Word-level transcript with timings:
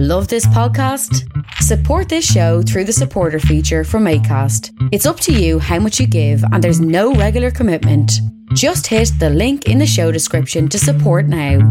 Love 0.00 0.28
this 0.28 0.46
podcast? 0.46 1.26
Support 1.54 2.08
this 2.08 2.24
show 2.24 2.62
through 2.62 2.84
the 2.84 2.92
supporter 2.92 3.40
feature 3.40 3.82
from 3.82 4.04
ACAST. 4.04 4.70
It's 4.92 5.06
up 5.06 5.18
to 5.18 5.32
you 5.32 5.58
how 5.58 5.80
much 5.80 5.98
you 5.98 6.06
give, 6.06 6.40
and 6.52 6.62
there's 6.62 6.80
no 6.80 7.14
regular 7.14 7.50
commitment. 7.50 8.12
Just 8.54 8.86
hit 8.86 9.10
the 9.18 9.28
link 9.28 9.66
in 9.66 9.78
the 9.78 9.88
show 9.88 10.12
description 10.12 10.68
to 10.68 10.78
support 10.78 11.26
now. 11.26 11.68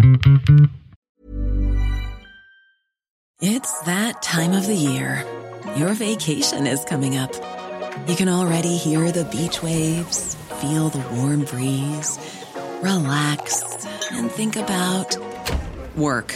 It's 3.39 3.79
that 3.83 4.21
time 4.21 4.51
of 4.51 4.67
the 4.67 4.75
year. 4.75 5.23
Your 5.77 5.93
vacation 5.93 6.67
is 6.67 6.83
coming 6.83 7.15
up. 7.15 7.33
You 8.09 8.17
can 8.17 8.27
already 8.27 8.75
hear 8.75 9.09
the 9.09 9.23
beach 9.23 9.63
waves, 9.63 10.35
feel 10.59 10.89
the 10.89 10.99
warm 11.15 11.45
breeze, 11.45 12.19
relax, 12.81 13.85
and 14.11 14.29
think 14.29 14.57
about 14.57 15.15
work. 15.95 16.35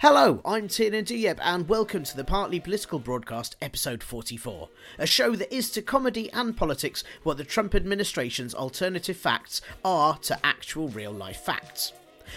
Hello, 0.00 0.40
I'm 0.44 0.68
Tiernan 0.68 1.06
Douieb, 1.06 1.40
and 1.42 1.68
welcome 1.68 2.04
to 2.04 2.16
the 2.16 2.22
Partly 2.22 2.60
Political 2.60 3.00
Broadcast, 3.00 3.56
episode 3.60 4.00
44, 4.04 4.68
a 4.96 5.06
show 5.08 5.34
that 5.34 5.52
is 5.52 5.72
to 5.72 5.82
comedy 5.82 6.30
and 6.30 6.56
politics 6.56 7.02
what 7.24 7.36
the 7.36 7.42
Trump 7.42 7.74
administration's 7.74 8.54
alternative 8.54 9.16
facts 9.16 9.60
are 9.84 10.16
to 10.18 10.38
actual 10.46 10.86
real 10.90 11.10
life 11.10 11.38
facts. 11.40 11.94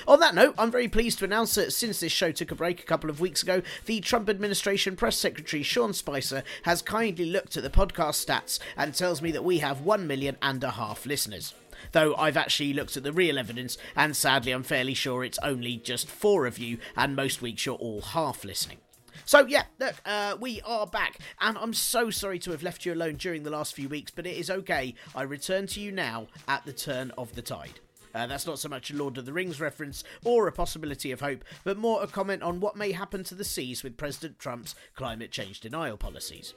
On 0.07 0.19
that 0.21 0.33
note, 0.33 0.55
I'm 0.57 0.71
very 0.71 0.87
pleased 0.87 1.19
to 1.19 1.25
announce 1.25 1.53
that 1.53 1.71
since 1.71 1.99
this 1.99 2.11
show 2.11 2.31
took 2.31 2.49
a 2.49 2.55
break 2.55 2.79
a 2.79 2.87
couple 2.87 3.11
of 3.11 3.19
weeks 3.19 3.43
ago, 3.43 3.61
the 3.85 3.99
Trump 3.99 4.27
administration 4.27 4.95
press 4.95 5.15
secretary 5.15 5.61
Sean 5.61 5.93
Spicer 5.93 6.41
has 6.63 6.81
kindly 6.81 7.25
looked 7.25 7.57
at 7.57 7.61
the 7.61 7.69
podcast 7.69 8.25
stats 8.25 8.57
and 8.75 8.95
tells 8.95 9.21
me 9.21 9.29
that 9.29 9.43
we 9.43 9.59
have 9.59 9.81
one 9.81 10.07
million 10.07 10.35
and 10.41 10.63
a 10.63 10.71
half 10.71 11.05
listeners 11.05 11.53
though 11.91 12.15
I've 12.15 12.37
actually 12.37 12.73
looked 12.73 12.97
at 12.97 13.03
the 13.03 13.13
real 13.13 13.37
evidence, 13.37 13.77
and 13.95 14.15
sadly, 14.15 14.51
I'm 14.51 14.63
fairly 14.63 14.93
sure 14.93 15.23
it's 15.23 15.39
only 15.43 15.77
just 15.77 16.09
four 16.09 16.45
of 16.45 16.57
you, 16.57 16.77
and 16.95 17.15
most 17.15 17.41
weeks 17.41 17.65
you're 17.65 17.75
all 17.75 18.01
half 18.01 18.43
listening. 18.43 18.77
So 19.25 19.45
yeah, 19.45 19.63
look, 19.79 19.95
uh, 20.05 20.35
we 20.39 20.61
are 20.61 20.87
back, 20.87 21.19
and 21.39 21.57
I'm 21.57 21.73
so 21.73 22.09
sorry 22.09 22.39
to 22.39 22.51
have 22.51 22.63
left 22.63 22.85
you 22.85 22.93
alone 22.93 23.15
during 23.15 23.43
the 23.43 23.49
last 23.49 23.73
few 23.75 23.87
weeks, 23.87 24.11
but 24.11 24.25
it 24.25 24.37
is 24.37 24.49
okay. 24.49 24.95
I 25.15 25.23
return 25.23 25.67
to 25.67 25.79
you 25.79 25.91
now 25.91 26.27
at 26.47 26.65
the 26.65 26.73
turn 26.73 27.11
of 27.17 27.35
the 27.35 27.41
tide. 27.41 27.79
Uh, 28.13 28.27
that's 28.27 28.45
not 28.45 28.59
so 28.59 28.67
much 28.67 28.91
a 28.91 28.95
Lord 28.95 29.17
of 29.17 29.25
the 29.25 29.33
Rings 29.33 29.61
reference 29.61 30.03
or 30.25 30.47
a 30.47 30.51
possibility 30.51 31.11
of 31.11 31.21
hope, 31.21 31.43
but 31.63 31.77
more 31.77 32.03
a 32.03 32.07
comment 32.07 32.43
on 32.43 32.59
what 32.59 32.75
may 32.75 32.91
happen 32.91 33.23
to 33.25 33.35
the 33.35 33.45
seas 33.45 33.83
with 33.83 33.97
President 33.97 34.37
Trump's 34.37 34.75
climate 34.95 35.31
change 35.31 35.61
denial 35.61 35.97
policies. 35.97 36.53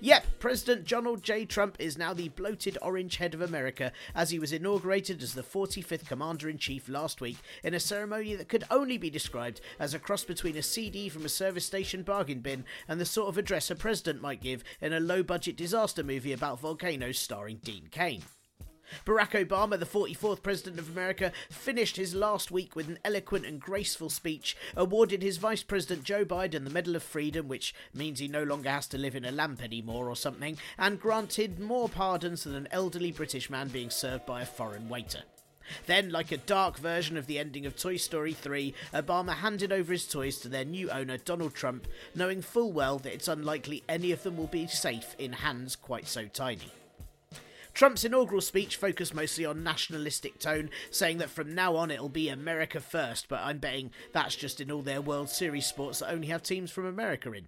Yep, 0.00 0.26
President 0.38 0.86
Donald 0.86 1.22
J. 1.22 1.44
Trump 1.44 1.76
is 1.78 1.98
now 1.98 2.14
the 2.14 2.28
bloated 2.28 2.78
orange 2.80 3.16
head 3.16 3.34
of 3.34 3.40
America 3.40 3.92
as 4.14 4.30
he 4.30 4.38
was 4.38 4.52
inaugurated 4.52 5.22
as 5.22 5.34
the 5.34 5.42
45th 5.42 6.06
Commander 6.06 6.48
in 6.48 6.58
Chief 6.58 6.88
last 6.88 7.20
week 7.20 7.38
in 7.64 7.74
a 7.74 7.80
ceremony 7.80 8.34
that 8.34 8.48
could 8.48 8.64
only 8.70 8.98
be 8.98 9.10
described 9.10 9.60
as 9.78 9.92
a 9.94 9.98
cross 9.98 10.24
between 10.24 10.56
a 10.56 10.62
CD 10.62 11.08
from 11.08 11.24
a 11.24 11.28
service 11.28 11.66
station 11.66 12.02
bargain 12.02 12.40
bin 12.40 12.64
and 12.88 13.00
the 13.00 13.04
sort 13.04 13.28
of 13.28 13.38
address 13.38 13.70
a 13.70 13.74
president 13.74 14.22
might 14.22 14.40
give 14.40 14.64
in 14.80 14.92
a 14.92 15.00
low 15.00 15.22
budget 15.22 15.56
disaster 15.56 16.02
movie 16.02 16.32
about 16.32 16.60
volcanoes 16.60 17.18
starring 17.18 17.58
Dean 17.62 17.88
Cain. 17.90 18.22
Barack 19.04 19.46
Obama, 19.46 19.78
the 19.78 19.86
44th 19.86 20.42
President 20.42 20.78
of 20.78 20.90
America, 20.90 21.32
finished 21.50 21.96
his 21.96 22.14
last 22.14 22.50
week 22.50 22.74
with 22.76 22.88
an 22.88 22.98
eloquent 23.04 23.46
and 23.46 23.60
graceful 23.60 24.10
speech, 24.10 24.56
awarded 24.76 25.22
his 25.22 25.36
Vice 25.36 25.62
President 25.62 26.04
Joe 26.04 26.24
Biden 26.24 26.64
the 26.64 26.70
Medal 26.70 26.96
of 26.96 27.02
Freedom, 27.02 27.48
which 27.48 27.74
means 27.94 28.18
he 28.18 28.28
no 28.28 28.42
longer 28.42 28.70
has 28.70 28.86
to 28.88 28.98
live 28.98 29.14
in 29.14 29.24
a 29.24 29.32
lamp 29.32 29.62
anymore 29.62 30.08
or 30.08 30.16
something, 30.16 30.58
and 30.78 31.00
granted 31.00 31.58
more 31.58 31.88
pardons 31.88 32.44
than 32.44 32.54
an 32.54 32.68
elderly 32.70 33.12
British 33.12 33.50
man 33.50 33.68
being 33.68 33.90
served 33.90 34.26
by 34.26 34.42
a 34.42 34.46
foreign 34.46 34.88
waiter. 34.88 35.22
Then, 35.86 36.10
like 36.10 36.32
a 36.32 36.36
dark 36.36 36.78
version 36.78 37.16
of 37.16 37.26
the 37.26 37.38
ending 37.38 37.66
of 37.66 37.76
Toy 37.76 37.96
Story 37.96 38.32
3, 38.32 38.74
Obama 38.92 39.34
handed 39.34 39.72
over 39.72 39.92
his 39.92 40.06
toys 40.06 40.38
to 40.38 40.48
their 40.48 40.64
new 40.64 40.90
owner, 40.90 41.16
Donald 41.16 41.54
Trump, 41.54 41.86
knowing 42.14 42.42
full 42.42 42.72
well 42.72 42.98
that 42.98 43.14
it's 43.14 43.28
unlikely 43.28 43.82
any 43.88 44.10
of 44.10 44.22
them 44.22 44.36
will 44.36 44.48
be 44.48 44.66
safe 44.66 45.14
in 45.18 45.32
hands 45.32 45.76
quite 45.76 46.08
so 46.08 46.26
tiny. 46.26 46.72
Trump's 47.80 48.04
inaugural 48.04 48.42
speech 48.42 48.76
focused 48.76 49.14
mostly 49.14 49.46
on 49.46 49.64
nationalistic 49.64 50.38
tone, 50.38 50.68
saying 50.90 51.16
that 51.16 51.30
from 51.30 51.54
now 51.54 51.76
on 51.76 51.90
it'll 51.90 52.10
be 52.10 52.28
America 52.28 52.78
first, 52.78 53.26
but 53.26 53.40
I'm 53.40 53.56
betting 53.56 53.90
that's 54.12 54.36
just 54.36 54.60
in 54.60 54.70
all 54.70 54.82
their 54.82 55.00
World 55.00 55.30
Series 55.30 55.64
sports 55.64 56.00
that 56.00 56.12
only 56.12 56.26
have 56.26 56.42
teams 56.42 56.70
from 56.70 56.84
America 56.84 57.32
in. 57.32 57.46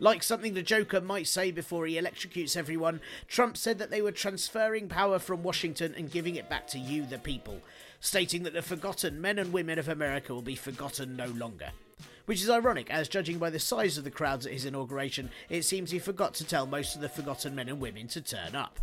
Like 0.00 0.24
something 0.24 0.54
the 0.54 0.62
Joker 0.62 1.00
might 1.00 1.28
say 1.28 1.52
before 1.52 1.86
he 1.86 1.94
electrocutes 1.94 2.56
everyone, 2.56 3.00
Trump 3.28 3.56
said 3.56 3.78
that 3.78 3.90
they 3.90 4.02
were 4.02 4.10
transferring 4.10 4.88
power 4.88 5.20
from 5.20 5.44
Washington 5.44 5.94
and 5.96 6.10
giving 6.10 6.34
it 6.34 6.50
back 6.50 6.66
to 6.66 6.78
you, 6.80 7.06
the 7.06 7.18
people, 7.18 7.60
stating 8.00 8.42
that 8.42 8.54
the 8.54 8.62
forgotten 8.62 9.20
men 9.20 9.38
and 9.38 9.52
women 9.52 9.78
of 9.78 9.88
America 9.88 10.34
will 10.34 10.42
be 10.42 10.56
forgotten 10.56 11.14
no 11.14 11.28
longer. 11.28 11.70
Which 12.26 12.42
is 12.42 12.50
ironic, 12.50 12.90
as 12.90 13.08
judging 13.08 13.38
by 13.38 13.50
the 13.50 13.60
size 13.60 13.96
of 13.98 14.02
the 14.02 14.10
crowds 14.10 14.46
at 14.46 14.52
his 14.52 14.64
inauguration, 14.64 15.30
it 15.48 15.62
seems 15.62 15.92
he 15.92 16.00
forgot 16.00 16.34
to 16.34 16.44
tell 16.44 16.66
most 16.66 16.96
of 16.96 17.02
the 17.02 17.08
forgotten 17.08 17.54
men 17.54 17.68
and 17.68 17.78
women 17.78 18.08
to 18.08 18.20
turn 18.20 18.56
up. 18.56 18.80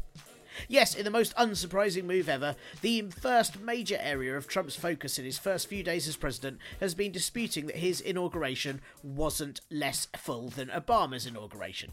Yes, 0.68 0.96
in 0.96 1.06
the 1.06 1.12
most 1.12 1.36
unsurprising 1.36 2.04
move 2.04 2.30
ever, 2.30 2.56
the 2.82 3.04
first 3.04 3.60
major 3.60 3.98
area 4.00 4.36
of 4.36 4.48
Trump's 4.48 4.76
focus 4.76 5.20
in 5.20 5.26
his 5.26 5.38
first 5.38 5.68
few 5.68 5.84
days 5.84 6.08
as 6.08 6.16
president 6.16 6.60
has 6.80 6.94
been 6.96 7.12
disputing 7.12 7.68
that 7.68 7.78
his 7.78 8.02
inauguration 8.02 8.82
wasn't 9.04 9.62
less 9.70 10.08
full 10.18 10.50
than 10.50 10.70
Obama's 10.70 11.26
inauguration. 11.26 11.92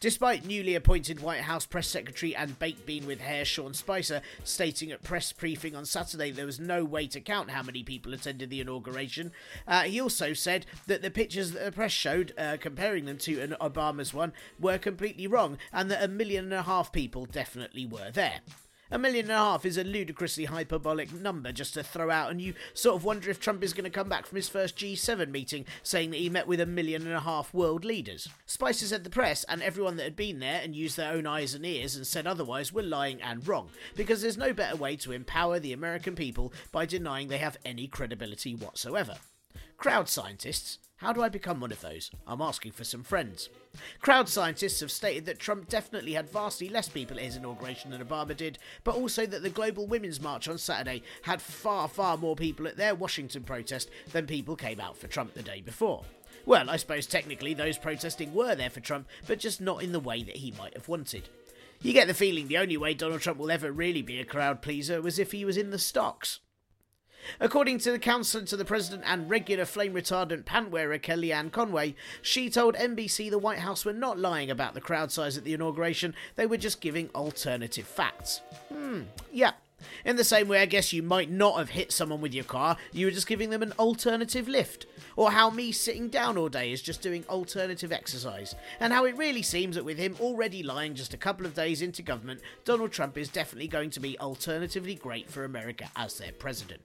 Despite 0.00 0.46
newly 0.46 0.74
appointed 0.74 1.20
White 1.20 1.42
House 1.42 1.66
press 1.66 1.86
secretary 1.86 2.34
and 2.34 2.58
baked 2.58 2.86
bean 2.86 3.06
with 3.06 3.20
hair 3.20 3.44
Sean 3.44 3.74
Spicer 3.74 4.20
stating 4.44 4.90
at 4.90 5.02
press 5.02 5.32
briefing 5.32 5.76
on 5.76 5.84
Saturday 5.84 6.30
there 6.30 6.46
was 6.46 6.58
no 6.58 6.84
way 6.84 7.06
to 7.06 7.20
count 7.20 7.50
how 7.50 7.62
many 7.62 7.82
people 7.82 8.12
attended 8.12 8.50
the 8.50 8.60
inauguration, 8.60 9.32
uh, 9.66 9.82
he 9.82 10.00
also 10.00 10.32
said 10.32 10.66
that 10.86 11.02
the 11.02 11.10
pictures 11.10 11.52
that 11.52 11.64
the 11.64 11.72
press 11.72 11.92
showed, 11.92 12.32
uh, 12.36 12.56
comparing 12.60 13.04
them 13.04 13.18
to 13.18 13.40
an 13.40 13.54
Obama's 13.60 14.12
one, 14.12 14.32
were 14.58 14.78
completely 14.78 15.26
wrong 15.26 15.58
and 15.72 15.90
that 15.90 16.02
a 16.02 16.08
million 16.08 16.44
and 16.44 16.54
a 16.54 16.62
half 16.62 16.92
people 16.92 17.26
definitely 17.26 17.86
were 17.86 18.10
there. 18.10 18.40
A 18.92 18.98
million 18.98 19.24
and 19.24 19.32
a 19.32 19.38
half 19.38 19.64
is 19.64 19.78
a 19.78 19.84
ludicrously 19.84 20.44
hyperbolic 20.44 21.14
number 21.14 21.50
just 21.50 21.72
to 21.72 21.82
throw 21.82 22.10
out, 22.10 22.30
and 22.30 22.42
you 22.42 22.52
sort 22.74 22.94
of 22.94 23.04
wonder 23.04 23.30
if 23.30 23.40
Trump 23.40 23.64
is 23.64 23.72
going 23.72 23.84
to 23.84 23.90
come 23.90 24.10
back 24.10 24.26
from 24.26 24.36
his 24.36 24.50
first 24.50 24.76
G7 24.76 25.30
meeting 25.30 25.64
saying 25.82 26.10
that 26.10 26.18
he 26.20 26.28
met 26.28 26.46
with 26.46 26.60
a 26.60 26.66
million 26.66 27.06
and 27.06 27.14
a 27.14 27.20
half 27.20 27.54
world 27.54 27.86
leaders. 27.86 28.28
Spicer 28.44 28.84
said 28.84 29.02
the 29.02 29.08
press 29.08 29.44
and 29.44 29.62
everyone 29.62 29.96
that 29.96 30.02
had 30.02 30.14
been 30.14 30.40
there 30.40 30.60
and 30.62 30.76
used 30.76 30.98
their 30.98 31.10
own 31.10 31.26
eyes 31.26 31.54
and 31.54 31.64
ears 31.64 31.96
and 31.96 32.06
said 32.06 32.26
otherwise 32.26 32.70
were 32.70 32.82
lying 32.82 33.22
and 33.22 33.48
wrong, 33.48 33.70
because 33.96 34.20
there's 34.20 34.36
no 34.36 34.52
better 34.52 34.76
way 34.76 34.94
to 34.96 35.12
empower 35.12 35.58
the 35.58 35.72
American 35.72 36.14
people 36.14 36.52
by 36.70 36.84
denying 36.84 37.28
they 37.28 37.38
have 37.38 37.56
any 37.64 37.86
credibility 37.86 38.54
whatsoever. 38.54 39.16
Crowd 39.78 40.10
scientists 40.10 40.78
how 41.02 41.12
do 41.12 41.20
I 41.20 41.28
become 41.28 41.60
one 41.60 41.72
of 41.72 41.80
those? 41.80 42.12
I'm 42.28 42.40
asking 42.40 42.72
for 42.72 42.84
some 42.84 43.02
friends. 43.02 43.48
Crowd 44.00 44.28
scientists 44.28 44.78
have 44.78 44.92
stated 44.92 45.26
that 45.26 45.40
Trump 45.40 45.68
definitely 45.68 46.12
had 46.12 46.30
vastly 46.30 46.68
less 46.68 46.88
people 46.88 47.18
at 47.18 47.24
his 47.24 47.34
inauguration 47.34 47.90
than 47.90 48.04
Obama 48.04 48.36
did, 48.36 48.56
but 48.84 48.94
also 48.94 49.26
that 49.26 49.42
the 49.42 49.50
Global 49.50 49.88
Women's 49.88 50.20
March 50.20 50.46
on 50.46 50.58
Saturday 50.58 51.02
had 51.22 51.42
far, 51.42 51.88
far 51.88 52.16
more 52.16 52.36
people 52.36 52.68
at 52.68 52.76
their 52.76 52.94
Washington 52.94 53.42
protest 53.42 53.90
than 54.12 54.28
people 54.28 54.54
came 54.54 54.78
out 54.78 54.96
for 54.96 55.08
Trump 55.08 55.34
the 55.34 55.42
day 55.42 55.60
before. 55.60 56.04
Well, 56.46 56.70
I 56.70 56.76
suppose 56.76 57.06
technically 57.06 57.52
those 57.52 57.78
protesting 57.78 58.32
were 58.32 58.54
there 58.54 58.70
for 58.70 58.80
Trump, 58.80 59.08
but 59.26 59.40
just 59.40 59.60
not 59.60 59.82
in 59.82 59.90
the 59.90 59.98
way 59.98 60.22
that 60.22 60.36
he 60.36 60.52
might 60.52 60.74
have 60.74 60.86
wanted. 60.86 61.28
You 61.80 61.92
get 61.92 62.06
the 62.06 62.14
feeling 62.14 62.46
the 62.46 62.58
only 62.58 62.76
way 62.76 62.94
Donald 62.94 63.22
Trump 63.22 63.40
will 63.40 63.50
ever 63.50 63.72
really 63.72 64.02
be 64.02 64.20
a 64.20 64.24
crowd 64.24 64.62
pleaser 64.62 65.02
was 65.02 65.18
if 65.18 65.32
he 65.32 65.44
was 65.44 65.56
in 65.56 65.70
the 65.70 65.80
stocks. 65.80 66.38
According 67.40 67.78
to 67.78 67.92
the 67.92 67.98
counselor 67.98 68.44
to 68.44 68.56
the 68.56 68.64
president 68.64 69.02
and 69.06 69.30
regular 69.30 69.64
flame 69.64 69.94
retardant 69.94 70.44
pant 70.44 70.70
wearer 70.70 70.98
Kellyanne 70.98 71.50
Conway, 71.52 71.94
she 72.20 72.50
told 72.50 72.74
NBC 72.74 73.30
the 73.30 73.38
White 73.38 73.60
House 73.60 73.84
were 73.84 73.92
not 73.92 74.18
lying 74.18 74.50
about 74.50 74.74
the 74.74 74.80
crowd 74.80 75.12
size 75.12 75.36
at 75.36 75.44
the 75.44 75.54
inauguration, 75.54 76.14
they 76.36 76.46
were 76.46 76.56
just 76.56 76.80
giving 76.80 77.10
alternative 77.14 77.86
facts. 77.86 78.40
Hmm, 78.72 79.02
yeah. 79.32 79.52
In 80.04 80.16
the 80.16 80.24
same 80.24 80.48
way, 80.48 80.60
I 80.60 80.66
guess 80.66 80.92
you 80.92 81.02
might 81.02 81.30
not 81.30 81.58
have 81.58 81.70
hit 81.70 81.92
someone 81.92 82.20
with 82.20 82.34
your 82.34 82.44
car, 82.44 82.76
you 82.92 83.06
were 83.06 83.12
just 83.12 83.26
giving 83.26 83.50
them 83.50 83.62
an 83.62 83.72
alternative 83.78 84.48
lift. 84.48 84.86
Or 85.16 85.32
how 85.32 85.50
me 85.50 85.72
sitting 85.72 86.08
down 86.08 86.38
all 86.38 86.48
day 86.48 86.72
is 86.72 86.80
just 86.80 87.02
doing 87.02 87.24
alternative 87.28 87.92
exercise. 87.92 88.54
And 88.80 88.92
how 88.92 89.04
it 89.04 89.16
really 89.16 89.42
seems 89.42 89.76
that 89.76 89.84
with 89.84 89.98
him 89.98 90.16
already 90.20 90.62
lying 90.62 90.94
just 90.94 91.14
a 91.14 91.18
couple 91.18 91.46
of 91.46 91.54
days 91.54 91.82
into 91.82 92.02
government, 92.02 92.40
Donald 92.64 92.92
Trump 92.92 93.18
is 93.18 93.28
definitely 93.28 93.68
going 93.68 93.90
to 93.90 94.00
be 94.00 94.18
alternatively 94.18 94.94
great 94.94 95.28
for 95.30 95.44
America 95.44 95.90
as 95.96 96.18
their 96.18 96.32
president. 96.32 96.80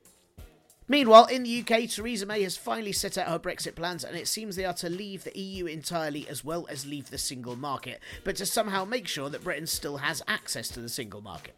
Meanwhile, 0.89 1.25
in 1.25 1.43
the 1.43 1.59
UK, 1.59 1.89
Theresa 1.89 2.25
May 2.25 2.43
has 2.43 2.55
finally 2.55 2.93
set 2.93 3.17
out 3.17 3.27
her 3.27 3.39
Brexit 3.39 3.75
plans, 3.75 4.05
and 4.05 4.15
it 4.15 4.27
seems 4.27 4.55
they 4.55 4.63
are 4.63 4.73
to 4.75 4.89
leave 4.89 5.25
the 5.25 5.37
EU 5.37 5.65
entirely 5.65 6.27
as 6.29 6.45
well 6.45 6.65
as 6.69 6.85
leave 6.85 7.09
the 7.09 7.17
single 7.17 7.57
market, 7.57 7.99
but 8.23 8.37
to 8.37 8.45
somehow 8.45 8.85
make 8.85 9.07
sure 9.07 9.29
that 9.29 9.43
Britain 9.43 9.67
still 9.67 9.97
has 9.97 10.23
access 10.29 10.69
to 10.69 10.79
the 10.79 10.87
single 10.87 11.21
market. 11.21 11.55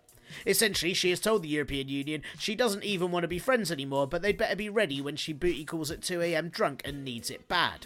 Essentially, 0.47 0.95
she 0.95 1.11
has 1.11 1.19
told 1.19 1.43
the 1.43 1.47
European 1.47 1.89
Union 1.89 2.23
she 2.39 2.55
doesn't 2.55 2.83
even 2.83 3.11
want 3.11 3.23
to 3.23 3.27
be 3.27 3.39
friends 3.39 3.71
anymore, 3.71 4.07
but 4.07 4.23
they'd 4.23 4.37
better 4.37 4.55
be 4.55 4.69
ready 4.69 4.99
when 4.99 5.15
she 5.15 5.33
booty 5.33 5.65
calls 5.65 5.91
at 5.91 6.01
2am 6.01 6.51
drunk 6.51 6.81
and 6.83 7.03
needs 7.03 7.29
it 7.29 7.47
bad. 7.47 7.85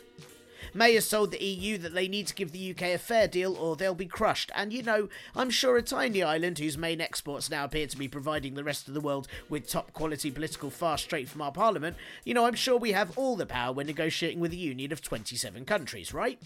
May 0.74 0.96
has 0.96 1.10
told 1.10 1.32
the 1.32 1.44
EU 1.44 1.78
that 1.80 1.94
they 1.94 2.08
need 2.08 2.28
to 2.28 2.36
give 2.36 2.52
the 2.52 2.72
UK 2.72 2.82
a 2.82 2.98
fair 2.98 3.28
deal 3.28 3.56
or 3.56 3.76
they'll 3.76 3.94
be 3.94 4.06
crushed. 4.06 4.52
And 4.56 4.74
you 4.74 4.82
know, 4.82 5.10
I'm 5.36 5.50
sure 5.50 5.78
a 5.78 5.82
tiny 5.82 6.24
island 6.24 6.60
whose 6.60 6.78
main 6.78 7.00
exports 7.00 7.50
now 7.50 7.66
appear 7.66 7.88
to 7.88 7.98
be 7.98 8.08
providing 8.08 8.56
the 8.56 8.64
rest 8.64 8.88
of 8.88 8.94
the 8.94 9.02
world 9.02 9.28
with 9.50 9.68
top 9.68 9.94
quality 9.94 10.32
political 10.32 10.70
fast 10.70 11.04
straight 11.04 11.30
from 11.30 11.42
our 11.42 11.52
parliament, 11.52 11.96
you 12.24 12.34
know, 12.34 12.46
I'm 12.46 12.56
sure 12.56 12.78
we 12.78 12.94
have 12.94 13.18
all 13.18 13.36
the 13.36 13.46
power 13.46 13.74
when 13.74 13.88
negotiating 13.88 14.40
with 14.40 14.52
a 14.52 14.58
union 14.58 14.92
of 14.92 15.02
27 15.02 15.66
countries, 15.66 16.14
right? 16.14 16.42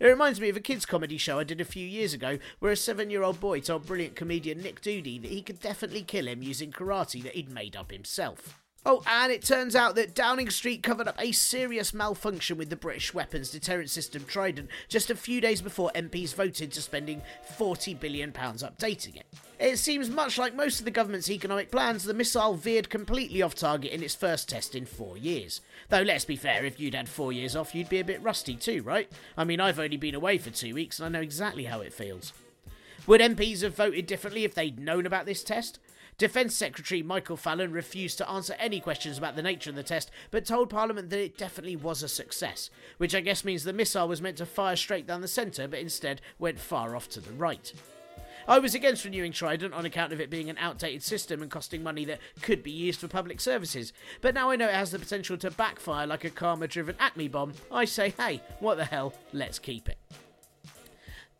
It 0.00 0.06
reminds 0.06 0.40
me 0.40 0.48
of 0.48 0.56
a 0.56 0.60
kids' 0.60 0.86
comedy 0.86 1.18
show 1.18 1.38
I 1.38 1.44
did 1.44 1.60
a 1.60 1.64
few 1.64 1.86
years 1.86 2.14
ago 2.14 2.38
where 2.58 2.72
a 2.72 2.76
seven 2.76 3.10
year 3.10 3.22
old 3.22 3.40
boy 3.40 3.60
told 3.60 3.86
brilliant 3.86 4.16
comedian 4.16 4.60
Nick 4.60 4.80
Doody 4.80 5.18
that 5.18 5.30
he 5.30 5.42
could 5.42 5.60
definitely 5.60 6.02
kill 6.02 6.26
him 6.26 6.42
using 6.42 6.72
karate 6.72 7.22
that 7.22 7.34
he'd 7.34 7.50
made 7.50 7.76
up 7.76 7.90
himself. 7.90 8.63
Oh, 8.86 9.02
and 9.06 9.32
it 9.32 9.42
turns 9.42 9.74
out 9.74 9.94
that 9.94 10.14
Downing 10.14 10.50
Street 10.50 10.82
covered 10.82 11.08
up 11.08 11.18
a 11.18 11.32
serious 11.32 11.94
malfunction 11.94 12.58
with 12.58 12.68
the 12.68 12.76
British 12.76 13.14
weapons 13.14 13.50
deterrent 13.50 13.88
system 13.88 14.24
Trident 14.26 14.68
just 14.88 15.08
a 15.08 15.16
few 15.16 15.40
days 15.40 15.62
before 15.62 15.90
MPs 15.94 16.34
voted 16.34 16.70
to 16.72 16.82
spending 16.82 17.22
£40 17.58 17.98
billion 17.98 18.30
updating 18.30 19.16
it. 19.16 19.26
It 19.58 19.78
seems 19.78 20.10
much 20.10 20.36
like 20.36 20.54
most 20.54 20.80
of 20.80 20.84
the 20.84 20.90
government's 20.90 21.30
economic 21.30 21.70
plans, 21.70 22.04
the 22.04 22.12
missile 22.12 22.54
veered 22.54 22.90
completely 22.90 23.40
off 23.40 23.54
target 23.54 23.90
in 23.90 24.02
its 24.02 24.14
first 24.14 24.50
test 24.50 24.74
in 24.74 24.84
four 24.84 25.16
years. 25.16 25.62
Though, 25.88 26.02
let's 26.02 26.26
be 26.26 26.36
fair, 26.36 26.66
if 26.66 26.78
you'd 26.78 26.94
had 26.94 27.08
four 27.08 27.32
years 27.32 27.56
off, 27.56 27.74
you'd 27.74 27.88
be 27.88 28.00
a 28.00 28.04
bit 28.04 28.22
rusty 28.22 28.54
too, 28.54 28.82
right? 28.82 29.10
I 29.34 29.44
mean, 29.44 29.60
I've 29.60 29.80
only 29.80 29.96
been 29.96 30.14
away 30.14 30.36
for 30.36 30.50
two 30.50 30.74
weeks 30.74 30.98
and 30.98 31.06
I 31.06 31.08
know 31.08 31.22
exactly 31.22 31.64
how 31.64 31.80
it 31.80 31.94
feels. 31.94 32.34
Would 33.06 33.22
MPs 33.22 33.62
have 33.62 33.76
voted 33.76 34.06
differently 34.06 34.44
if 34.44 34.54
they'd 34.54 34.78
known 34.78 35.06
about 35.06 35.24
this 35.24 35.42
test? 35.42 35.78
Defence 36.16 36.54
Secretary 36.54 37.02
Michael 37.02 37.36
Fallon 37.36 37.72
refused 37.72 38.18
to 38.18 38.30
answer 38.30 38.54
any 38.60 38.78
questions 38.78 39.18
about 39.18 39.34
the 39.34 39.42
nature 39.42 39.70
of 39.70 39.76
the 39.76 39.82
test, 39.82 40.12
but 40.30 40.46
told 40.46 40.70
Parliament 40.70 41.10
that 41.10 41.18
it 41.18 41.36
definitely 41.36 41.74
was 41.74 42.04
a 42.04 42.08
success, 42.08 42.70
which 42.98 43.16
I 43.16 43.20
guess 43.20 43.44
means 43.44 43.64
the 43.64 43.72
missile 43.72 44.06
was 44.06 44.22
meant 44.22 44.36
to 44.36 44.46
fire 44.46 44.76
straight 44.76 45.08
down 45.08 45.22
the 45.22 45.28
centre, 45.28 45.66
but 45.66 45.80
instead 45.80 46.20
went 46.38 46.60
far 46.60 46.94
off 46.94 47.08
to 47.10 47.20
the 47.20 47.32
right. 47.32 47.72
I 48.46 48.60
was 48.60 48.74
against 48.76 49.04
renewing 49.04 49.32
Trident 49.32 49.74
on 49.74 49.86
account 49.86 50.12
of 50.12 50.20
it 50.20 50.30
being 50.30 50.50
an 50.50 50.58
outdated 50.58 51.02
system 51.02 51.42
and 51.42 51.50
costing 51.50 51.82
money 51.82 52.04
that 52.04 52.20
could 52.42 52.62
be 52.62 52.70
used 52.70 53.00
for 53.00 53.08
public 53.08 53.40
services, 53.40 53.92
but 54.20 54.34
now 54.34 54.50
I 54.50 54.56
know 54.56 54.68
it 54.68 54.74
has 54.74 54.92
the 54.92 54.98
potential 55.00 55.36
to 55.38 55.50
backfire 55.50 56.06
like 56.06 56.24
a 56.24 56.30
karma 56.30 56.68
driven 56.68 56.94
Acme 57.00 57.26
bomb. 57.26 57.54
I 57.72 57.86
say, 57.86 58.14
hey, 58.16 58.40
what 58.60 58.76
the 58.76 58.84
hell, 58.84 59.14
let's 59.32 59.58
keep 59.58 59.88
it. 59.88 59.98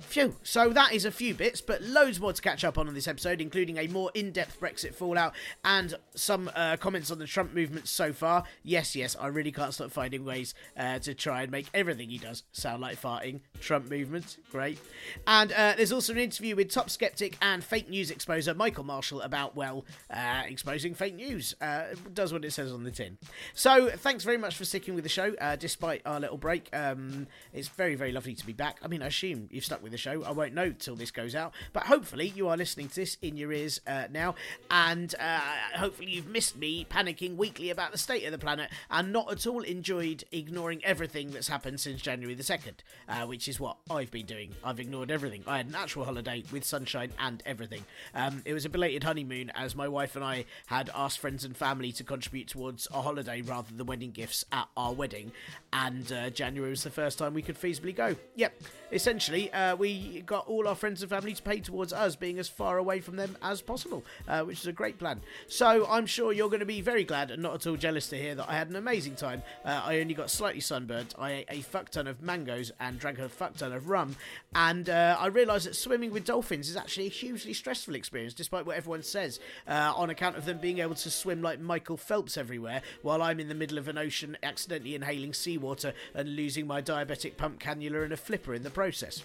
Phew, 0.00 0.36
so 0.42 0.70
that 0.70 0.92
is 0.92 1.04
a 1.04 1.10
few 1.10 1.34
bits, 1.34 1.60
but 1.60 1.80
loads 1.82 2.20
more 2.20 2.32
to 2.32 2.42
catch 2.42 2.64
up 2.64 2.78
on 2.78 2.88
in 2.88 2.94
this 2.94 3.08
episode, 3.08 3.40
including 3.40 3.78
a 3.78 3.86
more 3.88 4.10
in 4.14 4.32
depth 4.32 4.60
Brexit 4.60 4.94
fallout 4.94 5.34
and 5.64 5.94
some 6.14 6.50
uh, 6.54 6.76
comments 6.76 7.10
on 7.10 7.18
the 7.18 7.26
Trump 7.26 7.54
movement 7.54 7.86
so 7.86 8.12
far. 8.12 8.44
Yes, 8.62 8.96
yes, 8.96 9.16
I 9.18 9.28
really 9.28 9.52
can't 9.52 9.72
stop 9.72 9.92
finding 9.92 10.24
ways 10.24 10.54
uh, 10.76 10.98
to 11.00 11.14
try 11.14 11.42
and 11.42 11.50
make 11.50 11.66
everything 11.72 12.10
he 12.10 12.18
does 12.18 12.42
sound 12.52 12.82
like 12.82 13.00
farting. 13.00 13.40
Trump 13.60 13.88
movement, 13.88 14.38
great. 14.50 14.78
And 15.26 15.52
uh, 15.52 15.74
there's 15.76 15.92
also 15.92 16.12
an 16.12 16.18
interview 16.18 16.56
with 16.56 16.70
top 16.70 16.90
skeptic 16.90 17.36
and 17.40 17.62
fake 17.62 17.88
news 17.88 18.10
exposer 18.10 18.54
Michael 18.56 18.84
Marshall 18.84 19.20
about, 19.20 19.54
well, 19.54 19.84
uh, 20.10 20.42
exposing 20.46 20.94
fake 20.94 21.14
news. 21.14 21.54
Uh, 21.60 21.84
does 22.12 22.32
what 22.32 22.44
it 22.44 22.52
says 22.52 22.72
on 22.72 22.82
the 22.82 22.90
tin. 22.90 23.16
So 23.54 23.90
thanks 23.90 24.24
very 24.24 24.38
much 24.38 24.56
for 24.56 24.64
sticking 24.64 24.94
with 24.94 25.04
the 25.04 25.10
show, 25.10 25.34
uh, 25.40 25.56
despite 25.56 26.02
our 26.04 26.18
little 26.18 26.38
break. 26.38 26.68
Um, 26.72 27.28
it's 27.52 27.68
very, 27.68 27.94
very 27.94 28.12
lovely 28.12 28.34
to 28.34 28.46
be 28.46 28.52
back. 28.52 28.78
I 28.82 28.88
mean, 28.88 29.02
I 29.02 29.06
assume 29.06 29.48
you've 29.50 29.64
stuck 29.64 29.83
with 29.84 29.92
the 29.92 29.98
show. 29.98 30.24
I 30.24 30.32
won't 30.32 30.54
know 30.54 30.72
till 30.72 30.96
this 30.96 31.12
goes 31.12 31.36
out, 31.36 31.52
but 31.72 31.84
hopefully 31.84 32.32
you 32.34 32.48
are 32.48 32.56
listening 32.56 32.88
to 32.88 32.94
this 32.96 33.16
in 33.22 33.36
your 33.36 33.52
ears 33.52 33.80
uh, 33.86 34.08
now, 34.10 34.34
and 34.70 35.14
uh, 35.20 35.40
hopefully 35.76 36.10
you've 36.10 36.26
missed 36.26 36.56
me 36.56 36.84
panicking 36.90 37.36
weekly 37.36 37.70
about 37.70 37.92
the 37.92 37.98
state 37.98 38.24
of 38.24 38.32
the 38.32 38.38
planet 38.38 38.70
and 38.90 39.12
not 39.12 39.30
at 39.30 39.46
all 39.46 39.60
enjoyed 39.60 40.24
ignoring 40.32 40.84
everything 40.84 41.30
that's 41.30 41.46
happened 41.48 41.78
since 41.78 42.02
January 42.02 42.34
the 42.34 42.42
2nd, 42.42 42.74
uh, 43.08 43.26
which 43.26 43.46
is 43.46 43.60
what 43.60 43.76
I've 43.88 44.10
been 44.10 44.26
doing. 44.26 44.54
I've 44.64 44.80
ignored 44.80 45.10
everything. 45.10 45.44
I 45.46 45.58
had 45.58 45.66
an 45.66 45.74
actual 45.76 46.04
holiday 46.04 46.42
with 46.50 46.64
sunshine 46.64 47.12
and 47.20 47.42
everything. 47.46 47.84
Um, 48.14 48.42
it 48.44 48.54
was 48.54 48.64
a 48.64 48.70
belated 48.70 49.04
honeymoon 49.04 49.52
as 49.54 49.76
my 49.76 49.86
wife 49.86 50.16
and 50.16 50.24
I 50.24 50.46
had 50.66 50.90
asked 50.94 51.18
friends 51.18 51.44
and 51.44 51.56
family 51.56 51.92
to 51.92 52.04
contribute 52.04 52.48
towards 52.48 52.88
a 52.92 53.02
holiday 53.02 53.42
rather 53.42 53.72
than 53.72 53.86
wedding 53.86 54.10
gifts 54.10 54.44
at 54.50 54.68
our 54.76 54.92
wedding, 54.92 55.32
and 55.72 56.10
uh, 56.10 56.30
January 56.30 56.70
was 56.70 56.84
the 56.84 56.90
first 56.90 57.18
time 57.18 57.34
we 57.34 57.42
could 57.42 57.60
feasibly 57.60 57.94
go. 57.94 58.16
Yep, 58.36 58.62
essentially, 58.92 59.52
uh, 59.74 59.76
we 59.76 60.22
got 60.22 60.46
all 60.46 60.68
our 60.68 60.74
friends 60.74 61.02
and 61.02 61.10
family 61.10 61.32
to 61.32 61.42
pay 61.42 61.60
towards 61.60 61.92
us 61.92 62.16
being 62.16 62.38
as 62.38 62.48
far 62.48 62.78
away 62.78 63.00
from 63.00 63.16
them 63.16 63.36
as 63.42 63.60
possible, 63.60 64.04
uh, 64.28 64.42
which 64.42 64.60
is 64.60 64.66
a 64.66 64.72
great 64.72 64.98
plan. 64.98 65.20
So 65.48 65.86
I'm 65.88 66.06
sure 66.06 66.32
you're 66.32 66.48
going 66.48 66.60
to 66.60 66.66
be 66.66 66.80
very 66.80 67.04
glad 67.04 67.30
and 67.30 67.42
not 67.42 67.54
at 67.54 67.66
all 67.66 67.76
jealous 67.76 68.08
to 68.08 68.16
hear 68.16 68.34
that 68.34 68.48
I 68.48 68.54
had 68.54 68.70
an 68.70 68.76
amazing 68.76 69.16
time. 69.16 69.42
Uh, 69.64 69.82
I 69.84 70.00
only 70.00 70.14
got 70.14 70.30
slightly 70.30 70.60
sunburnt. 70.60 71.14
I 71.18 71.32
ate 71.32 71.46
a 71.48 71.60
fuck 71.60 71.90
ton 71.90 72.06
of 72.06 72.22
mangoes 72.22 72.72
and 72.80 72.98
drank 72.98 73.18
a 73.18 73.28
fuck 73.28 73.56
ton 73.56 73.72
of 73.72 73.88
rum, 73.88 74.16
and 74.54 74.88
uh, 74.88 75.16
I 75.18 75.26
realised 75.26 75.66
that 75.66 75.76
swimming 75.76 76.12
with 76.12 76.24
dolphins 76.24 76.68
is 76.68 76.76
actually 76.76 77.06
a 77.06 77.10
hugely 77.10 77.52
stressful 77.52 77.94
experience, 77.94 78.34
despite 78.34 78.66
what 78.66 78.76
everyone 78.76 79.02
says, 79.02 79.40
uh, 79.68 79.92
on 79.96 80.10
account 80.10 80.36
of 80.36 80.44
them 80.44 80.58
being 80.58 80.78
able 80.78 80.94
to 80.94 81.10
swim 81.10 81.42
like 81.42 81.60
Michael 81.60 81.96
Phelps 81.96 82.36
everywhere, 82.36 82.82
while 83.02 83.22
I'm 83.22 83.40
in 83.40 83.48
the 83.48 83.54
middle 83.54 83.78
of 83.78 83.88
an 83.88 83.98
ocean 83.98 84.36
accidentally 84.42 84.94
inhaling 84.94 85.32
seawater 85.32 85.92
and 86.14 86.36
losing 86.36 86.66
my 86.66 86.80
diabetic 86.80 87.36
pump 87.36 87.60
cannula 87.60 88.04
and 88.04 88.12
a 88.12 88.16
flipper 88.16 88.54
in 88.54 88.62
the 88.62 88.70
process. 88.70 89.22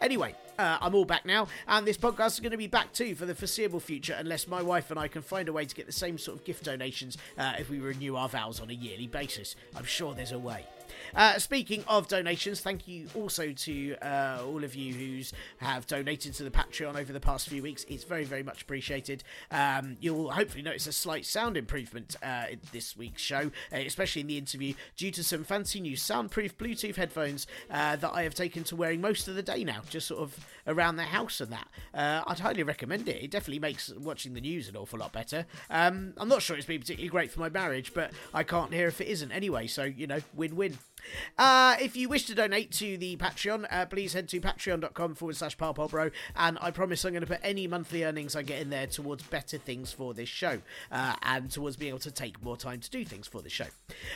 Anyway, 0.00 0.34
uh, 0.58 0.78
I'm 0.80 0.94
all 0.94 1.04
back 1.04 1.24
now, 1.24 1.48
and 1.66 1.86
this 1.86 1.96
podcast 1.96 2.34
is 2.34 2.40
going 2.40 2.52
to 2.52 2.58
be 2.58 2.66
back 2.66 2.92
too 2.92 3.14
for 3.14 3.26
the 3.26 3.34
foreseeable 3.34 3.80
future, 3.80 4.16
unless 4.18 4.48
my 4.48 4.62
wife 4.62 4.90
and 4.90 4.98
I 4.98 5.08
can 5.08 5.22
find 5.22 5.48
a 5.48 5.52
way 5.52 5.64
to 5.64 5.74
get 5.74 5.86
the 5.86 5.92
same 5.92 6.18
sort 6.18 6.38
of 6.38 6.44
gift 6.44 6.64
donations 6.64 7.16
uh, 7.36 7.54
if 7.58 7.70
we 7.70 7.78
renew 7.78 8.16
our 8.16 8.28
vows 8.28 8.60
on 8.60 8.70
a 8.70 8.74
yearly 8.74 9.06
basis. 9.06 9.56
I'm 9.76 9.84
sure 9.84 10.14
there's 10.14 10.32
a 10.32 10.38
way. 10.38 10.64
Uh, 11.14 11.38
speaking 11.38 11.84
of 11.88 12.08
donations, 12.08 12.60
thank 12.60 12.86
you 12.86 13.06
also 13.14 13.52
to 13.52 13.96
uh, 14.02 14.42
all 14.44 14.64
of 14.64 14.74
you 14.74 14.94
who 14.94 15.22
have 15.58 15.86
donated 15.86 16.34
to 16.34 16.44
the 16.44 16.50
Patreon 16.50 16.98
over 16.98 17.12
the 17.12 17.20
past 17.20 17.48
few 17.48 17.62
weeks. 17.62 17.84
It's 17.88 18.04
very, 18.04 18.24
very 18.24 18.42
much 18.42 18.62
appreciated. 18.62 19.24
Um, 19.50 19.96
you'll 20.00 20.30
hopefully 20.30 20.62
notice 20.62 20.86
a 20.86 20.92
slight 20.92 21.26
sound 21.26 21.56
improvement 21.56 22.16
uh, 22.22 22.46
in 22.52 22.60
this 22.72 22.96
week's 22.96 23.22
show, 23.22 23.50
uh, 23.72 23.76
especially 23.76 24.20
in 24.20 24.26
the 24.26 24.38
interview, 24.38 24.74
due 24.96 25.10
to 25.12 25.24
some 25.24 25.44
fancy 25.44 25.80
new 25.80 25.96
soundproof 25.96 26.56
Bluetooth 26.58 26.96
headphones 26.96 27.46
uh, 27.70 27.96
that 27.96 28.10
I 28.12 28.22
have 28.22 28.34
taken 28.34 28.64
to 28.64 28.76
wearing 28.76 29.00
most 29.00 29.28
of 29.28 29.34
the 29.34 29.42
day 29.42 29.64
now, 29.64 29.80
just 29.88 30.06
sort 30.06 30.20
of 30.20 30.46
around 30.66 30.96
the 30.96 31.04
house 31.04 31.40
and 31.40 31.52
that. 31.52 31.68
I'd 31.94 32.40
highly 32.40 32.62
recommend 32.62 33.08
it. 33.08 33.22
It 33.22 33.30
definitely 33.30 33.60
makes 33.60 33.92
watching 33.94 34.34
the 34.34 34.40
news 34.40 34.68
an 34.68 34.76
awful 34.76 34.98
lot 34.98 35.12
better. 35.12 35.46
Um, 35.70 36.12
I'm 36.16 36.28
not 36.28 36.42
sure 36.42 36.56
it's 36.56 36.66
been 36.66 36.80
particularly 36.80 37.08
great 37.08 37.30
for 37.30 37.40
my 37.40 37.48
marriage, 37.48 37.94
but 37.94 38.12
I 38.34 38.42
can't 38.42 38.72
hear 38.72 38.88
if 38.88 39.00
it 39.00 39.08
isn't 39.08 39.32
anyway, 39.32 39.66
so, 39.66 39.84
you 39.84 40.06
know, 40.06 40.20
win 40.34 40.56
win. 40.56 40.78
Uh, 41.36 41.76
if 41.80 41.96
you 41.96 42.08
wish 42.08 42.26
to 42.26 42.34
donate 42.34 42.70
to 42.72 42.96
the 42.96 43.16
Patreon, 43.16 43.66
uh, 43.70 43.86
please 43.86 44.12
head 44.12 44.28
to 44.28 44.40
patreon.com 44.40 45.14
forward 45.14 45.36
slash 45.36 45.56
bro, 45.56 46.10
and 46.36 46.58
I 46.60 46.70
promise 46.70 47.04
I'm 47.04 47.12
going 47.12 47.20
to 47.22 47.26
put 47.26 47.40
any 47.42 47.66
monthly 47.66 48.04
earnings 48.04 48.34
I 48.34 48.42
get 48.42 48.60
in 48.60 48.70
there 48.70 48.86
towards 48.86 49.22
better 49.24 49.58
things 49.58 49.92
for 49.92 50.14
this 50.14 50.28
show 50.28 50.60
uh, 50.90 51.14
and 51.22 51.50
towards 51.50 51.76
being 51.76 51.90
able 51.90 51.98
to 52.00 52.10
take 52.10 52.42
more 52.42 52.56
time 52.56 52.80
to 52.80 52.90
do 52.90 53.04
things 53.04 53.26
for 53.26 53.42
this 53.42 53.52
show. 53.52 53.66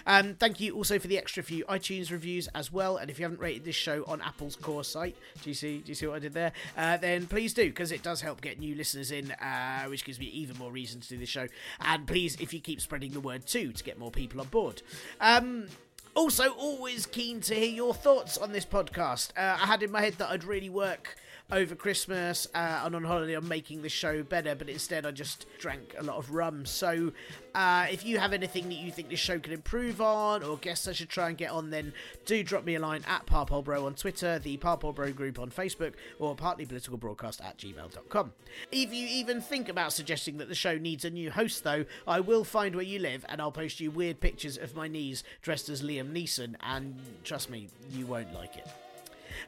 Um, 0.07 0.35
thank 0.35 0.61
you 0.61 0.75
also 0.75 0.99
for 0.99 1.09
the 1.09 1.19
extra 1.19 1.43
few 1.43 1.65
iTunes 1.67 2.11
reviews 2.11 2.49
as 2.55 2.73
well, 2.73 2.97
and 2.97 3.11
if 3.11 3.19
you 3.19 3.25
haven't 3.25 3.41
rated 3.41 3.65
this 3.65 3.77
show 3.77 4.05
on 4.07 4.21
Apple's 4.21 4.57
core 4.57 4.85
site, 4.85 5.17
do 5.43 5.51
you 5.51 5.55
see? 5.55 5.79
Do 5.79 5.89
you 5.89 5.95
see 5.95 6.07
what 6.07 6.17
I 6.17 6.21
did 6.21 6.35
there? 6.35 6.53
Uh, 6.77 6.97
then 6.97 7.27
please 7.27 7.55
do 7.55 7.67
because 7.67 7.93
it 7.93 8.03
does 8.03 8.21
help 8.21 8.41
get 8.41 8.59
new 8.59 8.75
listeners 8.75 9.11
in, 9.11 9.33
uh, 9.33 9.85
which 9.85 10.05
gives 10.05 10.19
me 10.19 10.27
even 10.27 10.59
more 10.59 10.71
reason 10.71 11.01
to 11.01 11.09
do 11.09 11.19
this 11.19 11.29
show. 11.29 11.49
And 11.81 12.07
please, 12.07 12.37
if 12.41 12.53
you 12.53 12.61
keep 12.61 12.81
spreading 12.81 13.13
the 13.13 13.21
word 13.21 13.47
too, 13.47 13.73
to 13.73 13.85
get 13.85 13.99
more 13.99 14.11
people 14.11 14.41
on 14.41 14.49
board. 14.49 14.83
Um, 15.21 15.67
Also, 16.15 16.51
always 16.51 17.07
keen 17.07 17.41
to 17.41 17.55
hear 17.55 17.71
your 17.71 17.95
thoughts 17.95 18.37
on 18.37 18.53
this 18.53 18.67
podcast. 18.67 19.31
Uh, 19.37 19.57
I 19.63 19.67
had 19.67 19.83
in 19.83 19.91
my 19.91 20.03
head 20.03 20.15
that 20.19 20.29
I'd 20.29 20.45
really 20.45 20.69
work 20.69 21.17
over 21.51 21.75
Christmas 21.75 22.47
uh, 22.55 22.83
and 22.85 22.95
on 22.95 23.05
holiday 23.05 23.35
on 23.35 23.47
making 23.47 23.83
the 23.83 23.89
show 23.89 24.23
better, 24.23 24.55
but 24.55 24.69
instead 24.69 25.05
I 25.05 25.11
just 25.11 25.47
drank 25.59 25.95
a 25.99 26.03
lot 26.03 26.17
of 26.17 26.31
rum. 26.31 26.65
So, 26.65 27.13
uh, 27.55 27.87
if 27.91 28.07
you 28.07 28.19
have 28.19 28.33
anything 28.33 28.69
that 28.69 28.77
you 28.77 28.91
think 28.91 29.11
this 29.11 29.21
show 29.21 29.39
can 29.39 29.53
improve 29.53 30.01
on, 30.01 30.43
or 30.43 30.57
guests 30.57 30.89
I 30.89 30.93
should 30.93 31.11
try 31.11 31.29
and 31.29 31.37
get 31.37 31.51
on, 31.51 31.71
then 31.71 31.93
do 32.25 32.43
drop 32.43 32.65
me 32.65 32.77
a 32.77 32.81
line 32.81 33.05
at 33.07 33.27
Parpolbro 33.27 33.85
on 33.85 33.95
Twitter, 33.95 34.39
the 34.39 34.57
Parpolbro 34.57 35.15
group 35.15 35.39
on 35.39 35.51
Facebook, 35.51 35.93
or 36.19 36.35
partlypoliticalbroadcast 36.35 37.45
at 37.45 37.59
gmail.com. 37.59 38.33
If 38.71 38.95
you 38.95 39.07
even 39.09 39.41
think 39.41 39.69
about 39.69 39.93
suggesting 39.93 40.39
that 40.39 40.49
the 40.49 40.55
show 40.55 40.79
needs 40.79 41.05
a 41.05 41.11
new 41.11 41.31
host, 41.31 41.65
though, 41.65 41.85
I 42.07 42.21
will 42.21 42.45
find 42.45 42.75
where 42.75 42.85
you 42.85 42.99
live 42.99 43.27
and 43.29 43.41
I'll 43.41 43.53
post 43.53 43.81
you 43.81 43.91
weird 43.91 44.21
pictures 44.21 44.57
of 44.57 44.75
my 44.75 44.89
knees 44.89 45.25
dressed 45.43 45.69
as 45.69 45.83
Liam 45.83 46.13
Neeson, 46.13 46.57
and 46.61 46.95
trust 47.25 47.51
me, 47.51 47.69
you 47.91 48.07
won't 48.07 48.33
like 48.33 48.57
it. 48.57 48.67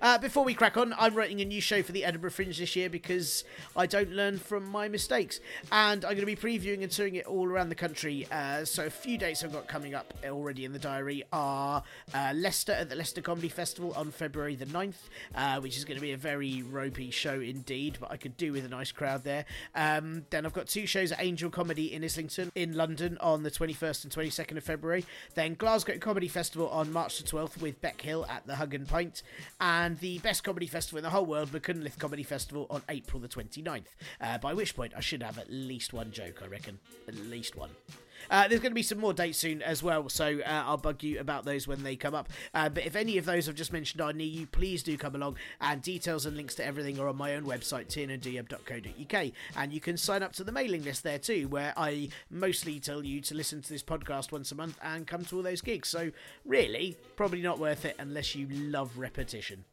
Uh, 0.00 0.18
before 0.18 0.44
we 0.44 0.54
crack 0.54 0.76
on, 0.76 0.94
I'm 0.98 1.14
writing 1.14 1.40
a 1.40 1.44
new 1.44 1.60
show 1.60 1.82
for 1.82 1.92
the 1.92 2.04
Edinburgh 2.04 2.30
Fringe 2.30 2.58
this 2.58 2.76
year 2.76 2.88
because 2.90 3.44
I 3.76 3.86
don't 3.86 4.10
learn 4.10 4.38
from 4.38 4.68
my 4.68 4.88
mistakes. 4.88 5.40
And 5.72 6.04
I'm 6.04 6.16
going 6.16 6.26
to 6.26 6.26
be 6.26 6.36
previewing 6.36 6.82
and 6.82 6.90
touring 6.90 7.16
it 7.16 7.26
all 7.26 7.46
around 7.46 7.68
the 7.68 7.74
country. 7.74 8.26
Uh, 8.30 8.64
so, 8.64 8.86
a 8.86 8.90
few 8.90 9.18
dates 9.18 9.44
I've 9.44 9.52
got 9.52 9.68
coming 9.68 9.94
up 9.94 10.14
already 10.24 10.64
in 10.64 10.72
the 10.72 10.78
diary 10.78 11.24
are 11.32 11.82
uh, 12.12 12.32
Leicester 12.34 12.72
at 12.72 12.88
the 12.88 12.96
Leicester 12.96 13.20
Comedy 13.20 13.48
Festival 13.48 13.92
on 13.96 14.10
February 14.10 14.56
the 14.56 14.66
9th, 14.66 14.94
uh, 15.34 15.60
which 15.60 15.76
is 15.76 15.84
going 15.84 15.96
to 15.96 16.02
be 16.02 16.12
a 16.12 16.16
very 16.16 16.62
ropey 16.62 17.10
show 17.10 17.40
indeed, 17.40 17.98
but 18.00 18.10
I 18.10 18.16
could 18.16 18.36
do 18.36 18.52
with 18.52 18.64
a 18.64 18.68
nice 18.68 18.92
crowd 18.92 19.24
there. 19.24 19.44
Um, 19.74 20.24
then 20.30 20.46
I've 20.46 20.52
got 20.52 20.66
two 20.66 20.86
shows 20.86 21.12
at 21.12 21.22
Angel 21.22 21.50
Comedy 21.50 21.92
in 21.92 22.04
Islington 22.04 22.50
in 22.54 22.74
London 22.74 23.18
on 23.20 23.42
the 23.42 23.50
21st 23.50 24.04
and 24.04 24.12
22nd 24.12 24.56
of 24.56 24.64
February. 24.64 25.04
Then 25.34 25.54
Glasgow 25.54 25.98
Comedy 25.98 26.28
Festival 26.28 26.68
on 26.68 26.92
March 26.92 27.18
the 27.18 27.28
12th 27.28 27.60
with 27.60 27.80
Bec 27.80 28.00
Hill 28.00 28.26
at 28.28 28.46
the 28.46 28.56
Hug 28.56 28.74
and 28.74 28.88
Pint. 28.88 29.22
And 29.60 29.83
and 29.84 29.98
the 29.98 30.18
best 30.20 30.42
comedy 30.42 30.66
festival 30.66 30.96
in 30.96 31.02
the 31.02 31.10
whole 31.10 31.26
world, 31.26 31.50
the 31.50 31.60
Machynlleth 31.60 31.98
Comedy 31.98 32.22
Festival, 32.22 32.66
on 32.70 32.80
April 32.88 33.20
the 33.20 33.28
29th. 33.28 33.84
Uh, 34.18 34.38
by 34.38 34.54
which 34.54 34.74
point 34.74 34.94
I 34.96 35.00
should 35.00 35.22
have 35.22 35.38
at 35.38 35.50
least 35.50 35.92
one 35.92 36.10
joke, 36.10 36.40
I 36.42 36.46
reckon. 36.46 36.78
At 37.06 37.16
least 37.16 37.54
one. 37.54 37.68
Uh, 38.30 38.48
there's 38.48 38.60
going 38.60 38.70
to 38.70 38.74
be 38.74 38.82
some 38.82 38.98
more 38.98 39.12
dates 39.12 39.38
soon 39.38 39.62
as 39.62 39.82
well, 39.82 40.08
so 40.08 40.40
uh, 40.46 40.64
I'll 40.66 40.76
bug 40.76 41.02
you 41.02 41.20
about 41.20 41.44
those 41.44 41.66
when 41.66 41.82
they 41.82 41.96
come 41.96 42.14
up. 42.14 42.28
Uh, 42.52 42.68
but 42.68 42.86
if 42.86 42.96
any 42.96 43.18
of 43.18 43.24
those 43.24 43.48
I've 43.48 43.54
just 43.54 43.72
mentioned 43.72 44.00
are 44.00 44.12
near 44.12 44.26
you, 44.26 44.46
please 44.46 44.82
do 44.82 44.96
come 44.96 45.14
along. 45.14 45.36
And 45.60 45.82
details 45.82 46.26
and 46.26 46.36
links 46.36 46.54
to 46.56 46.64
everything 46.64 46.98
are 46.98 47.08
on 47.08 47.16
my 47.16 47.34
own 47.34 47.44
website, 47.44 47.88
tiernandouieb.co.uk. 47.88 49.32
And 49.56 49.72
you 49.72 49.80
can 49.80 49.96
sign 49.96 50.22
up 50.22 50.32
to 50.34 50.44
the 50.44 50.52
mailing 50.52 50.84
list 50.84 51.02
there 51.02 51.18
too, 51.18 51.48
where 51.48 51.72
I 51.76 52.08
mostly 52.30 52.80
tell 52.80 53.04
you 53.04 53.20
to 53.22 53.34
listen 53.34 53.62
to 53.62 53.68
this 53.68 53.82
podcast 53.82 54.32
once 54.32 54.52
a 54.52 54.54
month 54.54 54.78
and 54.82 55.06
come 55.06 55.24
to 55.26 55.36
all 55.36 55.42
those 55.42 55.60
gigs. 55.60 55.88
So, 55.88 56.10
really, 56.44 56.96
probably 57.16 57.42
not 57.42 57.58
worth 57.58 57.84
it 57.84 57.96
unless 57.98 58.34
you 58.34 58.48
love 58.48 58.96
repetition. 58.96 59.64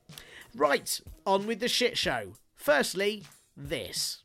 Right, 0.55 0.99
on 1.25 1.47
with 1.47 1.59
the 1.59 1.67
shit 1.67 1.97
show. 1.97 2.33
Firstly, 2.55 3.23
this. 3.55 4.19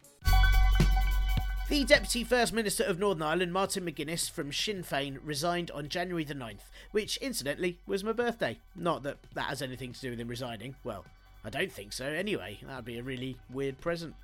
The 1.69 1.85
Deputy 1.85 2.23
First 2.23 2.53
Minister 2.53 2.85
of 2.85 3.01
Northern 3.01 3.25
Ireland, 3.25 3.53
Martin 3.53 3.85
McGuinness, 3.85 4.31
from 4.31 4.53
Sinn 4.53 4.85
Féin, 4.85 5.19
resigned 5.21 5.73
on 5.73 5.89
January 5.89 6.23
the 6.23 6.33
9th, 6.33 6.71
which, 6.93 7.17
incidentally, 7.17 7.81
was 7.89 8.05
my 8.05 8.13
birthday. 8.13 8.61
Not 8.77 9.03
that 9.03 9.19
that 9.35 9.47
has 9.47 9.61
anything 9.61 9.93
to 9.93 10.01
do 10.01 10.11
with 10.11 10.21
him 10.21 10.29
resigning. 10.29 10.77
Well, 10.85 11.05
I 11.45 11.51
don't 11.51 11.73
think 11.73 11.93
so, 11.93 12.05
anyway. 12.05 12.61
That'd 12.63 12.85
be 12.85 12.99
a 12.99 13.03
really 13.03 13.39
weird 13.51 13.81
present. 13.81 14.15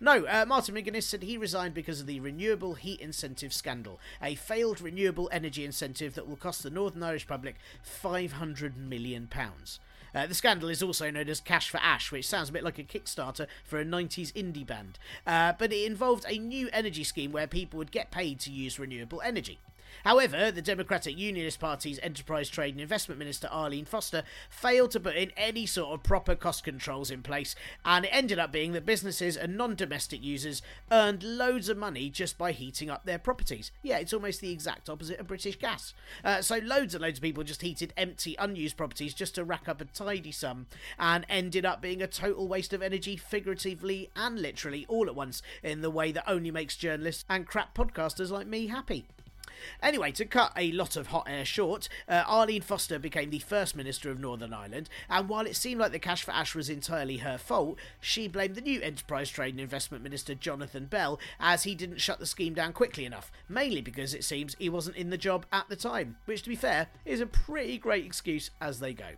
No, 0.00 0.24
uh, 0.24 0.46
Martin 0.48 0.74
McGuinness 0.74 1.02
said 1.02 1.22
he 1.22 1.36
resigned 1.36 1.74
because 1.74 2.00
of 2.00 2.06
the 2.06 2.20
renewable 2.20 2.74
heat 2.74 3.00
incentive 3.00 3.52
scandal, 3.52 4.00
a 4.22 4.34
failed 4.34 4.80
renewable 4.80 5.28
energy 5.30 5.66
incentive 5.66 6.14
that 6.14 6.26
will 6.26 6.36
cost 6.36 6.62
the 6.62 6.70
Northern 6.70 7.02
Irish 7.02 7.26
public 7.26 7.56
£500 7.84 8.74
million. 8.74 9.28
Uh, 10.16 10.26
the 10.26 10.34
scandal 10.34 10.70
is 10.70 10.82
also 10.82 11.10
known 11.10 11.28
as 11.28 11.40
Cash 11.42 11.68
for 11.68 11.76
Ash, 11.76 12.10
which 12.10 12.26
sounds 12.26 12.48
a 12.48 12.52
bit 12.52 12.64
like 12.64 12.78
a 12.78 12.82
Kickstarter 12.82 13.46
for 13.64 13.78
a 13.78 13.84
90s 13.84 14.32
indie 14.32 14.66
band. 14.66 14.98
Uh, 15.26 15.52
but 15.58 15.74
it 15.74 15.84
involved 15.84 16.24
a 16.26 16.38
new 16.38 16.70
energy 16.72 17.04
scheme 17.04 17.32
where 17.32 17.46
people 17.46 17.76
would 17.76 17.90
get 17.90 18.10
paid 18.10 18.40
to 18.40 18.50
use 18.50 18.78
renewable 18.78 19.20
energy. 19.20 19.58
However, 20.04 20.50
the 20.50 20.62
Democratic 20.62 21.18
Unionist 21.18 21.60
Party's 21.60 21.98
Enterprise 22.02 22.48
Trade 22.48 22.74
and 22.74 22.80
Investment 22.80 23.18
Minister 23.18 23.48
Arlene 23.50 23.84
Foster 23.84 24.22
failed 24.48 24.90
to 24.92 25.00
put 25.00 25.16
in 25.16 25.32
any 25.36 25.66
sort 25.66 25.94
of 25.94 26.02
proper 26.02 26.34
cost 26.34 26.64
controls 26.64 27.10
in 27.10 27.22
place, 27.22 27.54
and 27.84 28.04
it 28.04 28.10
ended 28.12 28.38
up 28.38 28.52
being 28.52 28.72
that 28.72 28.86
businesses 28.86 29.36
and 29.36 29.56
non 29.56 29.74
domestic 29.74 30.22
users 30.22 30.62
earned 30.90 31.22
loads 31.22 31.68
of 31.68 31.76
money 31.76 32.10
just 32.10 32.38
by 32.38 32.52
heating 32.52 32.90
up 32.90 33.04
their 33.04 33.18
properties. 33.18 33.72
Yeah, 33.82 33.98
it's 33.98 34.12
almost 34.12 34.40
the 34.40 34.52
exact 34.52 34.88
opposite 34.88 35.20
of 35.20 35.26
British 35.26 35.58
gas. 35.58 35.94
Uh, 36.24 36.42
so, 36.42 36.58
loads 36.58 36.94
and 36.94 37.02
loads 37.02 37.18
of 37.18 37.22
people 37.22 37.44
just 37.44 37.62
heated 37.62 37.92
empty, 37.96 38.36
unused 38.38 38.76
properties 38.76 39.14
just 39.14 39.34
to 39.34 39.44
rack 39.44 39.68
up 39.68 39.80
a 39.80 39.84
tidy 39.86 40.32
sum, 40.32 40.66
and 40.98 41.26
ended 41.28 41.64
up 41.64 41.80
being 41.80 42.02
a 42.02 42.06
total 42.06 42.48
waste 42.48 42.72
of 42.72 42.82
energy, 42.82 43.16
figuratively 43.16 44.10
and 44.16 44.40
literally, 44.40 44.86
all 44.88 45.06
at 45.06 45.14
once, 45.14 45.42
in 45.62 45.82
the 45.82 45.90
way 45.90 46.12
that 46.12 46.30
only 46.30 46.50
makes 46.50 46.76
journalists 46.76 47.24
and 47.28 47.46
crap 47.46 47.74
podcasters 47.74 48.30
like 48.30 48.46
me 48.46 48.66
happy. 48.68 49.06
Anyway, 49.82 50.12
to 50.12 50.24
cut 50.24 50.52
a 50.56 50.72
lot 50.72 50.96
of 50.96 51.08
hot 51.08 51.26
air 51.28 51.44
short, 51.44 51.88
uh, 52.08 52.24
Arlene 52.26 52.62
Foster 52.62 52.98
became 52.98 53.30
the 53.30 53.38
first 53.38 53.76
Minister 53.76 54.10
of 54.10 54.18
Northern 54.18 54.52
Ireland, 54.52 54.88
and 55.08 55.28
while 55.28 55.46
it 55.46 55.56
seemed 55.56 55.80
like 55.80 55.92
the 55.92 55.98
cash 55.98 56.22
for 56.22 56.32
ash 56.32 56.54
was 56.54 56.68
entirely 56.68 57.18
her 57.18 57.38
fault, 57.38 57.78
she 58.00 58.28
blamed 58.28 58.54
the 58.54 58.60
new 58.60 58.80
Enterprise 58.80 59.30
Trade 59.30 59.54
and 59.54 59.60
Investment 59.60 60.02
Minister 60.02 60.34
Jonathan 60.34 60.86
Bell 60.86 61.18
as 61.40 61.64
he 61.64 61.74
didn't 61.74 62.00
shut 62.00 62.18
the 62.18 62.26
scheme 62.26 62.54
down 62.54 62.72
quickly 62.72 63.04
enough, 63.04 63.30
mainly 63.48 63.80
because 63.80 64.14
it 64.14 64.24
seems 64.24 64.56
he 64.58 64.68
wasn't 64.68 64.96
in 64.96 65.10
the 65.10 65.18
job 65.18 65.46
at 65.52 65.68
the 65.68 65.76
time, 65.76 66.16
which 66.24 66.42
to 66.42 66.48
be 66.48 66.56
fair 66.56 66.88
is 67.04 67.20
a 67.20 67.26
pretty 67.26 67.78
great 67.78 68.04
excuse 68.04 68.50
as 68.60 68.80
they 68.80 68.92
go. 68.92 69.10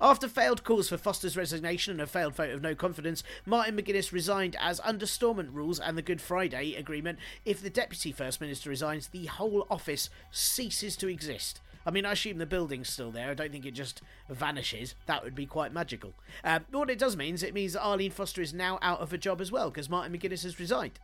After 0.00 0.28
failed 0.28 0.64
calls 0.64 0.88
for 0.88 0.96
Foster's 0.96 1.36
resignation 1.36 1.92
and 1.92 2.00
a 2.00 2.06
failed 2.06 2.34
vote 2.34 2.50
of 2.50 2.62
no 2.62 2.74
confidence, 2.74 3.22
Martin 3.44 3.76
McGuinness 3.76 4.12
resigned 4.12 4.56
as 4.60 4.80
under 4.84 5.06
Stormont 5.06 5.50
rules 5.50 5.80
and 5.80 5.96
the 5.96 6.02
Good 6.02 6.20
Friday 6.20 6.74
Agreement, 6.74 7.18
if 7.44 7.62
the 7.62 7.70
Deputy 7.70 8.12
First 8.12 8.40
Minister 8.40 8.70
resigns, 8.70 9.08
the 9.08 9.26
whole 9.26 9.66
office 9.70 10.10
ceases 10.30 10.96
to 10.96 11.08
exist. 11.08 11.60
I 11.86 11.92
mean, 11.92 12.04
I 12.04 12.12
assume 12.12 12.38
the 12.38 12.46
building's 12.46 12.88
still 12.88 13.12
there. 13.12 13.30
I 13.30 13.34
don't 13.34 13.52
think 13.52 13.64
it 13.64 13.70
just 13.70 14.02
vanishes. 14.28 14.96
That 15.06 15.22
would 15.22 15.36
be 15.36 15.46
quite 15.46 15.72
magical. 15.72 16.14
Um, 16.42 16.64
what 16.72 16.90
it 16.90 16.98
does 16.98 17.16
means, 17.16 17.44
it 17.44 17.54
means 17.54 17.74
that 17.74 17.84
Arlene 17.84 18.10
Foster 18.10 18.42
is 18.42 18.52
now 18.52 18.80
out 18.82 19.00
of 19.00 19.12
a 19.12 19.18
job 19.18 19.40
as 19.40 19.52
well, 19.52 19.70
because 19.70 19.88
Martin 19.88 20.12
McGuinness 20.12 20.42
has 20.42 20.58
resigned. 20.58 20.98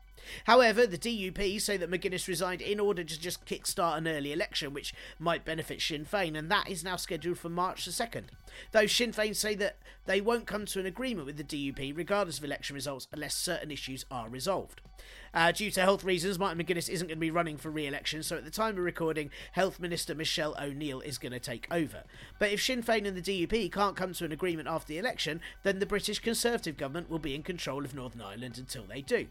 However, 0.44 0.86
the 0.86 0.98
DUP 0.98 1.60
say 1.60 1.76
that 1.76 1.90
McGuinness 1.90 2.28
resigned 2.28 2.60
in 2.60 2.80
order 2.80 3.04
to 3.04 3.20
just 3.20 3.46
kickstart 3.46 3.98
an 3.98 4.08
early 4.08 4.32
election, 4.32 4.74
which 4.74 4.94
might 5.18 5.44
benefit 5.44 5.80
Sinn 5.80 6.04
Féin, 6.04 6.36
and 6.36 6.50
that 6.50 6.68
is 6.68 6.84
now 6.84 6.96
scheduled 6.96 7.38
for 7.38 7.48
March 7.48 7.84
the 7.84 7.90
2nd. 7.90 8.24
Though 8.72 8.86
Sinn 8.86 9.12
Féin 9.12 9.34
say 9.34 9.54
that 9.56 9.78
they 10.06 10.20
won't 10.20 10.46
come 10.46 10.66
to 10.66 10.80
an 10.80 10.86
agreement 10.86 11.26
with 11.26 11.36
the 11.36 11.44
DUP 11.44 11.96
regardless 11.96 12.38
of 12.38 12.44
election 12.44 12.74
results 12.74 13.08
unless 13.12 13.34
certain 13.34 13.70
issues 13.70 14.04
are 14.10 14.28
resolved. 14.28 14.80
Uh, 15.34 15.50
due 15.50 15.70
to 15.70 15.80
health 15.80 16.04
reasons, 16.04 16.38
Martin 16.38 16.62
McGuinness 16.62 16.90
isn't 16.90 17.06
going 17.06 17.16
to 17.16 17.20
be 17.20 17.30
running 17.30 17.56
for 17.56 17.70
re 17.70 17.86
election, 17.86 18.22
so 18.22 18.36
at 18.36 18.44
the 18.44 18.50
time 18.50 18.76
of 18.76 18.84
recording, 18.84 19.30
Health 19.52 19.80
Minister 19.80 20.14
Michelle 20.14 20.54
O'Neill 20.60 21.00
is 21.00 21.16
going 21.16 21.32
to 21.32 21.40
take 21.40 21.66
over. 21.70 22.04
But 22.38 22.50
if 22.50 22.62
Sinn 22.62 22.82
Féin 22.82 23.06
and 23.06 23.16
the 23.16 23.22
DUP 23.22 23.72
can't 23.72 23.96
come 23.96 24.12
to 24.12 24.24
an 24.26 24.32
agreement 24.32 24.68
after 24.68 24.88
the 24.88 24.98
election, 24.98 25.40
then 25.62 25.78
the 25.78 25.86
British 25.86 26.18
Conservative 26.18 26.76
government 26.76 27.08
will 27.08 27.18
be 27.18 27.34
in 27.34 27.42
control 27.42 27.84
of 27.84 27.94
Northern 27.94 28.20
Ireland 28.20 28.58
until 28.58 28.84
they 28.84 29.00
do. 29.00 29.28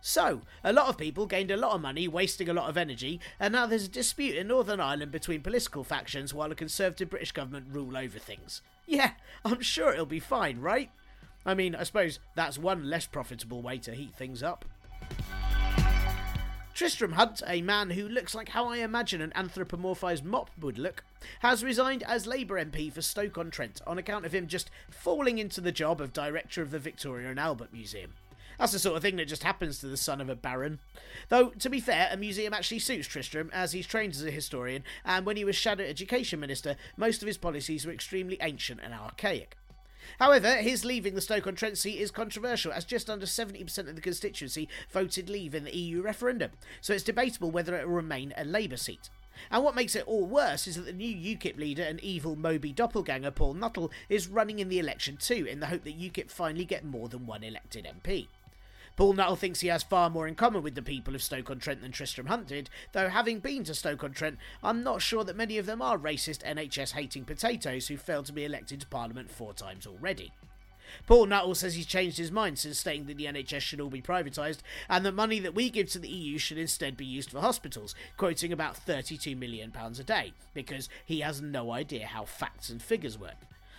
So, 0.00 0.40
a 0.64 0.72
lot 0.72 0.88
of 0.88 0.98
people 0.98 1.26
gained 1.26 1.50
a 1.50 1.56
lot 1.56 1.74
of 1.74 1.80
money, 1.80 2.08
wasting 2.08 2.48
a 2.48 2.54
lot 2.54 2.68
of 2.68 2.76
energy, 2.76 3.20
and 3.38 3.52
now 3.52 3.66
there's 3.66 3.84
a 3.84 3.88
dispute 3.88 4.34
in 4.36 4.48
Northern 4.48 4.80
Ireland 4.80 5.12
between 5.12 5.42
political 5.42 5.84
factions 5.84 6.32
while 6.32 6.50
a 6.50 6.56
Conservative 6.56 7.10
British 7.10 7.30
government 7.30 7.66
rule 7.70 7.96
over 7.96 8.18
things. 8.18 8.62
Yeah, 8.86 9.12
I'm 9.44 9.60
sure 9.60 9.92
it'll 9.92 10.06
be 10.06 10.18
fine, 10.18 10.60
right? 10.60 10.90
I 11.44 11.54
mean, 11.54 11.74
I 11.74 11.84
suppose 11.84 12.18
that's 12.34 12.58
one 12.58 12.88
less 12.88 13.06
profitable 13.06 13.62
way 13.62 13.78
to 13.78 13.94
heat 13.94 14.14
things 14.16 14.42
up. 14.42 14.64
Tristram 16.74 17.12
Hunt, 17.12 17.42
a 17.46 17.62
man 17.62 17.90
who 17.90 18.08
looks 18.08 18.34
like 18.34 18.48
how 18.48 18.66
I 18.66 18.78
imagine 18.78 19.20
an 19.20 19.32
anthropomorphised 19.34 20.24
mop 20.24 20.50
would 20.60 20.78
look, 20.78 21.04
has 21.40 21.62
resigned 21.62 22.02
as 22.02 22.26
Labour 22.26 22.62
MP 22.62 22.92
for 22.92 23.02
Stoke-on-Trent 23.02 23.80
on 23.86 23.98
account 23.98 24.26
of 24.26 24.34
him 24.34 24.48
just 24.48 24.70
falling 24.90 25.38
into 25.38 25.60
the 25.60 25.70
job 25.70 26.00
of 26.00 26.12
director 26.12 26.62
of 26.62 26.70
the 26.70 26.78
Victoria 26.78 27.30
and 27.30 27.38
Albert 27.38 27.72
Museum. 27.72 28.14
That's 28.58 28.72
the 28.72 28.78
sort 28.78 28.96
of 28.96 29.02
thing 29.02 29.16
that 29.16 29.28
just 29.28 29.42
happens 29.42 29.80
to 29.80 29.86
the 29.86 29.96
son 29.96 30.20
of 30.20 30.28
a 30.28 30.34
baron. 30.34 30.78
Though, 31.28 31.50
to 31.50 31.70
be 31.70 31.80
fair, 31.80 32.08
a 32.10 32.16
museum 32.16 32.54
actually 32.54 32.80
suits 32.80 33.06
Tristram, 33.06 33.50
as 33.52 33.72
he's 33.72 33.86
trained 33.86 34.14
as 34.14 34.24
a 34.24 34.30
historian, 34.30 34.82
and 35.04 35.26
when 35.26 35.36
he 35.36 35.44
was 35.44 35.56
Shadow 35.56 35.84
Education 35.84 36.40
Minister, 36.40 36.76
most 36.96 37.22
of 37.22 37.26
his 37.26 37.38
policies 37.38 37.86
were 37.86 37.92
extremely 37.92 38.38
ancient 38.40 38.80
and 38.82 38.94
archaic. 38.94 39.56
However, 40.18 40.56
his 40.56 40.84
leaving 40.84 41.14
the 41.14 41.20
Stoke-on-Trent 41.20 41.78
seat 41.78 41.98
is 41.98 42.10
controversial, 42.10 42.72
as 42.72 42.84
just 42.84 43.10
under 43.10 43.26
70% 43.26 43.78
of 43.88 43.94
the 43.94 44.00
constituency 44.00 44.68
voted 44.90 45.28
leave 45.28 45.54
in 45.54 45.64
the 45.64 45.76
EU 45.76 46.02
referendum, 46.02 46.52
so 46.80 46.92
it's 46.92 47.04
debatable 47.04 47.50
whether 47.50 47.76
it 47.76 47.86
will 47.86 47.94
remain 47.94 48.32
a 48.36 48.44
Labour 48.44 48.76
seat. 48.76 49.10
And 49.50 49.64
what 49.64 49.74
makes 49.74 49.96
it 49.96 50.06
all 50.06 50.26
worse 50.26 50.66
is 50.66 50.76
that 50.76 50.86
the 50.86 50.92
new 50.92 51.36
UKIP 51.36 51.56
leader 51.56 51.82
and 51.82 52.00
evil 52.00 52.36
Moby 52.36 52.72
doppelganger 52.72 53.30
Paul 53.30 53.54
Nuttall 53.54 53.90
is 54.08 54.28
running 54.28 54.58
in 54.58 54.68
the 54.68 54.78
election 54.78 55.16
too, 55.16 55.46
in 55.46 55.60
the 55.60 55.66
hope 55.66 55.84
that 55.84 55.98
UKIP 55.98 56.30
finally 56.30 56.64
get 56.64 56.84
more 56.84 57.08
than 57.08 57.26
one 57.26 57.42
elected 57.42 57.86
MP. 57.86 58.28
Paul 58.96 59.14
Nuttall 59.14 59.36
thinks 59.36 59.60
he 59.60 59.68
has 59.68 59.82
far 59.82 60.10
more 60.10 60.28
in 60.28 60.34
common 60.34 60.62
with 60.62 60.74
the 60.74 60.82
people 60.82 61.14
of 61.14 61.22
Stoke-on-Trent 61.22 61.80
than 61.80 61.92
Tristram 61.92 62.26
Hunt 62.26 62.48
did, 62.48 62.68
though 62.92 63.08
having 63.08 63.38
been 63.40 63.64
to 63.64 63.74
Stoke-on-Trent, 63.74 64.38
I'm 64.62 64.82
not 64.82 65.00
sure 65.00 65.24
that 65.24 65.36
many 65.36 65.56
of 65.58 65.66
them 65.66 65.80
are 65.80 65.98
racist 65.98 66.44
NHS-hating 66.44 67.24
potatoes 67.24 67.88
who 67.88 67.96
failed 67.96 68.26
to 68.26 68.32
be 68.32 68.44
elected 68.44 68.80
to 68.80 68.86
Parliament 68.86 69.30
four 69.30 69.54
times 69.54 69.86
already. 69.86 70.32
Paul 71.06 71.26
Nuttall 71.26 71.54
says 71.54 71.74
he's 71.74 71.86
changed 71.86 72.18
his 72.18 72.30
mind 72.30 72.58
since 72.58 72.78
stating 72.78 73.06
that 73.06 73.16
the 73.16 73.24
NHS 73.24 73.60
should 73.60 73.80
all 73.80 73.88
be 73.88 74.02
privatised 74.02 74.58
and 74.90 75.06
that 75.06 75.14
money 75.14 75.38
that 75.38 75.54
we 75.54 75.70
give 75.70 75.88
to 75.92 75.98
the 75.98 76.08
EU 76.08 76.36
should 76.36 76.58
instead 76.58 76.96
be 76.96 77.06
used 77.06 77.30
for 77.30 77.40
hospitals, 77.40 77.94
quoting 78.18 78.52
about 78.52 78.76
£32 78.86 79.36
million 79.36 79.72
a 79.74 80.02
day, 80.02 80.34
because 80.52 80.90
he 81.06 81.20
has 81.20 81.40
no 81.40 81.70
idea 81.72 82.06
how 82.06 82.24
facts 82.24 82.68
and 82.68 82.82
figures 82.82 83.18
work. 83.18 83.36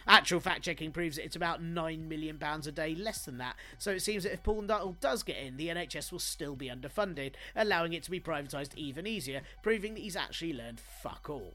Actual 0.08 0.40
fact 0.40 0.64
checking 0.64 0.92
proves 0.92 1.16
that 1.16 1.26
it's 1.26 1.36
about 1.36 1.62
£9 1.62 2.08
million 2.08 2.38
a 2.42 2.72
day 2.72 2.96
less 2.96 3.26
than 3.26 3.38
that, 3.38 3.56
so 3.78 3.92
it 3.92 4.02
seems 4.02 4.24
that 4.24 4.34
if 4.34 4.44
Paul 4.44 4.64
Nuttall 4.64 4.98
does 5.00 5.24
get 5.24 5.38
in, 5.38 5.58
the 5.58 5.70
NHS 5.70 6.12
will 6.12 6.20
still 6.20 6.56
be 6.56 6.70
underfunded, 6.70 7.34
allowing 7.56 7.94
it 7.94 8.04
to 8.04 8.12
be 8.12 8.20
privatised 8.20 8.76
even 8.76 9.08
easier, 9.08 9.42
proving 9.62 9.94
that 9.94 10.02
he's 10.02 10.16
actually 10.16 10.54
learned 10.54 10.80
fuck 11.02 11.30
all. 11.30 11.54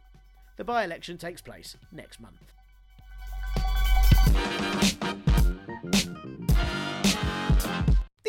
The 0.56 0.64
by 0.64 0.84
election 0.84 1.18
takes 1.18 1.40
place 1.40 1.76
next 1.92 2.20
month. 2.20 2.52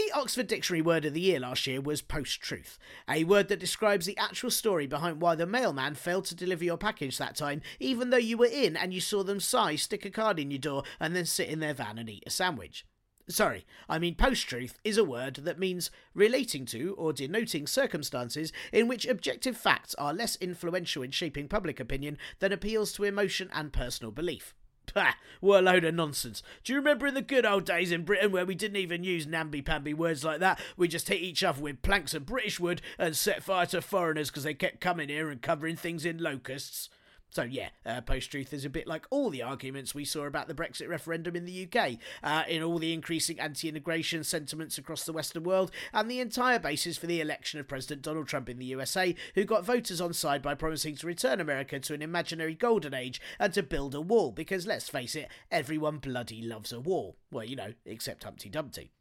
The 0.09 0.17
Oxford 0.19 0.47
Dictionary 0.47 0.81
word 0.81 1.05
of 1.05 1.13
the 1.13 1.21
year 1.21 1.39
last 1.39 1.67
year 1.67 1.79
was 1.79 2.01
post 2.01 2.41
truth, 2.41 2.79
a 3.07 3.25
word 3.25 3.47
that 3.49 3.59
describes 3.59 4.07
the 4.07 4.17
actual 4.17 4.49
story 4.49 4.87
behind 4.87 5.21
why 5.21 5.35
the 5.35 5.45
mailman 5.45 5.93
failed 5.93 6.25
to 6.25 6.35
deliver 6.35 6.63
your 6.63 6.79
package 6.79 7.19
that 7.19 7.35
time, 7.35 7.61
even 7.79 8.09
though 8.09 8.17
you 8.17 8.35
were 8.35 8.47
in 8.47 8.75
and 8.75 8.91
you 8.91 9.01
saw 9.01 9.21
them 9.21 9.39
sigh, 9.39 9.75
stick 9.75 10.05
a 10.05 10.09
card 10.09 10.39
in 10.39 10.49
your 10.49 10.57
door, 10.57 10.81
and 10.99 11.15
then 11.15 11.27
sit 11.27 11.47
in 11.47 11.59
their 11.59 11.75
van 11.75 11.99
and 11.99 12.09
eat 12.09 12.23
a 12.25 12.31
sandwich. 12.31 12.87
Sorry, 13.29 13.67
I 13.87 13.99
mean 13.99 14.15
post 14.15 14.47
truth 14.47 14.79
is 14.83 14.97
a 14.97 15.03
word 15.03 15.35
that 15.35 15.59
means 15.59 15.91
relating 16.15 16.65
to 16.65 16.95
or 16.97 17.13
denoting 17.13 17.67
circumstances 17.67 18.51
in 18.73 18.87
which 18.87 19.05
objective 19.05 19.57
facts 19.57 19.93
are 19.93 20.11
less 20.11 20.37
influential 20.37 21.03
in 21.03 21.11
shaping 21.11 21.47
public 21.47 21.79
opinion 21.79 22.17
than 22.39 22.51
appeals 22.51 22.93
to 22.93 23.03
emotion 23.03 23.47
and 23.53 23.71
personal 23.71 24.11
belief. 24.11 24.55
Pah, 24.93 25.13
what 25.39 25.59
a 25.59 25.61
load 25.61 25.83
of 25.83 25.93
nonsense. 25.95 26.41
Do 26.63 26.73
you 26.73 26.79
remember 26.79 27.07
in 27.07 27.13
the 27.13 27.21
good 27.21 27.45
old 27.45 27.65
days 27.65 27.91
in 27.91 28.03
Britain 28.03 28.31
where 28.31 28.45
we 28.45 28.55
didn't 28.55 28.77
even 28.77 29.03
use 29.03 29.27
namby-pamby 29.27 29.93
words 29.93 30.23
like 30.23 30.39
that? 30.39 30.59
We 30.77 30.87
just 30.87 31.09
hit 31.09 31.21
each 31.21 31.43
other 31.43 31.61
with 31.61 31.81
planks 31.81 32.13
of 32.13 32.25
British 32.25 32.59
wood 32.59 32.81
and 32.97 33.15
set 33.15 33.43
fire 33.43 33.65
to 33.67 33.81
foreigners 33.81 34.29
because 34.29 34.43
they 34.43 34.53
kept 34.53 34.81
coming 34.81 35.09
here 35.09 35.29
and 35.29 35.41
covering 35.41 35.75
things 35.75 36.05
in 36.05 36.17
locusts. 36.17 36.89
So 37.31 37.43
yeah, 37.43 37.69
uh, 37.85 38.01
post-truth 38.01 38.53
is 38.53 38.65
a 38.65 38.69
bit 38.69 38.87
like 38.87 39.05
all 39.11 39.29
the 39.29 39.43
arguments 39.43 39.93
we 39.93 40.05
saw 40.05 40.25
about 40.25 40.47
the 40.47 40.55
Brexit 40.55 40.89
referendum 40.89 41.35
in 41.35 41.45
the 41.45 41.67
UK, 41.71 41.97
uh, 42.23 42.43
in 42.47 42.63
all 42.63 42.79
the 42.79 42.93
increasing 42.93 43.39
anti-immigration 43.39 44.23
sentiments 44.23 44.77
across 44.77 45.03
the 45.03 45.13
Western 45.13 45.43
world, 45.43 45.71
and 45.93 46.09
the 46.09 46.19
entire 46.19 46.59
basis 46.59 46.97
for 46.97 47.07
the 47.07 47.21
election 47.21 47.59
of 47.59 47.67
President 47.67 48.01
Donald 48.01 48.27
Trump 48.27 48.49
in 48.49 48.57
the 48.57 48.65
USA, 48.65 49.15
who 49.35 49.45
got 49.45 49.63
voters 49.65 50.01
on 50.01 50.13
side 50.13 50.41
by 50.41 50.55
promising 50.55 50.95
to 50.95 51.07
return 51.07 51.39
America 51.39 51.79
to 51.79 51.93
an 51.93 52.01
imaginary 52.01 52.55
golden 52.55 52.93
age 52.93 53.21
and 53.39 53.53
to 53.53 53.61
build 53.61 53.93
a 53.93 54.01
wall, 54.01 54.31
because 54.31 54.65
let's 54.65 54.89
face 54.89 55.15
it, 55.15 55.29
everyone 55.51 55.97
bloody 55.97 56.41
loves 56.41 56.73
a 56.73 56.79
wall. 56.79 57.17
Well, 57.31 57.45
you 57.45 57.55
know, 57.55 57.73
except 57.85 58.23
Humpty 58.23 58.49
Dumpty. 58.49 58.91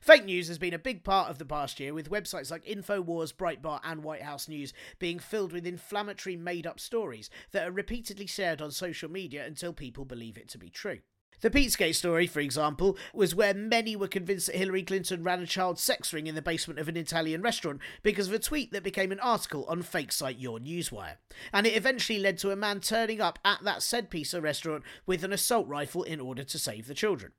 Fake 0.00 0.24
news 0.24 0.48
has 0.48 0.58
been 0.58 0.74
a 0.74 0.78
big 0.78 1.04
part 1.04 1.30
of 1.30 1.38
the 1.38 1.44
past 1.44 1.78
year, 1.80 1.94
with 1.94 2.10
websites 2.10 2.50
like 2.50 2.64
InfoWars, 2.64 3.34
Breitbart, 3.34 3.80
and 3.84 4.02
White 4.02 4.22
House 4.22 4.48
News 4.48 4.72
being 4.98 5.18
filled 5.18 5.52
with 5.52 5.66
inflammatory 5.66 6.36
made 6.36 6.66
up 6.66 6.80
stories 6.80 7.30
that 7.52 7.66
are 7.66 7.72
repeatedly 7.72 8.26
shared 8.26 8.62
on 8.62 8.70
social 8.70 9.10
media 9.10 9.44
until 9.44 9.72
people 9.72 10.04
believe 10.04 10.36
it 10.36 10.48
to 10.48 10.58
be 10.58 10.70
true. 10.70 11.00
The 11.42 11.50
Pizzagate 11.50 11.94
story, 11.94 12.26
for 12.26 12.40
example, 12.40 12.96
was 13.12 13.34
where 13.34 13.52
many 13.52 13.94
were 13.94 14.08
convinced 14.08 14.46
that 14.46 14.56
Hillary 14.56 14.82
Clinton 14.82 15.22
ran 15.22 15.42
a 15.42 15.46
child 15.46 15.78
sex 15.78 16.12
ring 16.12 16.26
in 16.26 16.34
the 16.34 16.40
basement 16.40 16.80
of 16.80 16.88
an 16.88 16.96
Italian 16.96 17.42
restaurant 17.42 17.80
because 18.02 18.28
of 18.28 18.32
a 18.32 18.38
tweet 18.38 18.72
that 18.72 18.82
became 18.82 19.12
an 19.12 19.20
article 19.20 19.66
on 19.68 19.82
fake 19.82 20.12
site 20.12 20.38
Your 20.38 20.58
Newswire. 20.58 21.16
And 21.52 21.66
it 21.66 21.76
eventually 21.76 22.18
led 22.18 22.38
to 22.38 22.52
a 22.52 22.56
man 22.56 22.80
turning 22.80 23.20
up 23.20 23.38
at 23.44 23.62
that 23.64 23.82
said 23.82 24.08
pizza 24.08 24.40
restaurant 24.40 24.82
with 25.04 25.24
an 25.24 25.32
assault 25.32 25.68
rifle 25.68 26.04
in 26.04 26.20
order 26.20 26.42
to 26.42 26.58
save 26.58 26.86
the 26.86 26.94
children. 26.94 27.32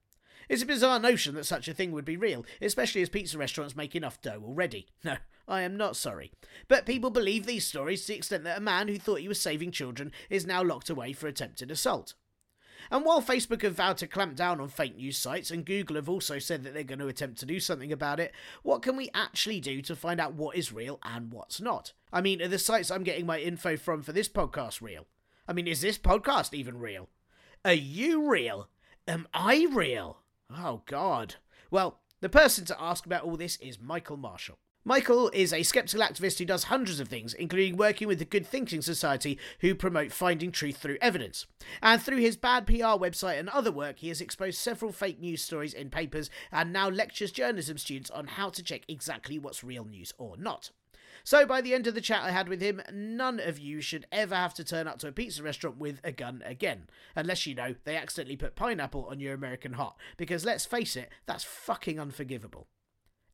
It's 0.50 0.62
a 0.62 0.66
bizarre 0.66 1.00
notion 1.00 1.36
that 1.36 1.46
such 1.46 1.68
a 1.68 1.74
thing 1.74 1.92
would 1.92 2.06
be 2.06 2.18
real, 2.18 2.46
especially 2.62 3.02
as 3.02 3.10
pizza 3.10 3.38
restaurants 3.38 3.76
make 3.76 3.96
enough 3.96 4.22
dough 4.22 4.44
already. 4.46 4.88
No, 5.04 5.18
I 5.48 5.62
am 5.62 5.78
not 5.78 5.96
sorry. 5.96 6.32
But 6.68 6.86
people 6.86 7.10
believe 7.10 7.46
these 7.46 7.66
stories 7.66 8.02
to 8.02 8.08
the 8.08 8.18
extent 8.18 8.44
that 8.44 8.58
a 8.58 8.62
man 8.62 8.90
who 8.90 8.98
thought 8.98 9.22
he 9.22 9.30
was 9.30 9.40
saving 9.40 9.72
children 9.72 10.12
is 10.30 10.46
now 10.46 10.62
locked 10.62 10.90
away 10.90 11.14
for 11.14 11.28
attempted 11.28 11.72
assault. 11.72 12.16
And 12.92 13.06
while 13.06 13.22
Facebook 13.22 13.62
have 13.62 13.76
vowed 13.76 13.98
to 13.98 14.08
clamp 14.08 14.36
down 14.36 14.60
on 14.60 14.70
fake 14.70 14.98
news 14.98 15.18
sites 15.18 15.52
and 15.52 15.66
Google 15.66 15.96
have 15.96 16.10
also 16.10 16.40
said 16.40 16.64
that 16.64 16.74
they're 16.74 16.84
going 16.84 17.00
to 17.00 17.08
attempt 17.08 17.40
to 17.40 17.46
do 17.46 17.60
something 17.60 17.92
about 17.92 18.20
it, 18.20 18.34
what 18.64 18.82
can 18.82 18.96
we 18.96 19.10
actually 19.14 19.60
do 19.60 19.82
to 19.82 19.96
find 19.96 20.20
out 20.20 20.34
what 20.34 20.56
is 20.56 20.74
real 20.74 21.00
and 21.04 21.32
what's 21.32 21.62
not? 21.62 21.94
I 22.12 22.22
mean, 22.22 22.42
are 22.42 22.48
the 22.48 22.60
sites 22.60 22.92
I'm 22.92 23.04
getting 23.04 23.26
my 23.26 23.40
info 23.40 23.78
from 23.78 24.04
for 24.04 24.12
this 24.14 24.30
podcast 24.30 24.82
real? 24.82 25.06
I 25.48 25.54
mean, 25.54 25.68
is 25.68 25.82
this 25.82 25.98
podcast 25.98 26.54
even 26.54 26.80
real? 26.80 27.10
Are 27.66 27.74
you 27.74 28.30
real? 28.30 28.70
Am 29.08 29.28
I 29.34 29.68
real? 29.72 30.20
Oh, 30.50 30.82
God. 30.86 31.36
Well, 31.70 32.00
the 32.22 32.30
person 32.30 32.66
to 32.66 32.82
ask 32.82 33.06
about 33.06 33.24
all 33.24 33.38
this 33.38 33.58
is 33.58 33.80
Michael 33.80 34.18
Marshall. 34.18 34.58
Michael 34.86 35.30
is 35.34 35.52
a 35.52 35.64
skeptical 35.64 36.02
activist 36.02 36.40
who 36.40 36.46
does 36.46 36.64
hundreds 36.66 37.02
of 37.02 37.10
things, 37.10 37.34
including 37.34 37.76
working 37.76 38.08
with 38.08 38.20
the 38.20 38.26
Good 38.26 38.48
Thinking 38.48 38.82
Society, 38.82 39.38
who 39.60 39.76
promote 39.76 40.14
finding 40.14 40.50
truth 40.50 40.78
through 40.78 40.98
evidence. 41.02 41.46
And 41.82 42.02
through 42.02 42.20
his 42.20 42.38
bad 42.38 42.66
PR 42.66 42.96
website 42.96 43.38
and 43.38 43.50
other 43.50 43.72
work, 43.72 44.00
he 44.00 44.08
has 44.08 44.22
exposed 44.22 44.58
several 44.58 44.94
fake 44.94 45.20
news 45.20 45.42
stories 45.42 45.74
in 45.74 45.90
papers 45.90 46.30
and 46.54 46.72
now 46.72 46.88
lectures 46.88 47.34
journalism 47.34 47.78
students 47.78 48.10
on 48.10 48.28
how 48.28 48.50
to 48.50 48.64
check 48.64 48.84
exactly 48.88 49.38
what's 49.38 49.62
real 49.62 49.84
news 49.84 50.14
or 50.18 50.38
not. 50.38 50.72
So 51.24 51.46
by 51.46 51.62
the 51.62 51.74
end 51.74 51.88
of 51.88 51.96
the 51.96 52.02
chat 52.02 52.24
I 52.24 52.32
had 52.32 52.50
with 52.50 52.62
him, 52.62 52.82
none 52.92 53.40
of 53.40 53.60
you 53.60 53.82
should 53.82 54.06
ever 54.12 54.36
have 54.36 54.54
to 54.56 54.64
turn 54.64 54.88
up 54.88 55.00
to 55.00 55.08
a 55.08 55.12
pizza 55.12 55.44
restaurant 55.44 55.78
with 55.78 56.00
a 56.04 56.12
gun 56.12 56.42
again. 56.46 56.88
Unless 57.16 57.46
you 57.46 57.56
know 57.56 57.76
they 57.84 57.98
accidentally 57.98 58.38
put 58.38 58.56
pineapple 58.56 59.08
on 59.10 59.20
your 59.20 59.34
American 59.34 59.74
hot. 59.74 59.98
Because 60.18 60.46
let's 60.46 60.66
face 60.66 60.96
it, 60.96 61.10
that's 61.26 61.44
fucking 61.44 62.00
unforgivable. 62.00 62.68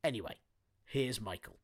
Anyway, 0.03 0.35
here's 0.85 1.21
Michael. 1.21 1.57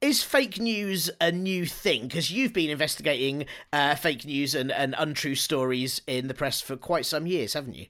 Is 0.00 0.22
fake 0.22 0.60
news 0.60 1.10
a 1.18 1.32
new 1.32 1.64
thing? 1.64 2.02
Because 2.02 2.30
you've 2.30 2.52
been 2.52 2.68
investigating 2.68 3.46
uh, 3.72 3.94
fake 3.94 4.26
news 4.26 4.54
and, 4.54 4.70
and 4.70 4.94
untrue 4.98 5.34
stories 5.34 6.02
in 6.06 6.28
the 6.28 6.34
press 6.34 6.60
for 6.60 6.76
quite 6.76 7.06
some 7.06 7.26
years, 7.26 7.54
haven't 7.54 7.74
you? 7.74 7.86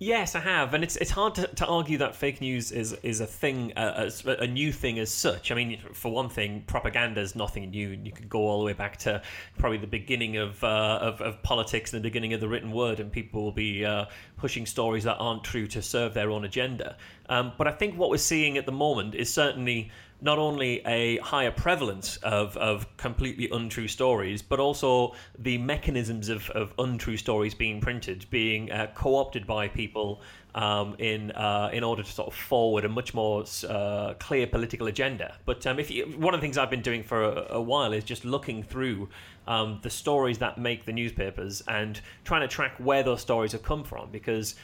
Yes, 0.00 0.36
I 0.36 0.40
have, 0.40 0.74
and 0.74 0.84
it's 0.84 0.94
it's 0.94 1.10
hard 1.10 1.34
to, 1.34 1.48
to 1.48 1.66
argue 1.66 1.98
that 1.98 2.14
fake 2.14 2.40
news 2.40 2.70
is 2.70 2.92
is 3.02 3.20
a 3.20 3.26
thing, 3.26 3.72
uh, 3.76 4.08
a, 4.24 4.30
a 4.30 4.46
new 4.46 4.70
thing 4.70 5.00
as 5.00 5.10
such. 5.10 5.50
I 5.50 5.56
mean, 5.56 5.80
for 5.92 6.12
one 6.12 6.28
thing, 6.28 6.62
propaganda 6.68 7.20
is 7.20 7.34
nothing 7.34 7.68
new. 7.70 7.98
You 8.04 8.12
could 8.12 8.28
go 8.28 8.46
all 8.46 8.60
the 8.60 8.64
way 8.64 8.74
back 8.74 8.98
to 8.98 9.20
probably 9.58 9.78
the 9.78 9.88
beginning 9.88 10.36
of 10.36 10.62
uh, 10.62 11.00
of, 11.02 11.20
of, 11.20 11.42
politics 11.42 11.92
and 11.92 12.00
the 12.00 12.08
beginning 12.08 12.32
of 12.32 12.40
the 12.40 12.46
written 12.46 12.70
word, 12.70 13.00
and 13.00 13.10
people 13.10 13.42
will 13.42 13.50
be 13.50 13.84
uh, 13.84 14.04
pushing 14.36 14.66
stories 14.66 15.02
that 15.02 15.16
aren't 15.16 15.42
true 15.42 15.66
to 15.66 15.82
serve 15.82 16.14
their 16.14 16.30
own 16.30 16.44
agenda. 16.44 16.96
Um, 17.28 17.52
but 17.58 17.66
I 17.66 17.72
think 17.72 17.98
what 17.98 18.08
we're 18.08 18.18
seeing 18.18 18.56
at 18.56 18.66
the 18.66 18.72
moment 18.72 19.16
is 19.16 19.34
certainly 19.34 19.90
not 20.20 20.38
only 20.38 20.84
a 20.84 21.18
higher 21.18 21.50
prevalence 21.50 22.16
of, 22.18 22.56
of 22.56 22.96
completely 22.96 23.48
untrue 23.50 23.86
stories, 23.86 24.42
but 24.42 24.58
also 24.58 25.14
the 25.38 25.58
mechanisms 25.58 26.28
of, 26.28 26.50
of 26.50 26.72
untrue 26.78 27.16
stories 27.16 27.54
being 27.54 27.80
printed, 27.80 28.26
being 28.30 28.70
uh, 28.72 28.88
co 28.94 29.16
opted 29.16 29.46
by 29.46 29.68
people 29.68 30.20
um, 30.54 30.96
in 30.98 31.30
uh, 31.32 31.70
in 31.72 31.84
order 31.84 32.02
to 32.02 32.10
sort 32.10 32.26
of 32.26 32.34
forward 32.34 32.84
a 32.84 32.88
much 32.88 33.14
more 33.14 33.44
uh, 33.68 34.14
clear 34.18 34.46
political 34.46 34.88
agenda. 34.88 35.36
But 35.44 35.64
um, 35.66 35.78
if 35.78 35.90
you, 35.90 36.06
one 36.16 36.34
of 36.34 36.40
the 36.40 36.44
things 36.44 36.58
I've 36.58 36.70
been 36.70 36.82
doing 36.82 37.04
for 37.04 37.22
a, 37.22 37.46
a 37.50 37.60
while 37.60 37.92
is 37.92 38.02
just 38.02 38.24
looking 38.24 38.64
through 38.64 39.08
um, 39.46 39.78
the 39.82 39.90
stories 39.90 40.38
that 40.38 40.58
make 40.58 40.84
the 40.84 40.92
newspapers 40.92 41.62
and 41.68 42.00
trying 42.24 42.40
to 42.40 42.48
track 42.48 42.74
where 42.78 43.04
those 43.04 43.20
stories 43.20 43.52
have 43.52 43.62
come 43.62 43.84
from 43.84 44.10
because 44.10 44.56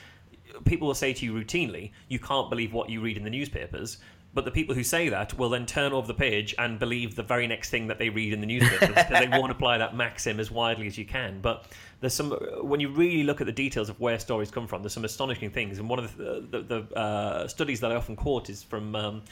people 0.64 0.86
will 0.86 0.94
say 0.94 1.12
to 1.12 1.24
you 1.24 1.32
routinely, 1.32 1.90
you 2.08 2.18
can't 2.18 2.50
believe 2.50 2.72
what 2.72 2.88
you 2.88 3.00
read 3.00 3.16
in 3.16 3.24
the 3.24 3.30
newspapers. 3.30 3.98
But 4.35 4.44
the 4.44 4.51
people 4.51 4.75
who 4.75 4.83
say 4.83 5.09
that 5.09 5.38
will 5.38 5.49
then 5.49 5.64
turn 5.64 5.92
over 5.92 6.07
the 6.07 6.14
page 6.14 6.55
and 6.59 6.79
believe 6.79 7.14
the 7.14 7.23
very 7.23 7.47
next 7.47 7.70
thing 7.70 7.87
that 7.87 7.99
they 7.99 8.09
read 8.09 8.33
in 8.33 8.40
the 8.40 8.47
newspapers 8.47 8.88
because 8.88 9.20
they 9.20 9.29
won't 9.29 9.53
apply 9.53 9.79
that 9.79 9.94
maxim 9.94 10.40
as 10.40 10.51
widely 10.51 10.88
as 10.88 10.99
you 10.99 11.05
can. 11.05 11.40
But 11.40 11.66
there's 12.01 12.14
some 12.14 12.31
when 12.62 12.81
you 12.81 12.88
really 12.88 13.23
look 13.23 13.40
at 13.40 13.47
the 13.47 13.53
details 13.53 13.88
of 13.88 13.99
where 14.01 14.18
stories 14.18 14.51
come 14.51 14.66
from, 14.66 14.83
there's 14.83 14.92
some 14.92 15.05
astonishing 15.05 15.51
things. 15.51 15.79
And 15.79 15.88
one 15.88 16.01
of 16.01 16.16
the 16.16 16.47
the, 16.51 16.62
the 16.62 16.99
uh, 16.99 17.49
studies 17.49 17.81
that 17.81 17.92
I 17.92 17.94
often 17.94 18.16
quote 18.16 18.51
is 18.51 18.62
from. 18.62 18.94
Um, 18.97 19.23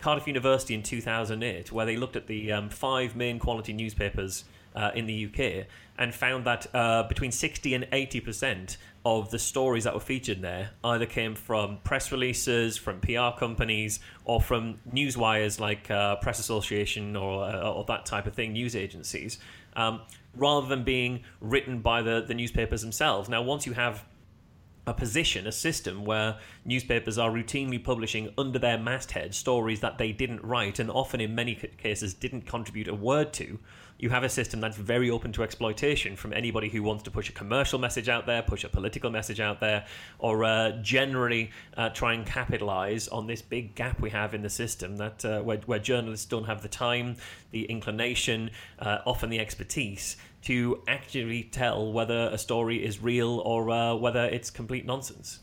Cardiff 0.00 0.26
University 0.26 0.74
in 0.74 0.82
2008, 0.82 1.70
where 1.70 1.86
they 1.86 1.96
looked 1.96 2.16
at 2.16 2.26
the 2.26 2.50
um, 2.50 2.68
five 2.70 3.14
main 3.14 3.38
quality 3.38 3.72
newspapers 3.72 4.42
uh, 4.74 4.90
in 4.96 5.06
the 5.06 5.26
UK 5.26 5.66
and 6.02 6.12
found 6.12 6.44
that 6.44 6.66
uh, 6.74 7.04
between 7.04 7.30
60 7.30 7.74
and 7.74 7.86
80 7.92 8.20
percent 8.20 8.76
of 9.04 9.30
the 9.30 9.38
stories 9.38 9.84
that 9.84 9.94
were 9.94 10.00
featured 10.00 10.42
there 10.42 10.70
either 10.82 11.06
came 11.06 11.36
from 11.36 11.78
press 11.84 12.10
releases, 12.10 12.76
from 12.76 13.00
PR 13.00 13.30
companies, 13.38 14.00
or 14.24 14.40
from 14.40 14.80
news 14.92 15.16
wires 15.16 15.60
like 15.60 15.88
uh, 15.92 16.16
Press 16.16 16.40
Association 16.40 17.14
or, 17.14 17.44
uh, 17.44 17.70
or 17.70 17.84
that 17.84 18.04
type 18.04 18.26
of 18.26 18.34
thing, 18.34 18.52
news 18.52 18.74
agencies, 18.74 19.38
um, 19.76 20.00
rather 20.36 20.66
than 20.66 20.82
being 20.82 21.22
written 21.40 21.78
by 21.78 22.02
the, 22.02 22.24
the 22.26 22.34
newspapers 22.34 22.82
themselves. 22.82 23.28
Now, 23.28 23.42
once 23.42 23.64
you 23.64 23.72
have 23.72 24.04
a 24.88 24.94
position, 24.94 25.46
a 25.46 25.52
system 25.52 26.04
where 26.04 26.36
newspapers 26.64 27.16
are 27.16 27.30
routinely 27.30 27.82
publishing 27.82 28.28
under 28.36 28.58
their 28.58 28.76
masthead 28.76 29.36
stories 29.36 29.78
that 29.80 29.98
they 29.98 30.10
didn't 30.10 30.42
write 30.42 30.80
and 30.80 30.90
often 30.90 31.20
in 31.20 31.32
many 31.36 31.54
cases 31.54 32.12
didn't 32.12 32.42
contribute 32.42 32.88
a 32.88 32.94
word 32.94 33.32
to, 33.34 33.60
you 34.02 34.10
have 34.10 34.24
a 34.24 34.28
system 34.28 34.60
that's 34.60 34.76
very 34.76 35.08
open 35.10 35.30
to 35.30 35.44
exploitation 35.44 36.16
from 36.16 36.32
anybody 36.32 36.68
who 36.68 36.82
wants 36.82 37.04
to 37.04 37.10
push 37.10 37.28
a 37.28 37.32
commercial 37.32 37.78
message 37.78 38.08
out 38.08 38.26
there, 38.26 38.42
push 38.42 38.64
a 38.64 38.68
political 38.68 39.10
message 39.10 39.38
out 39.38 39.60
there, 39.60 39.86
or 40.18 40.42
uh, 40.42 40.72
generally 40.82 41.52
uh, 41.76 41.88
try 41.88 42.12
and 42.12 42.26
capitalize 42.26 43.06
on 43.06 43.28
this 43.28 43.40
big 43.40 43.76
gap 43.76 44.00
we 44.00 44.10
have 44.10 44.34
in 44.34 44.42
the 44.42 44.50
system 44.50 44.96
that 44.96 45.24
uh, 45.24 45.40
where, 45.42 45.58
where, 45.66 45.78
journalists 45.78 46.26
don't 46.26 46.46
have 46.46 46.62
the 46.62 46.68
time, 46.68 47.14
the 47.52 47.62
inclination, 47.66 48.50
uh, 48.80 48.98
often 49.06 49.30
the 49.30 49.38
expertise 49.38 50.16
to 50.42 50.82
actually 50.88 51.44
tell 51.44 51.92
whether 51.92 52.28
a 52.32 52.38
story 52.38 52.84
is 52.84 53.00
real 53.00 53.38
or 53.44 53.70
uh, 53.70 53.94
whether 53.94 54.24
it's 54.24 54.50
complete 54.50 54.84
nonsense. 54.84 55.38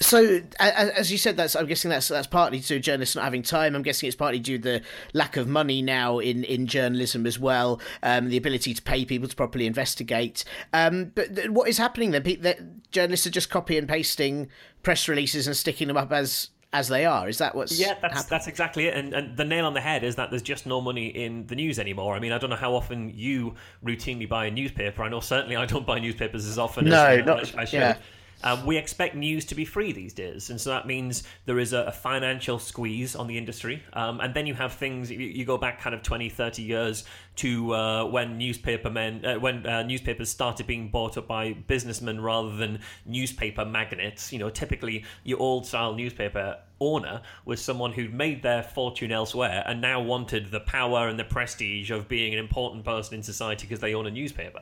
So, 0.00 0.40
as 0.58 1.10
you 1.10 1.16
said, 1.16 1.36
that's 1.36 1.56
I'm 1.56 1.66
guessing 1.66 1.90
that's 1.90 2.08
that's 2.08 2.26
partly 2.26 2.58
due 2.58 2.76
to 2.76 2.80
journalists 2.80 3.16
not 3.16 3.24
having 3.24 3.42
time. 3.42 3.74
I'm 3.74 3.82
guessing 3.82 4.08
it's 4.08 4.16
partly 4.16 4.38
due 4.38 4.58
to 4.58 4.62
the 4.62 4.82
lack 5.14 5.36
of 5.36 5.48
money 5.48 5.80
now 5.80 6.18
in, 6.18 6.44
in 6.44 6.66
journalism 6.66 7.26
as 7.26 7.38
well, 7.38 7.80
um, 8.02 8.28
the 8.28 8.36
ability 8.36 8.74
to 8.74 8.82
pay 8.82 9.04
people 9.04 9.28
to 9.28 9.34
properly 9.34 9.66
investigate. 9.66 10.44
Um, 10.72 11.12
but 11.14 11.48
what 11.48 11.68
is 11.68 11.78
happening 11.78 12.10
then? 12.10 12.22
That 12.42 12.90
journalists 12.90 13.26
are 13.26 13.30
just 13.30 13.48
copy 13.48 13.78
and 13.78 13.88
pasting 13.88 14.48
press 14.82 15.08
releases 15.08 15.46
and 15.46 15.56
sticking 15.56 15.88
them 15.88 15.96
up 15.96 16.12
as 16.12 16.50
as 16.72 16.88
they 16.88 17.06
are. 17.06 17.28
Is 17.28 17.38
that 17.38 17.54
what's 17.54 17.78
yeah? 17.80 17.94
That's 18.02 18.24
that's 18.24 18.46
exactly 18.48 18.88
it. 18.88 18.96
And, 18.96 19.14
and 19.14 19.36
the 19.36 19.44
nail 19.44 19.64
on 19.64 19.72
the 19.72 19.80
head 19.80 20.04
is 20.04 20.16
that 20.16 20.30
there's 20.30 20.42
just 20.42 20.66
no 20.66 20.80
money 20.80 21.06
in 21.06 21.46
the 21.46 21.54
news 21.54 21.78
anymore. 21.78 22.14
I 22.14 22.20
mean, 22.20 22.32
I 22.32 22.38
don't 22.38 22.50
know 22.50 22.56
how 22.56 22.74
often 22.74 23.12
you 23.14 23.54
routinely 23.84 24.28
buy 24.28 24.46
a 24.46 24.50
newspaper. 24.50 25.02
I 25.02 25.08
know 25.08 25.20
certainly 25.20 25.56
I 25.56 25.64
don't 25.64 25.86
buy 25.86 26.00
newspapers 26.00 26.46
as 26.46 26.58
often. 26.58 26.86
No, 26.86 27.06
as, 27.06 27.24
not 27.24 27.58
I 27.58 27.64
should. 27.64 27.80
Yeah. 27.80 27.96
Um, 28.44 28.66
we 28.66 28.76
expect 28.76 29.14
news 29.14 29.44
to 29.46 29.54
be 29.54 29.64
free 29.64 29.92
these 29.92 30.12
days, 30.12 30.50
and 30.50 30.60
so 30.60 30.70
that 30.70 30.86
means 30.86 31.22
there 31.46 31.58
is 31.58 31.72
a, 31.72 31.84
a 31.84 31.92
financial 31.92 32.58
squeeze 32.58 33.16
on 33.16 33.26
the 33.26 33.38
industry. 33.38 33.82
Um, 33.92 34.20
and 34.20 34.34
then 34.34 34.46
you 34.46 34.54
have 34.54 34.74
things, 34.74 35.10
you, 35.10 35.18
you, 35.18 35.44
go 35.44 35.56
back 35.56 35.80
kind 35.80 35.94
of 35.94 36.02
20, 36.02 36.28
30 36.28 36.62
years 36.62 37.04
to 37.36 37.74
uh, 37.74 38.04
when 38.04 38.36
newspaper 38.38 38.90
men, 38.90 39.24
uh, 39.24 39.38
when 39.38 39.66
uh, 39.66 39.82
newspapers 39.82 40.28
started 40.28 40.66
being 40.66 40.88
bought 40.88 41.16
up 41.16 41.26
by 41.26 41.52
businessmen 41.52 42.20
rather 42.20 42.54
than 42.56 42.80
newspaper 43.06 43.64
magnates. 43.64 44.32
You 44.32 44.38
know, 44.38 44.50
typically 44.50 45.04
your 45.24 45.40
old 45.40 45.66
style 45.66 45.94
newspaper 45.94 46.58
owner 46.80 47.22
was 47.44 47.62
someone 47.62 47.92
who'd 47.92 48.12
made 48.12 48.42
their 48.42 48.62
fortune 48.62 49.10
elsewhere 49.10 49.62
and 49.66 49.80
now 49.80 50.00
wanted 50.00 50.50
the 50.50 50.60
power 50.60 51.08
and 51.08 51.18
the 51.18 51.24
prestige 51.24 51.90
of 51.90 52.08
being 52.08 52.32
an 52.32 52.38
important 52.38 52.84
person 52.84 53.14
in 53.14 53.22
society 53.22 53.66
because 53.66 53.80
they 53.80 53.94
own 53.94 54.06
a 54.06 54.10
newspaper. 54.10 54.60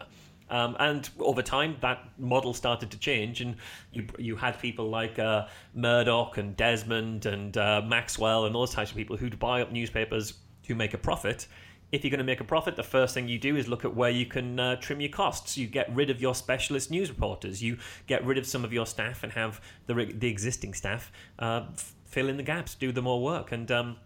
Um, 0.54 0.76
and 0.78 1.10
over 1.18 1.42
time, 1.42 1.76
that 1.80 2.08
model 2.16 2.54
started 2.54 2.92
to 2.92 2.98
change, 2.98 3.40
and 3.40 3.56
you 3.92 4.06
you 4.18 4.36
had 4.36 4.60
people 4.60 4.88
like 4.88 5.18
uh, 5.18 5.46
Murdoch 5.74 6.38
and 6.38 6.56
Desmond 6.56 7.26
and 7.26 7.56
uh, 7.56 7.82
Maxwell 7.84 8.44
and 8.44 8.54
those 8.54 8.70
types 8.70 8.92
of 8.92 8.96
people 8.96 9.16
who'd 9.16 9.36
buy 9.40 9.62
up 9.62 9.72
newspapers 9.72 10.34
to 10.62 10.76
make 10.76 10.94
a 10.94 10.98
profit. 10.98 11.48
If 11.90 12.04
you're 12.04 12.10
going 12.10 12.18
to 12.18 12.24
make 12.24 12.40
a 12.40 12.44
profit, 12.44 12.76
the 12.76 12.84
first 12.84 13.14
thing 13.14 13.26
you 13.26 13.38
do 13.38 13.56
is 13.56 13.66
look 13.66 13.84
at 13.84 13.96
where 13.96 14.10
you 14.10 14.26
can 14.26 14.60
uh, 14.60 14.76
trim 14.76 15.00
your 15.00 15.10
costs. 15.10 15.58
You 15.58 15.66
get 15.66 15.92
rid 15.92 16.08
of 16.08 16.20
your 16.20 16.36
specialist 16.36 16.88
news 16.88 17.08
reporters. 17.10 17.60
You 17.60 17.78
get 18.06 18.24
rid 18.24 18.38
of 18.38 18.46
some 18.46 18.64
of 18.64 18.72
your 18.72 18.86
staff 18.86 19.24
and 19.24 19.32
have 19.32 19.60
the 19.86 19.94
the 19.94 20.28
existing 20.28 20.74
staff 20.74 21.10
uh, 21.40 21.66
fill 22.04 22.28
in 22.28 22.36
the 22.36 22.44
gaps, 22.44 22.76
do 22.76 22.92
the 22.92 23.02
more 23.02 23.20
work, 23.20 23.50
and 23.50 23.72
um, 23.72 23.96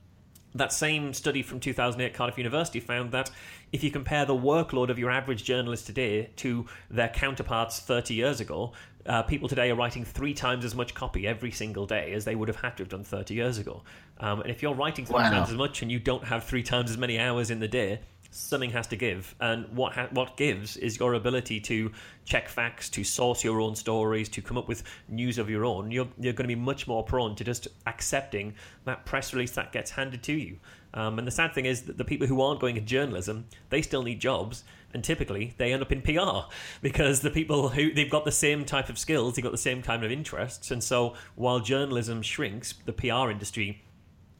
that 0.58 0.72
same 0.72 1.12
study 1.12 1.42
from 1.42 1.60
2008 1.60 2.14
Cardiff 2.14 2.38
University 2.38 2.80
found 2.80 3.12
that 3.12 3.30
if 3.72 3.82
you 3.82 3.90
compare 3.90 4.24
the 4.24 4.34
workload 4.34 4.88
of 4.88 4.98
your 4.98 5.10
average 5.10 5.44
journalist 5.44 5.86
today 5.86 6.30
to 6.36 6.66
their 6.90 7.08
counterparts 7.08 7.80
30 7.80 8.14
years 8.14 8.40
ago, 8.40 8.72
uh, 9.06 9.22
people 9.22 9.48
today 9.48 9.70
are 9.70 9.74
writing 9.74 10.04
three 10.04 10.34
times 10.34 10.64
as 10.64 10.74
much 10.74 10.94
copy 10.94 11.26
every 11.26 11.50
single 11.50 11.86
day 11.86 12.12
as 12.12 12.24
they 12.24 12.34
would 12.34 12.48
have 12.48 12.60
had 12.60 12.76
to 12.76 12.82
have 12.82 12.90
done 12.90 13.04
30 13.04 13.34
years 13.34 13.58
ago. 13.58 13.82
Um, 14.20 14.40
and 14.42 14.50
if 14.50 14.62
you're 14.62 14.74
writing 14.74 15.06
three 15.06 15.14
wow. 15.14 15.30
times 15.30 15.50
as 15.50 15.56
much 15.56 15.82
and 15.82 15.90
you 15.90 15.98
don't 15.98 16.24
have 16.24 16.44
three 16.44 16.62
times 16.62 16.90
as 16.90 16.98
many 16.98 17.18
hours 17.18 17.50
in 17.50 17.60
the 17.60 17.68
day, 17.68 18.00
something 18.30 18.70
has 18.70 18.86
to 18.88 18.96
give. 18.96 19.34
And 19.40 19.68
what 19.76 19.94
ha- 19.94 20.08
what 20.10 20.36
gives 20.36 20.76
is 20.76 20.98
your 20.98 21.14
ability 21.14 21.60
to 21.60 21.92
check 22.24 22.48
facts, 22.48 22.88
to 22.90 23.04
source 23.04 23.42
your 23.42 23.60
own 23.60 23.74
stories, 23.74 24.28
to 24.30 24.42
come 24.42 24.58
up 24.58 24.68
with 24.68 24.82
news 25.08 25.38
of 25.38 25.48
your 25.48 25.64
own. 25.64 25.90
You're, 25.90 26.08
you're 26.18 26.34
going 26.34 26.48
to 26.48 26.54
be 26.54 26.60
much 26.60 26.86
more 26.86 27.02
prone 27.02 27.34
to 27.36 27.44
just 27.44 27.68
accepting 27.86 28.54
that 28.84 29.06
press 29.06 29.32
release 29.32 29.52
that 29.52 29.72
gets 29.72 29.90
handed 29.90 30.22
to 30.24 30.32
you. 30.32 30.58
Um, 30.94 31.18
and 31.18 31.26
the 31.26 31.32
sad 31.32 31.54
thing 31.54 31.66
is 31.66 31.82
that 31.82 31.98
the 31.98 32.04
people 32.04 32.26
who 32.26 32.40
aren't 32.40 32.60
going 32.60 32.76
into 32.76 32.88
journalism, 32.88 33.46
they 33.70 33.82
still 33.82 34.02
need 34.02 34.20
jobs, 34.20 34.64
and 34.94 35.04
typically 35.04 35.54
they 35.58 35.72
end 35.72 35.82
up 35.82 35.92
in 35.92 36.00
PR 36.00 36.50
because 36.82 37.20
the 37.20 37.30
people 37.30 37.68
who 37.68 37.92
they've 37.92 38.10
got 38.10 38.24
the 38.24 38.32
same 38.32 38.64
type 38.64 38.88
of 38.88 38.98
skills, 38.98 39.34
they've 39.34 39.42
got 39.42 39.52
the 39.52 39.58
same 39.58 39.82
kind 39.82 40.04
of 40.04 40.10
interests, 40.10 40.70
and 40.70 40.82
so 40.82 41.14
while 41.34 41.60
journalism 41.60 42.22
shrinks, 42.22 42.74
the 42.84 42.92
PR 42.92 43.30
industry 43.30 43.82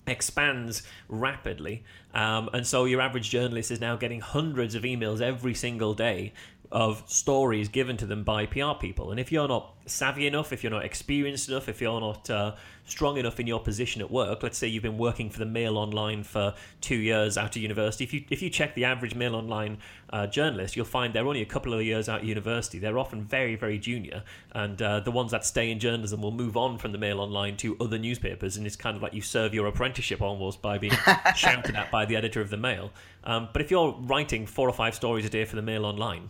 expands 0.09 0.83
rapidly. 1.09 1.85
Um, 2.14 2.49
and 2.53 2.66
so 2.66 2.85
your 2.85 3.01
average 3.01 3.31
journalist 3.31 3.71
is 3.71 3.81
now 3.81 3.97
getting 3.97 4.21
hundreds 4.21 4.75
of 4.75 4.83
emails 4.83 5.21
every 5.21 5.55
single 5.55 5.94
day 5.94 6.33
of 6.70 7.02
stories 7.07 7.68
given 7.68 7.96
to 7.96 8.07
them 8.07 8.24
by 8.24 8.44
PR 8.46 8.74
people. 8.78 9.11
And 9.11 9.18
if 9.18 9.33
you're 9.33 9.48
not 9.48 9.74
savvy 9.87 10.26
enough, 10.26 10.52
if 10.52 10.62
you're 10.62 10.70
not 10.70 10.85
experienced 10.85 11.48
enough, 11.48 11.66
if 11.66 11.81
you're 11.81 12.00
not 12.00 12.28
uh, 12.28 12.54
strong 12.85 13.16
enough 13.16 13.40
in 13.40 13.46
your 13.46 13.61
position 13.61 14.02
at 14.02 14.11
work, 14.11 14.42
let's 14.42 14.59
say 14.59 14.66
you've 14.66 14.83
been 14.83 14.98
working 14.98 15.31
for 15.31 15.38
the 15.38 15.46
Mail 15.46 15.78
Online 15.78 16.22
for 16.22 16.54
two 16.83 16.96
years 16.96 17.38
out 17.38 17.57
of 17.57 17.62
university, 17.62 18.04
if 18.04 18.12
you 18.12 18.24
if 18.28 18.42
you 18.42 18.50
check 18.50 18.74
the 18.74 18.85
average 18.85 19.14
Mail 19.14 19.35
Online 19.35 19.78
uh, 20.11 20.26
journalist, 20.26 20.76
you'll 20.76 20.85
find 20.85 21.14
they're 21.14 21.26
only 21.26 21.40
a 21.40 21.46
couple 21.46 21.72
of 21.72 21.83
years 21.83 22.07
out 22.09 22.20
of 22.20 22.26
university. 22.26 22.78
They're 22.78 22.98
often 22.98 23.24
very 23.24 23.57
very 23.57 23.78
junior, 23.78 24.22
and 24.52 24.81
uh, 24.83 25.00
the 25.00 25.11
ones 25.11 25.31
that 25.31 25.46
stay 25.46 25.70
in 25.70 25.78
journalism 25.78 26.20
will 26.20 26.33
move 26.33 26.57
on 26.59 26.76
from 26.76 26.92
the 26.92 26.98
Mail 26.98 27.20
Online 27.20 27.57
to 27.59 27.78
other 27.81 27.98
newspapers, 27.98 28.59
and 28.59 28.66
it's 28.66 28.76
kind 28.76 28.96
of 28.96 29.02
like 29.02 29.14
you 29.14 29.22
serve 29.22 29.54
your 29.54 29.66
apprenticeship 29.66 30.20
almost 30.20 30.61
by 30.61 30.76
being 30.76 30.92
shouted 31.35 31.76
at 31.76 31.90
by 31.90 32.04
the 32.04 32.16
editor 32.16 32.42
of 32.42 32.50
the 32.50 32.59
Mail. 32.59 32.90
Um, 33.24 33.48
but 33.52 33.62
if 33.62 33.70
you're 33.70 33.92
writing 34.00 34.46
four 34.46 34.68
or 34.68 34.72
five 34.72 34.94
stories 34.94 35.24
a 35.24 35.31
day 35.31 35.46
for 35.46 35.57
the 35.57 35.62
Mail 35.62 35.87
Online 35.87 36.28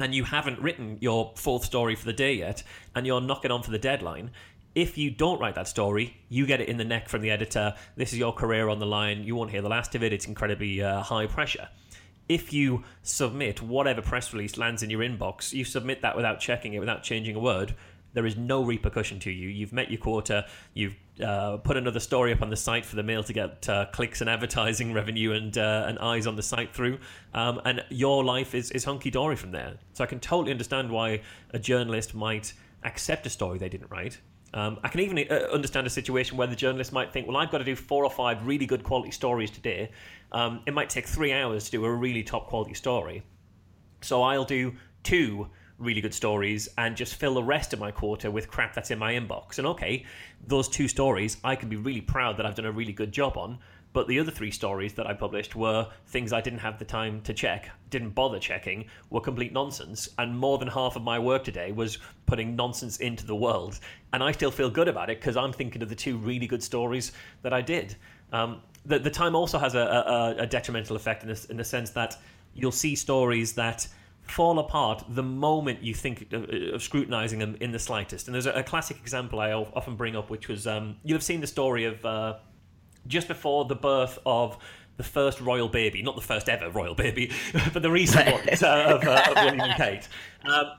and 0.00 0.14
you 0.14 0.24
haven't 0.24 0.60
written 0.60 0.98
your 1.00 1.32
fourth 1.36 1.64
story 1.64 1.94
for 1.94 2.06
the 2.06 2.12
day 2.12 2.34
yet, 2.34 2.62
and 2.94 3.06
you're 3.06 3.20
knocking 3.20 3.50
on 3.50 3.62
for 3.62 3.70
the 3.70 3.78
deadline, 3.78 4.30
if 4.74 4.96
you 4.96 5.10
don't 5.10 5.40
write 5.40 5.56
that 5.56 5.68
story, 5.68 6.16
you 6.28 6.46
get 6.46 6.60
it 6.60 6.68
in 6.68 6.76
the 6.76 6.84
neck 6.84 7.08
from 7.08 7.22
the 7.22 7.30
editor. 7.30 7.74
This 7.96 8.12
is 8.12 8.18
your 8.18 8.32
career 8.32 8.68
on 8.68 8.78
the 8.78 8.86
line. 8.86 9.24
You 9.24 9.34
won't 9.34 9.50
hear 9.50 9.62
the 9.62 9.68
last 9.68 9.94
of 9.94 10.02
it. 10.02 10.12
It's 10.12 10.26
incredibly 10.26 10.80
uh, 10.80 11.02
high 11.02 11.26
pressure. 11.26 11.68
If 12.28 12.52
you 12.52 12.84
submit 13.02 13.60
whatever 13.60 14.00
press 14.00 14.32
release 14.32 14.56
lands 14.56 14.84
in 14.84 14.90
your 14.90 15.00
inbox, 15.00 15.52
you 15.52 15.64
submit 15.64 16.02
that 16.02 16.14
without 16.14 16.38
checking 16.38 16.74
it, 16.74 16.78
without 16.78 17.02
changing 17.02 17.34
a 17.34 17.40
word, 17.40 17.74
there 18.12 18.26
is 18.26 18.36
no 18.36 18.62
repercussion 18.62 19.18
to 19.20 19.30
you. 19.30 19.48
You've 19.48 19.72
met 19.72 19.90
your 19.90 20.00
quota. 20.00 20.46
You've 20.74 20.96
uh, 21.22 21.58
put 21.58 21.76
another 21.76 22.00
story 22.00 22.32
up 22.32 22.42
on 22.42 22.50
the 22.50 22.56
site 22.56 22.84
for 22.84 22.96
the 22.96 23.02
mail 23.02 23.22
to 23.22 23.32
get 23.32 23.68
uh, 23.68 23.86
clicks 23.92 24.20
and 24.20 24.30
advertising 24.30 24.92
revenue 25.00 25.32
and 25.32 25.56
uh, 25.56 25.84
and 25.86 25.98
eyes 25.98 26.26
on 26.26 26.36
the 26.36 26.42
site 26.42 26.74
through, 26.74 26.98
um, 27.34 27.60
and 27.64 27.84
your 27.88 28.24
life 28.24 28.54
is 28.54 28.70
is 28.70 28.84
hunky 28.84 29.10
dory 29.10 29.36
from 29.36 29.52
there. 29.52 29.74
So 29.92 30.04
I 30.04 30.06
can 30.06 30.20
totally 30.20 30.52
understand 30.52 30.90
why 30.90 31.22
a 31.50 31.58
journalist 31.58 32.14
might 32.14 32.52
accept 32.84 33.26
a 33.26 33.30
story 33.30 33.58
they 33.58 33.68
didn't 33.68 33.90
write. 33.90 34.18
Um, 34.52 34.80
I 34.82 34.88
can 34.88 35.00
even 35.00 35.18
uh, 35.30 35.48
understand 35.52 35.86
a 35.86 35.90
situation 35.90 36.36
where 36.36 36.48
the 36.48 36.56
journalist 36.56 36.92
might 36.92 37.12
think, 37.12 37.28
well, 37.28 37.36
I've 37.36 37.52
got 37.52 37.58
to 37.58 37.64
do 37.64 37.76
four 37.76 38.04
or 38.04 38.10
five 38.10 38.46
really 38.46 38.66
good 38.66 38.82
quality 38.82 39.12
stories 39.12 39.50
today. 39.50 39.90
Um, 40.32 40.62
it 40.66 40.74
might 40.74 40.90
take 40.90 41.06
three 41.06 41.32
hours 41.32 41.66
to 41.66 41.70
do 41.70 41.84
a 41.84 41.92
really 41.92 42.24
top 42.24 42.48
quality 42.48 42.74
story. 42.74 43.22
So 44.00 44.22
I'll 44.22 44.44
do 44.44 44.74
two 45.02 45.48
really 45.80 46.00
good 46.00 46.14
stories 46.14 46.68
and 46.78 46.96
just 46.96 47.16
fill 47.16 47.34
the 47.34 47.42
rest 47.42 47.72
of 47.72 47.80
my 47.80 47.90
quarter 47.90 48.30
with 48.30 48.48
crap 48.48 48.74
that's 48.74 48.90
in 48.90 48.98
my 48.98 49.14
inbox. 49.14 49.58
And 49.58 49.66
okay, 49.66 50.04
those 50.46 50.68
two 50.68 50.86
stories 50.86 51.38
I 51.42 51.56
can 51.56 51.68
be 51.68 51.76
really 51.76 52.00
proud 52.00 52.36
that 52.36 52.46
I've 52.46 52.54
done 52.54 52.66
a 52.66 52.72
really 52.72 52.92
good 52.92 53.10
job 53.10 53.36
on. 53.36 53.58
But 53.92 54.06
the 54.06 54.20
other 54.20 54.30
three 54.30 54.52
stories 54.52 54.92
that 54.94 55.08
I 55.08 55.14
published 55.14 55.56
were 55.56 55.88
things 56.06 56.32
I 56.32 56.40
didn't 56.40 56.60
have 56.60 56.78
the 56.78 56.84
time 56.84 57.20
to 57.22 57.34
check, 57.34 57.70
didn't 57.88 58.10
bother 58.10 58.38
checking, 58.38 58.84
were 59.10 59.20
complete 59.20 59.52
nonsense. 59.52 60.08
And 60.16 60.38
more 60.38 60.58
than 60.58 60.68
half 60.68 60.94
of 60.94 61.02
my 61.02 61.18
work 61.18 61.42
today 61.42 61.72
was 61.72 61.98
putting 62.26 62.54
nonsense 62.54 62.98
into 62.98 63.26
the 63.26 63.34
world. 63.34 63.80
And 64.12 64.22
I 64.22 64.30
still 64.30 64.52
feel 64.52 64.70
good 64.70 64.86
about 64.86 65.10
it 65.10 65.18
because 65.18 65.36
I'm 65.36 65.52
thinking 65.52 65.82
of 65.82 65.88
the 65.88 65.96
two 65.96 66.16
really 66.18 66.46
good 66.46 66.62
stories 66.62 67.10
that 67.42 67.52
I 67.52 67.62
did. 67.62 67.96
Um, 68.32 68.60
the, 68.86 69.00
the 69.00 69.10
time 69.10 69.34
also 69.34 69.58
has 69.58 69.74
a, 69.74 69.80
a, 69.80 70.42
a 70.42 70.46
detrimental 70.46 70.94
effect 70.94 71.24
in, 71.24 71.28
this, 71.28 71.46
in 71.46 71.56
the 71.56 71.64
sense 71.64 71.90
that 71.90 72.16
you'll 72.54 72.70
see 72.70 72.94
stories 72.94 73.54
that 73.54 73.88
fall 74.30 74.58
apart 74.58 75.04
the 75.08 75.22
moment 75.22 75.82
you 75.82 75.94
think 75.94 76.32
of, 76.32 76.48
of 76.50 76.82
scrutinizing 76.82 77.38
them 77.38 77.56
in 77.60 77.72
the 77.72 77.78
slightest. 77.78 78.28
And 78.28 78.34
there's 78.34 78.46
a, 78.46 78.52
a, 78.52 78.62
classic 78.62 78.98
example 78.98 79.40
I 79.40 79.52
often 79.52 79.96
bring 79.96 80.16
up, 80.16 80.30
which 80.30 80.48
was 80.48 80.66
um, 80.66 80.96
you'll 81.04 81.16
have 81.16 81.22
seen 81.22 81.40
the 81.40 81.46
story 81.46 81.84
of 81.84 82.04
uh, 82.04 82.34
just 83.06 83.28
before 83.28 83.64
the 83.64 83.74
birth 83.74 84.18
of 84.24 84.58
the 84.96 85.02
first 85.02 85.40
royal 85.40 85.68
baby, 85.68 86.02
not 86.02 86.16
the 86.16 86.22
first 86.22 86.48
ever 86.48 86.70
royal 86.70 86.94
baby, 87.06 87.32
but 87.72 87.82
the 87.82 87.90
recent 87.90 88.26
one 88.32 88.48
uh, 88.48 88.94
of, 88.94 89.04
uh, 89.04 89.24
of, 89.28 89.34
William 89.34 89.60
and 89.60 89.74
Kate. 89.74 90.08
Um, 90.44 90.72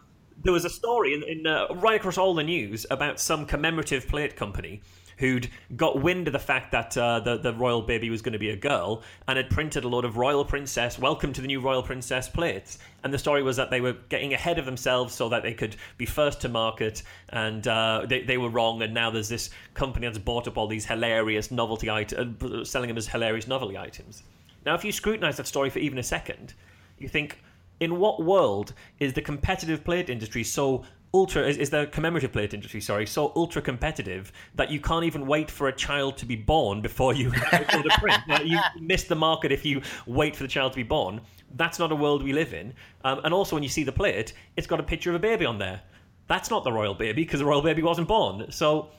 there 0.43 0.53
was 0.53 0.65
a 0.65 0.69
story 0.69 1.13
in, 1.13 1.23
in 1.23 1.47
uh, 1.47 1.67
right 1.75 1.99
across 1.99 2.17
all 2.17 2.33
the 2.33 2.43
news 2.43 2.85
about 2.89 3.19
some 3.19 3.45
commemorative 3.45 4.07
plate 4.07 4.35
company 4.35 4.81
who'd 5.21 5.47
got 5.75 6.01
wind 6.01 6.27
of 6.27 6.33
the 6.33 6.39
fact 6.39 6.71
that 6.71 6.97
uh, 6.97 7.19
the, 7.19 7.37
the 7.37 7.53
royal 7.53 7.83
baby 7.83 8.09
was 8.09 8.23
going 8.23 8.33
to 8.33 8.39
be 8.39 8.49
a 8.49 8.55
girl 8.55 9.03
and 9.27 9.37
had 9.37 9.51
printed 9.51 9.83
a 9.83 9.87
lot 9.87 10.03
of 10.03 10.17
royal 10.17 10.43
princess, 10.43 10.97
welcome 10.97 11.31
to 11.31 11.41
the 11.41 11.47
new 11.47 11.59
royal 11.59 11.83
princess 11.83 12.27
plates. 12.27 12.79
And 13.03 13.13
the 13.13 13.19
story 13.19 13.43
was 13.43 13.55
that 13.57 13.69
they 13.69 13.81
were 13.81 13.93
getting 14.09 14.33
ahead 14.33 14.57
of 14.57 14.65
themselves 14.65 15.13
so 15.13 15.29
that 15.29 15.43
they 15.43 15.53
could 15.53 15.75
be 15.99 16.07
first 16.07 16.41
to 16.41 16.49
market, 16.49 17.03
and 17.29 17.67
uh, 17.67 18.07
they, 18.09 18.23
they 18.23 18.39
were 18.39 18.49
wrong. 18.49 18.81
And 18.81 18.95
now 18.95 19.11
there's 19.11 19.29
this 19.29 19.51
company 19.75 20.07
that's 20.07 20.17
bought 20.17 20.47
up 20.47 20.57
all 20.57 20.67
these 20.67 20.87
hilarious 20.87 21.51
novelty 21.51 21.91
items, 21.91 22.41
uh, 22.43 22.65
selling 22.65 22.87
them 22.87 22.97
as 22.97 23.07
hilarious 23.07 23.47
novelty 23.47 23.77
items. 23.77 24.23
Now, 24.65 24.73
if 24.73 24.83
you 24.83 24.91
scrutinize 24.91 25.37
that 25.37 25.45
story 25.45 25.69
for 25.69 25.77
even 25.77 25.99
a 25.99 26.03
second, 26.03 26.55
you 26.97 27.07
think, 27.07 27.43
in 27.79 27.99
what 27.99 28.23
world 28.23 28.73
is 28.99 29.13
the 29.13 29.21
competitive 29.21 29.83
plate 29.83 30.09
industry 30.09 30.43
so 30.43 30.83
ultra 31.13 31.45
is, 31.45 31.57
is 31.57 31.69
the 31.69 31.87
commemorative 31.87 32.31
plate 32.31 32.53
industry 32.53 32.79
sorry 32.79 33.05
so 33.05 33.33
ultra 33.35 33.61
competitive 33.61 34.31
that 34.55 34.71
you 34.71 34.79
can't 34.79 35.03
even 35.03 35.27
wait 35.27 35.51
for 35.51 35.67
a 35.67 35.73
child 35.73 36.17
to 36.17 36.25
be 36.25 36.35
born 36.35 36.81
before 36.81 37.13
you 37.13 37.29
the 37.51 37.97
print? 37.99 38.21
You 38.45 38.59
miss 38.79 39.03
the 39.03 39.15
market 39.15 39.51
if 39.51 39.65
you 39.65 39.81
wait 40.05 40.35
for 40.35 40.43
the 40.43 40.49
child 40.49 40.73
to 40.73 40.77
be 40.77 40.83
born. 40.83 41.21
That's 41.55 41.79
not 41.79 41.91
a 41.91 41.95
world 41.95 42.23
we 42.23 42.33
live 42.33 42.53
in. 42.53 42.73
Um, 43.03 43.21
and 43.23 43.33
also 43.33 43.55
when 43.55 43.63
you 43.63 43.69
see 43.69 43.83
the 43.83 43.91
plate 43.91 44.33
it's 44.55 44.67
got 44.67 44.79
a 44.79 44.83
picture 44.83 45.09
of 45.09 45.15
a 45.15 45.19
baby 45.19 45.45
on 45.45 45.57
there. 45.57 45.81
That's 46.27 46.49
not 46.49 46.63
the 46.63 46.71
royal 46.71 46.93
baby 46.93 47.23
because 47.23 47.39
the 47.39 47.45
royal 47.45 47.61
baby 47.61 47.81
wasn't 47.81 48.07
born. 48.07 48.51
So 48.51 48.91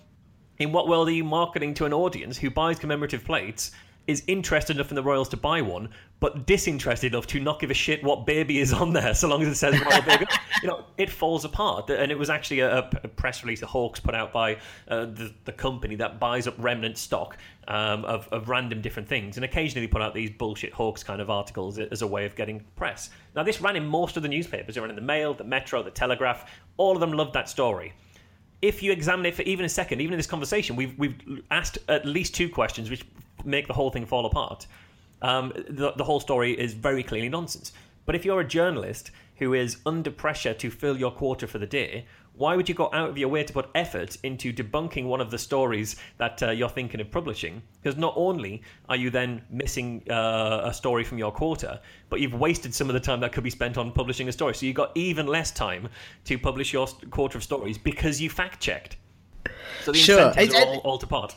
in 0.58 0.72
what 0.72 0.88
world 0.88 1.08
are 1.08 1.12
you 1.12 1.24
marketing 1.24 1.74
to 1.74 1.86
an 1.86 1.92
audience 1.92 2.36
who 2.36 2.50
buys 2.50 2.78
commemorative 2.78 3.24
plates 3.24 3.72
is 4.06 4.22
interested 4.26 4.76
enough 4.76 4.90
in 4.90 4.96
the 4.96 5.02
Royals 5.02 5.28
to 5.30 5.36
buy 5.36 5.62
one, 5.62 5.88
but 6.20 6.46
disinterested 6.46 7.12
enough 7.12 7.26
to 7.28 7.40
not 7.40 7.60
give 7.60 7.70
a 7.70 7.74
shit 7.74 8.02
what 8.02 8.26
baby 8.26 8.58
is 8.58 8.72
on 8.72 8.92
there, 8.92 9.14
so 9.14 9.28
long 9.28 9.42
as 9.42 9.48
it 9.48 9.54
says 9.54 9.80
Royal 9.80 10.02
Baby. 10.06 10.26
you 10.62 10.68
know, 10.68 10.84
it 10.98 11.10
falls 11.10 11.44
apart. 11.44 11.90
And 11.90 12.10
it 12.10 12.18
was 12.18 12.30
actually 12.30 12.60
a, 12.60 12.78
a 12.78 13.08
press 13.08 13.42
release 13.42 13.60
that 13.60 13.66
Hawks 13.66 14.00
put 14.00 14.14
out 14.14 14.32
by 14.32 14.54
uh, 14.88 15.06
the, 15.06 15.32
the, 15.44 15.52
company 15.52 15.94
that 15.96 16.18
buys 16.18 16.46
up 16.46 16.54
remnant 16.58 16.98
stock 16.98 17.36
um, 17.68 18.04
of, 18.04 18.28
of 18.32 18.48
random 18.48 18.80
different 18.80 19.08
things, 19.08 19.36
and 19.36 19.44
occasionally 19.44 19.86
put 19.86 20.02
out 20.02 20.14
these 20.14 20.30
bullshit 20.30 20.72
Hawks 20.72 21.02
kind 21.02 21.20
of 21.20 21.30
articles 21.30 21.78
as 21.78 22.02
a 22.02 22.06
way 22.06 22.24
of 22.24 22.34
getting 22.34 22.64
press. 22.76 23.10
Now, 23.36 23.42
this 23.42 23.60
ran 23.60 23.76
in 23.76 23.86
most 23.86 24.16
of 24.16 24.22
the 24.22 24.28
newspapers. 24.28 24.76
It 24.76 24.80
ran 24.80 24.90
in 24.90 24.96
the 24.96 25.02
Mail, 25.02 25.34
the 25.34 25.44
Metro, 25.44 25.82
the 25.82 25.90
Telegraph. 25.90 26.50
All 26.76 26.94
of 26.94 27.00
them 27.00 27.12
loved 27.12 27.34
that 27.34 27.48
story 27.48 27.92
if 28.62 28.80
you 28.80 28.92
examine 28.92 29.26
it 29.26 29.34
for 29.34 29.42
even 29.42 29.66
a 29.66 29.68
second, 29.68 30.00
even 30.00 30.14
in 30.14 30.18
this 30.18 30.28
conversation, 30.28 30.76
we've 30.76 30.96
we've 30.96 31.42
asked 31.50 31.78
at 31.88 32.06
least 32.06 32.32
two 32.32 32.48
questions 32.48 32.88
which 32.88 33.04
make 33.44 33.66
the 33.66 33.72
whole 33.72 33.90
thing 33.90 34.06
fall 34.06 34.26
apart. 34.26 34.66
Um, 35.22 35.52
the, 35.68 35.92
the 35.92 36.04
whole 36.04 36.20
story 36.20 36.52
is 36.52 36.74
very 36.74 37.02
clearly 37.02 37.28
nonsense. 37.28 37.72
But 38.04 38.14
if 38.14 38.24
you're 38.24 38.40
a 38.40 38.46
journalist 38.46 39.10
who 39.36 39.54
is 39.54 39.78
under 39.86 40.10
pressure 40.10 40.54
to 40.54 40.70
fill 40.70 40.96
your 40.96 41.12
quota 41.12 41.46
for 41.46 41.58
the 41.58 41.66
day, 41.66 42.06
why 42.34 42.56
would 42.56 42.68
you 42.68 42.74
go 42.74 42.88
out 42.92 43.10
of 43.10 43.18
your 43.18 43.28
way 43.28 43.44
to 43.44 43.52
put 43.52 43.68
effort 43.74 44.16
into 44.22 44.52
debunking 44.52 45.04
one 45.04 45.20
of 45.20 45.30
the 45.30 45.38
stories 45.38 45.96
that 46.16 46.42
uh, 46.42 46.50
you're 46.50 46.68
thinking 46.68 47.00
of 47.00 47.10
publishing? 47.10 47.62
Because 47.82 47.98
not 47.98 48.14
only 48.16 48.62
are 48.88 48.96
you 48.96 49.10
then 49.10 49.42
missing 49.50 50.02
uh, 50.10 50.62
a 50.64 50.72
story 50.72 51.04
from 51.04 51.18
your 51.18 51.30
quota, 51.30 51.80
but 52.08 52.20
you've 52.20 52.34
wasted 52.34 52.74
some 52.74 52.88
of 52.88 52.94
the 52.94 53.00
time 53.00 53.20
that 53.20 53.32
could 53.32 53.44
be 53.44 53.50
spent 53.50 53.76
on 53.76 53.92
publishing 53.92 54.28
a 54.28 54.32
story. 54.32 54.54
So 54.54 54.64
you've 54.64 54.76
got 54.76 54.92
even 54.96 55.26
less 55.26 55.50
time 55.50 55.88
to 56.24 56.38
publish 56.38 56.72
your 56.72 56.86
quota 57.10 57.36
of 57.36 57.44
stories 57.44 57.76
because 57.76 58.20
you 58.20 58.30
fact 58.30 58.60
checked. 58.60 58.96
So 59.84 59.92
the 59.92 59.98
sure. 59.98 60.28
incentives 60.28 60.54
are 60.54 60.66
all, 60.66 60.78
all 60.78 60.98
to 60.98 61.06
pot. 61.06 61.34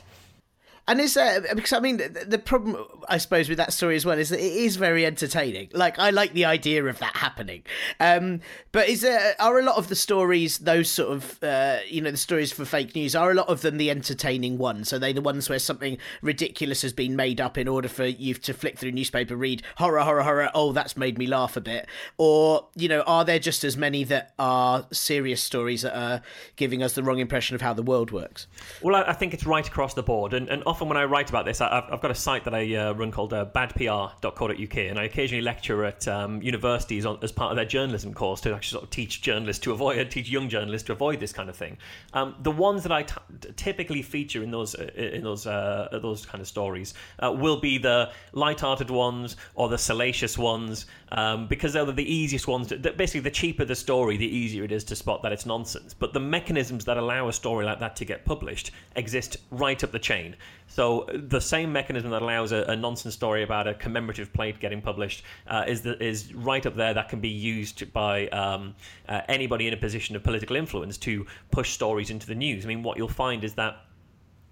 And 0.88 1.02
is 1.02 1.16
there 1.16 1.42
because 1.56 1.74
I 1.74 1.80
mean 1.80 1.98
the, 1.98 2.26
the, 2.28 2.38
problem 2.38 2.86
I 3.10 3.18
suppose 3.18 3.50
with 3.50 3.58
that 3.58 3.74
story 3.74 3.96
as 3.96 4.06
well 4.06 4.20
is 4.20 4.30
that 4.30 4.40
it 4.40 4.54
is 4.54 4.76
very 4.76 5.04
entertaining. 5.04 5.70
Like 5.74 5.98
I 5.98 6.12
like 6.12 6.34
the 6.34 6.46
idea 6.46 6.86
of 6.86 7.00
that 7.00 7.16
happening. 7.18 7.64
Um, 8.00 8.42
but 8.72 8.88
is 8.88 9.02
there 9.02 9.36
are 9.40 9.58
a 9.58 9.64
lot 9.64 9.78
of 9.78 9.88
the 9.88 9.96
stories 9.96 10.60
those 10.60 10.90
sort 10.90 11.12
of 11.12 11.44
uh, 11.44 11.80
you 11.88 12.02
know 12.02 12.12
the 12.12 12.18
stories 12.18 12.52
for 12.52 12.66
fake 12.66 12.94
news 12.94 13.16
are 13.16 13.32
a 13.32 13.34
lot 13.34 13.48
of 13.48 13.62
them 13.62 13.78
the 13.78 13.90
entertaining 13.90 14.60
ones? 14.60 14.90
So 14.90 15.00
they 15.00 15.12
the 15.12 15.22
ones 15.22 15.50
where 15.50 15.58
something 15.58 15.98
ridiculous 16.22 16.84
has 16.84 16.94
been 16.94 17.16
made 17.16 17.42
up 17.42 17.58
in 17.58 17.68
order 17.68 17.88
for 17.88 18.06
you 18.06 18.36
to 18.36 18.54
flick 18.54 18.78
through 18.78 18.92
newspaper, 18.92 19.36
read 19.36 19.64
horror, 19.78 20.02
horror, 20.02 20.22
horror. 20.22 20.52
Oh, 20.54 20.72
that's 20.72 20.96
made 20.96 21.18
me 21.18 21.26
laugh 21.26 21.58
a 21.58 21.62
bit. 21.62 21.88
Or 22.20 22.68
you 22.76 22.90
know, 22.90 23.02
are 23.08 23.26
there 23.26 23.40
just 23.40 23.64
as 23.64 23.76
many 23.76 24.04
that 24.04 24.36
are 24.38 24.86
serious 24.92 25.42
stories 25.42 25.82
that 25.82 25.98
are 25.98 26.22
giving 26.58 26.84
us 26.84 26.94
the 26.94 27.02
wrong 27.02 27.18
impression 27.18 27.56
of 27.56 27.62
how 27.62 27.74
the 27.74 27.82
world 27.82 28.12
works? 28.12 28.46
Well, 28.84 28.96
I, 28.96 29.10
I 29.10 29.14
think 29.14 29.34
it's 29.34 29.48
right 29.48 29.68
across 29.68 29.96
the 29.96 30.04
board, 30.04 30.36
and 30.36 30.48
and 30.48 30.62
often 30.66 30.75
when 30.82 30.98
I 30.98 31.06
write 31.06 31.30
about 31.30 31.46
this, 31.46 31.62
I, 31.62 31.84
have 31.90 32.02
got 32.02 32.12
a 32.12 32.16
site 32.16 32.44
that 32.46 32.54
I 32.54 32.76
uh, 32.76 32.94
run 32.94 33.12
called 33.12 33.34
uh, 33.34 33.46
badpr.co.uk, 33.46 34.78
and 34.78 35.00
I 35.00 35.04
occasionally 35.04 35.42
lecture 35.42 35.86
at 35.86 36.08
um, 36.08 36.42
universities 36.42 37.06
on, 37.06 37.20
as 37.22 37.32
part 37.32 37.52
of 37.52 37.56
their 37.56 37.66
journalism 37.66 38.14
course 38.14 38.42
to 38.42 38.54
actually 38.54 38.74
sort 38.74 38.84
of 38.84 38.90
teach 38.90 39.22
journalists 39.22 39.64
to 39.64 39.72
avoid, 39.72 40.12
teach 40.12 40.30
young 40.30 40.50
journalists 40.50 40.86
to 40.88 40.94
avoid 40.94 41.20
this 41.20 41.34
kind 41.34 41.50
of 41.50 41.56
thing. 41.56 41.78
Um, 42.14 42.36
the 42.42 42.52
ones 42.52 42.84
that 42.84 42.92
I 42.92 43.04
t- 43.04 43.16
typically 43.56 44.02
feature 44.02 44.44
in 44.44 44.52
those 44.52 44.76
uh, 44.76 44.90
in 44.96 45.24
those 45.24 45.48
uh, 45.48 45.90
those 46.02 46.26
kind 46.26 46.42
of 46.42 46.48
stories 46.48 46.94
uh, 47.24 47.32
will 47.32 47.60
be 47.60 47.78
the 47.78 48.12
light-hearted 48.34 48.90
ones 48.90 49.38
or 49.56 49.70
the 49.70 49.78
salacious 49.78 50.38
ones, 50.38 50.86
um, 51.12 51.48
because 51.48 51.74
they're 51.74 51.86
the 51.86 52.14
easiest 52.14 52.48
ones. 52.48 52.68
To, 52.68 52.78
basically, 52.78 53.22
the 53.22 53.32
cheaper 53.32 53.66
the 53.66 53.76
story, 53.76 54.18
the 54.18 54.28
easier 54.28 54.64
it 54.64 54.72
is 54.72 54.84
to 54.86 54.96
spot 54.96 55.24
that 55.24 55.32
it's 55.32 55.46
nonsense. 55.46 55.94
But 55.94 56.14
the 56.14 56.20
mechanisms 56.20 56.86
that 56.86 56.98
allow 56.98 57.28
a 57.28 57.34
story 57.34 57.66
like 57.66 57.80
that 57.80 57.96
to 57.98 58.06
get 58.06 58.26
published 58.26 58.72
exist 58.96 59.38
right 59.52 59.84
up 59.84 59.92
the 59.92 60.00
chain. 60.00 60.36
So 60.68 61.08
the 61.14 61.40
same 61.40 61.72
mechanism 61.72 62.12
that 62.12 62.22
allows 62.22 62.52
a, 62.52 62.64
a 62.64 62.76
nonsense 62.76 63.14
story 63.14 63.44
about 63.44 63.68
a 63.68 63.74
commemorative 63.74 64.34
plate 64.34 64.60
getting 64.60 64.82
published 64.82 65.24
uh, 65.48 65.64
is 65.68 65.82
the, 65.82 66.02
is 66.04 66.34
right 66.34 66.66
up 66.66 66.76
there. 66.76 66.94
That 66.94 67.08
can 67.08 67.20
be 67.20 67.30
used 67.30 67.94
by 67.94 68.28
um, 68.30 68.76
uh, 69.08 69.22
anybody 69.30 69.68
in 69.68 69.74
a 69.74 69.78
position 69.78 70.16
of 70.16 70.24
political 70.24 70.56
influence 70.56 70.98
to 71.00 71.26
push 71.52 71.72
stories 71.72 72.10
into 72.10 72.28
the 72.28 72.36
news. 72.36 72.66
I 72.66 72.68
mean, 72.68 72.84
what 72.84 72.98
you'll 72.98 73.08
find 73.08 73.44
is 73.44 73.54
that 73.54 73.86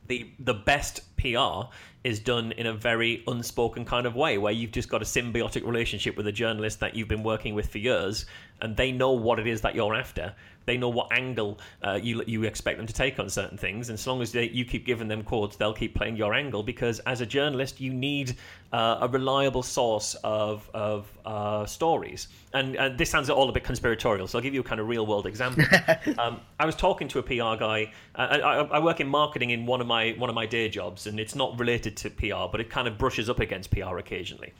the 0.07 0.29
the 0.39 0.53
best 0.53 1.01
PR 1.17 1.69
is 2.03 2.19
done 2.19 2.51
in 2.53 2.65
a 2.65 2.73
very 2.73 3.23
unspoken 3.27 3.85
kind 3.85 4.05
of 4.05 4.15
way, 4.15 4.37
where 4.37 4.51
you've 4.51 4.71
just 4.71 4.89
got 4.89 5.01
a 5.01 5.05
symbiotic 5.05 5.65
relationship 5.65 6.17
with 6.17 6.27
a 6.27 6.31
journalist 6.31 6.79
that 6.81 6.95
you've 6.95 7.07
been 7.07 7.23
working 7.23 7.55
with 7.55 7.69
for 7.69 7.77
years, 7.77 8.25
and 8.61 8.75
they 8.75 8.91
know 8.91 9.11
what 9.11 9.39
it 9.39 9.47
is 9.47 9.61
that 9.61 9.73
you're 9.73 9.95
after, 9.95 10.35
they 10.65 10.77
know 10.77 10.89
what 10.89 11.11
angle 11.11 11.59
uh, 11.81 11.99
you 12.01 12.23
you 12.27 12.43
expect 12.43 12.77
them 12.77 12.87
to 12.87 12.93
take 12.93 13.19
on 13.19 13.29
certain 13.29 13.57
things, 13.57 13.89
and 13.89 13.97
as 13.97 14.07
long 14.07 14.21
as 14.21 14.31
they, 14.31 14.49
you 14.49 14.65
keep 14.65 14.85
giving 14.85 15.07
them 15.07 15.23
quotes, 15.23 15.55
they'll 15.55 15.73
keep 15.73 15.95
playing 15.95 16.15
your 16.15 16.33
angle. 16.33 16.63
Because 16.63 16.99
as 16.99 17.21
a 17.21 17.25
journalist, 17.25 17.79
you 17.79 17.93
need 17.93 18.35
uh, 18.71 18.97
a 19.01 19.07
reliable 19.07 19.63
source 19.63 20.15
of 20.23 20.69
of 20.73 21.11
uh, 21.25 21.65
stories. 21.65 22.27
And, 22.53 22.75
and, 22.75 22.97
this 22.97 23.09
sounds 23.09 23.29
all 23.29 23.49
a 23.49 23.51
bit 23.51 23.63
conspiratorial, 23.63 24.27
so 24.27 24.37
I'll 24.37 24.43
give 24.43 24.53
you 24.53 24.61
a 24.61 24.63
kind 24.63 24.79
of 24.79 24.87
real 24.87 25.07
world 25.07 25.25
example. 25.25 25.63
um, 26.19 26.39
I 26.59 26.65
was 26.65 26.75
talking 26.75 27.07
to 27.09 27.19
a 27.19 27.23
PR 27.23 27.59
guy. 27.59 27.91
Uh, 28.13 28.19
I, 28.19 28.77
I, 28.77 28.79
work 28.79 28.99
in 28.99 29.07
marketing 29.07 29.49
in 29.49 29.65
one 29.65 29.81
of 29.81 29.87
my 29.87 30.11
one 30.17 30.29
of 30.29 30.35
my 30.35 30.45
day 30.45 30.69
jobs, 30.69 31.07
and 31.07 31.19
it's 31.19 31.35
not 31.35 31.57
related 31.59 31.97
to 31.97 32.09
PR, 32.09 32.47
but 32.51 32.59
it 32.59 32.69
kind 32.69 32.87
of 32.87 32.97
brushes 32.97 33.29
up 33.29 33.39
against 33.39 33.71
PR 33.71 33.97
occasionally. 33.97 34.53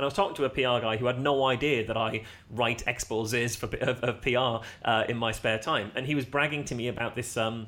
And 0.00 0.06
I 0.06 0.06
was 0.06 0.14
talking 0.14 0.34
to 0.36 0.44
a 0.46 0.48
PR 0.48 0.82
guy 0.82 0.96
who 0.96 1.04
had 1.04 1.20
no 1.20 1.44
idea 1.44 1.86
that 1.86 1.94
I 1.94 2.22
write 2.48 2.82
exposés 2.86 3.54
for, 3.54 3.66
of, 3.84 4.02
of 4.02 4.22
PR 4.22 4.66
uh, 4.82 5.04
in 5.10 5.18
my 5.18 5.30
spare 5.30 5.58
time. 5.58 5.92
And 5.94 6.06
he 6.06 6.14
was 6.14 6.24
bragging 6.24 6.64
to 6.64 6.74
me 6.74 6.88
about 6.88 7.14
this. 7.14 7.36
Um, 7.36 7.66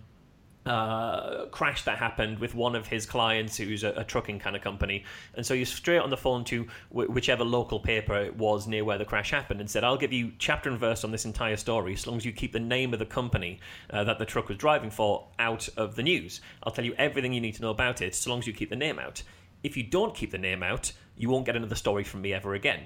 uh, 0.64 1.46
crash 1.46 1.82
that 1.82 1.98
happened 1.98 2.38
with 2.38 2.54
one 2.54 2.76
of 2.76 2.86
his 2.86 3.04
clients 3.04 3.56
who's 3.56 3.82
a, 3.82 3.90
a, 3.96 4.04
trucking 4.04 4.38
kind 4.38 4.54
of 4.54 4.62
company. 4.62 5.04
And 5.34 5.44
so 5.44 5.54
you 5.54 5.64
straight 5.64 5.98
on 5.98 6.08
the 6.08 6.16
phone 6.16 6.44
to 6.44 6.68
w- 6.90 7.10
whichever 7.10 7.42
local 7.42 7.80
paper 7.80 8.14
it 8.14 8.36
was 8.36 8.68
near 8.68 8.84
where 8.84 8.96
the 8.96 9.04
crash 9.04 9.32
happened 9.32 9.60
and 9.60 9.68
said, 9.68 9.82
I'll 9.82 9.96
give 9.96 10.12
you 10.12 10.30
chapter 10.38 10.70
and 10.70 10.78
verse 10.78 11.02
on 11.02 11.10
this 11.10 11.24
entire 11.24 11.56
story 11.56 11.94
as 11.94 12.06
long 12.06 12.16
as 12.16 12.24
you 12.24 12.30
keep 12.30 12.52
the 12.52 12.60
name 12.60 12.92
of 12.92 13.00
the 13.00 13.06
company 13.06 13.58
uh, 13.90 14.04
that 14.04 14.20
the 14.20 14.24
truck 14.24 14.48
was 14.48 14.56
driving 14.56 14.90
for 14.90 15.26
out 15.40 15.68
of 15.76 15.96
the 15.96 16.02
news. 16.04 16.40
I'll 16.62 16.72
tell 16.72 16.84
you 16.84 16.94
everything 16.96 17.32
you 17.32 17.40
need 17.40 17.56
to 17.56 17.62
know 17.62 17.70
about 17.70 18.00
it 18.00 18.14
so 18.14 18.30
long 18.30 18.38
as 18.38 18.46
you 18.46 18.52
keep 18.52 18.70
the 18.70 18.76
name 18.76 19.00
out. 19.00 19.24
If 19.64 19.76
you 19.76 19.82
don't 19.82 20.14
keep 20.14 20.30
the 20.30 20.38
name 20.38 20.62
out, 20.62 20.92
you 21.16 21.28
won't 21.28 21.46
get 21.46 21.56
another 21.56 21.74
story 21.74 22.04
from 22.04 22.22
me 22.22 22.32
ever 22.32 22.54
again. 22.54 22.80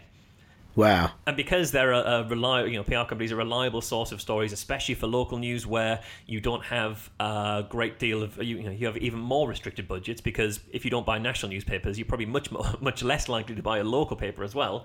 Wow. 0.77 1.13
And 1.27 1.39
because 1.39 1.73
they're 1.73 1.93
a, 1.93 2.01
a 2.01 2.29
reliable, 2.29 2.69
you 2.69 2.77
know, 2.77 2.85
PR 2.85 3.09
companies 3.09 3.33
are 3.33 3.37
a 3.37 3.39
reliable 3.39 3.81
source 3.81 4.13
of 4.13 4.21
stories, 4.21 4.53
especially 4.53 4.95
for 4.95 5.07
local 5.07 5.39
news 5.39 5.67
where 5.67 6.03
you 6.27 6.39
don't 6.39 6.63
have 6.65 7.11
a 7.19 7.65
great 7.69 7.99
deal 7.99 8.23
of, 8.23 8.37
you, 8.37 8.59
you, 8.59 8.63
know, 8.63 8.71
you 8.71 8.87
have 8.87 8.99
even 8.99 9.19
more 9.19 9.49
restricted 9.49 9.89
budgets 9.89 10.21
because 10.21 10.61
if 10.71 10.85
you 10.85 10.91
don't 10.91 11.07
buy 11.07 11.17
national 11.17 11.51
newspapers, 11.51 11.99
you're 11.99 12.07
probably 12.07 12.27
much 12.27 12.53
more, 12.53 12.67
much 12.81 13.03
less 13.03 13.27
likely 13.27 13.55
to 13.55 13.63
buy 13.63 13.79
a 13.79 13.85
local 13.85 14.17
paper 14.17 14.45
as 14.45 14.55
well. 14.55 14.85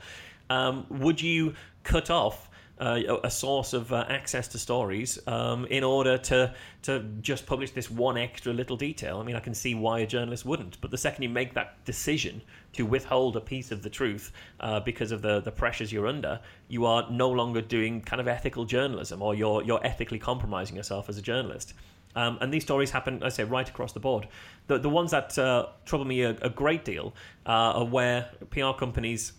Um, 0.50 0.86
would 0.90 1.22
you 1.22 1.56
cut 1.84 2.10
off 2.10 2.50
uh, 2.82 3.20
a 3.24 3.30
source 3.30 3.74
of 3.74 3.94
uh, 3.94 4.06
access 4.10 4.48
to 4.48 4.58
stories 4.58 5.20
um, 5.28 5.66
in 5.68 5.84
order 5.84 6.18
to 6.18 6.54
to 6.82 7.06
just 7.22 7.46
publish 7.46 7.72
this 7.72 7.92
one 7.92 8.18
extra 8.18 8.52
little 8.52 8.76
detail. 8.76 9.20
I 9.20 9.24
mean, 9.24 9.36
I 9.36 9.40
can 9.40 9.54
see 9.54 9.76
why 9.76 10.00
a 10.00 10.08
journalist 10.08 10.46
wouldn't, 10.48 10.82
but 10.82 10.90
the 10.90 10.98
second 10.98 11.22
you 11.22 11.30
make 11.30 11.54
that 11.54 11.86
decision 11.86 12.42
to 12.74 12.84
withhold 12.84 13.36
a 13.38 13.42
piece 13.42 13.72
of 13.72 13.84
the 13.84 13.90
truth 13.90 14.32
uh, 14.60 14.80
because 14.80 15.12
of 15.12 15.22
the 15.22 15.42
the 15.42 15.52
pressures 15.52 15.94
you're 15.94 16.08
under, 16.08 16.40
you 16.70 16.86
are 16.88 17.08
no 17.12 17.30
longer 17.30 17.62
doing 17.62 18.02
kind 18.02 18.20
of 18.20 18.28
ethical 18.28 18.66
journalism, 18.66 19.22
or 19.22 19.36
you're 19.36 19.62
you're 19.64 19.86
ethically 19.86 20.20
compromising 20.20 20.76
yourself 20.76 21.08
as 21.08 21.18
a 21.20 21.22
journalist. 21.22 21.76
Um, 22.16 22.40
and 22.42 22.52
these 22.52 22.64
stories 22.64 22.92
happen, 22.92 23.24
I 23.24 23.30
say, 23.30 23.44
right 23.44 23.70
across 23.70 23.94
the 23.94 24.00
board. 24.00 24.28
The 24.66 24.80
the 24.80 24.90
ones 24.90 25.12
that 25.12 25.38
uh, 25.38 25.68
trouble 25.86 26.06
me 26.06 26.24
a, 26.24 26.32
a 26.42 26.50
great 26.50 26.84
deal 26.84 27.14
uh, 27.46 27.78
are 27.80 27.86
where 27.86 28.32
PR 28.50 28.72
companies, 28.72 29.34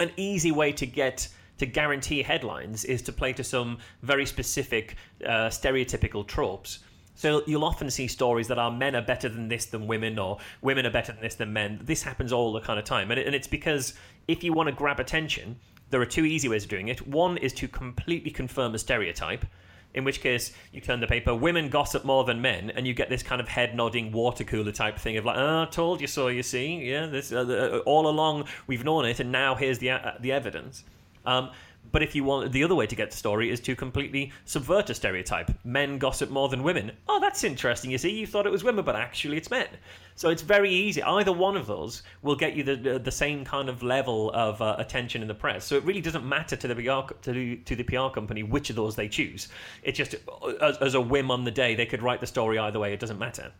an 0.00 0.10
easy 0.16 0.52
way 0.52 0.72
to 0.72 0.86
get 0.86 1.28
to 1.58 1.66
guarantee 1.66 2.22
headlines 2.22 2.84
is 2.84 3.02
to 3.02 3.12
play 3.12 3.32
to 3.32 3.44
some 3.44 3.78
very 4.02 4.26
specific 4.26 4.96
uh, 5.24 5.48
stereotypical 5.48 6.26
tropes. 6.26 6.80
So 7.14 7.42
you'll 7.46 7.64
often 7.64 7.90
see 7.90 8.08
stories 8.08 8.48
that 8.48 8.58
are 8.58 8.72
men 8.72 8.96
are 8.96 9.02
better 9.02 9.28
than 9.28 9.48
this 9.48 9.66
than 9.66 9.86
women, 9.86 10.18
or 10.18 10.38
women 10.62 10.84
are 10.84 10.90
better 10.90 11.12
than 11.12 11.22
this 11.22 11.36
than 11.36 11.52
men. 11.52 11.80
This 11.82 12.02
happens 12.02 12.32
all 12.32 12.52
the 12.52 12.60
kind 12.60 12.78
of 12.78 12.84
time, 12.84 13.10
and, 13.10 13.20
it, 13.20 13.26
and 13.26 13.34
it's 13.36 13.46
because 13.46 13.94
if 14.26 14.42
you 14.42 14.52
want 14.52 14.68
to 14.68 14.74
grab 14.74 14.98
attention, 14.98 15.56
there 15.90 16.00
are 16.00 16.06
two 16.06 16.24
easy 16.24 16.48
ways 16.48 16.64
of 16.64 16.70
doing 16.70 16.88
it. 16.88 17.06
One 17.06 17.36
is 17.36 17.52
to 17.54 17.68
completely 17.68 18.32
confirm 18.32 18.74
a 18.74 18.78
stereotype, 18.78 19.46
in 19.94 20.02
which 20.02 20.20
case 20.20 20.52
you 20.72 20.80
turn 20.80 20.98
the 20.98 21.06
paper, 21.06 21.32
women 21.36 21.68
gossip 21.68 22.04
more 22.04 22.24
than 22.24 22.42
men, 22.42 22.70
and 22.70 22.84
you 22.84 22.94
get 22.94 23.10
this 23.10 23.22
kind 23.22 23.40
of 23.40 23.46
head 23.46 23.76
nodding 23.76 24.10
water 24.10 24.42
cooler 24.42 24.72
type 24.72 24.98
thing 24.98 25.16
of 25.16 25.24
like, 25.24 25.36
oh, 25.36 25.66
told 25.70 26.00
you 26.00 26.08
so, 26.08 26.26
you 26.26 26.42
see, 26.42 26.90
yeah, 26.90 27.06
this 27.06 27.32
uh, 27.32 27.42
uh, 27.42 27.78
all 27.86 28.08
along 28.08 28.46
we've 28.66 28.84
known 28.84 29.04
it, 29.04 29.20
and 29.20 29.30
now 29.30 29.54
here's 29.54 29.78
the 29.78 29.90
uh, 29.90 30.14
the 30.18 30.32
evidence. 30.32 30.82
Um, 31.24 31.50
but 31.92 32.02
if 32.02 32.14
you 32.14 32.24
want 32.24 32.50
the 32.50 32.64
other 32.64 32.74
way 32.74 32.86
to 32.86 32.96
get 32.96 33.10
the 33.10 33.16
story 33.16 33.50
is 33.50 33.60
to 33.60 33.76
completely 33.76 34.32
subvert 34.44 34.90
a 34.90 34.94
stereotype. 34.94 35.50
Men 35.64 35.98
gossip 35.98 36.30
more 36.30 36.48
than 36.48 36.62
women. 36.62 36.92
Oh, 37.08 37.20
that's 37.20 37.44
interesting. 37.44 37.90
You 37.90 37.98
see, 37.98 38.10
you 38.10 38.26
thought 38.26 38.46
it 38.46 38.52
was 38.52 38.64
women, 38.64 38.84
but 38.84 38.96
actually 38.96 39.36
it's 39.36 39.50
men. 39.50 39.68
So 40.16 40.28
it's 40.28 40.42
very 40.42 40.70
easy. 40.70 41.02
Either 41.02 41.32
one 41.32 41.56
of 41.56 41.66
those 41.66 42.02
will 42.22 42.36
get 42.36 42.54
you 42.54 42.62
the 42.62 42.98
the 42.98 43.12
same 43.12 43.44
kind 43.44 43.68
of 43.68 43.82
level 43.82 44.32
of 44.32 44.60
uh, 44.60 44.76
attention 44.78 45.22
in 45.22 45.28
the 45.28 45.34
press. 45.34 45.64
So 45.64 45.76
it 45.76 45.84
really 45.84 46.00
doesn't 46.00 46.26
matter 46.26 46.56
to 46.56 46.68
the 46.68 46.74
PR 46.74 47.12
to 47.22 47.32
the, 47.32 47.56
to 47.56 47.76
the 47.76 47.84
PR 47.84 48.08
company 48.08 48.42
which 48.42 48.70
of 48.70 48.76
those 48.76 48.96
they 48.96 49.08
choose. 49.08 49.48
It's 49.82 49.98
just 49.98 50.16
as, 50.60 50.76
as 50.78 50.94
a 50.94 51.00
whim 51.00 51.30
on 51.30 51.44
the 51.44 51.50
day 51.50 51.74
they 51.74 51.86
could 51.86 52.02
write 52.02 52.20
the 52.20 52.26
story 52.26 52.58
either 52.58 52.78
way. 52.80 52.92
It 52.92 53.00
doesn't 53.00 53.18
matter. 53.18 53.52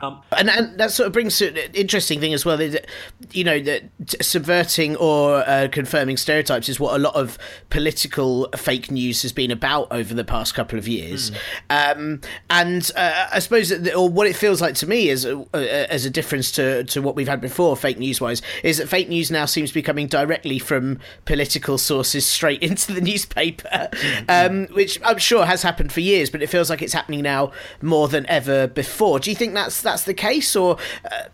Um, 0.00 0.22
and, 0.36 0.50
and 0.50 0.78
that 0.78 0.90
sort 0.90 1.06
of 1.06 1.12
brings 1.12 1.38
to 1.38 1.48
an 1.48 1.72
interesting 1.72 2.20
thing 2.20 2.34
as 2.34 2.44
well. 2.44 2.60
Is 2.60 2.72
that, 2.72 2.86
you 3.32 3.44
know, 3.44 3.60
that 3.60 3.84
subverting 4.20 4.96
or 4.96 5.36
uh, 5.48 5.68
confirming 5.70 6.16
stereotypes 6.16 6.68
is 6.68 6.80
what 6.80 6.94
a 6.94 6.98
lot 6.98 7.14
of 7.14 7.38
political 7.70 8.48
fake 8.56 8.90
news 8.90 9.22
has 9.22 9.32
been 9.32 9.50
about 9.50 9.88
over 9.90 10.12
the 10.12 10.24
past 10.24 10.54
couple 10.54 10.78
of 10.78 10.88
years. 10.88 11.30
Mm. 11.70 11.96
Um, 11.96 12.20
and 12.50 12.90
uh, 12.96 13.28
I 13.32 13.38
suppose, 13.38 13.68
that, 13.68 13.94
or 13.94 14.08
what 14.08 14.26
it 14.26 14.36
feels 14.36 14.60
like 14.60 14.74
to 14.76 14.86
me 14.86 15.08
is, 15.08 15.24
uh, 15.24 15.44
as 15.54 16.04
a 16.04 16.10
difference 16.10 16.50
to, 16.52 16.84
to 16.84 17.00
what 17.00 17.14
we've 17.14 17.28
had 17.28 17.40
before, 17.40 17.76
fake 17.76 17.98
news 17.98 18.20
wise, 18.20 18.42
is 18.62 18.78
that 18.78 18.88
fake 18.88 19.08
news 19.08 19.30
now 19.30 19.44
seems 19.46 19.70
to 19.70 19.74
be 19.74 19.82
coming 19.82 20.08
directly 20.08 20.58
from 20.58 20.98
political 21.24 21.78
sources 21.78 22.26
straight 22.26 22.62
into 22.62 22.92
the 22.92 23.00
newspaper, 23.00 23.88
mm-hmm. 23.92 24.24
um, 24.28 24.66
which 24.74 25.00
I'm 25.04 25.18
sure 25.18 25.46
has 25.46 25.62
happened 25.62 25.92
for 25.92 26.00
years, 26.00 26.30
but 26.30 26.42
it 26.42 26.48
feels 26.48 26.68
like 26.68 26.82
it's 26.82 26.92
happening 26.92 27.22
now 27.22 27.52
more 27.80 28.08
than 28.08 28.26
ever 28.28 28.66
before. 28.66 29.20
Do 29.20 29.30
you 29.30 29.36
think 29.36 29.54
that's 29.54 29.83
that's 29.84 30.04
the 30.04 30.14
case, 30.14 30.56
or 30.56 30.78
uh, 31.10 31.24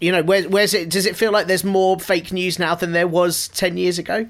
you 0.00 0.10
know, 0.10 0.22
where, 0.22 0.48
where's 0.48 0.74
it? 0.74 0.90
Does 0.90 1.06
it 1.06 1.16
feel 1.16 1.30
like 1.30 1.46
there's 1.46 1.64
more 1.64 2.00
fake 2.00 2.32
news 2.32 2.58
now 2.58 2.74
than 2.74 2.92
there 2.92 3.08
was 3.08 3.48
ten 3.48 3.76
years 3.76 3.98
ago? 3.98 4.26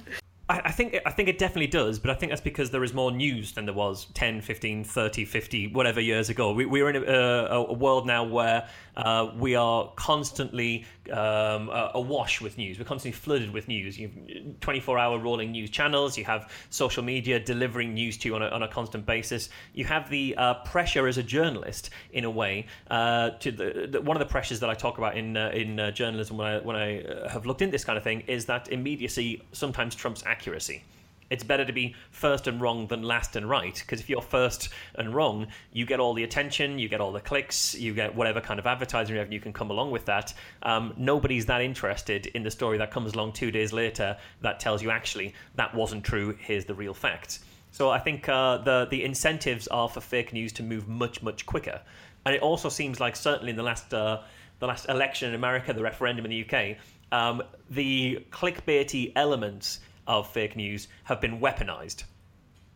I, 0.48 0.70
think 0.70 0.96
I 1.04 1.11
think 1.11 1.28
it 1.28 1.38
definitely 1.38 1.66
does, 1.66 1.98
but 1.98 2.09
I 2.09 2.14
think 2.14 2.30
that's 2.30 2.40
because 2.40 2.70
there 2.70 2.85
is 2.85 2.94
more 2.94 3.11
news 3.11 3.52
than 3.52 3.64
there 3.64 3.74
was 3.74 4.06
10, 4.14 4.42
15, 4.42 4.85
30, 4.85 5.24
50, 5.24 5.66
whatever 5.68 6.00
years 6.00 6.28
ago. 6.28 6.52
We, 6.52 6.66
we're 6.66 6.88
in 6.88 6.96
a, 6.96 7.46
a, 7.50 7.72
world 7.72 8.06
now 8.06 8.22
where 8.22 8.68
uh, 8.96 9.32
we 9.38 9.54
are 9.54 9.92
constantly 9.96 10.85
um, 11.12 11.70
awash 11.94 12.40
with 12.40 12.59
news. 12.59 12.78
We're 12.78 12.85
constantly 12.85 13.18
flooded 13.18 13.52
with 13.52 13.68
news. 13.68 13.98
You 13.98 14.09
have 14.09 14.61
24 14.61 14.98
hour 14.98 15.18
rolling 15.18 15.52
news 15.52 15.70
channels. 15.70 16.16
You 16.16 16.24
have 16.24 16.50
social 16.70 17.02
media 17.02 17.38
delivering 17.38 17.94
news 17.94 18.16
to 18.18 18.28
you 18.28 18.35
on 18.35 18.42
a, 18.42 18.48
on 18.48 18.62
a 18.62 18.68
constant 18.68 19.06
basis. 19.06 19.48
You 19.74 19.85
have 19.85 20.11
the 20.11 20.35
uh, 20.37 20.54
pressure 20.64 21.06
as 21.06 21.18
a 21.18 21.22
journalist, 21.22 21.90
in 22.12 22.24
a 22.24 22.30
way, 22.30 22.66
uh, 22.90 23.30
to 23.30 23.52
the, 23.52 23.88
the, 23.90 24.00
one 24.00 24.16
of 24.16 24.20
the 24.20 24.30
pressures 24.30 24.61
that 24.61 24.70
I 24.70 24.74
talk 24.74 24.98
about 24.98 25.16
in 25.16 25.37
uh, 25.37 25.50
in 25.50 25.78
uh, 25.78 25.90
journalism 25.90 26.37
when 26.37 26.46
I 26.46 26.59
when 26.59 26.76
I 26.76 27.02
uh, 27.02 27.28
have 27.28 27.46
looked 27.46 27.62
into 27.62 27.72
this 27.72 27.85
kind 27.85 27.96
of 27.96 28.04
thing 28.04 28.22
is 28.26 28.46
that 28.46 28.68
immediacy 28.68 29.42
sometimes 29.52 29.94
trumps 29.94 30.22
accuracy 30.26 30.82
it's 31.30 31.44
better 31.44 31.64
to 31.64 31.72
be 31.72 31.94
first 32.10 32.46
and 32.46 32.60
wrong 32.60 32.86
than 32.86 33.02
last 33.02 33.36
and 33.36 33.48
right 33.48 33.74
because 33.74 34.00
if 34.00 34.08
you're 34.08 34.22
first 34.22 34.68
and 34.94 35.14
wrong 35.14 35.46
you 35.72 35.84
get 35.86 36.00
all 36.00 36.14
the 36.14 36.22
attention 36.22 36.78
you 36.78 36.88
get 36.88 37.00
all 37.00 37.12
the 37.12 37.20
clicks 37.20 37.74
you 37.74 37.94
get 37.94 38.14
whatever 38.14 38.40
kind 38.40 38.58
of 38.58 38.66
advertising 38.66 39.16
revenue 39.16 39.40
can 39.40 39.52
come 39.52 39.70
along 39.70 39.90
with 39.90 40.04
that. 40.04 40.32
Um, 40.62 40.94
nobody's 40.96 41.46
that 41.46 41.60
interested 41.60 42.26
in 42.26 42.42
the 42.42 42.50
story 42.50 42.78
that 42.78 42.90
comes 42.90 43.14
along 43.14 43.32
two 43.32 43.50
days 43.50 43.72
later 43.72 44.16
that 44.42 44.60
tells 44.60 44.82
you 44.82 44.90
actually 44.90 45.34
that 45.56 45.74
wasn't 45.74 46.04
true. 46.04 46.36
Here's 46.40 46.64
the 46.64 46.74
real 46.74 46.94
facts 46.94 47.40
so 47.72 47.90
i 47.90 47.98
think 47.98 48.28
uh, 48.28 48.58
the 48.58 48.86
the 48.90 49.04
incentives 49.04 49.68
are 49.68 49.88
for 49.88 50.00
fake 50.00 50.32
news 50.32 50.52
to 50.52 50.62
move 50.62 50.88
much 50.88 51.22
much 51.22 51.44
quicker. 51.46 51.80
And 52.24 52.34
it 52.34 52.42
also 52.42 52.68
seems 52.68 52.98
like 52.98 53.14
certainly 53.14 53.50
in 53.50 53.56
the 53.56 53.62
last 53.62 53.94
uh, 53.94 54.22
the 54.58 54.66
last 54.66 54.88
election 54.88 55.28
in 55.28 55.34
america 55.34 55.72
the 55.72 55.82
referendum 55.82 56.24
in 56.24 56.30
the 56.30 56.44
uk 56.44 56.76
um, 57.12 57.42
the 57.70 58.24
clickbaity 58.30 59.12
elements 59.14 59.80
of 60.07 60.31
fake 60.31 60.57
news 60.57 60.88
have 61.05 61.21
been 61.21 61.40
weaponized. 61.40 62.05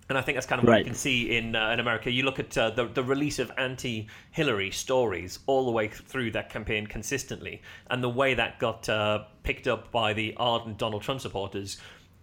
And 0.08 0.18
I 0.18 0.22
think 0.22 0.34
that's 0.34 0.46
kind 0.46 0.60
of 0.60 0.66
what 0.66 0.72
right. 0.72 0.78
you 0.80 0.86
can 0.86 0.94
see 0.96 1.36
in 1.36 1.54
uh, 1.54 1.70
in 1.70 1.78
America. 1.78 2.10
You 2.10 2.24
look 2.24 2.40
at 2.40 2.58
uh, 2.58 2.70
the 2.70 2.86
the 2.86 3.04
release 3.04 3.38
of 3.38 3.52
anti-Hillary 3.56 4.72
stories 4.72 5.38
all 5.46 5.64
the 5.64 5.70
way 5.70 5.86
through 5.86 6.32
that 6.32 6.50
campaign 6.50 6.88
consistently, 6.88 7.62
and 7.90 8.02
the 8.02 8.08
way 8.08 8.34
that 8.34 8.58
got 8.58 8.88
uh, 8.88 9.24
picked 9.44 9.68
up 9.68 9.92
by 9.92 10.12
the 10.12 10.34
ardent 10.36 10.78
Donald 10.78 11.02
Trump 11.02 11.20
supporters 11.20 11.78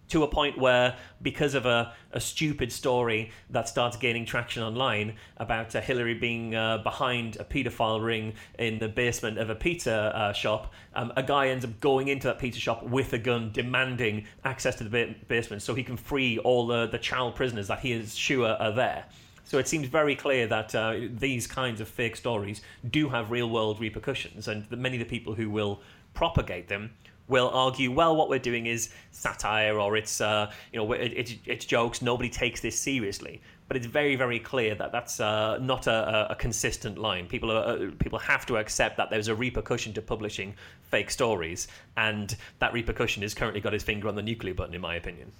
to 0.09 0.23
a 0.23 0.27
point 0.27 0.57
where, 0.57 0.95
because 1.21 1.53
of 1.53 1.65
a, 1.65 1.93
a 2.13 2.19
stupid 2.19 2.71
story 2.71 3.31
that 3.49 3.67
starts 3.67 3.97
gaining 3.97 4.25
traction 4.25 4.63
online 4.63 5.15
about 5.37 5.75
uh, 5.75 5.81
Hillary 5.81 6.13
being 6.13 6.55
uh, 6.55 6.77
behind 6.79 7.37
a 7.37 7.43
paedophile 7.43 8.03
ring 8.03 8.33
in 8.57 8.79
the 8.79 8.87
basement 8.87 9.37
of 9.37 9.49
a 9.49 9.55
pizza 9.55 9.93
uh, 10.15 10.33
shop, 10.33 10.73
um, 10.95 11.11
a 11.15 11.23
guy 11.23 11.49
ends 11.49 11.65
up 11.65 11.79
going 11.79 12.07
into 12.07 12.27
that 12.27 12.39
pizza 12.39 12.59
shop 12.59 12.83
with 12.83 13.13
a 13.13 13.17
gun, 13.17 13.51
demanding 13.51 14.25
access 14.43 14.75
to 14.75 14.83
the 14.83 14.89
ba- 14.89 15.15
basement 15.27 15.61
so 15.61 15.73
he 15.73 15.83
can 15.83 15.97
free 15.97 16.37
all 16.39 16.67
the, 16.67 16.87
the 16.87 16.97
child 16.97 17.35
prisoners 17.35 17.67
that 17.67 17.79
he 17.79 17.91
is 17.91 18.15
sure 18.15 18.49
are 18.49 18.71
there. 18.71 19.05
So 19.43 19.59
it 19.59 19.67
seems 19.67 19.87
very 19.87 20.15
clear 20.15 20.45
that 20.47 20.75
uh, 20.75 20.95
these 21.09 21.47
kinds 21.47 21.79
of 21.79 21.87
fake 21.87 22.17
stories 22.17 22.61
do 22.89 23.07
have 23.07 23.31
real 23.31 23.49
world 23.49 23.79
repercussions, 23.79 24.49
and 24.49 24.69
many 24.69 24.97
of 24.97 24.99
the 24.99 25.09
people 25.09 25.35
who 25.35 25.49
will 25.49 25.79
propagate 26.13 26.67
them 26.67 26.91
will 27.27 27.49
argue, 27.49 27.91
well, 27.91 28.15
what 28.15 28.29
we're 28.29 28.39
doing 28.39 28.65
is 28.65 28.89
satire 29.11 29.79
or 29.79 29.97
it's 29.97 30.21
uh, 30.21 30.51
you 30.71 30.79
know 30.79 30.91
it, 30.93 31.13
it's, 31.15 31.35
it's 31.45 31.65
jokes. 31.65 32.01
Nobody 32.01 32.29
takes 32.29 32.61
this 32.61 32.79
seriously. 32.79 33.41
But 33.67 33.75
it's 33.75 33.85
very, 33.85 34.15
very 34.15 34.39
clear 34.39 34.75
that 34.75 34.93
that's 34.93 35.19
uh, 35.19 35.57
not 35.57 35.87
a, 35.87 36.31
a, 36.31 36.35
consistent 36.35 36.97
line. 36.97 37.27
People 37.27 37.51
are, 37.51 37.65
uh, 37.65 37.91
people 37.99 38.17
have 38.17 38.45
to 38.45 38.55
accept 38.55 38.95
that 38.95 39.09
there's 39.09 39.27
a 39.27 39.35
repercussion 39.35 39.91
to 39.95 40.01
publishing 40.01 40.55
fake 40.83 41.11
stories, 41.11 41.67
and 41.97 42.37
that 42.59 42.71
repercussion 42.71 43.23
has 43.23 43.33
currently 43.33 43.59
got 43.59 43.73
his 43.73 43.83
finger 43.83 44.07
on 44.07 44.15
the 44.15 44.21
nuclear 44.21 44.53
button, 44.53 44.73
in 44.73 44.79
my 44.79 44.95
opinion. 44.95 45.33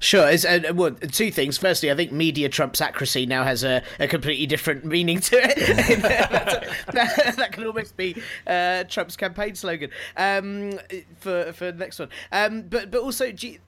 Sure. 0.00 0.28
It's, 0.28 0.44
uh, 0.44 0.60
well, 0.74 0.92
two 0.92 1.30
things. 1.30 1.58
Firstly, 1.58 1.90
I 1.90 1.94
think 1.96 2.12
media 2.12 2.48
trumps 2.48 2.80
accuracy 2.80 3.26
now 3.26 3.42
has 3.44 3.64
a, 3.64 3.82
a 3.98 4.06
completely 4.06 4.46
different 4.46 4.84
meaning 4.84 5.20
to 5.20 5.36
it. 5.36 5.56
that, 6.92 7.48
can 7.52 7.66
almost 7.66 7.96
be 7.96 8.20
uh, 8.46 8.84
Trump's 8.84 9.16
campaign 9.16 9.54
slogan 9.54 9.90
um, 10.16 10.78
for 11.16 11.52
for 11.52 11.72
the 11.72 11.78
next 11.78 11.98
one. 11.98 12.10
Um, 12.30 12.62
but 12.62 12.90
but 12.90 13.00
also, 13.00 13.26
you, 13.26 13.58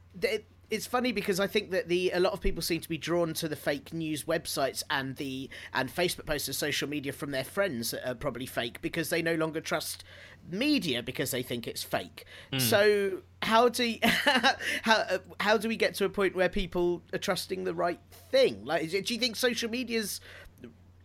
it's 0.71 0.87
funny 0.87 1.13
because 1.13 1.41
I 1.41 1.47
think 1.47 1.71
that 1.73 1.89
the 1.89 2.11
a 2.13 2.21
lot 2.21 2.33
of 2.33 2.41
people 2.41 2.63
seem 2.63 2.81
to 2.81 2.89
be 2.89 2.99
drawn 2.99 3.35
to 3.35 3.49
the 3.49 3.57
fake 3.57 3.93
news 3.93 4.25
websites 4.25 4.83
and 4.89 5.17
the 5.17 5.51
and 5.75 5.95
Facebook 5.95 6.27
posts 6.27 6.49
and 6.49 6.55
social 6.55 6.89
media 6.89 7.13
from 7.13 7.33
their 7.33 7.45
friends 7.45 7.91
that 7.91 8.09
are 8.09 8.15
probably 8.15 8.47
fake 8.47 8.81
because 8.81 9.11
they 9.11 9.21
no 9.23 9.35
longer 9.35 9.61
trust 9.61 10.05
media 10.51 11.03
because 11.03 11.33
they 11.33 11.43
think 11.43 11.67
it's 11.67 11.83
fake. 11.83 12.25
Mm. 12.53 12.61
So 12.61 13.23
how 13.43 13.69
do 13.69 13.97
how 14.83 15.05
how 15.41 15.59
do 15.59 15.69
we 15.69 15.77
get 15.77 15.95
to 15.95 16.05
a 16.05 16.09
point 16.09 16.37
where 16.37 16.49
people 16.49 17.03
are 17.13 17.19
trusting 17.19 17.65
the 17.65 17.75
right 17.75 18.01
thing? 18.31 18.65
Like, 18.65 18.91
do 18.91 19.15
you 19.15 19.21
think 19.21 19.37
social 19.37 19.71
media's 19.71 20.21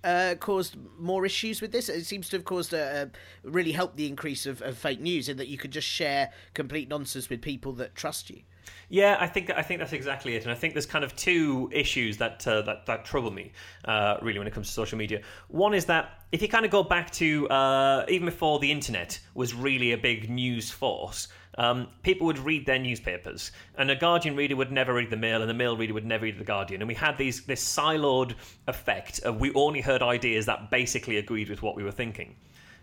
uh, 0.03 0.35
caused 0.39 0.77
more 0.99 1.25
issues 1.25 1.61
with 1.61 1.71
this. 1.71 1.89
It 1.89 2.05
seems 2.05 2.29
to 2.29 2.37
have 2.37 2.45
caused 2.45 2.73
a, 2.73 3.09
a 3.43 3.49
really 3.49 3.71
helped 3.71 3.97
the 3.97 4.05
increase 4.05 4.45
of, 4.45 4.61
of, 4.61 4.77
fake 4.77 5.01
news 5.01 5.27
in 5.27 5.37
that 5.37 5.47
you 5.47 5.57
could 5.57 5.71
just 5.71 5.87
share 5.87 6.29
complete 6.53 6.87
nonsense 6.87 7.27
with 7.27 7.41
people 7.41 7.73
that 7.73 7.95
trust 7.95 8.29
you. 8.29 8.43
Yeah, 8.89 9.17
I 9.19 9.27
think 9.27 9.49
I 9.49 9.61
think 9.61 9.79
that's 9.79 9.93
exactly 9.93 10.35
it, 10.35 10.43
and 10.43 10.51
I 10.51 10.55
think 10.55 10.73
there's 10.73 10.85
kind 10.85 11.03
of 11.03 11.15
two 11.15 11.69
issues 11.71 12.17
that 12.17 12.45
uh, 12.47 12.61
that 12.63 12.85
that 12.85 13.05
trouble 13.05 13.31
me 13.31 13.51
uh, 13.85 14.17
really 14.21 14.37
when 14.37 14.47
it 14.47 14.53
comes 14.53 14.67
to 14.67 14.73
social 14.73 14.97
media. 14.97 15.21
One 15.47 15.73
is 15.73 15.85
that 15.85 16.21
if 16.31 16.41
you 16.41 16.47
kind 16.47 16.65
of 16.65 16.71
go 16.71 16.83
back 16.83 17.11
to 17.11 17.47
uh, 17.49 18.05
even 18.07 18.25
before 18.25 18.59
the 18.59 18.71
internet 18.71 19.19
was 19.33 19.53
really 19.53 19.91
a 19.93 19.97
big 19.97 20.29
news 20.29 20.69
force. 20.71 21.27
Um, 21.57 21.87
people 22.03 22.27
would 22.27 22.39
read 22.39 22.65
their 22.65 22.79
newspapers, 22.79 23.53
and 23.77 23.89
a 23.89 23.95
Guardian 23.95 24.35
reader 24.35 24.57
would 24.57 24.73
never 24.73 24.93
read 24.93 25.09
the 25.09 25.15
Mail, 25.15 25.39
and 25.39 25.49
the 25.49 25.53
Mail 25.53 25.77
reader 25.77 25.93
would 25.93 26.05
never 26.05 26.23
read 26.23 26.37
the 26.37 26.43
Guardian. 26.43 26.81
And 26.81 26.87
we 26.89 26.93
had 26.93 27.17
these 27.17 27.45
this 27.45 27.63
siloed 27.63 28.35
effect 28.67 29.19
of 29.21 29.39
we 29.39 29.53
only 29.53 29.79
heard 29.79 30.01
ideas 30.01 30.45
that 30.47 30.69
basically 30.69 31.15
agreed 31.15 31.49
with 31.49 31.61
what 31.61 31.77
we 31.77 31.83
were 31.83 31.93
thinking. 31.93 32.35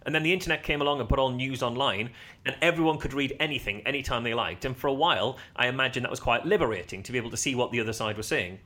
And 0.04 0.14
then 0.14 0.22
the 0.22 0.32
internet 0.32 0.62
came 0.62 0.80
along 0.80 1.00
and 1.00 1.08
put 1.08 1.18
all 1.18 1.30
news 1.30 1.62
online, 1.62 2.10
and 2.44 2.56
everyone 2.60 2.98
could 2.98 3.14
read 3.14 3.36
anything 3.40 3.80
anytime 3.86 4.24
they 4.24 4.34
liked. 4.34 4.64
And 4.64 4.76
for 4.76 4.88
a 4.88 4.92
while, 4.92 5.38
I 5.56 5.68
imagine 5.68 6.02
that 6.02 6.10
was 6.10 6.20
quite 6.20 6.44
liberating 6.44 7.02
to 7.02 7.12
be 7.12 7.18
able 7.18 7.30
to 7.30 7.36
see 7.36 7.54
what 7.54 7.70
the 7.70 7.80
other 7.80 7.92
side 7.92 8.16
was 8.16 8.26
saying. 8.26 8.58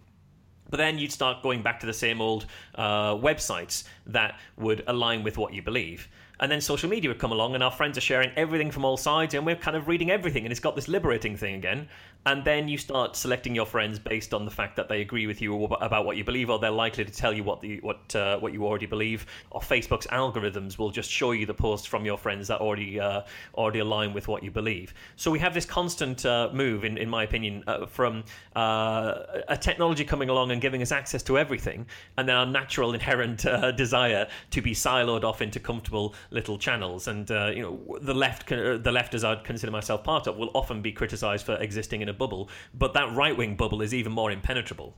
But 0.69 0.79
then 0.79 0.99
you'd 0.99 1.13
start 1.13 1.43
going 1.43 1.63
back 1.63 1.79
to 1.81 1.87
the 1.87 1.93
same 1.93 2.21
old 2.21 2.47
uh, 2.75 3.15
websites 3.15 3.85
that 4.07 4.41
would 4.57 4.83
align 4.89 5.23
with 5.23 5.39
what 5.39 5.53
you 5.53 5.63
believe. 5.63 6.09
And 6.41 6.53
then 6.53 6.61
social 6.61 6.91
media 6.91 7.09
would 7.09 7.19
come 7.19 7.33
along, 7.33 7.55
and 7.55 7.63
our 7.63 7.71
friends 7.71 7.97
are 7.97 8.03
sharing 8.03 8.31
everything 8.37 8.71
from 8.71 8.85
all 8.85 8.97
sides, 8.97 9.33
and 9.35 9.47
we're 9.47 9.57
kind 9.57 9.77
of 9.77 9.89
reading 9.89 10.11
everything, 10.11 10.45
and 10.45 10.53
it's 10.53 10.61
got 10.61 10.77
this 10.77 10.89
liberating 10.89 11.37
thing 11.37 11.55
again. 11.55 11.89
And 12.27 12.45
then 12.45 12.67
you 12.67 12.77
start 12.77 13.15
selecting 13.15 13.55
your 13.55 13.67
friends 13.67 14.01
based 14.01 14.35
on 14.35 14.45
the 14.45 14.51
fact 14.51 14.75
that 14.75 14.89
they 14.89 15.01
agree 15.01 15.29
with 15.29 15.41
you 15.41 15.65
about 15.65 16.05
what 16.05 16.17
you 16.17 16.25
believe, 16.25 16.51
or 16.51 16.59
they're 16.59 16.73
likely 16.73 17.05
to 17.05 17.13
tell 17.13 17.33
you 17.33 17.45
what 17.45 17.61
the 17.61 17.79
what 17.83 18.17
uh, 18.17 18.37
what 18.41 18.53
you 18.53 18.67
already 18.67 18.87
believe. 18.87 19.27
Or 19.53 19.61
Facebook's 19.61 20.09
algorithms 20.09 20.77
will 20.77 20.91
just 20.91 21.09
show 21.09 21.31
you 21.31 21.47
the 21.47 21.55
posts 21.55 21.87
from 21.87 22.05
your 22.05 22.19
friends 22.19 22.49
that 22.49 22.61
already 22.61 22.99
uh, 22.99 23.23
already 23.55 23.79
align 23.79 24.13
with 24.13 24.27
what 24.27 24.43
you 24.43 24.51
believe. 24.51 24.93
So 25.15 25.31
we 25.31 25.39
have 25.39 25.55
this 25.55 25.65
constant 25.65 26.27
uh, 26.27 26.51
move, 26.53 26.85
in 26.85 26.99
in 26.99 27.09
my 27.09 27.23
opinion, 27.23 27.63
uh, 27.69 27.87
from 27.87 28.25
uh, 28.57 29.23
a 29.47 29.57
technology 29.57 30.05
coming 30.05 30.29
along 30.29 30.51
and 30.51 30.61
giving 30.61 30.83
us 30.83 30.91
access 30.91 31.23
to 31.23 31.39
everything, 31.39 31.87
and 32.17 32.29
then 32.29 32.35
our 32.35 32.47
natural 32.47 32.93
inherent 32.93 33.47
uh, 33.47 33.71
desire 33.71 34.27
to 34.51 34.61
be 34.61 34.75
siloed 34.75 35.23
off 35.23 35.43
into 35.43 35.61
comfortable 35.61 36.13
little 36.33 36.59
channels. 36.59 37.07
And 37.07 37.31
you 37.31 37.63
know, 37.63 37.99
the 38.01 38.15
left, 38.15 38.49
the 38.49 38.91
left, 38.93 39.15
as 39.15 39.23
I'd 39.23 39.45
consider 39.45 39.71
myself 39.71 40.03
part 40.03 40.27
of, 40.27 40.37
will 40.37 40.51
often 40.55 40.83
be 40.83 40.91
criticised 40.91 41.47
for 41.47 41.55
existing 41.59 42.01
in 42.01 42.09
a 42.09 42.16
bubble, 42.19 42.51
but 42.75 42.95
that 42.95 43.15
right 43.15 43.37
wing 43.37 43.57
bubble 43.57 43.83
is 43.83 43.93
even 43.95 44.13
more 44.13 44.31
impenetrable. 44.31 44.97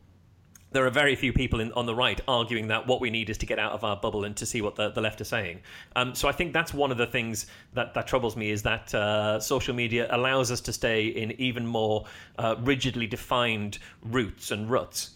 There 0.71 0.85
are 0.85 0.91
very 0.91 1.17
few 1.17 1.33
people 1.33 1.61
in, 1.61 1.73
on 1.73 1.87
the 1.87 1.95
right 1.95 2.21
arguing 2.29 2.69
that 2.69 2.87
what 2.87 3.01
we 3.01 3.09
need 3.09 3.31
is 3.31 3.39
to 3.39 3.47
get 3.47 3.59
out 3.59 3.73
of 3.73 3.85
our 3.85 3.97
bubble 3.97 4.25
and 4.25 4.37
to 4.37 4.45
see 4.45 4.61
what 4.61 4.77
the, 4.77 4.91
the 4.91 5.01
left 5.01 5.19
are 5.21 5.25
saying. 5.25 5.61
Um, 5.97 6.15
so 6.15 6.29
I 6.29 6.33
think 6.33 6.53
that's 6.53 6.75
one 6.75 6.91
of 6.91 6.99
the 6.99 7.07
things 7.07 7.47
that, 7.73 7.95
that 7.95 8.07
troubles 8.07 8.37
me 8.37 8.51
is 8.51 8.63
that 8.65 8.95
uh, 8.95 9.41
social 9.41 9.75
media 9.75 10.09
allows 10.11 10.51
us 10.51 10.61
to 10.63 10.73
stay 10.73 11.07
in 11.07 11.33
even 11.41 11.67
more 11.67 12.05
uh, 12.39 12.57
rigidly 12.61 13.07
defined 13.07 13.79
routes 14.03 14.51
and 14.51 14.71
ruts. 14.71 15.13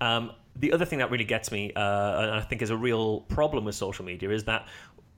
Um, 0.00 0.32
the 0.56 0.72
other 0.72 0.84
thing 0.84 0.98
that 0.98 1.10
really 1.10 1.24
gets 1.24 1.52
me, 1.52 1.72
uh, 1.74 2.22
and 2.22 2.30
I 2.32 2.40
think 2.40 2.62
is 2.62 2.70
a 2.70 2.76
real 2.76 3.20
problem 3.20 3.64
with 3.64 3.74
social 3.74 4.04
media, 4.04 4.30
is 4.30 4.44
that 4.44 4.66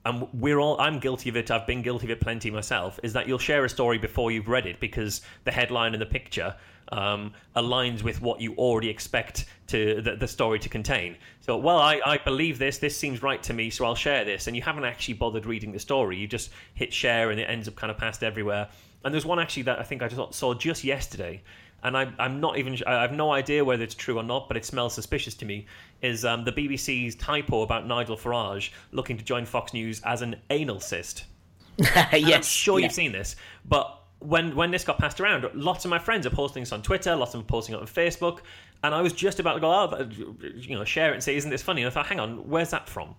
and 0.09 0.27
we're 0.33 0.59
all 0.59 0.79
i'm 0.81 0.99
guilty 0.99 1.29
of 1.29 1.37
it 1.37 1.51
i've 1.51 1.67
been 1.67 1.81
guilty 1.81 2.07
of 2.07 2.09
it 2.09 2.19
plenty 2.19 2.49
myself 2.49 2.99
is 3.03 3.13
that 3.13 3.27
you'll 3.27 3.37
share 3.37 3.63
a 3.63 3.69
story 3.69 3.97
before 3.97 4.31
you've 4.31 4.47
read 4.47 4.65
it 4.65 4.79
because 4.79 5.21
the 5.45 5.51
headline 5.51 5.93
and 5.93 6.01
the 6.01 6.05
picture 6.05 6.55
um, 6.91 7.33
aligns 7.55 8.01
with 8.01 8.19
what 8.19 8.41
you 8.41 8.55
already 8.55 8.89
expect 8.89 9.45
to 9.67 10.01
the, 10.01 10.15
the, 10.15 10.27
story 10.27 10.57
to 10.57 10.69
contain. 10.69 11.15
So 11.41 11.55
well 11.55 11.77
I, 11.77 12.01
I 12.03 12.17
believe 12.17 12.57
this 12.57 12.79
this 12.79 12.97
seems 12.97 13.21
right 13.21 13.43
to 13.43 13.53
me 13.53 13.69
so 13.69 13.85
i'll 13.85 13.93
share 13.93 14.25
this. 14.25 14.47
And 14.47 14.55
you 14.55 14.63
haven't 14.63 14.85
actually 14.85 15.13
bothered 15.13 15.45
reading 15.45 15.71
the 15.71 15.79
story 15.79 16.17
you 16.17 16.27
just 16.27 16.49
hit 16.73 16.91
share 16.91 17.29
and 17.29 17.39
it 17.39 17.43
ends 17.43 17.67
up 17.67 17.75
kind 17.75 17.91
of 17.91 17.97
passed 17.97 18.23
everywhere. 18.23 18.69
And 19.05 19.13
there's 19.13 19.25
one 19.25 19.39
actually 19.39 19.63
that 19.63 19.77
i 19.79 19.83
think 19.83 20.01
i 20.01 20.07
just 20.07 20.33
saw 20.33 20.55
just 20.55 20.83
yesterday 20.83 21.43
and 21.83 21.97
I, 21.97 22.11
I'm 22.19 22.39
not 22.39 22.57
even 22.57 22.77
I 22.85 23.01
have 23.01 23.11
no 23.11 23.31
idea 23.31 23.63
whether 23.63 23.83
it's 23.83 23.95
true 23.95 24.17
or 24.17 24.23
not, 24.23 24.47
but 24.47 24.57
it 24.57 24.65
smells 24.65 24.93
suspicious 24.93 25.33
to 25.35 25.45
me. 25.45 25.65
Is 26.01 26.25
um, 26.25 26.45
the 26.45 26.51
BBC's 26.51 27.15
typo 27.15 27.61
about 27.61 27.87
Nigel 27.87 28.17
Farage 28.17 28.71
looking 28.91 29.17
to 29.17 29.23
join 29.23 29.45
Fox 29.45 29.73
News 29.73 30.01
as 30.05 30.21
an 30.21 30.35
anal 30.49 30.79
cyst? 30.79 31.25
yes, 31.79 32.13
I'm 32.13 32.41
sure 32.43 32.79
yeah. 32.79 32.85
you've 32.85 32.93
seen 32.93 33.11
this, 33.11 33.35
but 33.65 33.99
when 34.19 34.55
when 34.55 34.71
this 34.71 34.83
got 34.83 34.97
passed 34.97 35.19
around, 35.19 35.49
lots 35.53 35.85
of 35.85 35.89
my 35.89 35.99
friends 35.99 36.25
are 36.25 36.31
posting 36.31 36.61
this 36.61 36.71
on 36.71 36.81
Twitter, 36.81 37.15
lots 37.15 37.33
of 37.33 37.39
them 37.39 37.47
posting 37.47 37.75
it 37.75 37.79
on 37.79 37.87
Facebook, 37.87 38.39
and 38.83 38.93
I 38.93 39.01
was 39.01 39.13
just 39.13 39.39
about 39.39 39.53
to 39.53 39.59
go, 39.59 39.71
oh, 39.71 40.09
you 40.55 40.75
know, 40.75 40.83
share 40.83 41.11
it 41.11 41.15
and 41.15 41.23
say, 41.23 41.35
isn't 41.35 41.49
this 41.49 41.61
funny? 41.61 41.81
And 41.81 41.87
I 41.87 41.93
thought, 41.93 42.07
hang 42.07 42.19
on, 42.19 42.49
where's 42.49 42.71
that 42.71 42.89
from? 42.89 43.15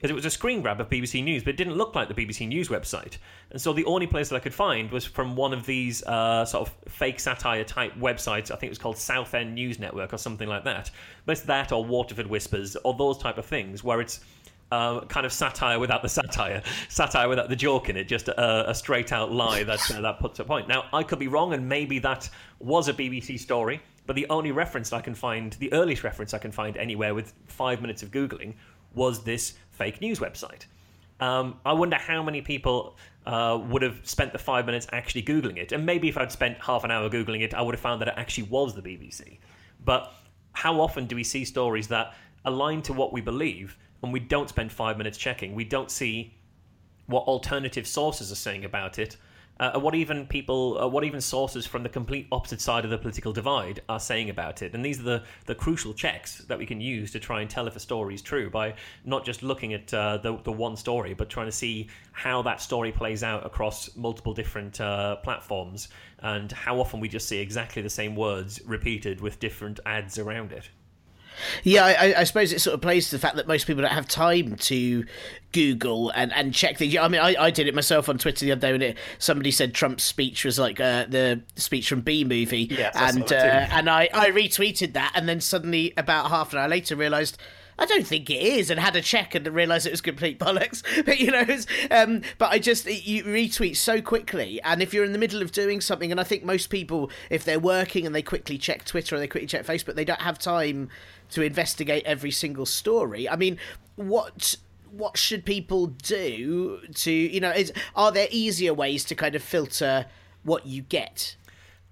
Because 0.00 0.10
it 0.10 0.14
was 0.14 0.24
a 0.24 0.30
screen 0.30 0.62
grab 0.62 0.80
of 0.80 0.88
BBC 0.88 1.22
News, 1.22 1.44
but 1.44 1.50
it 1.50 1.56
didn't 1.58 1.74
look 1.74 1.94
like 1.94 2.08
the 2.08 2.14
BBC 2.14 2.48
News 2.48 2.70
website. 2.70 3.18
And 3.50 3.60
so 3.60 3.74
the 3.74 3.84
only 3.84 4.06
place 4.06 4.30
that 4.30 4.36
I 4.36 4.38
could 4.38 4.54
find 4.54 4.90
was 4.90 5.04
from 5.04 5.36
one 5.36 5.52
of 5.52 5.66
these 5.66 6.02
uh, 6.04 6.46
sort 6.46 6.66
of 6.66 6.74
fake 6.90 7.20
satire 7.20 7.64
type 7.64 7.92
websites. 7.96 8.50
I 8.50 8.54
think 8.54 8.64
it 8.64 8.70
was 8.70 8.78
called 8.78 8.96
Southend 8.96 9.54
News 9.54 9.78
Network 9.78 10.14
or 10.14 10.16
something 10.16 10.48
like 10.48 10.64
that. 10.64 10.90
But 11.26 11.32
it's 11.32 11.42
that 11.42 11.70
or 11.70 11.84
Waterford 11.84 12.28
Whispers 12.28 12.76
or 12.76 12.94
those 12.94 13.18
type 13.18 13.36
of 13.36 13.44
things 13.44 13.84
where 13.84 14.00
it's 14.00 14.20
uh, 14.72 15.00
kind 15.02 15.26
of 15.26 15.34
satire 15.34 15.78
without 15.78 16.00
the 16.00 16.08
satire, 16.08 16.62
satire 16.88 17.28
without 17.28 17.50
the 17.50 17.56
joke 17.56 17.90
in 17.90 17.98
it, 17.98 18.04
just 18.04 18.28
a, 18.28 18.70
a 18.70 18.74
straight 18.74 19.12
out 19.12 19.30
lie 19.30 19.64
that 19.64 19.80
uh, 19.90 20.00
that 20.00 20.18
puts 20.18 20.38
a 20.38 20.44
point. 20.44 20.66
Now 20.66 20.86
I 20.94 21.02
could 21.02 21.18
be 21.18 21.28
wrong, 21.28 21.52
and 21.52 21.68
maybe 21.68 21.98
that 21.98 22.30
was 22.58 22.88
a 22.88 22.94
BBC 22.94 23.38
story, 23.38 23.82
but 24.06 24.16
the 24.16 24.26
only 24.30 24.52
reference 24.52 24.94
I 24.94 25.00
can 25.02 25.14
find, 25.14 25.52
the 25.54 25.70
earliest 25.74 26.04
reference 26.04 26.32
I 26.32 26.38
can 26.38 26.52
find 26.52 26.76
anywhere 26.78 27.14
with 27.14 27.34
five 27.48 27.82
minutes 27.82 28.02
of 28.02 28.10
googling, 28.10 28.54
was 28.94 29.22
this 29.22 29.54
fake 29.80 30.02
news 30.02 30.18
website. 30.18 30.66
Um, 31.20 31.58
I 31.64 31.72
wonder 31.72 31.96
how 31.96 32.22
many 32.22 32.42
people 32.42 32.98
uh, 33.24 33.58
would 33.70 33.80
have 33.80 33.98
spent 34.04 34.32
the 34.34 34.38
five 34.38 34.66
minutes 34.66 34.86
actually 34.92 35.22
Googling 35.22 35.56
it. 35.56 35.72
And 35.72 35.86
maybe 35.86 36.06
if 36.08 36.18
I'd 36.18 36.30
spent 36.30 36.58
half 36.58 36.84
an 36.84 36.90
hour 36.90 37.08
Googling 37.08 37.40
it, 37.40 37.54
I 37.54 37.62
would 37.62 37.74
have 37.74 37.80
found 37.80 38.02
that 38.02 38.08
it 38.08 38.14
actually 38.18 38.44
was 38.44 38.74
the 38.74 38.82
BBC. 38.82 39.38
But 39.82 40.12
how 40.52 40.80
often 40.80 41.06
do 41.06 41.16
we 41.16 41.24
see 41.24 41.46
stories 41.46 41.88
that 41.88 42.14
align 42.44 42.82
to 42.82 42.92
what 42.92 43.14
we 43.14 43.22
believe 43.22 43.78
and 44.02 44.12
we 44.12 44.20
don't 44.20 44.50
spend 44.50 44.70
five 44.70 44.98
minutes 44.98 45.16
checking? 45.16 45.54
We 45.54 45.64
don't 45.64 45.90
see 45.90 46.34
what 47.06 47.24
alternative 47.24 47.86
sources 47.86 48.30
are 48.30 48.42
saying 48.46 48.66
about 48.66 48.98
it 48.98 49.16
uh, 49.60 49.78
what 49.78 49.94
even 49.94 50.26
people, 50.26 50.78
uh, 50.80 50.88
what 50.88 51.04
even 51.04 51.20
sources 51.20 51.66
from 51.66 51.82
the 51.82 51.88
complete 51.88 52.26
opposite 52.32 52.62
side 52.62 52.82
of 52.82 52.90
the 52.90 52.96
political 52.96 53.30
divide 53.30 53.82
are 53.90 54.00
saying 54.00 54.30
about 54.30 54.62
it. 54.62 54.74
And 54.74 54.82
these 54.82 54.98
are 55.00 55.04
the, 55.04 55.22
the 55.44 55.54
crucial 55.54 55.92
checks 55.92 56.38
that 56.48 56.58
we 56.58 56.64
can 56.64 56.80
use 56.80 57.12
to 57.12 57.20
try 57.20 57.42
and 57.42 57.50
tell 57.50 57.68
if 57.68 57.76
a 57.76 57.80
story 57.80 58.14
is 58.14 58.22
true 58.22 58.48
by 58.48 58.74
not 59.04 59.24
just 59.24 59.42
looking 59.42 59.74
at 59.74 59.92
uh, 59.92 60.16
the, 60.16 60.38
the 60.44 60.52
one 60.52 60.76
story, 60.76 61.12
but 61.12 61.28
trying 61.28 61.46
to 61.46 61.52
see 61.52 61.88
how 62.12 62.40
that 62.40 62.62
story 62.62 62.90
plays 62.90 63.22
out 63.22 63.44
across 63.44 63.94
multiple 63.96 64.32
different 64.32 64.80
uh, 64.80 65.16
platforms 65.16 65.88
and 66.20 66.50
how 66.52 66.80
often 66.80 66.98
we 66.98 67.08
just 67.08 67.28
see 67.28 67.38
exactly 67.38 67.82
the 67.82 67.90
same 67.90 68.16
words 68.16 68.62
repeated 68.64 69.20
with 69.20 69.38
different 69.40 69.78
ads 69.84 70.18
around 70.18 70.52
it. 70.52 70.70
Yeah, 71.62 71.84
I, 71.84 72.20
I, 72.20 72.24
suppose 72.24 72.52
it 72.52 72.60
sort 72.60 72.74
of 72.74 72.80
plays 72.80 73.10
to 73.10 73.16
the 73.16 73.20
fact 73.20 73.36
that 73.36 73.46
most 73.46 73.66
people 73.66 73.82
don't 73.82 73.92
have 73.92 74.08
time 74.08 74.56
to 74.56 75.04
Google 75.52 76.10
and, 76.10 76.32
and 76.32 76.54
check 76.54 76.78
things. 76.78 76.96
I 76.96 77.08
mean, 77.08 77.20
I, 77.20 77.34
I 77.38 77.50
did 77.50 77.66
it 77.66 77.74
myself 77.74 78.08
on 78.08 78.18
Twitter 78.18 78.44
the 78.44 78.52
other 78.52 78.60
day 78.60 78.72
when 78.72 78.82
it, 78.82 78.98
somebody 79.18 79.50
said 79.50 79.74
Trump's 79.74 80.04
speech 80.04 80.44
was 80.44 80.58
like 80.58 80.80
uh, 80.80 81.06
the 81.08 81.42
speech 81.56 81.88
from 81.88 82.02
B 82.02 82.24
movie, 82.24 82.68
yes, 82.70 82.94
and 82.96 83.30
uh, 83.32 83.66
and 83.70 83.88
I, 83.90 84.08
I 84.12 84.30
retweeted 84.30 84.92
that, 84.94 85.12
and 85.14 85.28
then 85.28 85.40
suddenly 85.40 85.92
about 85.96 86.30
half 86.30 86.52
an 86.52 86.58
hour 86.58 86.68
later 86.68 86.96
realised. 86.96 87.38
I 87.78 87.86
don't 87.86 88.06
think 88.06 88.28
it 88.28 88.42
is, 88.42 88.68
and 88.68 88.78
had 88.78 88.94
a 88.94 89.00
check 89.00 89.34
and 89.34 89.48
realised 89.48 89.86
it 89.86 89.90
was 89.90 90.02
complete 90.02 90.38
bollocks. 90.38 90.82
But 91.06 91.18
you 91.18 91.30
know, 91.30 91.46
um, 91.90 92.20
but 92.36 92.52
I 92.52 92.58
just 92.58 92.84
you 92.84 93.24
retweet 93.24 93.74
so 93.76 94.02
quickly, 94.02 94.60
and 94.62 94.82
if 94.82 94.92
you're 94.92 95.04
in 95.04 95.12
the 95.12 95.18
middle 95.18 95.40
of 95.40 95.50
doing 95.50 95.80
something, 95.80 96.10
and 96.10 96.20
I 96.20 96.24
think 96.24 96.44
most 96.44 96.66
people, 96.66 97.10
if 97.30 97.44
they're 97.44 97.58
working 97.58 98.04
and 98.04 98.14
they 98.14 98.20
quickly 98.20 98.58
check 98.58 98.84
Twitter 98.84 99.16
or 99.16 99.18
they 99.18 99.26
quickly 99.26 99.46
check 99.46 99.64
Facebook, 99.64 99.94
they 99.94 100.04
don't 100.04 100.20
have 100.20 100.38
time 100.38 100.90
to 101.30 101.42
investigate 101.42 102.04
every 102.04 102.30
single 102.30 102.66
story. 102.66 103.28
I 103.28 103.36
mean, 103.36 103.58
what 103.96 104.56
what 104.90 105.16
should 105.16 105.44
people 105.44 105.86
do 105.86 106.80
to 106.94 107.12
you 107.12 107.40
know? 107.40 107.50
Is, 107.50 107.72
are 107.94 108.12
there 108.12 108.28
easier 108.30 108.74
ways 108.74 109.04
to 109.04 109.14
kind 109.14 109.34
of 109.34 109.42
filter 109.42 110.06
what 110.42 110.66
you 110.66 110.82
get? 110.82 111.36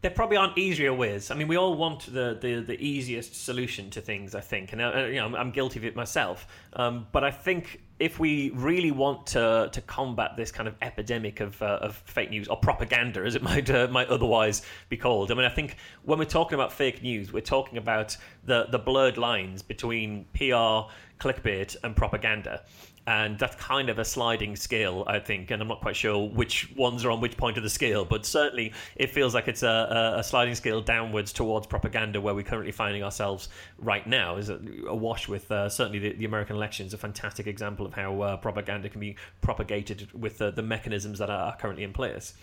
there 0.01 0.11
probably 0.13 0.37
aren't 0.37 0.57
easier 0.57 0.95
ways. 0.95 1.31
I 1.31 1.35
mean, 1.35 1.49
we 1.49 1.57
all 1.57 1.75
want 1.75 2.13
the, 2.13 2.39
the, 2.41 2.61
the 2.61 2.81
easiest 2.81 3.45
solution 3.45 3.91
to 3.91 4.01
things, 4.01 4.35
I 4.35 4.41
think, 4.41 4.73
and 4.73 4.81
uh, 4.81 5.07
you 5.07 5.17
know, 5.17 5.27
I'm, 5.27 5.35
I'm, 5.35 5.51
guilty 5.51 5.81
of 5.81 5.85
it 5.85 5.97
myself. 5.97 6.47
Um, 6.75 7.09
but 7.11 7.25
I 7.25 7.33
think 7.33 7.81
if 7.99 8.19
we 8.19 8.51
really 8.51 8.91
want 8.91 9.27
to 9.29 9.69
to 9.73 9.81
combat 9.83 10.37
this 10.37 10.53
kind 10.53 10.69
of 10.69 10.75
epidemic 10.83 11.41
of, 11.41 11.61
uh, 11.63 11.79
of 11.81 11.97
fake 12.07 12.31
news 12.31 12.49
or 12.49 12.57
propaganda, 12.57 13.21
as 13.25 13.35
it 13.35 13.43
might 13.51 13.69
uh, 13.71 13.89
might 13.91 14.09
otherwise 14.09 14.63
be 14.89 14.97
called, 14.97 15.31
I 15.31 15.35
mean, 15.35 15.45
I 15.45 15.51
think 15.51 15.77
when 16.05 16.19
we're 16.19 16.25
talking 16.25 16.55
about 16.55 16.73
fake 16.73 17.03
news, 17.03 17.33
we're 17.33 17.41
talking 17.41 17.79
about 17.79 18.17
the 18.45 18.67
the 18.71 18.79
blurred 18.79 19.19
lines 19.19 19.63
between 19.63 20.25
PR, 20.35 20.89
clickbait, 21.19 21.77
and 21.83 21.97
propaganda 21.97 22.63
and 23.09 23.39
that's 23.39 23.57
kind 23.57 23.89
of 23.89 23.99
a 23.99 24.05
sliding 24.05 24.55
scale, 24.55 25.03
I 25.07 25.19
think. 25.19 25.51
And 25.51 25.63
I'm 25.63 25.69
not 25.69 25.81
quite 25.81 25.97
sure 25.97 26.29
which 26.29 26.71
ones 26.77 27.07
are 27.07 27.11
on 27.11 27.23
which 27.23 27.39
point 27.39 27.57
of 27.57 27.63
the 27.63 27.71
scale, 27.71 28.05
but 28.05 28.27
certainly 28.27 28.75
it 28.97 29.09
feels 29.09 29.35
like 29.35 29.49
it's 29.49 29.63
a, 29.63 30.15
a 30.19 30.23
sliding 30.23 30.55
scale 30.55 30.83
downwards 30.83 31.33
towards 31.33 31.67
propaganda, 31.67 32.21
where 32.21 32.35
we're 32.35 32.43
currently 32.43 32.71
finding 32.71 33.03
ourselves 33.03 33.49
right 33.79 34.07
now. 34.07 34.37
Is 34.37 34.51
awash 34.87 35.27
with 35.27 35.51
uh, 35.51 35.71
certainly 35.71 35.99
the, 35.99 36.13
the, 36.17 36.27
American 36.27 36.55
election 36.55 36.87
is 36.87 36.93
a 36.93 36.99
fantastic 36.99 37.47
example 37.47 37.87
of 37.87 37.95
how 37.95 38.21
uh, 38.21 38.37
propaganda 38.37 38.91
can 38.91 39.01
be 39.01 39.17
propagated 39.41 40.13
with 40.13 40.43
uh, 40.43 40.51
the 40.51 40.63
mechanisms 40.63 41.19
that 41.19 41.31
are 41.31 41.57
currently 41.57 41.85
in 41.85 41.95
place. 41.95 42.35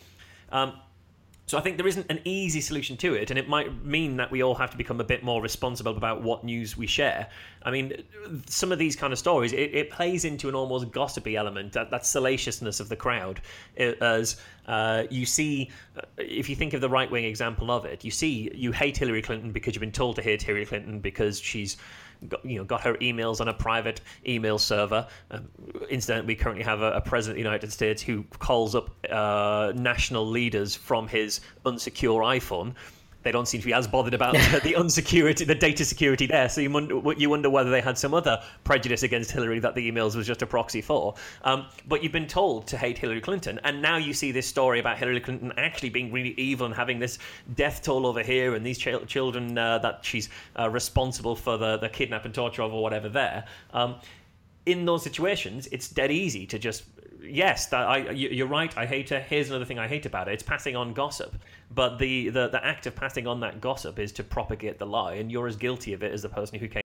Um, 0.51 0.79
so 1.47 1.59
I 1.59 1.61
think 1.61 1.77
there 1.77 1.87
isn't 1.87 2.07
an 2.09 2.21
easy 2.25 2.59
solution 2.59 2.97
to 2.97 3.13
it, 3.13 3.29
and 3.29 3.37
it 3.37 3.47
might 3.47 3.85
mean 3.85 4.17
that 4.17 4.31
we 4.31 4.41
all 4.41 4.55
have 4.55 4.71
to 4.71 4.77
become 4.77 4.99
a 4.99 5.03
bit 5.03 5.23
more 5.23 5.43
responsible 5.43 5.95
about 5.95 6.23
what 6.23 6.43
news 6.43 6.75
we 6.75 6.87
share. 6.87 7.29
I 7.61 7.69
mean, 7.69 8.03
some 8.47 8.71
of 8.71 8.79
these 8.79 8.95
kind 8.95 9.13
of 9.13 9.19
stories, 9.19 9.53
it, 9.53 9.73
it 9.73 9.91
plays 9.91 10.25
into 10.25 10.49
an 10.49 10.55
almost 10.55 10.91
gossipy 10.91 11.35
element, 11.35 11.73
that, 11.73 11.91
that 11.91 12.05
salaciousness 12.05 12.79
of 12.79 12.89
the 12.89 12.95
crowd. 12.95 13.41
as 13.77 14.37
uh, 14.67 15.03
you 15.11 15.27
see, 15.27 15.69
uh, 15.97 16.01
if 16.17 16.49
you 16.49 16.55
think 16.55 16.73
of 16.73 16.81
the 16.81 16.89
right 16.89 17.11
wing 17.11 17.25
example 17.25 17.69
of 17.69 17.85
it, 17.85 18.03
you 18.03 18.09
see 18.09 18.49
you 18.55 18.71
hate 18.71 18.97
Hillary 18.97 19.21
Clinton 19.21 19.51
because 19.51 19.75
you've 19.75 19.81
been 19.81 19.91
told 19.91 20.15
to 20.15 20.23
hate 20.23 20.41
Hillary 20.41 20.65
Clinton 20.65 20.99
because 20.99 21.39
she's 21.39 21.77
got, 22.27 22.45
you 22.45 22.57
know, 22.57 22.63
got 22.63 22.81
her 22.81 22.95
emails 22.95 23.41
on 23.41 23.47
a 23.47 23.53
private 23.53 24.01
email 24.27 24.57
server. 24.57 25.07
Um, 25.31 25.47
incidentally, 25.89 26.27
we 26.27 26.35
currently 26.35 26.63
have 26.63 26.81
a, 26.81 26.91
a, 26.93 27.01
president 27.01 27.33
of 27.33 27.43
the 27.43 27.49
United 27.49 27.71
States 27.71 28.01
who 28.01 28.23
calls 28.39 28.75
up 28.75 28.89
uh, 29.11 29.73
national 29.75 30.27
leaders 30.27 30.75
from 30.75 31.07
his 31.07 31.41
unsecure 31.65 32.21
iPhone. 32.21 32.73
They 33.25 33.31
don't 33.31 33.47
seem 33.47 33.59
to 33.59 33.65
be 33.65 33.73
as 33.73 33.87
bothered 33.87 34.13
about 34.13 34.33
the, 34.33 34.75
unsecurity, 34.77 35.47
the 35.47 35.55
data 35.55 35.83
security 35.83 36.27
there. 36.27 36.47
So 36.47 36.61
you 36.61 36.69
wonder, 36.69 37.01
you 37.17 37.27
wonder 37.29 37.49
whether 37.49 37.71
they 37.71 37.81
had 37.81 37.97
some 37.97 38.13
other 38.13 38.39
prejudice 38.63 39.01
against 39.01 39.31
Hillary 39.31 39.57
that 39.59 39.73
the 39.73 39.91
emails 39.91 40.15
was 40.15 40.27
just 40.27 40.43
a 40.43 40.45
proxy 40.45 40.79
for. 40.79 41.15
Um, 41.43 41.65
but 41.87 42.03
you've 42.03 42.11
been 42.11 42.27
told 42.27 42.67
to 42.67 42.77
hate 42.77 42.99
Hillary 42.99 43.21
Clinton, 43.21 43.59
and 43.63 43.81
now 43.81 43.97
you 43.97 44.13
see 44.13 44.31
this 44.31 44.45
story 44.45 44.79
about 44.79 44.99
Hillary 44.99 45.19
Clinton 45.19 45.51
actually 45.57 45.89
being 45.89 46.11
really 46.11 46.35
evil 46.37 46.67
and 46.67 46.75
having 46.75 46.99
this 46.99 47.17
death 47.55 47.81
toll 47.81 48.05
over 48.05 48.21
here, 48.21 48.53
and 48.53 48.63
these 48.63 48.77
ch- 48.77 49.07
children 49.07 49.57
uh, 49.57 49.79
that 49.79 50.05
she's 50.05 50.29
uh, 50.59 50.69
responsible 50.69 51.35
for 51.35 51.57
the, 51.57 51.77
the 51.77 51.89
kidnap 51.89 52.25
and 52.25 52.33
torture 52.33 52.61
of 52.61 52.75
or 52.75 52.83
whatever 52.83 53.09
there. 53.09 53.45
Um, 53.73 53.95
in 54.67 54.85
those 54.85 55.03
situations, 55.03 55.67
it's 55.71 55.89
dead 55.89 56.11
easy 56.11 56.45
to 56.45 56.59
just 56.59 56.83
yes, 57.27 57.67
that 57.67 57.87
I 57.87 58.11
you're 58.11 58.47
right. 58.47 58.75
I 58.77 58.85
hate 58.85 59.09
her. 59.09 59.19
Here's 59.19 59.49
another 59.49 59.65
thing 59.65 59.79
I 59.79 59.87
hate 59.87 60.05
about 60.05 60.27
it. 60.27 60.33
It's 60.33 60.43
passing 60.43 60.75
on 60.75 60.93
gossip. 60.93 61.35
But 61.73 61.97
the, 61.97 62.29
the 62.29 62.47
the 62.47 62.65
act 62.65 62.85
of 62.85 62.95
passing 62.95 63.27
on 63.27 63.39
that 63.41 63.61
gossip 63.61 63.99
is 63.99 64.11
to 64.13 64.23
propagate 64.23 64.79
the 64.79 64.85
lie, 64.85 65.15
and 65.15 65.31
you're 65.31 65.47
as 65.47 65.55
guilty 65.55 65.93
of 65.93 66.03
it 66.03 66.11
as 66.11 66.21
the 66.21 66.29
person 66.29 66.59
who 66.59 66.67
came. 66.67 66.81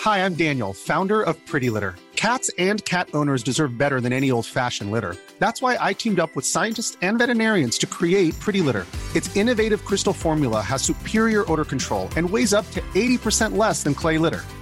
Hi, 0.00 0.24
I'm 0.24 0.34
Daniel, 0.34 0.72
founder 0.72 1.22
of 1.22 1.36
Pretty 1.46 1.70
Litter. 1.70 1.94
Cats 2.16 2.50
and 2.58 2.84
cat 2.84 3.08
owners 3.14 3.42
deserve 3.42 3.76
better 3.76 4.00
than 4.00 4.12
any 4.12 4.30
old-fashioned 4.30 4.90
litter. 4.90 5.16
That's 5.38 5.60
why 5.60 5.76
I 5.80 5.92
teamed 5.92 6.20
up 6.20 6.34
with 6.36 6.46
scientists 6.46 6.96
and 7.02 7.18
veterinarians 7.18 7.78
to 7.78 7.86
create 7.86 8.38
Pretty 8.38 8.60
Litter. 8.60 8.86
Its 9.14 9.34
innovative 9.36 9.84
crystal 9.84 10.12
formula 10.12 10.60
has 10.60 10.82
superior 10.82 11.50
odor 11.50 11.64
control 11.64 12.08
and 12.16 12.28
weighs 12.28 12.52
up 12.52 12.68
to 12.72 12.80
80% 12.94 13.56
less 13.56 13.82
than 13.82 13.94
clay 13.94 14.18
litter. 14.18 14.42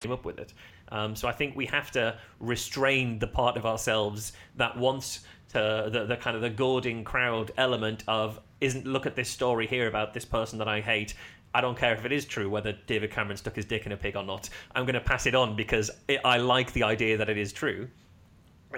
Came 0.00 0.12
up 0.12 0.24
with 0.24 0.38
it. 0.38 0.52
Um, 0.92 1.16
so 1.16 1.26
I 1.26 1.32
think 1.32 1.56
we 1.56 1.66
have 1.66 1.90
to 1.90 2.16
restrain 2.38 3.18
the 3.18 3.26
part 3.26 3.56
of 3.56 3.66
ourselves 3.66 4.32
that 4.54 4.78
wants 4.78 5.24
to 5.48 5.88
the, 5.92 6.04
the 6.04 6.16
kind 6.16 6.36
of 6.36 6.42
the 6.42 6.50
goading 6.50 7.02
crowd 7.02 7.50
element 7.56 8.04
of 8.06 8.38
isn't 8.60 8.86
look 8.86 9.06
at 9.06 9.16
this 9.16 9.28
story 9.28 9.66
here 9.66 9.88
about 9.88 10.14
this 10.14 10.24
person 10.24 10.56
that 10.60 10.68
I 10.68 10.80
hate. 10.80 11.14
I 11.52 11.60
don't 11.60 11.76
care 11.76 11.94
if 11.94 12.04
it 12.04 12.12
is 12.12 12.26
true 12.26 12.48
whether 12.48 12.78
David 12.86 13.10
Cameron 13.10 13.36
stuck 13.36 13.56
his 13.56 13.64
dick 13.64 13.86
in 13.86 13.92
a 13.92 13.96
pig 13.96 14.14
or 14.14 14.22
not. 14.22 14.48
I'm 14.72 14.84
going 14.84 14.94
to 14.94 15.00
pass 15.00 15.26
it 15.26 15.34
on 15.34 15.56
because 15.56 15.90
it, 16.06 16.20
I 16.24 16.36
like 16.36 16.72
the 16.74 16.84
idea 16.84 17.16
that 17.16 17.28
it 17.28 17.36
is 17.36 17.52
true. 17.52 17.88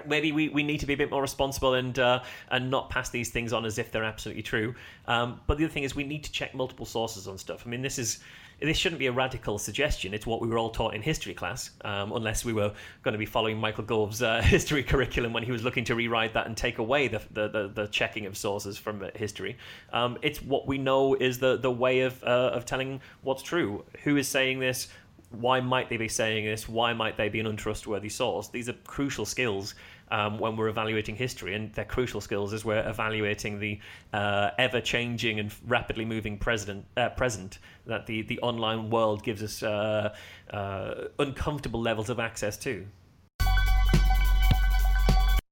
Maybe 0.07 0.31
we, 0.31 0.49
we 0.49 0.63
need 0.63 0.79
to 0.79 0.87
be 0.87 0.93
a 0.93 0.97
bit 0.97 1.11
more 1.11 1.21
responsible 1.21 1.75
and 1.75 1.99
uh, 1.99 2.23
and 2.49 2.71
not 2.71 2.89
pass 2.89 3.11
these 3.11 3.29
things 3.29 3.53
on 3.53 3.63
as 3.63 3.77
if 3.77 3.91
they're 3.91 4.05
absolutely 4.05 4.41
true. 4.41 4.73
Um, 5.05 5.39
but 5.45 5.59
the 5.59 5.65
other 5.65 5.73
thing 5.73 5.83
is 5.83 5.95
we 5.95 6.03
need 6.03 6.23
to 6.23 6.31
check 6.31 6.55
multiple 6.55 6.87
sources 6.87 7.27
on 7.27 7.37
stuff. 7.37 7.61
I 7.67 7.69
mean, 7.69 7.83
this 7.83 7.99
is 7.99 8.21
this 8.61 8.77
shouldn't 8.77 8.99
be 8.99 9.07
a 9.07 9.11
radical 9.11 9.57
suggestion. 9.57 10.13
It's 10.13 10.27
what 10.27 10.41
we 10.41 10.47
were 10.47 10.57
all 10.57 10.69
taught 10.69 10.93
in 10.93 11.01
history 11.01 11.33
class, 11.33 11.71
um, 11.83 12.11
unless 12.11 12.45
we 12.45 12.53
were 12.53 12.71
going 13.01 13.13
to 13.13 13.17
be 13.17 13.25
following 13.25 13.57
Michael 13.57 13.83
Gove's 13.83 14.21
uh, 14.21 14.41
history 14.43 14.83
curriculum 14.83 15.33
when 15.33 15.43
he 15.43 15.51
was 15.51 15.63
looking 15.63 15.83
to 15.85 15.95
rewrite 15.95 16.33
that 16.33 16.45
and 16.45 16.55
take 16.55 16.77
away 16.77 17.07
the 17.07 17.21
the, 17.31 17.47
the, 17.47 17.67
the 17.73 17.87
checking 17.87 18.25
of 18.25 18.37
sources 18.37 18.77
from 18.77 19.03
uh, 19.03 19.07
history. 19.15 19.57
Um, 19.91 20.17
it's 20.21 20.41
what 20.41 20.67
we 20.67 20.77
know 20.77 21.15
is 21.15 21.39
the 21.39 21.57
the 21.57 21.71
way 21.71 22.01
of 22.01 22.23
uh, 22.23 22.51
of 22.53 22.65
telling 22.65 23.01
what's 23.23 23.41
true. 23.41 23.83
Who 24.03 24.17
is 24.17 24.27
saying 24.27 24.59
this? 24.59 24.89
Why 25.31 25.61
might 25.61 25.89
they 25.89 25.97
be 25.97 26.09
saying 26.09 26.45
this? 26.45 26.67
Why 26.67 26.93
might 26.93 27.17
they 27.17 27.29
be 27.29 27.39
an 27.39 27.47
untrustworthy 27.47 28.09
source? 28.09 28.49
These 28.49 28.67
are 28.69 28.73
crucial 28.85 29.25
skills 29.25 29.75
um, 30.11 30.37
when 30.37 30.55
we're 30.55 30.67
evaluating 30.67 31.15
history, 31.15 31.55
and 31.55 31.73
they're 31.73 31.85
crucial 31.85 32.21
skills 32.21 32.53
as 32.53 32.63
we're 32.63 32.87
evaluating 32.87 33.59
the 33.59 33.79
uh, 34.13 34.51
ever-changing 34.59 35.39
and 35.39 35.53
rapidly 35.67 36.05
moving 36.05 36.37
president, 36.37 36.85
uh, 36.97 37.09
present 37.09 37.57
that 37.87 38.05
the, 38.05 38.21
the 38.23 38.39
online 38.41 38.89
world 38.89 39.23
gives 39.23 39.41
us 39.41 39.63
uh, 39.63 40.13
uh, 40.51 41.05
uncomfortable 41.17 41.81
levels 41.81 42.09
of 42.09 42.19
access 42.19 42.57
to. 42.57 42.85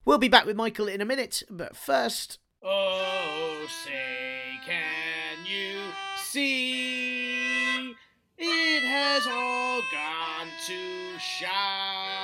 We'll 0.06 0.18
be 0.18 0.28
back 0.28 0.46
with 0.46 0.56
Michael 0.56 0.88
in 0.88 1.02
a 1.02 1.06
minute, 1.06 1.44
but 1.50 1.76
first. 1.76 2.40
Oh, 2.64 3.66
say, 3.86 4.60
can 4.66 5.46
you 5.46 5.80
see? 6.18 7.96
It 8.38 8.84
has 8.84 9.28
all 9.28 9.82
gone 9.92 10.48
to 10.68 11.20
shite. 11.20 12.19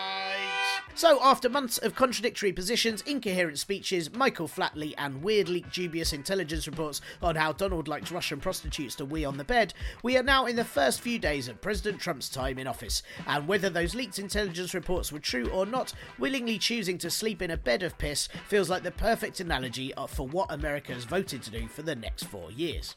So, 0.98 1.22
after 1.22 1.50
months 1.50 1.78
of 1.78 1.94
contradictory 1.94 2.54
positions, 2.54 3.02
incoherent 3.02 3.60
speeches, 3.60 4.14
Michael 4.14 4.48
Flatley, 4.48 4.94
and 4.98 5.22
weirdly 5.22 5.66
dubious 5.74 6.14
intelligence 6.14 6.68
reports 6.68 7.02
on 7.22 7.36
how 7.36 7.52
Donald 7.52 7.90
likes 7.90 8.14
Russian 8.14 8.40
prostitutes 8.40 8.96
to 8.96 9.04
wee 9.04 9.26
on 9.26 9.36
the 9.36 9.44
bed, 9.44 9.74
we 10.04 10.16
are 10.16 10.24
now 10.24 10.46
in 10.46 10.56
the 10.56 10.64
first 10.64 11.02
few 11.02 11.20
days 11.20 11.50
of 11.50 11.60
President 11.60 12.00
Trump's 12.00 12.30
time 12.30 12.58
in 12.58 12.66
office. 12.66 13.04
And 13.28 13.46
whether 13.46 13.70
those 13.70 13.94
leaked 13.94 14.20
intelligence 14.20 14.74
reports 14.74 15.12
were 15.12 15.20
true 15.20 15.50
or 15.50 15.66
not, 15.66 15.92
willingly 16.18 16.58
choosing 16.58 16.98
to 17.00 17.12
sleep 17.12 17.42
in 17.42 17.52
a 17.52 17.58
bed 17.58 17.84
of 17.84 17.98
piss 17.98 18.30
feels 18.48 18.70
like 18.70 18.84
the 18.84 18.92
perfect 18.92 19.42
analogy 19.42 19.92
for 20.08 20.26
what 20.26 20.50
America 20.50 20.94
has 20.94 21.04
voted 21.04 21.44
to 21.44 21.52
do 21.52 21.68
for 21.68 21.82
the 21.82 21.96
next 21.96 22.24
four 22.24 22.54
years. 22.54 22.96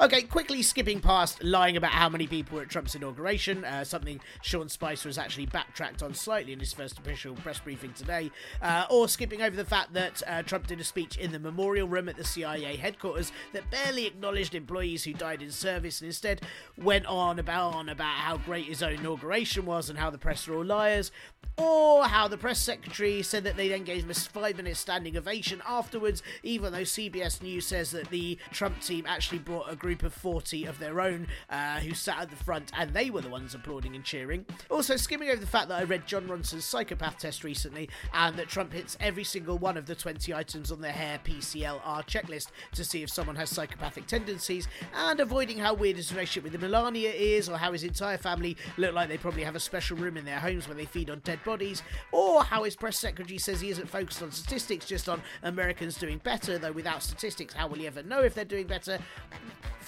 Okay, 0.00 0.22
quickly 0.22 0.62
skipping 0.62 0.98
past 0.98 1.44
lying 1.44 1.76
about 1.76 1.90
how 1.90 2.08
many 2.08 2.26
people 2.26 2.56
were 2.56 2.62
at 2.62 2.70
Trump's 2.70 2.94
inauguration, 2.94 3.66
uh, 3.66 3.84
something 3.84 4.18
Sean 4.40 4.70
Spicer 4.70 5.10
has 5.10 5.18
actually 5.18 5.44
backtracked 5.44 6.02
on 6.02 6.14
slightly 6.14 6.54
in 6.54 6.58
his 6.58 6.72
first 6.72 6.98
official 6.98 7.34
press 7.34 7.60
briefing 7.60 7.92
today, 7.92 8.30
uh, 8.62 8.86
or 8.88 9.08
skipping 9.08 9.42
over 9.42 9.54
the 9.54 9.64
fact 9.64 9.92
that 9.92 10.22
uh, 10.26 10.42
Trump 10.42 10.66
did 10.68 10.80
a 10.80 10.84
speech 10.84 11.18
in 11.18 11.32
the 11.32 11.38
memorial 11.38 11.86
room 11.86 12.08
at 12.08 12.16
the 12.16 12.24
CIA 12.24 12.76
headquarters 12.76 13.30
that 13.52 13.70
barely 13.70 14.06
acknowledged 14.06 14.54
employees 14.54 15.04
who 15.04 15.12
died 15.12 15.42
in 15.42 15.50
service 15.50 16.00
and 16.00 16.06
instead 16.06 16.40
went 16.78 17.04
on 17.04 17.38
about 17.38 17.74
on 17.74 17.90
about 17.90 18.14
how 18.14 18.38
great 18.38 18.64
his 18.64 18.82
own 18.82 18.94
inauguration 18.94 19.66
was 19.66 19.90
and 19.90 19.98
how 19.98 20.08
the 20.08 20.16
press 20.16 20.48
are 20.48 20.54
all 20.54 20.64
liars, 20.64 21.12
or 21.58 22.04
how 22.04 22.26
the 22.26 22.38
press 22.38 22.58
secretary 22.58 23.22
said 23.22 23.44
that 23.44 23.56
they 23.56 23.68
then 23.68 23.84
gave 23.84 24.04
him 24.04 24.10
a 24.10 24.14
five 24.14 24.56
minute 24.56 24.78
standing 24.78 25.16
ovation 25.16 25.60
afterwards, 25.66 26.22
even 26.42 26.72
though 26.72 26.80
CBS 26.80 27.42
News 27.42 27.66
says 27.66 27.90
that 27.90 28.08
the 28.08 28.38
Trump 28.50 28.80
team 28.80 29.04
actually 29.06 29.40
brought 29.40 29.70
a 29.70 29.76
group 29.76 29.89
of 30.02 30.14
40 30.14 30.64
of 30.64 30.78
their 30.78 31.00
own 31.00 31.26
uh, 31.50 31.80
who 31.80 31.94
sat 31.94 32.18
at 32.18 32.30
the 32.30 32.36
front 32.36 32.70
and 32.76 32.94
they 32.94 33.10
were 33.10 33.20
the 33.20 33.28
ones 33.28 33.54
applauding 33.54 33.94
and 33.94 34.04
cheering. 34.04 34.46
Also, 34.70 34.96
skimming 34.96 35.30
over 35.30 35.40
the 35.40 35.46
fact 35.46 35.68
that 35.68 35.80
I 35.80 35.84
read 35.84 36.06
Jon 36.06 36.26
Ronson's 36.26 36.64
psychopath 36.64 37.18
test 37.18 37.44
recently 37.44 37.88
and 38.14 38.36
that 38.36 38.48
Trump 38.48 38.72
hits 38.72 38.96
every 39.00 39.24
single 39.24 39.58
one 39.58 39.76
of 39.76 39.86
the 39.86 39.94
20 39.94 40.32
items 40.32 40.70
on 40.70 40.80
the 40.80 40.90
Hare 40.90 41.18
PCLR 41.24 42.06
checklist 42.06 42.48
to 42.72 42.84
see 42.84 43.02
if 43.02 43.10
someone 43.10 43.36
has 43.36 43.50
psychopathic 43.50 44.06
tendencies, 44.06 44.68
and 44.94 45.20
avoiding 45.20 45.58
how 45.58 45.74
weird 45.74 45.96
his 45.96 46.12
relationship 46.12 46.44
with 46.44 46.52
the 46.52 46.58
Melania 46.58 47.10
is, 47.10 47.48
or 47.48 47.56
how 47.56 47.72
his 47.72 47.84
entire 47.84 48.18
family 48.18 48.56
look 48.76 48.94
like 48.94 49.08
they 49.08 49.18
probably 49.18 49.44
have 49.44 49.56
a 49.56 49.60
special 49.60 49.96
room 49.96 50.16
in 50.16 50.24
their 50.24 50.38
homes 50.38 50.68
where 50.68 50.76
they 50.76 50.84
feed 50.84 51.10
on 51.10 51.20
dead 51.20 51.42
bodies, 51.44 51.82
or 52.12 52.42
how 52.42 52.64
his 52.64 52.76
press 52.76 52.98
secretary 52.98 53.38
says 53.38 53.60
he 53.60 53.70
isn't 53.70 53.88
focused 53.88 54.22
on 54.22 54.30
statistics, 54.30 54.86
just 54.86 55.08
on 55.08 55.20
Americans 55.42 55.96
doing 55.96 56.18
better, 56.18 56.58
though 56.58 56.72
without 56.72 57.02
statistics, 57.02 57.54
how 57.54 57.66
will 57.66 57.76
he 57.76 57.86
ever 57.86 58.02
know 58.02 58.20
if 58.20 58.34
they're 58.34 58.44
doing 58.44 58.66
better? 58.66 58.98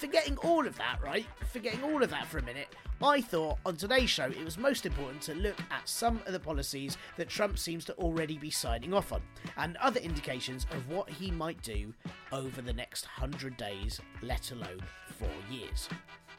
Forgetting 0.03 0.35
all 0.39 0.67
of 0.67 0.75
that, 0.75 0.99
right? 1.01 1.25
Forgetting 1.53 1.81
all 1.81 2.03
of 2.03 2.09
that 2.09 2.27
for 2.27 2.37
a 2.37 2.43
minute, 2.43 2.67
I 3.01 3.21
thought 3.21 3.57
on 3.65 3.77
today's 3.77 4.09
show 4.09 4.25
it 4.25 4.43
was 4.43 4.57
most 4.57 4.85
important 4.85 5.21
to 5.21 5.33
look 5.33 5.55
at 5.71 5.87
some 5.87 6.19
of 6.25 6.33
the 6.33 6.41
policies 6.41 6.97
that 7.15 7.29
Trump 7.29 7.57
seems 7.57 7.85
to 7.85 7.93
already 7.93 8.37
be 8.37 8.51
signing 8.51 8.93
off 8.93 9.13
on, 9.13 9.21
and 9.55 9.77
other 9.77 10.01
indications 10.01 10.67
of 10.71 10.89
what 10.89 11.09
he 11.09 11.31
might 11.31 11.61
do 11.61 11.93
over 12.33 12.61
the 12.61 12.73
next 12.73 13.05
100 13.17 13.55
days, 13.55 14.01
let 14.21 14.51
alone 14.51 14.81
four 15.17 15.29
years. 15.49 15.87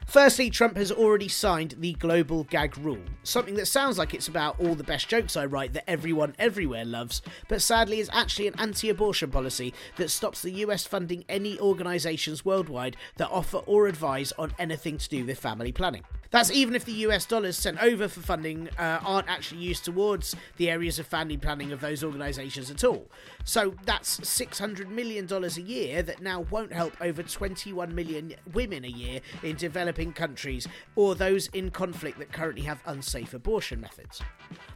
Firstly, 0.07 0.51
Trump 0.51 0.77
has 0.77 0.93
already 0.93 1.29
signed 1.29 1.75
the 1.79 1.95
global 1.95 2.45
gag 2.45 2.77
rule, 2.79 3.03
something 3.23 3.55
that 3.55 3.67
sounds 3.67 3.99
like 3.99 4.15
it's 4.15 4.29
about 4.29 4.61
all 4.61 4.75
the 4.75 4.85
best 4.85 5.09
jokes 5.09 5.37
I 5.37 5.47
write 5.47 5.73
that 5.73 5.91
everyone 5.91 6.35
everywhere 6.39 6.85
loves, 6.85 7.23
but 7.49 7.63
sadly 7.63 8.01
is 8.01 8.11
actually 8.13 8.47
an 8.47 8.55
anti 8.59 8.91
abortion 8.91 9.31
policy 9.31 9.75
that 9.97 10.11
stops 10.11 10.43
the 10.43 10.53
US 10.53 10.87
funding 10.87 11.25
any 11.29 11.59
organisations 11.59 12.45
worldwide 12.45 12.97
that 13.17 13.31
offer 13.31 13.59
or 13.59 13.87
advise 13.89 14.33
on 14.39 14.55
anything 14.59 14.99
to 14.99 15.09
do 15.09 15.25
with 15.25 15.41
family 15.41 15.73
planning. 15.73 16.05
That's 16.35 16.51
even 16.51 16.75
if 16.75 16.85
the 16.85 16.93
US 17.07 17.27
dollars 17.27 17.57
sent 17.57 17.81
over 17.81 18.09
for 18.09 18.19
funding 18.19 18.69
uh, 18.77 18.99
aren't 19.05 19.29
actually 19.29 19.61
used 19.61 19.85
towards 19.85 20.35
the 20.57 20.69
areas 20.69 20.99
of 20.99 21.07
family 21.07 21.37
planning 21.37 21.71
of 21.71 21.81
those 21.81 22.03
organisations 22.03 22.73
at 22.73 22.83
all. 22.83 23.07
So 23.45 23.77
that's 23.85 24.19
$600 24.19 24.89
million 24.89 25.33
a 25.33 25.49
year 25.61 26.03
that 26.03 26.21
now 26.21 26.41
won't 26.51 26.73
help 26.73 26.97
over 27.01 27.23
21 27.23 27.95
million 27.95 28.35
women 28.53 28.85
a 28.85 28.89
year 28.89 29.21
in 29.45 29.55
developing 29.55 30.13
countries 30.13 30.67
or 30.97 31.15
those 31.15 31.47
in 31.53 31.71
conflict 31.71 32.19
that 32.19 32.33
currently 32.33 32.63
have 32.63 32.83
unsafe 32.85 33.33
abortion 33.33 33.81
methods. 33.81 34.21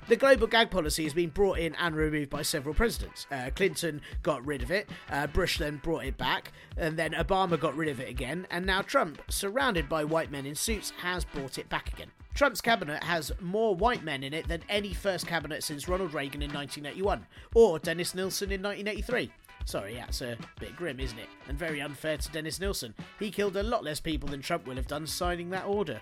The 0.09 0.17
global 0.17 0.47
gag 0.47 0.71
policy 0.71 1.05
has 1.05 1.13
been 1.13 1.29
brought 1.29 1.59
in 1.59 1.75
and 1.75 1.95
removed 1.95 2.31
by 2.31 2.41
several 2.41 2.75
presidents. 2.75 3.27
Uh, 3.31 3.51
Clinton 3.55 4.01
got 4.23 4.45
rid 4.47 4.63
of 4.63 4.71
it, 4.71 4.89
uh, 5.11 5.27
Bush 5.27 5.59
then 5.59 5.77
brought 5.83 6.07
it 6.07 6.17
back, 6.17 6.53
and 6.79 6.99
then 6.99 7.13
Obama 7.13 7.61
got 7.61 7.77
rid 7.77 7.91
of 7.91 8.01
it 8.01 8.09
again, 8.09 8.47
and 8.51 8.65
now 8.65 8.81
Trump, 8.81 9.21
surrounded 9.29 9.87
by 9.87 10.05
white 10.05 10.31
men 10.31 10.47
in 10.47 10.55
suits, 10.55 10.95
has 11.03 11.27
brought 11.27 11.59
it 11.59 11.69
back 11.69 11.93
again. 11.93 12.11
Trump's 12.35 12.63
cabinet 12.63 13.03
has 13.05 13.33
more 13.39 13.75
white 13.75 14.03
men 14.03 14.23
in 14.23 14.33
it 14.33 14.49
than 14.49 14.63
any 14.71 14.95
first 14.95 15.27
cabinet 15.27 15.63
since 15.63 15.89
Ronald 15.89 16.15
Reagan 16.15 16.41
in 16.41 16.55
1981, 16.55 17.27
or 17.55 17.79
Dennis 17.79 18.15
Nilsen 18.15 18.51
in 18.51 18.63
1983. 18.63 19.31
Sorry, 19.67 19.93
that's 19.97 20.23
a 20.23 20.39
bit 20.59 20.75
grim, 20.75 21.01
isn't 21.01 21.19
it? 21.19 21.29
And 21.49 21.59
very 21.59 21.83
unfair 21.83 22.17
to 22.17 22.33
Dennis 22.33 22.61
Nilsen. 22.61 22.95
He 23.19 23.31
killed 23.31 23.57
a 23.59 23.63
lot 23.63 23.85
less 23.85 24.01
people 24.01 24.31
than 24.31 24.41
Trump 24.41 24.67
will 24.67 24.77
have 24.77 24.87
done 24.87 25.07
signing 25.07 25.51
that 25.51 25.67
order. 25.67 26.01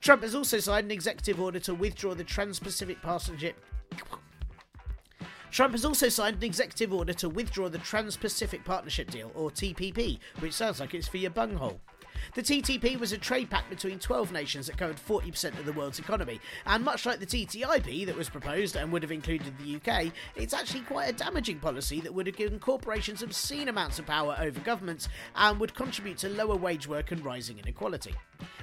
Trump 0.00 0.22
has 0.22 0.34
also 0.34 0.58
signed 0.58 0.86
an 0.86 0.90
executive 0.90 1.40
order 1.40 1.58
to 1.60 1.74
withdraw 1.74 2.14
the 2.14 2.24
Trans 2.24 2.58
Pacific 2.58 3.02
Partnership. 3.02 3.56
Trump 5.50 5.72
has 5.72 5.84
also 5.84 6.08
signed 6.08 6.36
an 6.36 6.44
executive 6.44 6.92
order 6.92 7.12
to 7.14 7.28
withdraw 7.28 7.68
the 7.68 7.78
Trans 7.78 8.16
Pacific 8.16 8.64
Partnership 8.64 9.10
Deal, 9.10 9.32
or 9.34 9.50
TPP, 9.50 10.18
which 10.40 10.52
sounds 10.52 10.78
like 10.78 10.94
it's 10.94 11.08
for 11.08 11.16
your 11.16 11.30
bunghole. 11.30 11.80
The 12.34 12.42
TTP 12.42 12.98
was 12.98 13.12
a 13.12 13.18
trade 13.18 13.50
pact 13.50 13.70
between 13.70 13.98
12 13.98 14.32
nations 14.32 14.66
that 14.66 14.76
covered 14.76 14.96
40% 14.96 15.58
of 15.58 15.66
the 15.66 15.72
world's 15.72 15.98
economy, 15.98 16.40
and 16.66 16.84
much 16.84 17.06
like 17.06 17.20
the 17.20 17.26
TTIP 17.26 18.06
that 18.06 18.16
was 18.16 18.28
proposed 18.28 18.76
and 18.76 18.92
would 18.92 19.02
have 19.02 19.12
included 19.12 19.54
the 19.58 19.76
UK, 19.76 20.12
it's 20.36 20.54
actually 20.54 20.80
quite 20.80 21.08
a 21.08 21.12
damaging 21.12 21.58
policy 21.58 22.00
that 22.00 22.12
would 22.14 22.26
have 22.26 22.36
given 22.36 22.58
corporations 22.58 23.22
obscene 23.22 23.68
amounts 23.68 23.98
of 23.98 24.06
power 24.06 24.36
over 24.40 24.60
governments 24.60 25.08
and 25.36 25.58
would 25.60 25.74
contribute 25.74 26.18
to 26.18 26.28
lower 26.28 26.56
wage 26.56 26.86
work 26.86 27.10
and 27.10 27.24
rising 27.24 27.58
inequality. 27.58 28.14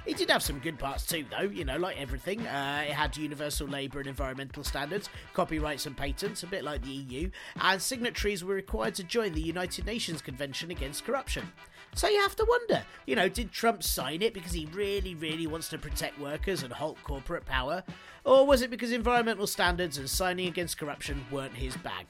It 0.06 0.16
did 0.16 0.30
have 0.30 0.42
some 0.42 0.60
good 0.60 0.78
parts 0.78 1.04
too, 1.04 1.24
though, 1.30 1.48
you 1.48 1.64
know, 1.64 1.76
like 1.76 2.00
everything. 2.00 2.46
Uh, 2.46 2.84
it 2.86 2.92
had 2.92 3.16
universal 3.16 3.66
labour 3.66 3.98
and 3.98 4.08
environmental 4.08 4.62
standards, 4.62 5.08
copyrights 5.34 5.86
and 5.86 5.96
patents, 5.96 6.42
a 6.42 6.46
bit 6.46 6.64
like 6.64 6.82
the 6.82 6.90
EU, 6.90 7.30
and 7.60 7.82
signatories 7.82 8.44
were 8.44 8.54
required 8.54 8.94
to 8.94 9.04
join 9.04 9.32
the 9.32 9.42
United 9.42 9.84
Nations 9.84 10.22
Convention 10.22 10.70
Against 10.70 11.04
Corruption. 11.04 11.52
So 11.94 12.08
you 12.08 12.20
have 12.20 12.36
to 12.36 12.46
wonder, 12.46 12.82
you 13.06 13.16
know, 13.16 13.28
did 13.28 13.52
Trump 13.52 13.82
sign 13.82 14.20
it 14.20 14.34
because 14.34 14.52
he 14.52 14.66
really, 14.66 15.14
really 15.14 15.46
wants 15.46 15.68
to 15.70 15.78
protect 15.78 16.20
workers 16.20 16.62
and 16.62 16.72
halt 16.72 16.98
corporate 17.02 17.46
power? 17.46 17.82
Or 18.24 18.46
was 18.46 18.60
it 18.60 18.70
because 18.70 18.92
environmental 18.92 19.46
standards 19.46 19.96
and 19.96 20.10
signing 20.10 20.48
against 20.48 20.78
corruption 20.78 21.24
weren't 21.30 21.54
his 21.54 21.76
bag? 21.78 22.06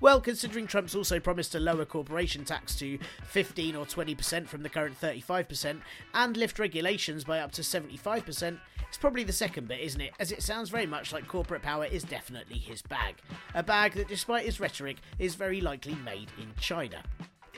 Well, 0.00 0.20
considering 0.20 0.66
Trump's 0.66 0.94
also 0.94 1.18
promised 1.18 1.52
to 1.52 1.60
lower 1.60 1.86
corporation 1.86 2.44
tax 2.44 2.74
to 2.76 2.98
15 3.24 3.76
or 3.76 3.86
20% 3.86 4.46
from 4.46 4.62
the 4.62 4.68
current 4.68 5.00
35% 5.00 5.80
and 6.12 6.36
lift 6.36 6.58
regulations 6.58 7.24
by 7.24 7.40
up 7.40 7.52
to 7.52 7.62
75%, 7.62 8.58
it's 8.88 8.98
probably 8.98 9.24
the 9.24 9.32
second 9.32 9.68
bit, 9.68 9.80
isn't 9.80 10.00
it? 10.00 10.12
As 10.20 10.32
it 10.32 10.42
sounds 10.42 10.68
very 10.68 10.86
much 10.86 11.12
like 11.12 11.26
corporate 11.26 11.62
power 11.62 11.86
is 11.86 12.04
definitely 12.04 12.58
his 12.58 12.82
bag. 12.82 13.16
A 13.54 13.62
bag 13.62 13.92
that, 13.94 14.08
despite 14.08 14.44
his 14.44 14.60
rhetoric, 14.60 14.98
is 15.18 15.34
very 15.34 15.62
likely 15.62 15.94
made 16.04 16.28
in 16.38 16.52
China. 16.60 17.02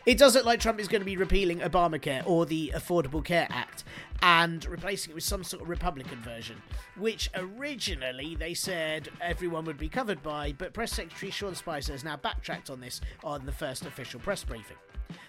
It 0.08 0.16
does 0.16 0.34
look 0.34 0.46
like 0.46 0.58
Trump 0.58 0.80
is 0.80 0.88
going 0.88 1.02
to 1.02 1.04
be 1.04 1.18
repealing 1.18 1.58
Obamacare 1.58 2.22
or 2.24 2.46
the 2.46 2.72
Affordable 2.74 3.22
Care 3.22 3.46
Act 3.50 3.84
and 4.22 4.64
replacing 4.64 5.10
it 5.10 5.14
with 5.14 5.22
some 5.22 5.44
sort 5.44 5.62
of 5.62 5.68
Republican 5.68 6.16
version, 6.22 6.62
which 6.96 7.28
originally 7.34 8.34
they 8.34 8.54
said 8.54 9.10
everyone 9.20 9.66
would 9.66 9.76
be 9.76 9.90
covered 9.90 10.22
by, 10.22 10.54
but 10.56 10.72
Press 10.72 10.92
Secretary 10.92 11.30
Sean 11.30 11.54
Spicer 11.54 11.92
has 11.92 12.04
now 12.04 12.16
backtracked 12.16 12.70
on 12.70 12.80
this 12.80 13.02
on 13.22 13.44
the 13.44 13.52
first 13.52 13.84
official 13.84 14.18
press 14.18 14.44
briefing. 14.44 14.78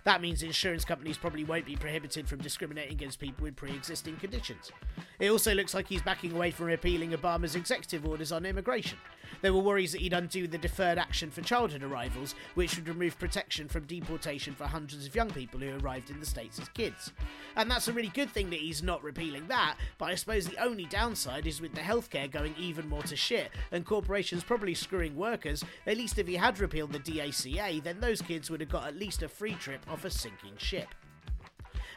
That 0.03 0.21
means 0.21 0.43
insurance 0.43 0.86
companies 0.86 1.17
probably 1.17 1.43
won't 1.43 1.65
be 1.65 1.75
prohibited 1.75 2.27
from 2.27 2.39
discriminating 2.39 2.93
against 2.93 3.19
people 3.19 3.43
with 3.43 3.55
pre 3.55 3.71
existing 3.71 4.17
conditions. 4.17 4.71
It 5.19 5.30
also 5.30 5.53
looks 5.53 5.73
like 5.73 5.88
he's 5.88 6.01
backing 6.01 6.32
away 6.34 6.51
from 6.51 6.67
repealing 6.67 7.11
Obama's 7.11 7.55
executive 7.55 8.05
orders 8.05 8.32
on 8.32 8.45
immigration. 8.45 8.97
There 9.41 9.53
were 9.53 9.61
worries 9.61 9.91
that 9.91 10.01
he'd 10.01 10.13
undo 10.13 10.47
the 10.47 10.57
deferred 10.57 10.97
action 10.97 11.30
for 11.30 11.41
childhood 11.41 11.84
arrivals, 11.84 12.36
which 12.55 12.75
would 12.75 12.88
remove 12.88 13.19
protection 13.19 13.67
from 13.67 13.86
deportation 13.86 14.53
for 14.53 14.65
hundreds 14.65 15.05
of 15.05 15.15
young 15.15 15.30
people 15.30 15.59
who 15.59 15.77
arrived 15.77 16.09
in 16.09 16.19
the 16.19 16.25
States 16.25 16.59
as 16.59 16.67
kids. 16.69 17.11
And 17.55 17.69
that's 17.69 17.88
a 17.88 17.93
really 17.93 18.09
good 18.09 18.30
thing 18.30 18.49
that 18.49 18.59
he's 18.59 18.84
not 18.84 19.03
repealing 19.03 19.47
that, 19.47 19.75
but 19.97 20.05
I 20.05 20.15
suppose 20.15 20.47
the 20.47 20.61
only 20.61 20.86
downside 20.86 21.47
is 21.47 21.61
with 21.61 21.73
the 21.73 21.82
healthcare 21.82 22.30
going 22.30 22.55
even 22.57 22.89
more 22.89 23.03
to 23.03 23.15
shit 23.15 23.51
and 23.71 23.86
corporations 23.86 24.43
probably 24.43 24.73
screwing 24.73 25.15
workers, 25.15 25.63
at 25.86 25.97
least 25.97 26.19
if 26.19 26.27
he 26.27 26.36
had 26.36 26.59
repealed 26.59 26.91
the 26.91 26.99
DACA, 26.99 27.84
then 27.84 27.99
those 27.99 28.21
kids 28.21 28.49
would 28.49 28.61
have 28.61 28.69
got 28.69 28.88
at 28.88 28.97
least 28.97 29.23
a 29.23 29.30
free 29.30 29.55
trip 29.70 29.86
off 29.88 30.03
a 30.03 30.09
sinking 30.09 30.57
ship. 30.57 30.88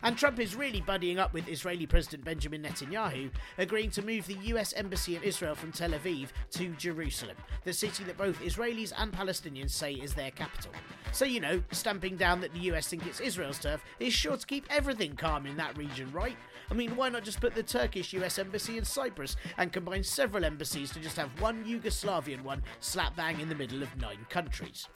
And 0.03 0.19
Trump 0.19 0.39
is 0.39 0.55
really 0.55 0.83
buddying 0.83 1.17
up 1.17 1.33
with 1.33 1.49
Israeli 1.49 1.87
President 1.87 2.23
Benjamin 2.23 2.63
Netanyahu, 2.63 3.31
agreeing 3.57 3.91
to 3.93 4.03
move 4.03 4.27
the 4.27 4.37
US 4.53 4.75
Embassy 4.75 5.17
in 5.17 5.23
Israel 5.23 5.55
from 5.55 5.73
Tel 5.73 5.93
Aviv 5.93 6.29
to 6.51 6.69
Jerusalem, 6.75 7.37
the 7.65 7.73
city 7.73 8.05
that 8.05 8.19
both 8.19 8.39
Israelis 8.41 8.93
and 8.99 9.11
Palestinians 9.11 9.71
say 9.71 9.95
is 9.95 10.13
their 10.13 10.33
capital. 10.33 10.73
So, 11.13 11.25
you 11.25 11.41
know, 11.41 11.63
stamping 11.71 12.17
down 12.17 12.43
that 12.43 12.53
the 12.53 12.61
US 12.73 12.89
think 12.89 13.07
it's 13.07 13.21
Israel's 13.21 13.59
turf 13.59 13.83
is 14.01 14.13
sure 14.13 14.37
to 14.37 14.47
keep 14.47 14.67
everything 14.69 15.17
calm 15.17 15.47
in 15.47 15.57
that 15.57 15.79
region, 15.79 16.13
right? 16.13 16.37
I 16.71 16.75
mean, 16.75 16.95
why 16.95 17.09
not 17.09 17.25
just 17.25 17.41
put 17.41 17.55
the 17.55 17.63
Turkish 17.63 18.13
US 18.13 18.39
Embassy 18.39 18.77
in 18.77 18.85
Cyprus 18.85 19.37
and 19.57 19.73
combine 19.73 20.05
several 20.05 20.45
embassies 20.45 20.91
to 20.91 21.01
just 21.01 21.17
have 21.17 21.41
one 21.41 21.65
Yugoslavian 21.65 22.43
one 22.43 22.63
slap 22.81 23.17
bang 23.17 23.41
in 23.41 23.49
the 23.49 23.55
middle 23.55 23.83
of 23.83 23.97
nine 23.99 24.27
countries? 24.29 24.89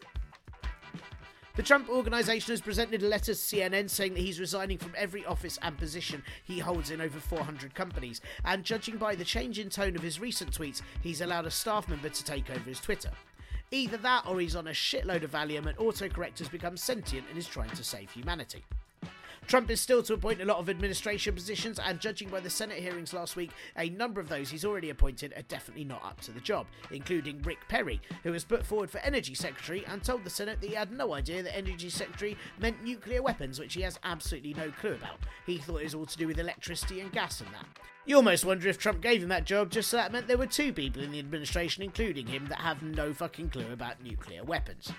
The 1.56 1.62
Trump 1.62 1.88
Organization 1.88 2.52
has 2.52 2.60
presented 2.60 3.02
a 3.02 3.08
letter 3.08 3.32
to 3.32 3.32
CNN 3.32 3.88
saying 3.88 4.12
that 4.12 4.20
he's 4.20 4.38
resigning 4.38 4.76
from 4.76 4.92
every 4.94 5.24
office 5.24 5.58
and 5.62 5.74
position 5.78 6.22
he 6.44 6.58
holds 6.58 6.90
in 6.90 7.00
over 7.00 7.18
400 7.18 7.74
companies, 7.74 8.20
and 8.44 8.62
judging 8.62 8.98
by 8.98 9.14
the 9.14 9.24
change 9.24 9.58
in 9.58 9.70
tone 9.70 9.96
of 9.96 10.02
his 10.02 10.20
recent 10.20 10.50
tweets, 10.52 10.82
he's 11.02 11.22
allowed 11.22 11.46
a 11.46 11.50
staff 11.50 11.88
member 11.88 12.10
to 12.10 12.24
take 12.24 12.50
over 12.50 12.60
his 12.60 12.78
Twitter. 12.78 13.10
Either 13.70 13.96
that 13.96 14.26
or 14.26 14.38
he's 14.38 14.54
on 14.54 14.66
a 14.66 14.72
shitload 14.72 15.22
of 15.22 15.32
Valium 15.32 15.66
and 15.66 15.78
autocorrect 15.78 16.40
has 16.40 16.48
become 16.50 16.76
sentient 16.76 17.26
and 17.30 17.38
is 17.38 17.46
trying 17.46 17.70
to 17.70 17.82
save 17.82 18.10
humanity. 18.10 18.62
Trump 19.46 19.70
is 19.70 19.80
still 19.80 20.02
to 20.02 20.14
appoint 20.14 20.42
a 20.42 20.44
lot 20.44 20.58
of 20.58 20.68
administration 20.68 21.32
positions, 21.32 21.78
and 21.78 22.00
judging 22.00 22.28
by 22.28 22.40
the 22.40 22.50
Senate 22.50 22.78
hearings 22.78 23.14
last 23.14 23.36
week, 23.36 23.52
a 23.76 23.88
number 23.90 24.20
of 24.20 24.28
those 24.28 24.50
he's 24.50 24.64
already 24.64 24.90
appointed 24.90 25.32
are 25.36 25.42
definitely 25.42 25.84
not 25.84 26.04
up 26.04 26.20
to 26.22 26.32
the 26.32 26.40
job, 26.40 26.66
including 26.90 27.40
Rick 27.42 27.58
Perry, 27.68 28.00
who 28.24 28.32
was 28.32 28.44
put 28.44 28.66
forward 28.66 28.90
for 28.90 28.98
Energy 28.98 29.34
Secretary 29.34 29.84
and 29.86 30.02
told 30.02 30.24
the 30.24 30.30
Senate 30.30 30.60
that 30.60 30.68
he 30.68 30.74
had 30.74 30.90
no 30.90 31.14
idea 31.14 31.44
that 31.44 31.56
Energy 31.56 31.90
Secretary 31.90 32.36
meant 32.58 32.82
nuclear 32.82 33.22
weapons, 33.22 33.60
which 33.60 33.74
he 33.74 33.82
has 33.82 34.00
absolutely 34.02 34.54
no 34.54 34.72
clue 34.72 34.94
about. 34.94 35.20
He 35.46 35.58
thought 35.58 35.80
it 35.80 35.84
was 35.84 35.94
all 35.94 36.06
to 36.06 36.18
do 36.18 36.26
with 36.26 36.40
electricity 36.40 37.00
and 37.00 37.12
gas 37.12 37.40
and 37.40 37.50
that. 37.50 37.66
You 38.04 38.16
almost 38.16 38.44
wonder 38.44 38.68
if 38.68 38.78
Trump 38.78 39.00
gave 39.00 39.22
him 39.22 39.28
that 39.30 39.44
job 39.44 39.70
just 39.70 39.90
so 39.90 39.96
that 39.96 40.12
meant 40.12 40.28
there 40.28 40.38
were 40.38 40.46
two 40.46 40.72
people 40.72 41.02
in 41.02 41.10
the 41.10 41.18
administration, 41.18 41.82
including 41.82 42.26
him, 42.26 42.46
that 42.46 42.60
have 42.60 42.82
no 42.82 43.12
fucking 43.12 43.50
clue 43.50 43.72
about 43.72 44.02
nuclear 44.02 44.44
weapons. 44.44 44.92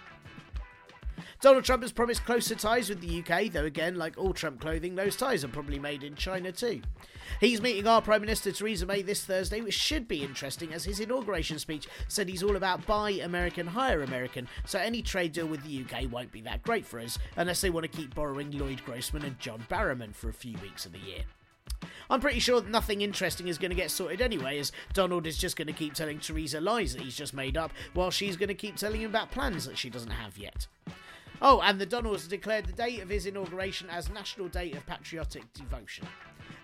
Donald 1.41 1.63
Trump 1.63 1.83
has 1.83 1.91
promised 1.91 2.25
closer 2.25 2.55
ties 2.55 2.89
with 2.89 3.01
the 3.01 3.19
UK, 3.19 3.51
though 3.51 3.65
again, 3.65 3.95
like 3.95 4.17
all 4.17 4.33
Trump 4.33 4.59
clothing, 4.59 4.95
those 4.95 5.15
ties 5.15 5.43
are 5.43 5.49
probably 5.49 5.79
made 5.79 6.03
in 6.03 6.15
China 6.15 6.51
too. 6.51 6.81
He's 7.39 7.61
meeting 7.61 7.87
our 7.87 8.01
Prime 8.01 8.21
Minister 8.21 8.51
Theresa 8.51 8.85
May 8.85 9.01
this 9.01 9.23
Thursday, 9.23 9.61
which 9.61 9.73
should 9.73 10.07
be 10.07 10.23
interesting 10.23 10.73
as 10.73 10.85
his 10.85 10.99
inauguration 10.99 11.59
speech 11.59 11.87
said 12.07 12.29
he's 12.29 12.43
all 12.43 12.55
about 12.55 12.85
buy 12.85 13.11
American, 13.11 13.67
hire 13.67 14.01
American, 14.01 14.47
so 14.65 14.79
any 14.79 15.01
trade 15.01 15.33
deal 15.33 15.47
with 15.47 15.63
the 15.63 15.83
UK 15.83 16.11
won't 16.11 16.31
be 16.31 16.41
that 16.41 16.63
great 16.63 16.85
for 16.85 16.99
us 16.99 17.19
unless 17.35 17.61
they 17.61 17.69
want 17.69 17.89
to 17.89 17.97
keep 17.97 18.15
borrowing 18.15 18.51
Lloyd 18.51 18.83
Grossman 18.85 19.25
and 19.25 19.39
John 19.39 19.65
Barrowman 19.69 20.15
for 20.15 20.29
a 20.29 20.33
few 20.33 20.57
weeks 20.59 20.85
of 20.85 20.93
the 20.93 20.99
year. 20.99 21.23
I'm 22.09 22.21
pretty 22.21 22.39
sure 22.39 22.63
nothing 22.63 23.01
interesting 23.01 23.47
is 23.47 23.57
going 23.57 23.71
to 23.71 23.75
get 23.75 23.91
sorted 23.91 24.21
anyway, 24.21 24.59
as 24.59 24.71
Donald 24.93 25.27
is 25.27 25.37
just 25.37 25.57
going 25.57 25.67
to 25.67 25.73
keep 25.73 25.93
telling 25.93 26.19
Theresa 26.19 26.61
lies 26.61 26.93
that 26.93 27.01
he's 27.01 27.17
just 27.17 27.33
made 27.33 27.57
up, 27.57 27.71
while 27.93 28.11
she's 28.11 28.37
going 28.37 28.47
to 28.47 28.55
keep 28.55 28.77
telling 28.77 29.01
him 29.01 29.09
about 29.09 29.31
plans 29.31 29.65
that 29.65 29.77
she 29.77 29.89
doesn't 29.89 30.11
have 30.11 30.37
yet. 30.37 30.67
Oh, 31.41 31.61
and 31.61 31.79
the 31.79 31.85
Donalds 31.85 32.27
declared 32.27 32.65
the 32.65 32.73
date 32.73 33.01
of 33.01 33.09
his 33.09 33.25
inauguration 33.25 33.89
as 33.89 34.09
National 34.09 34.47
Day 34.47 34.71
of 34.71 34.85
Patriotic 34.87 35.51
Devotion. 35.53 36.07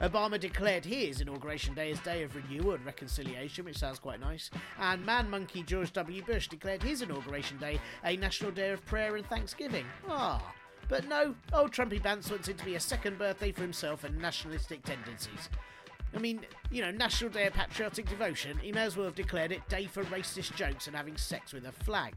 Obama 0.01 0.39
declared 0.39 0.84
his 0.84 1.21
inauguration 1.21 1.74
day 1.74 1.91
as 1.91 1.99
Day 1.99 2.24
of 2.24 2.36
Renewal 2.36 2.74
and 2.74 2.86
Reconciliation, 2.86 3.65
which 3.65 3.78
sounds 3.78 3.99
quite 3.99 4.19
nice. 4.19 4.49
And 4.80 5.05
man 5.05 5.30
monkey 5.30 5.63
George 5.63 5.93
W. 5.93 6.24
Bush 6.24 6.47
declared 6.47 6.82
his 6.82 7.01
inauguration 7.01 7.57
day 7.57 7.80
a 8.03 8.17
National 8.17 8.51
Day 8.51 8.71
of 8.71 8.86
Prayer 8.86 9.15
and 9.15 9.26
Thanksgiving. 9.28 9.86
Ah. 10.09 10.41
But 10.89 11.07
no, 11.07 11.36
old 11.53 11.71
Trumpy 11.71 12.01
Bants 12.01 12.30
wants 12.30 12.47
it 12.47 12.57
to 12.57 12.65
be 12.65 12.76
a 12.76 12.80
second 12.80 13.17
birthday 13.17 13.51
for 13.51 13.61
himself 13.61 14.03
and 14.03 14.19
nationalistic 14.19 14.84
tendencies. 14.84 15.49
I 16.15 16.19
mean, 16.19 16.41
you 16.69 16.82
know, 16.82 16.91
National 16.91 17.32
Day 17.32 17.47
of 17.47 17.53
Patriotic 17.53 18.09
Devotion, 18.09 18.57
he 18.57 18.71
may 18.71 18.82
as 18.82 18.97
well 18.97 19.05
have 19.05 19.15
declared 19.15 19.51
it 19.51 19.67
Day 19.69 19.86
for 19.86 20.03
Racist 20.05 20.55
Jokes 20.55 20.88
and 20.88 20.95
Having 20.95 21.17
Sex 21.17 21.53
with 21.53 21.65
a 21.65 21.71
Flag. 21.71 22.15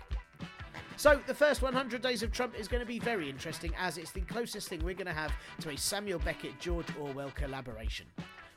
So, 0.98 1.20
the 1.26 1.34
first 1.34 1.60
100 1.60 2.00
days 2.00 2.22
of 2.22 2.32
Trump 2.32 2.58
is 2.58 2.68
going 2.68 2.80
to 2.80 2.86
be 2.86 2.98
very 2.98 3.28
interesting 3.28 3.74
as 3.78 3.98
it's 3.98 4.12
the 4.12 4.22
closest 4.22 4.68
thing 4.68 4.82
we're 4.82 4.94
going 4.94 5.06
to 5.06 5.12
have 5.12 5.30
to 5.60 5.68
a 5.68 5.76
Samuel 5.76 6.18
Beckett 6.20 6.58
George 6.58 6.86
Orwell 6.98 7.30
collaboration. 7.34 8.06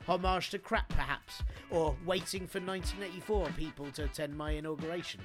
Homage 0.06 0.48
to 0.50 0.58
crap, 0.58 0.88
perhaps, 0.88 1.42
or 1.68 1.94
waiting 2.06 2.46
for 2.46 2.58
1984 2.58 3.48
people 3.58 3.90
to 3.92 4.04
attend 4.04 4.34
my 4.34 4.52
inauguration. 4.52 5.20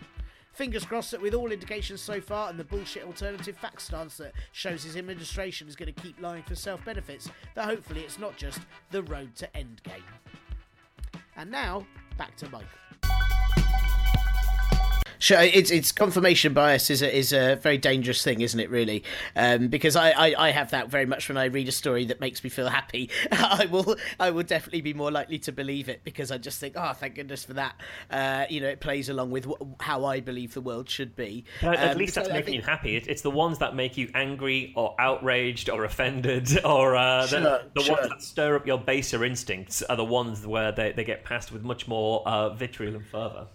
Fingers 0.52 0.86
crossed 0.86 1.12
that 1.12 1.22
with 1.22 1.34
all 1.34 1.54
indications 1.54 2.02
so 2.02 2.20
far 2.20 2.50
and 2.50 2.60
the 2.60 2.66
bullshit 2.66 3.06
alternative 3.06 3.58
fact 3.58 3.82
stance 3.82 4.18
that 4.18 4.34
shows 4.52 4.84
his 4.84 4.98
administration 4.98 5.70
is 5.70 5.76
going 5.78 5.94
to 5.94 6.02
keep 6.02 6.20
lying 6.20 6.44
for 6.44 6.56
self 6.56 6.84
benefits, 6.84 7.30
that 7.56 7.64
hopefully 7.64 8.02
it's 8.02 8.20
not 8.20 8.36
just 8.36 8.60
the 8.92 9.04
road 9.04 9.34
to 9.38 9.48
endgame. 9.56 10.04
And 11.38 11.50
now, 11.50 11.88
back 12.18 12.36
to 12.38 12.50
Mike. 12.50 13.95
Sure, 15.26 15.42
it's 15.42 15.72
it's 15.72 15.92
confirmation 15.92 16.54
bias 16.54 16.92
is 16.92 17.02
a, 17.02 17.18
is 17.18 17.34
a 17.34 17.56
very 17.56 17.80
dangerous 17.80 18.24
thing, 18.24 18.42
isn't 18.42 18.60
it? 18.60 18.70
Really, 18.70 19.04
um, 19.36 19.70
because 19.70 19.96
I, 19.96 20.12
I, 20.12 20.36
I 20.38 20.52
have 20.52 20.70
that 20.70 20.92
very 20.92 21.08
much 21.08 21.30
when 21.30 21.36
I 21.36 21.46
read 21.46 21.68
a 21.68 21.72
story 21.72 22.06
that 22.06 22.22
makes 22.22 22.44
me 22.44 22.52
feel 22.52 22.68
happy. 22.70 23.10
I 23.32 23.66
will 23.72 23.96
I 24.20 24.30
will 24.30 24.44
definitely 24.44 24.82
be 24.82 24.94
more 24.94 25.10
likely 25.10 25.40
to 25.40 25.52
believe 25.52 25.90
it 25.90 26.04
because 26.04 26.30
I 26.30 26.38
just 26.38 26.60
think, 26.60 26.76
oh, 26.78 26.94
thank 26.94 27.16
goodness 27.16 27.44
for 27.44 27.54
that. 27.54 27.74
Uh, 28.12 28.46
you 28.52 28.62
know, 28.62 28.68
it 28.68 28.82
plays 28.82 29.10
along 29.10 29.32
with 29.32 29.46
wh- 29.46 29.64
how 29.84 30.06
I 30.06 30.20
believe 30.20 30.54
the 30.54 30.62
world 30.62 30.88
should 30.92 31.16
be. 31.16 31.46
At, 31.64 31.74
at 31.76 31.92
Um, 31.94 31.98
least 31.98 32.14
that's 32.14 32.30
I 32.30 32.34
making 32.34 32.46
think- 32.46 32.56
you 32.58 32.62
happy. 32.62 32.96
It, 32.96 33.08
it's 33.08 33.24
the 33.24 33.32
ones 33.32 33.58
that 33.58 33.76
make 33.76 33.98
you 33.98 34.12
angry 34.14 34.74
or 34.76 34.94
outraged 35.00 35.72
or 35.72 35.86
offended 35.86 36.50
or 36.64 36.96
uh, 36.96 37.26
the, 37.26 37.64
the 37.74 37.82
sure. 37.82 37.96
ones 37.96 38.10
that 38.10 38.22
stir 38.22 38.58
up 38.58 38.68
your 38.68 38.78
baser 38.78 39.26
instincts 39.26 39.82
are 39.82 39.96
the 39.96 40.06
ones 40.06 40.46
where 40.46 40.72
they, 40.72 40.92
they 40.92 41.04
get 41.04 41.24
passed 41.24 41.52
with 41.52 41.64
much 41.64 41.88
more 41.88 42.22
uh, 42.28 42.50
vitriol 42.50 42.94
and 42.94 43.08
fervour. 43.08 43.48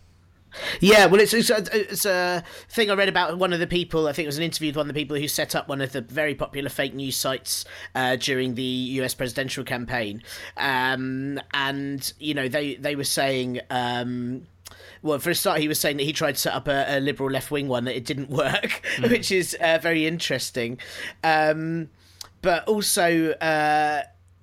Yeah, 0.80 1.06
well, 1.06 1.20
it's, 1.20 1.34
it's, 1.34 1.50
a, 1.50 1.64
it's 1.72 2.04
a 2.04 2.42
thing 2.68 2.90
I 2.90 2.94
read 2.94 3.08
about 3.08 3.38
one 3.38 3.52
of 3.52 3.60
the 3.60 3.66
people. 3.66 4.08
I 4.08 4.12
think 4.12 4.24
it 4.24 4.28
was 4.28 4.38
an 4.38 4.44
interview 4.44 4.68
with 4.68 4.76
one 4.76 4.88
of 4.88 4.94
the 4.94 5.00
people 5.00 5.16
who 5.16 5.28
set 5.28 5.54
up 5.54 5.68
one 5.68 5.80
of 5.80 5.92
the 5.92 6.00
very 6.00 6.34
popular 6.34 6.68
fake 6.68 6.94
news 6.94 7.16
sites 7.16 7.64
uh, 7.94 8.16
during 8.16 8.54
the 8.54 8.62
U.S. 8.62 9.14
presidential 9.14 9.64
campaign, 9.64 10.22
um, 10.56 11.40
and 11.52 12.12
you 12.18 12.34
know 12.34 12.48
they 12.48 12.74
they 12.76 12.96
were 12.96 13.04
saying. 13.04 13.60
Um, 13.70 14.46
well, 15.02 15.18
for 15.18 15.30
a 15.30 15.34
start, 15.34 15.60
he 15.60 15.68
was 15.68 15.80
saying 15.80 15.96
that 15.96 16.02
he 16.02 16.12
tried 16.12 16.34
to 16.34 16.40
set 16.40 16.52
up 16.52 16.68
a, 16.68 16.98
a 16.98 17.00
liberal 17.00 17.30
left 17.30 17.50
wing 17.50 17.68
one 17.68 17.84
that 17.84 17.96
it 17.96 18.04
didn't 18.04 18.28
work, 18.30 18.82
which 19.00 19.32
is 19.32 19.56
uh, 19.60 19.78
very 19.80 20.06
interesting. 20.06 20.78
Um, 21.24 21.88
but 22.42 22.68
also, 22.68 23.30
uh, 23.32 24.02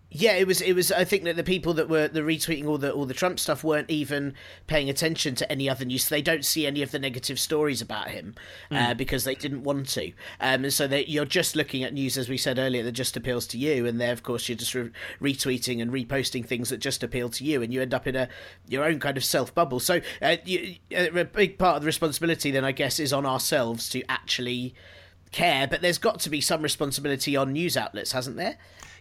yeah, 0.09 0.35
it 0.35 0.47
was. 0.47 0.61
It 0.61 0.71
was. 0.71 0.89
I 0.89 1.03
think 1.03 1.25
that 1.25 1.35
the 1.35 1.43
people 1.43 1.73
that 1.73 1.89
were 1.89 2.07
the 2.07 2.21
retweeting 2.21 2.65
all 2.65 2.77
the 2.77 2.93
all 2.93 3.05
the 3.05 3.13
Trump 3.13 3.39
stuff 3.39 3.61
weren't 3.61 3.89
even 3.89 4.35
paying 4.65 4.89
attention 4.89 5.35
to 5.35 5.51
any 5.51 5.69
other 5.69 5.83
news. 5.83 6.07
They 6.07 6.21
don't 6.21 6.45
see 6.45 6.65
any 6.65 6.81
of 6.81 6.91
the 6.91 6.99
negative 6.99 7.37
stories 7.37 7.81
about 7.81 8.09
him 8.09 8.33
uh, 8.71 8.93
because 8.93 9.25
they 9.25 9.35
didn't 9.35 9.63
want 9.63 9.89
to. 9.89 10.13
Um, 10.39 10.63
and 10.63 10.71
so 10.71 10.87
that 10.87 11.09
you're 11.09 11.25
just 11.25 11.57
looking 11.57 11.83
at 11.83 11.93
news, 11.93 12.17
as 12.17 12.29
we 12.29 12.37
said 12.37 12.57
earlier, 12.57 12.83
that 12.83 12.93
just 12.93 13.17
appeals 13.17 13.45
to 13.47 13.57
you, 13.57 13.85
and 13.85 13.99
there, 13.99 14.13
of 14.13 14.23
course, 14.23 14.47
you're 14.47 14.57
just 14.57 14.73
re- 14.73 14.91
retweeting 15.21 15.81
and 15.81 15.91
reposting 15.91 16.45
things 16.45 16.69
that 16.69 16.77
just 16.77 17.03
appeal 17.03 17.27
to 17.29 17.43
you, 17.43 17.61
and 17.61 17.73
you 17.73 17.81
end 17.81 17.93
up 17.93 18.07
in 18.07 18.15
a 18.15 18.29
your 18.69 18.85
own 18.85 19.01
kind 19.01 19.17
of 19.17 19.25
self 19.25 19.53
bubble. 19.53 19.81
So 19.81 19.99
uh, 20.21 20.37
you, 20.45 20.75
a 20.91 21.25
big 21.25 21.57
part 21.57 21.75
of 21.75 21.81
the 21.81 21.87
responsibility, 21.87 22.49
then, 22.49 22.63
I 22.63 22.71
guess, 22.71 23.01
is 23.01 23.11
on 23.11 23.25
ourselves 23.25 23.89
to 23.89 24.09
actually 24.09 24.73
care. 25.33 25.67
But 25.67 25.81
there's 25.81 25.97
got 25.97 26.21
to 26.21 26.29
be 26.29 26.39
some 26.39 26.61
responsibility 26.61 27.35
on 27.35 27.51
news 27.51 27.75
outlets, 27.75 28.13
hasn't 28.13 28.37
there? 28.37 28.57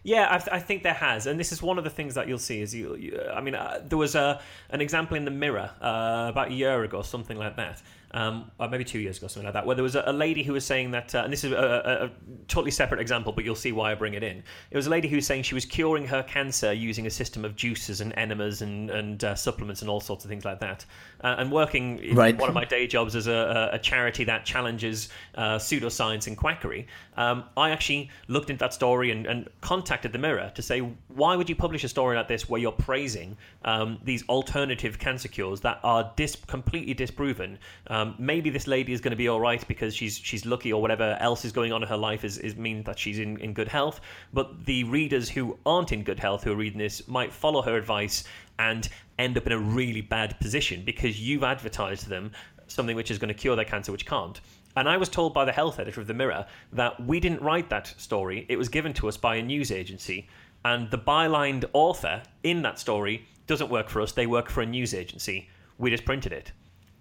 Yeah, 0.07 0.29
I, 0.31 0.39
th- 0.39 0.51
I 0.53 0.61
think 0.61 0.85
there 0.85 0.95
has, 0.95 1.27
and 1.27 1.39
this 1.39 1.51
is 1.51 1.61
one 1.61 1.79
of 1.79 1.85
the 1.85 1.91
things 1.91 2.15
that 2.15 2.29
you'll 2.29 2.39
see. 2.39 2.61
Is 2.61 2.73
you, 2.73 2.95
you 2.95 3.21
I 3.35 3.41
mean, 3.41 3.57
uh, 3.57 3.81
there 3.85 3.99
was 3.99 4.15
a 4.15 4.41
an 4.71 4.81
example 4.81 5.17
in 5.17 5.25
the 5.25 5.33
Mirror 5.33 5.69
uh, 5.83 6.27
about 6.31 6.53
a 6.53 6.55
year 6.55 6.85
ago, 6.85 7.03
something 7.03 7.37
like 7.37 7.57
that, 7.57 7.83
um, 8.17 8.51
maybe 8.71 8.85
two 8.85 8.99
years 8.99 9.19
ago, 9.19 9.27
something 9.27 9.45
like 9.45 9.55
that, 9.55 9.67
where 9.67 9.77
there 9.77 9.83
was 9.83 9.95
a, 9.95 10.05
a 10.07 10.13
lady 10.13 10.43
who 10.43 10.55
was 10.55 10.65
saying 10.65 10.91
that, 10.93 11.15
uh, 11.15 11.23
and 11.25 11.33
this 11.33 11.45
is 11.45 11.53
a, 11.53 11.57
a, 11.57 12.05
a 12.07 12.11
totally 12.49 12.71
separate 12.71 13.01
example, 13.01 13.33
but 13.33 13.45
you'll 13.45 13.55
see 13.67 13.73
why 13.73 13.93
I 13.93 13.95
bring 13.95 14.15
it 14.15 14.23
in. 14.23 14.43
It 14.71 14.77
was 14.77 14.87
a 14.87 14.91
lady 14.91 15.09
who 15.09 15.17
was 15.17 15.27
saying 15.27 15.43
she 15.43 15.55
was 15.55 15.67
curing 15.67 16.07
her 16.07 16.23
cancer 16.23 16.73
using 16.73 17.07
a 17.07 17.11
system 17.11 17.45
of 17.45 17.57
juices 17.57 18.01
and 18.01 18.13
enemas 18.17 18.63
and 18.63 18.91
and 18.91 19.23
uh, 19.23 19.35
supplements 19.35 19.83
and 19.83 19.91
all 19.91 20.01
sorts 20.01 20.25
of 20.25 20.31
things 20.31 20.45
like 20.45 20.61
that, 20.61 20.85
uh, 21.25 21.37
and 21.39 21.53
working 21.53 21.99
in 21.99 22.17
Right. 22.17 22.39
one 22.39 22.49
of 22.49 22.55
my 22.55 22.65
day 22.65 22.87
jobs 22.87 23.15
as 23.15 23.27
a, 23.27 23.71
a 23.73 23.77
a 23.77 23.79
charity 23.79 24.25
that 24.25 24.47
challenges 24.47 25.09
uh, 25.35 25.59
pseudoscience 25.59 26.27
and 26.27 26.37
quackery, 26.37 26.87
um, 27.17 27.45
I 27.57 27.71
actually 27.71 28.11
looked 28.29 28.49
into 28.51 28.61
that 28.61 28.73
story 28.73 29.11
and, 29.11 29.27
and 29.27 29.49
contacted 29.61 30.13
the 30.13 30.19
Mirror 30.19 30.53
to 30.55 30.63
say, 30.63 30.79
why 31.09 31.37
would 31.37 31.49
you 31.49 31.57
publish 31.57 31.85
a 31.85 31.89
story 31.89 32.17
like 32.17 32.29
this 32.29 32.49
where 32.49 32.61
you're 32.61 32.73
praising 32.91 33.37
um, 33.65 33.99
these 34.05 34.23
alternative 34.29 34.99
cancer 34.99 35.29
cures 35.29 35.61
that 35.61 35.81
are 35.83 36.13
dis- 36.17 36.39
completely 36.47 36.95
disproven? 36.95 37.59
Um, 37.89 38.06
Um, 38.07 38.15
maybe 38.19 38.51
this 38.51 38.67
lady 38.67 38.93
is 38.93 39.01
going 39.01 39.11
to 39.11 39.17
be 39.17 39.29
all 39.29 39.41
right 39.41 39.67
because 39.67 39.95
she's 39.95 40.19
she's 40.19 40.47
lucky 40.47 40.73
or 40.73 40.81
whatever 40.81 41.17
else 41.21 41.45
is 41.45 41.53
going 41.53 41.73
on 41.73 41.83
in 41.83 41.89
her 41.89 41.97
life 41.97 42.25
is, 42.25 42.39
is 42.39 42.57
means 42.57 42.85
that 42.87 42.99
she's 42.99 43.19
in, 43.19 43.39
in 43.39 43.53
good 43.53 43.69
health. 43.69 44.01
But 44.33 44.65
the 44.65 44.85
readers 44.85 45.29
who 45.29 45.59
aren't 45.67 45.93
in 45.93 46.03
good 46.03 46.21
health 46.21 46.45
who 46.45 46.53
are 46.53 46.57
reading 46.57 46.79
this 46.79 47.07
might 47.09 47.33
follow 47.33 47.63
her 47.63 47.77
advice 47.77 48.25
and 48.59 48.89
end 49.19 49.37
up 49.37 49.47
in 49.47 49.53
a 49.53 49.59
really 49.59 50.01
bad 50.01 50.39
position 50.41 50.83
because 50.85 51.21
you've 51.21 51.43
advertised 51.43 52.09
them 52.09 52.31
something 52.69 52.97
which 52.97 53.11
is 53.11 53.19
going 53.19 53.29
to 53.29 53.35
cure 53.35 53.57
their 53.57 53.65
cancer, 53.65 53.93
which 53.93 54.07
can't. 54.07 54.41
And 54.77 54.89
I 54.89 54.97
was 54.97 55.09
told 55.09 55.33
by 55.33 55.45
the 55.45 55.53
health 55.53 55.79
editor 55.79 56.01
of 56.01 56.07
the 56.07 56.15
Mirror 56.15 56.47
that 56.73 57.03
we 57.05 57.19
didn't 57.19 57.43
write 57.43 57.71
that 57.71 57.95
story. 57.97 58.45
It 58.49 58.57
was 58.57 58.69
given 58.69 58.93
to 58.95 59.09
us 59.09 59.17
by 59.17 59.37
a 59.37 59.43
news 59.43 59.73
agency. 59.73 60.29
And 60.65 60.91
the 60.91 60.99
bylined 60.99 61.65
author 61.73 62.23
in 62.43 62.63
that 62.63 62.79
story 62.79 63.27
doesn't 63.47 63.71
work 63.71 63.89
for 63.89 64.01
us. 64.03 64.13
They 64.13 64.27
work 64.27 64.51
for 64.51 64.63
a 64.63 64.67
news 64.67 64.93
agency. 64.93 65.49
We 65.79 65.91
just 65.91 66.05
printed 66.05 66.33
it. 66.33 66.53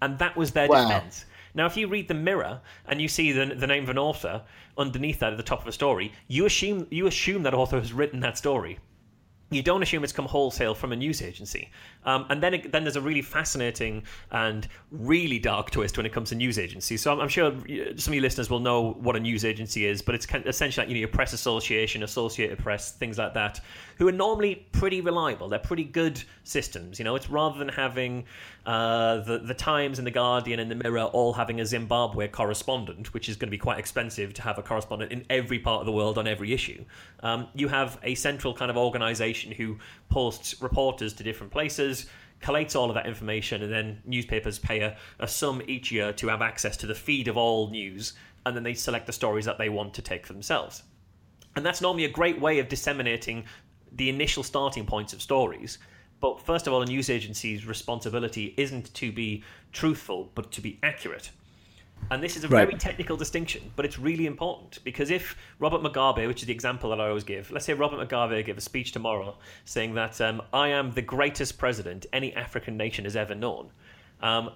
And 0.02 0.18
that 0.18 0.36
was 0.36 0.50
their 0.52 0.68
Wow. 0.68 0.86
defense. 0.86 1.24
Now, 1.54 1.66
if 1.66 1.76
you 1.76 1.88
read 1.88 2.08
the 2.08 2.14
Mirror 2.14 2.60
and 2.86 3.00
you 3.00 3.08
see 3.08 3.32
the, 3.32 3.46
the 3.46 3.66
name 3.66 3.84
of 3.84 3.88
an 3.88 3.98
author 3.98 4.42
underneath 4.76 5.20
that 5.20 5.32
at 5.32 5.36
the 5.38 5.42
top 5.42 5.62
of 5.62 5.66
a 5.66 5.72
story, 5.72 6.12
you 6.28 6.44
assume 6.44 6.86
you 6.90 7.06
assume 7.06 7.42
that 7.44 7.54
author 7.54 7.78
has 7.78 7.92
written 7.92 8.20
that 8.20 8.36
story 8.36 8.78
you 9.50 9.62
don't 9.62 9.82
assume 9.82 10.02
it's 10.02 10.12
come 10.12 10.26
wholesale 10.26 10.74
from 10.74 10.92
a 10.92 10.96
news 10.96 11.22
agency. 11.22 11.70
Um, 12.04 12.26
and 12.30 12.42
then 12.42 12.62
then 12.70 12.84
there's 12.84 12.96
a 12.96 13.00
really 13.00 13.22
fascinating 13.22 14.04
and 14.30 14.68
really 14.90 15.38
dark 15.38 15.70
twist 15.70 15.96
when 15.96 16.06
it 16.06 16.12
comes 16.12 16.28
to 16.30 16.34
news 16.34 16.58
agencies. 16.58 17.00
So 17.02 17.12
I'm, 17.12 17.20
I'm 17.20 17.28
sure 17.28 17.50
some 17.96 18.12
of 18.12 18.14
you 18.14 18.20
listeners 18.20 18.48
will 18.48 18.60
know 18.60 18.92
what 19.00 19.16
a 19.16 19.20
news 19.20 19.44
agency 19.44 19.86
is, 19.86 20.02
but 20.02 20.14
it's 20.14 20.26
kind 20.26 20.46
essentially 20.46 20.84
like 20.84 20.88
you 20.88 20.94
know 20.94 21.00
your 21.00 21.08
press 21.08 21.32
association, 21.32 22.02
Associated 22.02 22.58
Press, 22.58 22.92
things 22.92 23.18
like 23.18 23.34
that, 23.34 23.60
who 23.98 24.06
are 24.06 24.12
normally 24.12 24.66
pretty 24.72 25.00
reliable. 25.00 25.48
They're 25.48 25.58
pretty 25.58 25.84
good 25.84 26.22
systems. 26.44 26.98
You 26.98 27.04
know, 27.04 27.16
it's 27.16 27.28
rather 27.28 27.58
than 27.58 27.68
having 27.68 28.24
uh, 28.66 29.18
the 29.18 29.38
the 29.38 29.54
Times 29.54 29.98
and 29.98 30.06
the 30.06 30.10
Guardian 30.12 30.60
and 30.60 30.70
the 30.70 30.74
Mirror 30.74 31.04
all 31.04 31.32
having 31.32 31.60
a 31.60 31.66
Zimbabwe 31.66 32.28
correspondent, 32.28 33.14
which 33.14 33.28
is 33.28 33.36
going 33.36 33.48
to 33.48 33.50
be 33.50 33.58
quite 33.58 33.78
expensive 33.78 34.34
to 34.34 34.42
have 34.42 34.58
a 34.58 34.62
correspondent 34.62 35.12
in 35.12 35.24
every 35.30 35.58
part 35.58 35.80
of 35.80 35.86
the 35.86 35.92
world 35.92 36.18
on 36.18 36.26
every 36.26 36.52
issue. 36.52 36.84
Um, 37.20 37.48
you 37.54 37.68
have 37.68 37.98
a 38.02 38.14
central 38.14 38.54
kind 38.54 38.70
of 38.70 38.76
organisation 38.76 39.52
who 39.52 39.78
posts 40.08 40.60
reporters 40.60 41.12
to 41.14 41.22
different 41.22 41.52
places, 41.52 41.95
collates 42.40 42.76
all 42.76 42.90
of 42.90 42.94
that 42.94 43.06
information, 43.06 43.62
and 43.62 43.72
then 43.72 44.02
newspapers 44.04 44.58
pay 44.58 44.80
a, 44.80 44.96
a 45.18 45.26
sum 45.26 45.62
each 45.66 45.90
year 45.90 46.12
to 46.12 46.28
have 46.28 46.42
access 46.42 46.76
to 46.76 46.86
the 46.86 46.94
feed 46.94 47.28
of 47.28 47.36
all 47.36 47.70
news, 47.70 48.12
and 48.44 48.54
then 48.54 48.62
they 48.62 48.74
select 48.74 49.06
the 49.06 49.12
stories 49.12 49.44
that 49.46 49.58
they 49.58 49.68
want 49.68 49.94
to 49.94 50.02
take 50.02 50.26
for 50.26 50.32
themselves. 50.32 50.82
And 51.56 51.64
that's 51.64 51.80
normally 51.80 52.04
a 52.04 52.10
great 52.10 52.40
way 52.40 52.58
of 52.58 52.68
disseminating 52.68 53.44
the 53.92 54.10
initial 54.10 54.42
starting 54.42 54.84
points 54.84 55.12
of 55.12 55.22
stories. 55.22 55.78
But 56.20 56.40
first 56.40 56.66
of 56.66 56.72
all, 56.72 56.82
a 56.82 56.86
news 56.86 57.08
agency's 57.10 57.66
responsibility 57.66 58.54
isn't 58.56 58.92
to 58.94 59.12
be 59.12 59.42
truthful, 59.72 60.30
but 60.34 60.52
to 60.52 60.60
be 60.60 60.78
accurate. 60.82 61.30
And 62.10 62.22
this 62.22 62.36
is 62.36 62.44
a 62.44 62.48
Right. 62.48 62.66
very 62.68 62.78
technical 62.78 63.16
distinction, 63.16 63.72
but 63.74 63.84
it's 63.84 63.98
really 63.98 64.26
important 64.26 64.78
because 64.84 65.10
if 65.10 65.36
Robert 65.58 65.82
Mugabe, 65.82 66.26
which 66.28 66.40
is 66.40 66.46
the 66.46 66.52
example 66.52 66.90
that 66.90 67.00
I 67.00 67.08
always 67.08 67.24
give, 67.24 67.50
let's 67.50 67.64
say 67.66 67.74
Robert 67.74 67.98
Mugabe 67.98 68.44
give 68.44 68.56
a 68.56 68.60
speech 68.60 68.92
tomorrow 68.92 69.36
saying 69.64 69.94
that 69.94 70.20
um, 70.20 70.40
I 70.52 70.68
am 70.68 70.92
the 70.92 71.02
greatest 71.02 71.58
president 71.58 72.06
any 72.12 72.32
African 72.34 72.76
nation 72.76 73.04
has 73.04 73.16
ever 73.16 73.34
known. 73.34 73.70
Um, 74.22 74.50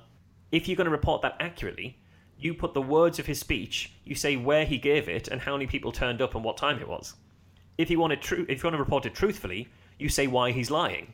if 0.53 0.68
you're 0.68 0.76
going 0.76 0.86
to 0.86 0.93
report 0.93 1.22
that 1.22 1.36
accurately, 1.41 1.99
you 2.38 2.55
put 2.55 2.72
the 2.72 2.82
words 2.82 3.18
of 3.18 3.26
his 3.26 3.41
speech, 3.41 3.93
you 4.05 4.14
say 4.14 4.36
where 4.36 4.64
he 4.64 4.78
gave 4.78 5.09
it 5.09 5.28
and 5.28 5.41
how 5.41 5.53
many 5.53 5.66
people 5.66 5.93
turned 5.93 6.22
up 6.22 6.34
and 6.34 6.45
what 6.45 6.57
time 6.57 6.78
it 6.78 6.88
was. 6.88 7.14
If 7.78 7.91
you 7.91 7.99
want 7.99 8.20
true, 8.22 8.47
if 8.49 8.62
you 8.62 8.66
want 8.66 8.74
to 8.74 8.78
report 8.78 9.07
it 9.07 9.14
truthfully, 9.14 9.68
you 9.99 10.09
say 10.09 10.26
why 10.26 10.53
he's 10.53 10.70
lying. 10.70 11.12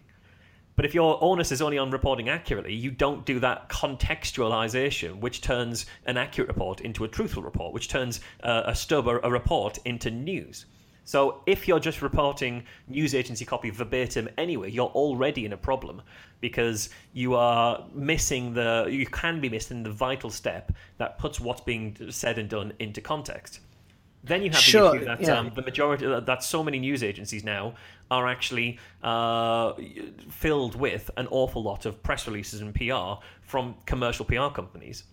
But 0.77 0.85
if 0.85 0.95
your 0.95 1.23
onus 1.25 1.53
is 1.53 1.63
only 1.63 1.79
on 1.79 1.91
reporting 1.91 2.29
accurately, 2.29 2.75
you 2.75 2.91
don't 2.91 3.25
do 3.25 3.41
that 3.41 3.71
contextualization, 3.71 5.21
which 5.21 5.41
turns 5.41 5.87
an 6.05 6.19
accurate 6.19 6.49
report 6.49 6.83
into 6.83 7.05
a 7.05 7.09
truthful 7.09 7.43
report, 7.43 7.73
which 7.73 7.89
turns 7.89 8.21
uh, 8.43 8.65
a 8.67 8.75
stub 8.75 9.07
or 9.09 9.19
a 9.21 9.31
report 9.31 9.79
into 9.87 10.11
news. 10.11 10.67
So 11.07 11.41
if 11.47 11.67
you're 11.67 11.81
just 11.81 12.03
reporting 12.03 12.65
news 12.89 13.15
agency 13.15 13.45
copy 13.45 13.71
verbatim 13.71 14.29
anyway, 14.37 14.71
you're 14.71 14.89
already 14.89 15.47
in 15.47 15.53
a 15.53 15.57
problem 15.57 16.03
because 16.41 16.91
you 17.13 17.37
are 17.37 17.87
missing 17.95 18.53
the 18.53 18.87
you 18.91 19.07
can 19.07 19.41
be 19.41 19.49
missing 19.49 19.85
the 19.85 19.91
vital 19.91 20.31
step 20.31 20.73
that 20.99 21.17
puts 21.17 21.39
what's 21.39 21.61
being 21.61 21.97
said 22.11 22.39
and 22.39 22.49
done 22.49 22.73
into 22.81 23.01
context. 23.01 23.61
Then 24.27 24.43
you 24.43 24.51
have 24.51 24.61
Sure, 24.61 24.91
the 24.91 24.97
issue 24.97 25.05
that 25.07 25.21
yeah. 25.21 25.39
um, 25.39 25.53
the 25.55 25.63
majority 25.63 26.07
that 26.07 26.43
so 26.43 26.63
many 26.63 26.79
news 26.79 27.03
agencies 27.03 27.45
now 27.45 27.75
are 28.11 28.27
actually 28.27 28.79
uh, 29.03 29.73
filled 30.29 30.75
with 30.75 31.11
an 31.17 31.29
awful 31.31 31.63
lot 31.63 31.87
of 31.87 32.03
press 32.03 32.27
releases 32.27 32.61
and 32.61 32.75
PR 32.75 33.23
from 33.43 33.77
commercial 33.87 34.25
PR 34.25 34.49
companies 34.49 35.05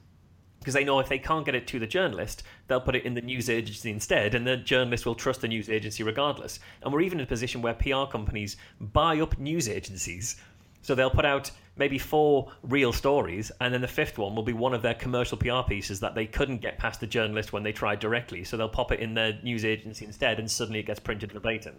because 0.64 0.74
they 0.74 0.86
know 0.86 1.00
if 1.00 1.10
they 1.10 1.20
can't 1.20 1.46
get 1.46 1.56
it 1.56 1.68
to 1.68 1.78
the 1.78 1.86
journalist, 1.86 2.44
they'll 2.68 2.80
put 2.80 2.96
it 2.96 3.04
in 3.04 3.14
the 3.14 3.22
news 3.22 3.50
agency 3.50 3.92
instead, 3.92 4.34
and 4.34 4.48
the 4.48 4.56
journalist 4.56 5.06
will 5.06 5.14
trust 5.14 5.42
the 5.42 5.48
news 5.48 5.70
agency 5.70 6.04
regardless. 6.04 6.60
And 6.82 6.94
we're 6.94 7.02
even 7.02 7.20
in 7.20 7.26
a 7.26 7.28
position 7.28 7.62
where 7.62 7.74
PR 7.74 8.06
companies 8.10 8.56
buy 8.80 9.20
up 9.20 9.38
news 9.38 9.68
agencies. 9.68 10.38
So 10.82 10.96
they'll 10.96 11.10
put 11.10 11.26
out 11.26 11.52
maybe 11.76 11.98
four 11.98 12.52
real 12.62 12.94
stories, 12.94 13.52
and 13.60 13.74
then 13.74 13.82
the 13.82 13.88
fifth 13.88 14.18
one 14.18 14.36
will 14.36 14.44
be 14.44 14.54
one 14.54 14.74
of 14.74 14.82
their 14.82 14.94
commercial 14.94 15.38
PR 15.38 15.62
pieces 15.68 16.00
that 16.00 16.16
they 16.16 16.26
couldn't 16.26 16.62
get 16.62 16.78
past 16.78 17.00
the 17.00 17.08
journalist 17.08 17.54
when 17.54 17.64
they 17.64 17.72
tried 17.72 18.00
directly. 18.00 18.44
So 18.44 18.58
they'll 18.58 18.70
pop 18.70 18.92
it 18.92 19.00
in 19.00 19.14
their 19.14 19.40
news 19.44 19.66
agency 19.66 20.06
instead, 20.06 20.40
and 20.40 20.50
suddenly 20.50 20.80
it 20.80 20.86
gets 20.86 21.00
printed 21.00 21.32
verbatim. 21.32 21.76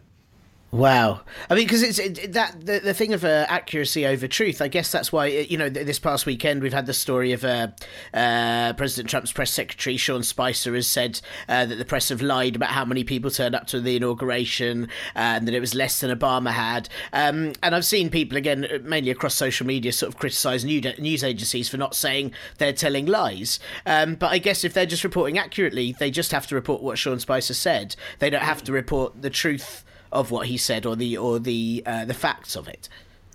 Wow, 0.74 1.20
I 1.48 1.54
mean, 1.54 1.66
because 1.66 1.84
it's 1.84 2.00
it, 2.00 2.32
that 2.32 2.66
the, 2.66 2.80
the 2.80 2.94
thing 2.94 3.12
of 3.12 3.24
uh, 3.24 3.46
accuracy 3.48 4.04
over 4.04 4.26
truth. 4.26 4.60
I 4.60 4.66
guess 4.66 4.90
that's 4.90 5.12
why 5.12 5.26
you 5.26 5.56
know 5.56 5.68
this 5.68 6.00
past 6.00 6.26
weekend 6.26 6.64
we've 6.64 6.72
had 6.72 6.86
the 6.86 6.92
story 6.92 7.30
of 7.30 7.44
uh, 7.44 7.68
uh, 8.12 8.72
President 8.72 9.08
Trump's 9.08 9.30
press 9.30 9.52
secretary 9.52 9.96
Sean 9.96 10.24
Spicer 10.24 10.74
has 10.74 10.88
said 10.88 11.20
uh, 11.48 11.64
that 11.64 11.76
the 11.76 11.84
press 11.84 12.08
have 12.08 12.22
lied 12.22 12.56
about 12.56 12.70
how 12.70 12.84
many 12.84 13.04
people 13.04 13.30
turned 13.30 13.54
up 13.54 13.68
to 13.68 13.80
the 13.80 13.94
inauguration 13.94 14.88
uh, 15.14 15.38
and 15.38 15.46
that 15.46 15.54
it 15.54 15.60
was 15.60 15.76
less 15.76 16.00
than 16.00 16.10
Obama 16.10 16.50
had. 16.50 16.88
Um, 17.12 17.52
and 17.62 17.72
I've 17.72 17.86
seen 17.86 18.10
people 18.10 18.36
again, 18.36 18.64
uh, 18.64 18.78
mainly 18.82 19.12
across 19.12 19.36
social 19.36 19.68
media, 19.68 19.92
sort 19.92 20.12
of 20.12 20.18
criticise 20.18 20.64
news 20.64 20.98
news 20.98 21.22
agencies 21.22 21.68
for 21.68 21.76
not 21.76 21.94
saying 21.94 22.32
they're 22.58 22.72
telling 22.72 23.06
lies. 23.06 23.60
Um, 23.86 24.16
but 24.16 24.32
I 24.32 24.38
guess 24.38 24.64
if 24.64 24.74
they're 24.74 24.86
just 24.86 25.04
reporting 25.04 25.38
accurately, 25.38 25.94
they 26.00 26.10
just 26.10 26.32
have 26.32 26.48
to 26.48 26.56
report 26.56 26.82
what 26.82 26.98
Sean 26.98 27.20
Spicer 27.20 27.54
said. 27.54 27.94
They 28.18 28.28
don't 28.28 28.42
have 28.42 28.64
to 28.64 28.72
report 28.72 29.22
the 29.22 29.30
truth 29.30 29.84
of 30.14 30.30
what 30.30 30.46
he 30.46 30.56
said 30.56 30.86
or 30.86 30.96
the 30.96 31.16
or 31.16 31.38
the 31.38 31.82
uh, 31.84 32.04
the 32.04 32.14
facts 32.14 32.56
of 32.56 32.68
it. 32.68 32.88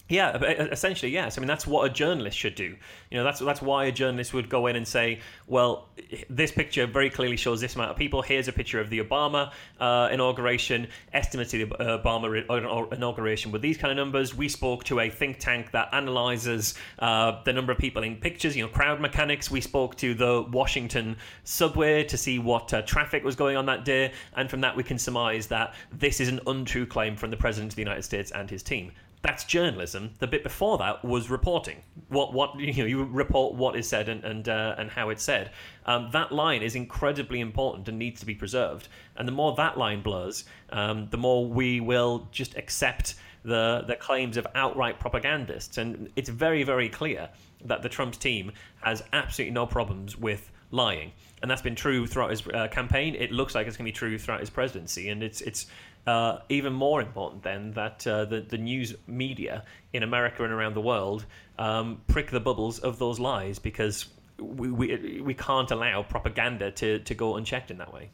Yeah, 0.09 0.37
essentially, 0.41 1.11
yes. 1.11 1.37
I 1.37 1.41
mean, 1.41 1.47
that's 1.47 1.67
what 1.67 1.85
a 1.85 1.93
journalist 1.93 2.35
should 2.35 2.55
do. 2.55 2.75
You 3.11 3.17
know, 3.17 3.23
that's 3.23 3.39
that's 3.39 3.61
why 3.61 3.85
a 3.85 3.91
journalist 3.91 4.33
would 4.33 4.49
go 4.49 4.65
in 4.65 4.75
and 4.75 4.87
say, 4.87 5.19
"Well, 5.45 5.87
this 6.27 6.51
picture 6.51 6.87
very 6.87 7.11
clearly 7.11 7.37
shows 7.37 7.61
this 7.61 7.75
amount 7.75 7.91
of 7.91 7.97
people. 7.97 8.23
Here's 8.23 8.47
a 8.47 8.51
picture 8.51 8.79
of 8.79 8.89
the 8.89 9.03
Obama 9.03 9.51
uh, 9.79 10.09
inauguration. 10.11 10.87
Estimates 11.13 11.53
of 11.53 11.59
the 11.59 11.75
Obama 11.75 12.27
re- 12.27 12.45
uh, 12.49 12.85
inauguration 12.91 13.51
with 13.51 13.61
these 13.61 13.77
kind 13.77 13.91
of 13.91 13.97
numbers. 13.97 14.33
We 14.33 14.49
spoke 14.49 14.83
to 14.85 14.99
a 14.99 15.11
think 15.11 15.37
tank 15.37 15.69
that 15.71 15.89
analyzes 15.93 16.73
uh, 16.97 17.43
the 17.43 17.53
number 17.53 17.71
of 17.71 17.77
people 17.77 18.01
in 18.01 18.15
pictures. 18.15 18.57
You 18.57 18.63
know, 18.63 18.69
crowd 18.69 18.99
mechanics. 18.99 19.51
We 19.51 19.61
spoke 19.61 19.95
to 19.97 20.15
the 20.15 20.41
Washington 20.51 21.17
subway 21.43 22.03
to 22.05 22.17
see 22.17 22.39
what 22.39 22.73
uh, 22.73 22.81
traffic 22.81 23.23
was 23.23 23.35
going 23.35 23.57
on 23.57 23.67
that 23.67 23.85
day, 23.85 24.11
and 24.35 24.49
from 24.49 24.61
that 24.61 24.75
we 24.75 24.81
can 24.81 24.97
surmise 24.97 25.45
that 25.47 25.75
this 25.91 26.19
is 26.19 26.29
an 26.29 26.39
untrue 26.47 26.87
claim 26.87 27.15
from 27.15 27.29
the 27.29 27.37
president 27.37 27.73
of 27.73 27.75
the 27.75 27.83
United 27.83 28.01
States 28.01 28.31
and 28.31 28.49
his 28.49 28.63
team." 28.63 28.91
That's 29.21 29.43
journalism. 29.43 30.11
The 30.19 30.27
bit 30.27 30.43
before 30.43 30.77
that 30.77 31.03
was 31.03 31.29
reporting. 31.29 31.83
What 32.07 32.33
what 32.33 32.57
you 32.59 32.73
know 32.73 32.85
you 32.85 33.03
report 33.03 33.55
what 33.55 33.75
is 33.75 33.87
said 33.87 34.09
and 34.09 34.23
and 34.23 34.47
uh, 34.47 34.75
and 34.77 34.89
how 34.89 35.09
it's 35.09 35.23
said. 35.23 35.51
Um, 35.85 36.09
that 36.11 36.31
line 36.31 36.61
is 36.61 36.75
incredibly 36.75 37.39
important 37.39 37.87
and 37.87 37.99
needs 37.99 38.19
to 38.19 38.25
be 38.25 38.35
preserved. 38.35 38.87
And 39.15 39.27
the 39.27 39.31
more 39.31 39.55
that 39.55 39.77
line 39.77 40.01
blurs, 40.01 40.45
um, 40.71 41.07
the 41.09 41.17
more 41.17 41.45
we 41.45 41.79
will 41.79 42.27
just 42.31 42.55
accept 42.55 43.15
the 43.43 43.83
the 43.87 43.95
claims 43.95 44.37
of 44.37 44.47
outright 44.55 44.99
propagandists. 44.99 45.77
And 45.77 46.09
it's 46.15 46.29
very 46.29 46.63
very 46.63 46.89
clear 46.89 47.29
that 47.65 47.81
the 47.81 47.89
Trump 47.89 48.15
team 48.17 48.51
has 48.81 49.03
absolutely 49.11 49.53
no 49.53 49.65
problems 49.65 50.17
with 50.17 50.49
lying. 50.71 51.11
And 51.41 51.49
that's 51.49 51.61
been 51.61 51.75
true 51.75 52.05
throughout 52.05 52.29
his 52.29 52.45
uh, 52.47 52.67
campaign. 52.69 53.15
It 53.15 53.31
looks 53.31 53.55
like 53.55 53.67
it's 53.67 53.77
going 53.77 53.85
to 53.85 53.91
be 53.91 53.95
true 53.95 54.17
throughout 54.17 54.39
his 54.39 54.49
presidency. 54.49 55.09
And 55.09 55.23
it's 55.23 55.41
it's 55.41 55.67
uh, 56.07 56.39
even 56.49 56.73
more 56.73 57.01
important 57.01 57.43
then 57.43 57.71
that 57.71 58.05
uh, 58.07 58.25
the, 58.25 58.41
the 58.41 58.57
news 58.57 58.95
media 59.07 59.63
in 59.93 60.03
America 60.03 60.43
and 60.43 60.53
around 60.53 60.73
the 60.73 60.81
world 60.81 61.25
um, 61.57 62.01
prick 62.07 62.31
the 62.31 62.39
bubbles 62.39 62.79
of 62.79 62.99
those 62.99 63.19
lies 63.19 63.59
because 63.59 64.07
we, 64.39 64.71
we, 64.71 65.21
we 65.21 65.33
can't 65.33 65.71
allow 65.71 66.01
propaganda 66.03 66.71
to, 66.71 66.99
to 66.99 67.13
go 67.13 67.35
unchecked 67.35 67.71
in 67.71 67.77
that 67.77 67.93
way. 67.93 68.09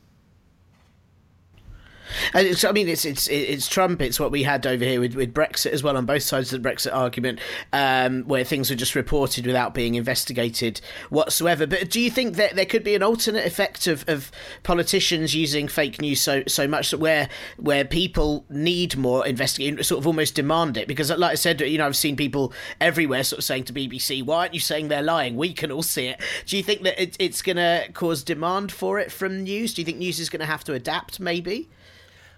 And 2.33 2.47
it's, 2.47 2.63
I 2.63 2.71
mean, 2.71 2.87
it's 2.87 3.05
it's 3.05 3.27
it's 3.27 3.67
Trump. 3.67 4.01
It's 4.01 4.19
what 4.19 4.31
we 4.31 4.43
had 4.43 4.65
over 4.65 4.83
here 4.83 4.99
with, 4.99 5.15
with 5.15 5.33
Brexit 5.33 5.71
as 5.71 5.83
well 5.83 5.97
on 5.97 6.05
both 6.05 6.23
sides 6.23 6.51
of 6.53 6.61
the 6.61 6.69
Brexit 6.69 6.93
argument, 6.93 7.39
um, 7.73 8.23
where 8.23 8.43
things 8.43 8.71
are 8.71 8.75
just 8.75 8.95
reported 8.95 9.45
without 9.45 9.73
being 9.73 9.95
investigated 9.95 10.81
whatsoever. 11.09 11.67
But 11.67 11.89
do 11.89 11.99
you 11.99 12.11
think 12.11 12.35
that 12.35 12.55
there 12.55 12.65
could 12.65 12.83
be 12.83 12.95
an 12.95 13.03
alternate 13.03 13.45
effect 13.45 13.87
of, 13.87 14.07
of 14.07 14.31
politicians 14.63 15.35
using 15.35 15.67
fake 15.67 16.01
news 16.01 16.21
so 16.21 16.43
so 16.47 16.67
much 16.67 16.91
that 16.91 16.99
where 16.99 17.29
where 17.57 17.85
people 17.85 18.45
need 18.49 18.97
more 18.97 19.25
investigating, 19.25 19.81
sort 19.83 19.99
of 19.99 20.07
almost 20.07 20.35
demand 20.35 20.77
it? 20.77 20.87
Because, 20.87 21.09
like 21.09 21.31
I 21.31 21.35
said, 21.35 21.61
you 21.61 21.77
know, 21.77 21.85
I've 21.85 21.97
seen 21.97 22.15
people 22.15 22.53
everywhere 22.79 23.23
sort 23.23 23.39
of 23.39 23.43
saying 23.43 23.65
to 23.65 23.73
BBC, 23.73 24.23
"Why 24.23 24.41
aren't 24.41 24.53
you 24.53 24.59
saying 24.59 24.87
they're 24.87 25.01
lying? 25.01 25.35
We 25.35 25.53
can 25.53 25.71
all 25.71 25.83
see 25.83 26.07
it." 26.07 26.21
Do 26.45 26.57
you 26.57 26.63
think 26.63 26.83
that 26.83 27.01
it, 27.01 27.15
it's 27.19 27.41
going 27.41 27.57
to 27.57 27.87
cause 27.93 28.23
demand 28.23 28.71
for 28.71 28.99
it 28.99 29.11
from 29.11 29.43
news? 29.43 29.73
Do 29.73 29.81
you 29.81 29.85
think 29.85 29.97
news 29.97 30.19
is 30.19 30.29
going 30.29 30.41
to 30.41 30.45
have 30.45 30.63
to 30.65 30.73
adapt? 30.73 31.19
Maybe. 31.19 31.69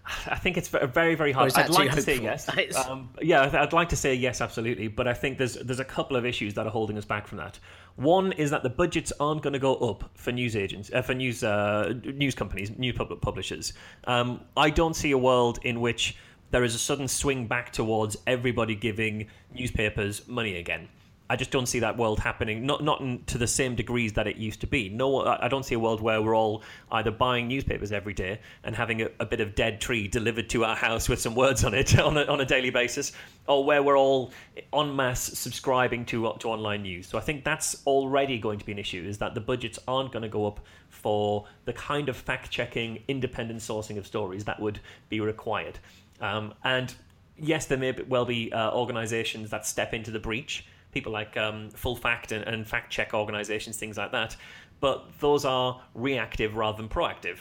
I 0.28 0.36
think 0.36 0.58
it's 0.58 0.70
very, 0.70 1.16
very 1.16 1.32
hard. 1.32 1.46
I'd 1.66 1.70
like 1.80 1.90
to 1.92 2.02
say 2.06 2.14
yes. 2.24 2.48
Um, 2.78 3.10
yeah, 3.22 3.42
I'd- 3.44 3.58
I'd 3.58 3.74
like 3.74 3.90
to 3.90 3.96
say 3.96 4.14
yes, 4.16 4.42
absolutely. 4.42 4.88
But 4.88 5.08
I 5.08 5.14
think 5.14 5.38
there's 5.38 5.56
there's 5.56 5.80
a 5.80 5.86
couple 5.86 6.16
of 6.18 6.26
issues 6.26 6.54
that 6.56 6.66
are 6.66 6.70
holding 6.72 6.98
us 6.98 7.06
back 7.06 7.28
from 7.28 7.38
that. 7.40 7.60
One 7.96 8.32
is 8.34 8.50
that 8.52 8.64
the 8.64 8.70
budgets 8.70 9.12
aren't 9.20 9.42
going 9.42 9.54
to 9.54 9.60
go 9.60 9.76
up 9.76 10.10
for 10.16 10.32
news 10.32 10.56
agents, 10.56 10.92
uh, 10.94 11.02
for 11.02 11.14
news 11.14 11.44
uh, 11.44 11.94
news 12.04 12.36
companies, 12.36 12.78
new 12.78 12.94
public 12.94 13.22
publishers. 13.22 13.74
Um, 14.06 14.42
I 14.56 14.70
don't 14.70 14.96
see 14.96 15.12
a 15.12 15.18
world 15.18 15.60
in 15.64 15.82
which 15.82 16.16
there 16.52 16.64
is 16.64 16.74
a 16.76 16.80
sudden 16.80 17.08
swing 17.10 17.46
back 17.48 17.74
towards 17.74 18.16
everybody 18.26 18.74
giving 18.76 19.28
newspapers 19.54 20.26
money 20.28 20.56
again. 20.58 20.88
I 21.30 21.36
just 21.36 21.52
don't 21.52 21.66
see 21.66 21.80
that 21.80 21.98
world 21.98 22.20
happening. 22.20 22.66
Not 22.66 22.84
not 22.84 23.02
in, 23.02 23.24
to 23.26 23.38
the 23.38 23.48
same 23.48 23.76
degrees 23.76 24.14
that 24.14 24.28
it 24.28 24.38
used 24.38 24.62
to 24.62 24.68
be. 24.68 24.90
No, 24.90 25.26
I 25.26 25.48
don't 25.48 25.64
see 25.64 25.76
a 25.76 25.80
world 25.80 26.02
where 26.02 26.22
we're 26.22 26.36
all 26.36 26.64
either 26.92 27.12
buying 27.12 27.48
newspapers 27.48 27.92
every 27.92 28.14
day 28.14 28.40
and 28.64 28.76
having 28.76 29.02
a, 29.02 29.10
a 29.20 29.26
bit 29.26 29.42
of 29.42 29.56
dead 29.56 29.82
tree 29.82 30.08
delivered 30.08 30.50
to 30.52 30.64
our 30.64 30.76
house 30.76 31.10
with 31.10 31.20
some 31.20 31.36
words 31.36 31.64
on 31.64 31.74
it 31.74 31.98
on 32.00 32.18
a, 32.18 32.24
on 32.26 32.42
a 32.42 32.46
daily 32.46 32.70
basis, 32.70 33.12
or 33.48 33.66
where 33.66 33.84
we're 33.84 33.98
all 33.98 34.32
en 34.74 34.96
masse 34.96 35.24
subscribing 35.38 36.06
to 36.06 36.34
to 36.40 36.50
online 36.50 36.84
news. 36.84 37.08
So 37.08 37.18
I 37.18 37.22
think 37.22 37.44
that's 37.44 37.84
already 37.86 38.38
going 38.38 38.60
to 38.60 38.66
be 38.66 38.72
an 38.72 38.80
issue. 38.80 39.04
Is 39.08 39.18
that 39.18 39.34
the 39.34 39.42
budgets 39.42 39.80
aren't 39.88 40.12
going 40.12 40.24
to 40.24 40.30
go 40.30 40.48
up 40.48 40.62
for 40.90 41.46
the 41.66 41.74
kind 41.74 42.10
of 42.10 42.16
fact 42.16 42.50
checking, 42.50 43.04
independent 43.08 43.60
sourcing 43.60 43.98
of 43.98 44.08
stories 44.08 44.46
that 44.46 44.60
would 44.60 44.80
be 45.10 45.20
required. 45.20 45.80
Um, 46.20 46.54
and 46.64 46.94
yes, 47.38 47.66
there 47.66 47.78
may 47.78 47.94
well 48.08 48.26
be 48.26 48.52
uh, 48.52 48.72
organizations 48.72 49.50
that 49.52 49.66
step 49.66 49.94
into 49.94 50.12
the 50.12 50.20
breach, 50.20 50.66
people 50.92 51.12
like 51.12 51.38
um, 51.38 51.70
Full 51.72 51.96
Fact 51.96 52.32
and, 52.32 52.44
and 52.46 52.68
fact 52.68 52.92
check 52.92 53.14
organizations, 53.14 53.78
things 53.78 53.98
like 53.98 54.12
that. 54.12 54.36
But 54.80 55.10
those 55.20 55.46
are 55.46 55.82
reactive 55.94 56.56
rather 56.56 56.78
than 56.78 56.90
proactive. 56.90 57.38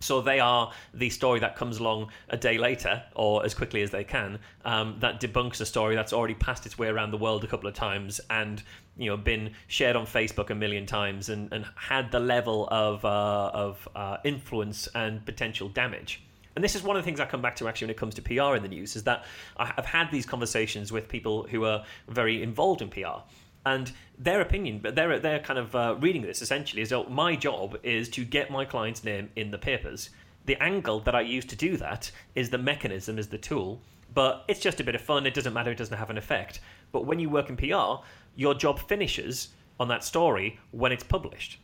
So 0.00 0.20
they 0.20 0.40
are 0.40 0.72
the 0.92 1.08
story 1.08 1.40
that 1.40 1.56
comes 1.56 1.78
along 1.78 2.10
a 2.28 2.36
day 2.36 2.58
later, 2.58 3.02
or 3.14 3.44
as 3.44 3.54
quickly 3.54 3.82
as 3.82 3.90
they 3.90 4.04
can, 4.04 4.38
um, 4.64 4.96
that 5.00 5.20
debunks 5.20 5.60
a 5.60 5.66
story 5.66 5.94
that's 5.94 6.12
already 6.12 6.34
passed 6.34 6.66
its 6.66 6.78
way 6.78 6.88
around 6.88 7.12
the 7.12 7.16
world 7.16 7.44
a 7.44 7.46
couple 7.46 7.68
of 7.68 7.74
times 7.74 8.20
and 8.28 8.62
you 8.98 9.10
know 9.10 9.16
been 9.16 9.52
shared 9.68 9.96
on 9.96 10.06
Facebook 10.06 10.50
a 10.50 10.54
million 10.54 10.86
times 10.86 11.28
and, 11.28 11.52
and 11.52 11.64
had 11.76 12.10
the 12.12 12.20
level 12.20 12.68
of 12.70 13.04
uh, 13.04 13.50
of 13.54 13.88
uh, 13.96 14.18
influence 14.24 14.86
and 14.94 15.24
potential 15.24 15.68
damage. 15.68 16.22
And 16.56 16.64
this 16.64 16.74
is 16.74 16.82
one 16.82 16.96
of 16.96 17.02
the 17.02 17.04
things 17.04 17.20
I 17.20 17.26
come 17.26 17.42
back 17.42 17.54
to 17.56 17.68
actually 17.68 17.86
when 17.86 17.90
it 17.90 17.98
comes 17.98 18.14
to 18.14 18.22
PR 18.22 18.56
in 18.56 18.62
the 18.62 18.68
news 18.68 18.96
is 18.96 19.04
that 19.04 19.26
I've 19.58 19.84
had 19.84 20.10
these 20.10 20.24
conversations 20.24 20.90
with 20.90 21.06
people 21.06 21.46
who 21.50 21.64
are 21.64 21.84
very 22.08 22.42
involved 22.42 22.80
in 22.80 22.88
PR 22.88 23.20
and 23.66 23.92
their 24.18 24.40
opinion, 24.40 24.78
but 24.78 24.94
they're 24.94 25.18
they're 25.18 25.40
kind 25.40 25.58
of 25.58 25.74
uh, 25.74 25.96
reading 25.98 26.22
this 26.22 26.40
essentially 26.40 26.80
is 26.80 26.92
oh, 26.92 27.04
my 27.10 27.36
job 27.36 27.78
is 27.82 28.08
to 28.10 28.24
get 28.24 28.50
my 28.50 28.64
client's 28.64 29.04
name 29.04 29.28
in 29.36 29.50
the 29.50 29.58
papers. 29.58 30.10
The 30.46 30.56
angle 30.62 31.00
that 31.00 31.14
I 31.14 31.20
use 31.20 31.44
to 31.46 31.56
do 31.56 31.76
that 31.76 32.10
is 32.34 32.48
the 32.48 32.58
mechanism, 32.58 33.18
is 33.18 33.28
the 33.28 33.38
tool, 33.38 33.82
but 34.14 34.44
it's 34.48 34.60
just 34.60 34.80
a 34.80 34.84
bit 34.84 34.94
of 34.94 35.02
fun. 35.02 35.26
It 35.26 35.34
doesn't 35.34 35.52
matter. 35.52 35.72
It 35.72 35.78
doesn't 35.78 35.98
have 35.98 36.10
an 36.10 36.16
effect. 36.16 36.60
But 36.92 37.04
when 37.04 37.18
you 37.18 37.28
work 37.28 37.50
in 37.50 37.56
PR, 37.56 38.02
your 38.36 38.54
job 38.54 38.78
finishes 38.78 39.48
on 39.78 39.88
that 39.88 40.04
story 40.04 40.58
when 40.70 40.92
it's 40.92 41.04
published. 41.04 41.58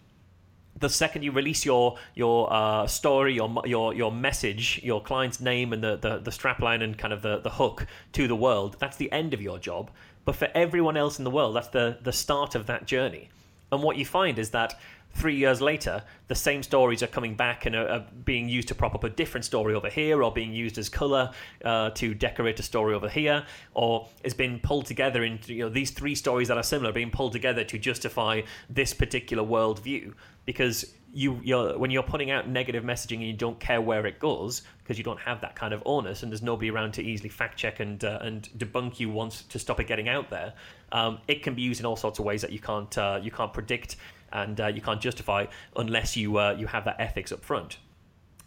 The 0.78 0.88
second 0.88 1.22
you 1.22 1.32
release 1.32 1.64
your 1.64 1.96
your 2.14 2.52
uh, 2.52 2.86
story, 2.86 3.34
your 3.34 3.62
your 3.64 3.94
your 3.94 4.12
message, 4.12 4.80
your 4.82 5.02
client's 5.02 5.40
name, 5.40 5.72
and 5.72 5.82
the, 5.82 5.96
the 5.96 6.18
the 6.18 6.30
strapline 6.30 6.82
and 6.82 6.96
kind 6.98 7.12
of 7.12 7.22
the 7.22 7.38
the 7.38 7.50
hook 7.50 7.86
to 8.12 8.26
the 8.26 8.36
world, 8.36 8.76
that's 8.78 8.96
the 8.96 9.10
end 9.12 9.34
of 9.34 9.40
your 9.40 9.58
job. 9.58 9.90
But 10.24 10.36
for 10.36 10.48
everyone 10.54 10.96
else 10.96 11.18
in 11.18 11.24
the 11.24 11.30
world, 11.30 11.56
that's 11.56 11.68
the 11.68 11.98
the 12.02 12.12
start 12.12 12.54
of 12.54 12.66
that 12.66 12.86
journey. 12.86 13.28
And 13.70 13.82
what 13.82 13.96
you 13.96 14.04
find 14.04 14.38
is 14.38 14.50
that 14.50 14.78
three 15.14 15.36
years 15.36 15.60
later, 15.60 16.02
the 16.28 16.34
same 16.34 16.62
stories 16.62 17.02
are 17.02 17.06
coming 17.06 17.34
back 17.34 17.66
and 17.66 17.74
are, 17.74 17.88
are 17.88 18.04
being 18.24 18.48
used 18.48 18.68
to 18.68 18.74
prop 18.74 18.94
up 18.94 19.04
a 19.04 19.10
different 19.10 19.44
story 19.44 19.74
over 19.74 19.88
here, 19.88 20.22
or 20.22 20.32
being 20.32 20.52
used 20.52 20.78
as 20.78 20.88
color 20.88 21.30
uh, 21.64 21.90
to 21.90 22.14
decorate 22.14 22.58
a 22.58 22.62
story 22.62 22.94
over 22.94 23.08
here, 23.08 23.44
or 23.74 24.08
is 24.24 24.34
being 24.34 24.58
pulled 24.60 24.86
together 24.86 25.22
into 25.24 25.54
you 25.54 25.64
know 25.64 25.68
these 25.68 25.90
three 25.90 26.14
stories 26.14 26.48
that 26.48 26.56
are 26.56 26.62
similar 26.62 26.92
being 26.92 27.10
pulled 27.10 27.32
together 27.32 27.64
to 27.64 27.78
justify 27.78 28.42
this 28.68 28.94
particular 28.94 29.42
worldview. 29.42 30.12
Because 30.44 30.94
you 31.12 31.38
you're, 31.42 31.78
when 31.78 31.90
you're 31.90 32.02
putting 32.02 32.30
out 32.30 32.48
negative 32.48 32.82
messaging 32.82 33.16
and 33.16 33.26
you 33.26 33.34
don't 33.34 33.60
care 33.60 33.80
where 33.80 34.06
it 34.06 34.18
goes 34.18 34.62
because 34.82 34.96
you 34.96 35.04
don't 35.04 35.20
have 35.20 35.40
that 35.42 35.54
kind 35.54 35.74
of 35.74 35.82
onus 35.84 36.22
and 36.22 36.32
there's 36.32 36.42
nobody 36.42 36.70
around 36.70 36.92
to 36.92 37.02
easily 37.02 37.28
fact 37.28 37.58
check 37.58 37.80
and 37.80 38.04
uh, 38.04 38.18
and 38.22 38.48
debunk 38.56 38.98
you 38.98 39.10
once 39.10 39.42
to 39.42 39.58
stop 39.58 39.78
it 39.78 39.86
getting 39.86 40.08
out 40.08 40.30
there 40.30 40.54
um, 40.90 41.18
it 41.28 41.42
can 41.42 41.54
be 41.54 41.62
used 41.62 41.80
in 41.80 41.86
all 41.86 41.96
sorts 41.96 42.18
of 42.18 42.24
ways 42.24 42.40
that 42.40 42.50
you 42.50 42.58
can't 42.58 42.96
uh, 42.96 43.20
you 43.22 43.30
can't 43.30 43.52
predict 43.52 43.96
and 44.32 44.60
uh, 44.60 44.66
you 44.68 44.80
can't 44.80 45.00
justify 45.00 45.44
unless 45.76 46.16
you 46.16 46.38
uh, 46.38 46.56
you 46.58 46.66
have 46.66 46.84
that 46.86 46.96
ethics 46.98 47.30
up 47.30 47.44
front 47.44 47.76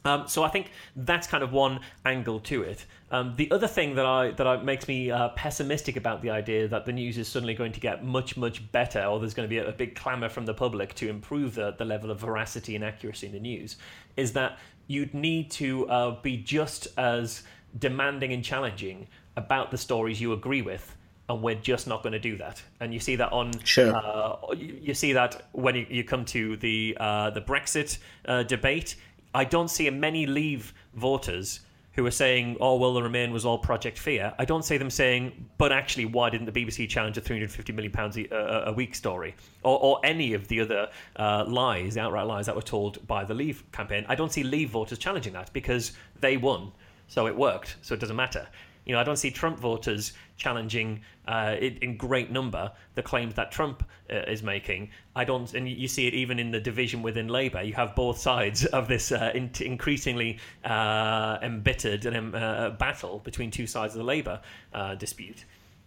um, 0.05 0.27
so 0.27 0.43
I 0.43 0.49
think 0.49 0.71
that's 0.95 1.27
kind 1.27 1.43
of 1.43 1.51
one 1.51 1.79
angle 2.05 2.39
to 2.41 2.63
it. 2.63 2.85
Um, 3.11 3.33
the 3.35 3.49
other 3.51 3.67
thing 3.67 3.95
that 3.95 4.05
I 4.05 4.31
that 4.31 4.47
I, 4.47 4.57
makes 4.57 4.87
me 4.87 5.11
uh, 5.11 5.29
pessimistic 5.29 5.97
about 5.97 6.21
the 6.21 6.29
idea 6.29 6.67
that 6.67 6.85
the 6.85 6.93
news 6.93 7.17
is 7.17 7.27
suddenly 7.27 7.53
going 7.53 7.71
to 7.73 7.79
get 7.79 8.03
much 8.03 8.37
much 8.37 8.71
better, 8.71 9.03
or 9.03 9.19
there's 9.19 9.33
going 9.33 9.47
to 9.47 9.49
be 9.49 9.57
a, 9.57 9.69
a 9.69 9.73
big 9.73 9.95
clamour 9.95 10.29
from 10.29 10.45
the 10.45 10.53
public 10.53 10.93
to 10.95 11.09
improve 11.09 11.55
the, 11.55 11.71
the 11.77 11.85
level 11.85 12.11
of 12.11 12.19
veracity 12.19 12.75
and 12.75 12.83
accuracy 12.83 13.27
in 13.27 13.33
the 13.33 13.39
news, 13.39 13.77
is 14.15 14.33
that 14.33 14.59
you'd 14.87 15.13
need 15.13 15.51
to 15.51 15.87
uh, 15.89 16.21
be 16.21 16.37
just 16.37 16.87
as 16.97 17.43
demanding 17.77 18.31
and 18.31 18.43
challenging 18.43 19.07
about 19.35 19.71
the 19.71 19.77
stories 19.77 20.21
you 20.21 20.31
agree 20.31 20.61
with 20.61 20.95
and 21.27 21.41
we're 21.41 21.55
just 21.55 21.87
not 21.87 22.03
going 22.03 22.13
to 22.13 22.19
do 22.19 22.37
that. 22.37 22.61
And 22.79 22.93
you 22.93 22.99
see 22.99 23.15
that 23.15 23.31
on 23.31 23.51
sure. 23.63 23.95
Uh, 23.95 24.53
you, 24.53 24.93
see 24.93 25.13
that 25.13 25.47
when 25.53 25.75
you, 25.75 25.85
you 25.89 26.03
come 26.03 26.25
to 26.25 26.55
the 26.57 26.95
uh, 26.99 27.31
the 27.31 27.41
Brexit 27.41 27.97
uh, 28.25 28.43
debate. 28.43 28.95
I 29.36 29.43
don't 29.43 29.69
see 29.69 29.89
many 29.89 30.25
Leave 30.25 30.73
voters 30.93 31.59
who 31.91 32.05
are 32.05 32.11
saying, 32.11 32.55
"Oh, 32.61 32.77
well, 32.77 32.93
the 32.93 33.03
Remain 33.03 33.31
was 33.31 33.45
all 33.45 33.57
Project 33.57 33.99
Fear." 33.99 34.33
I 34.39 34.45
don't 34.45 34.63
see 34.63 34.77
them 34.77 34.89
saying, 34.89 35.49
"But 35.57 35.73
actually, 35.73 36.05
why 36.05 36.29
didn't 36.29 36.45
the 36.45 36.53
BBC 36.53 36.88
challenge 36.88 37.17
a 37.17 37.21
350 37.21 37.73
million 37.73 37.91
pounds 37.91 38.17
a, 38.17 38.73
week 38.75 38.95
story?" 38.95 39.36
Or, 39.63 39.77
or, 39.79 39.99
any 40.05 40.33
of 40.33 40.47
the 40.47 40.61
other 40.61 40.89
uh, 41.17 41.43
lies, 41.47 41.95
the 41.95 42.01
outright 42.01 42.27
lies 42.27 42.45
that 42.45 42.55
were 42.55 42.61
told 42.61 43.05
by 43.07 43.25
the 43.25 43.33
Leave 43.33 43.69
campaign. 43.73 44.05
I 44.07 44.15
don't 44.15 44.31
see 44.31 44.43
Leave 44.43 44.69
voters 44.69 44.97
challenging 44.97 45.33
that 45.33 45.51
because 45.51 45.91
they 46.21 46.38
won, 46.38 46.71
so 47.07 47.27
it 47.27 47.36
worked, 47.36 47.75
so 47.81 47.93
it 47.93 47.99
doesn't 47.99 48.15
matter. 48.15 48.47
You 48.86 48.93
know, 48.93 49.01
I 49.01 49.03
don't 49.03 49.17
see 49.17 49.31
Trump 49.31 49.59
voters 49.59 50.13
challenging 50.38 51.01
uh, 51.28 51.55
in 51.59 51.97
great 51.97 52.32
number 52.32 52.71
the 52.95 53.01
claims 53.01 53.34
that 53.36 53.51
Trump 53.51 53.84
uh, 54.11 54.17
is 54.28 54.43
making. 54.43 54.89
I 55.15 55.26
don't, 55.26 55.53
and 55.53 55.67
you 55.67 55.88
see 55.88 56.07
it 56.07 56.13
even 56.13 56.39
in 56.39 56.51
the 56.51 56.59
division 56.59 57.01
within 57.01 57.28
Labour. 57.28 57.61
You 57.61 57.73
have 57.73 57.95
both 57.95 58.17
sides 58.17 58.65
of 58.65 58.88
this 58.88 59.11
uh, 59.11 59.32
in- 59.34 59.51
increasingly 59.59 60.39
uh, 60.63 61.38
embittered 61.41 62.05
and 62.05 62.36
uh, 62.36 62.71
battle 62.71 63.19
between 63.19 63.51
two 63.51 63.67
sides 63.67 63.93
of 63.93 63.99
the 63.99 64.05
Labour 64.05 64.41
uh, 64.73 64.95
dispute. 64.95 65.45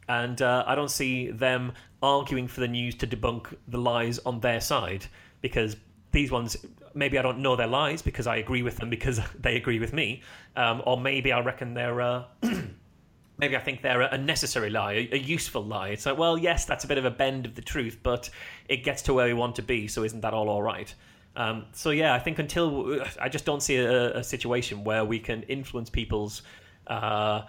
And 0.08 0.40
I 0.40 0.74
don't 0.74 0.90
see 0.90 1.30
them 1.30 1.74
arguing 2.02 2.48
for 2.48 2.60
the 2.60 2.68
news 2.68 2.94
to 2.94 3.06
debunk 3.06 3.54
the 3.68 3.76
lies 3.76 4.18
on 4.20 4.40
their 4.40 4.60
side 4.60 5.04
because 5.42 5.76
these 6.12 6.30
ones 6.30 6.56
maybe 6.94 7.18
I 7.18 7.22
don't 7.22 7.38
know 7.38 7.56
their 7.56 7.66
lies 7.66 8.02
because 8.02 8.26
I 8.26 8.36
agree 8.36 8.62
with 8.62 8.76
them 8.78 8.90
because 8.90 9.20
they 9.38 9.56
agree 9.56 9.78
with 9.78 9.92
me, 9.92 10.22
um, 10.56 10.82
or 10.86 11.00
maybe 11.00 11.32
I 11.32 11.40
reckon 11.40 11.74
they're 11.74 12.24
maybe 13.38 13.56
I 13.56 13.60
think 13.60 13.82
they're 13.82 14.02
a 14.02 14.18
necessary 14.18 14.70
lie, 14.70 15.08
a, 15.12 15.16
useful 15.16 15.64
lie. 15.64 15.88
It's 15.88 16.06
like, 16.06 16.18
well, 16.18 16.36
yes, 16.36 16.64
that's 16.64 16.84
a 16.84 16.88
bit 16.88 16.98
of 16.98 17.04
a 17.04 17.10
bend 17.10 17.46
of 17.46 17.54
the 17.54 17.62
truth, 17.62 17.98
but 18.02 18.28
it 18.68 18.78
gets 18.84 19.02
to 19.02 19.14
where 19.14 19.26
we 19.26 19.34
want 19.34 19.56
to 19.56 19.62
be, 19.62 19.88
so 19.88 20.04
isn't 20.04 20.20
that 20.20 20.34
all 20.34 20.48
all 20.48 20.62
right? 20.62 20.92
Um, 21.36 21.66
so 21.72 21.90
yeah, 21.90 22.14
I 22.14 22.18
think 22.18 22.40
until 22.40 23.00
I 23.20 23.28
just 23.28 23.44
don't 23.44 23.62
see 23.62 23.76
a, 23.76 24.16
a 24.16 24.24
situation 24.24 24.82
where 24.82 25.04
we 25.04 25.20
can 25.20 25.42
influence 25.44 25.88
people's 25.88 26.42
uh, 26.88 27.42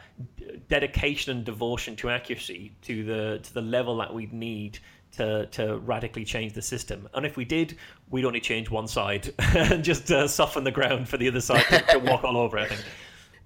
dedication 0.68 1.36
and 1.36 1.46
devotion 1.46 1.96
to 1.96 2.10
accuracy 2.10 2.74
to 2.84 3.04
the 3.04 3.40
to 3.42 3.54
the 3.54 3.62
level 3.62 3.98
that 3.98 4.14
we'd 4.14 4.34
need 4.34 4.78
to 5.14 5.48
to 5.48 5.80
radically 5.80 6.24
change 6.24 6.54
the 6.54 6.62
system. 6.62 7.10
And 7.16 7.26
if 7.26 7.36
we 7.36 7.46
did, 7.46 7.78
we'd 8.10 8.26
only 8.26 8.42
change 8.42 8.70
one 8.70 8.88
side 8.88 9.34
and 9.56 9.84
just 9.84 10.12
uh, 10.12 10.28
soften 10.28 10.64
the 10.64 10.72
ground 10.72 11.10
for 11.10 11.18
the 11.18 11.28
other 11.28 11.42
side 11.42 11.66
to, 11.70 11.80
to 11.94 12.00
walk 12.00 12.24
all 12.24 12.38
over. 12.38 12.60
I 12.60 12.68
think. 12.68 12.82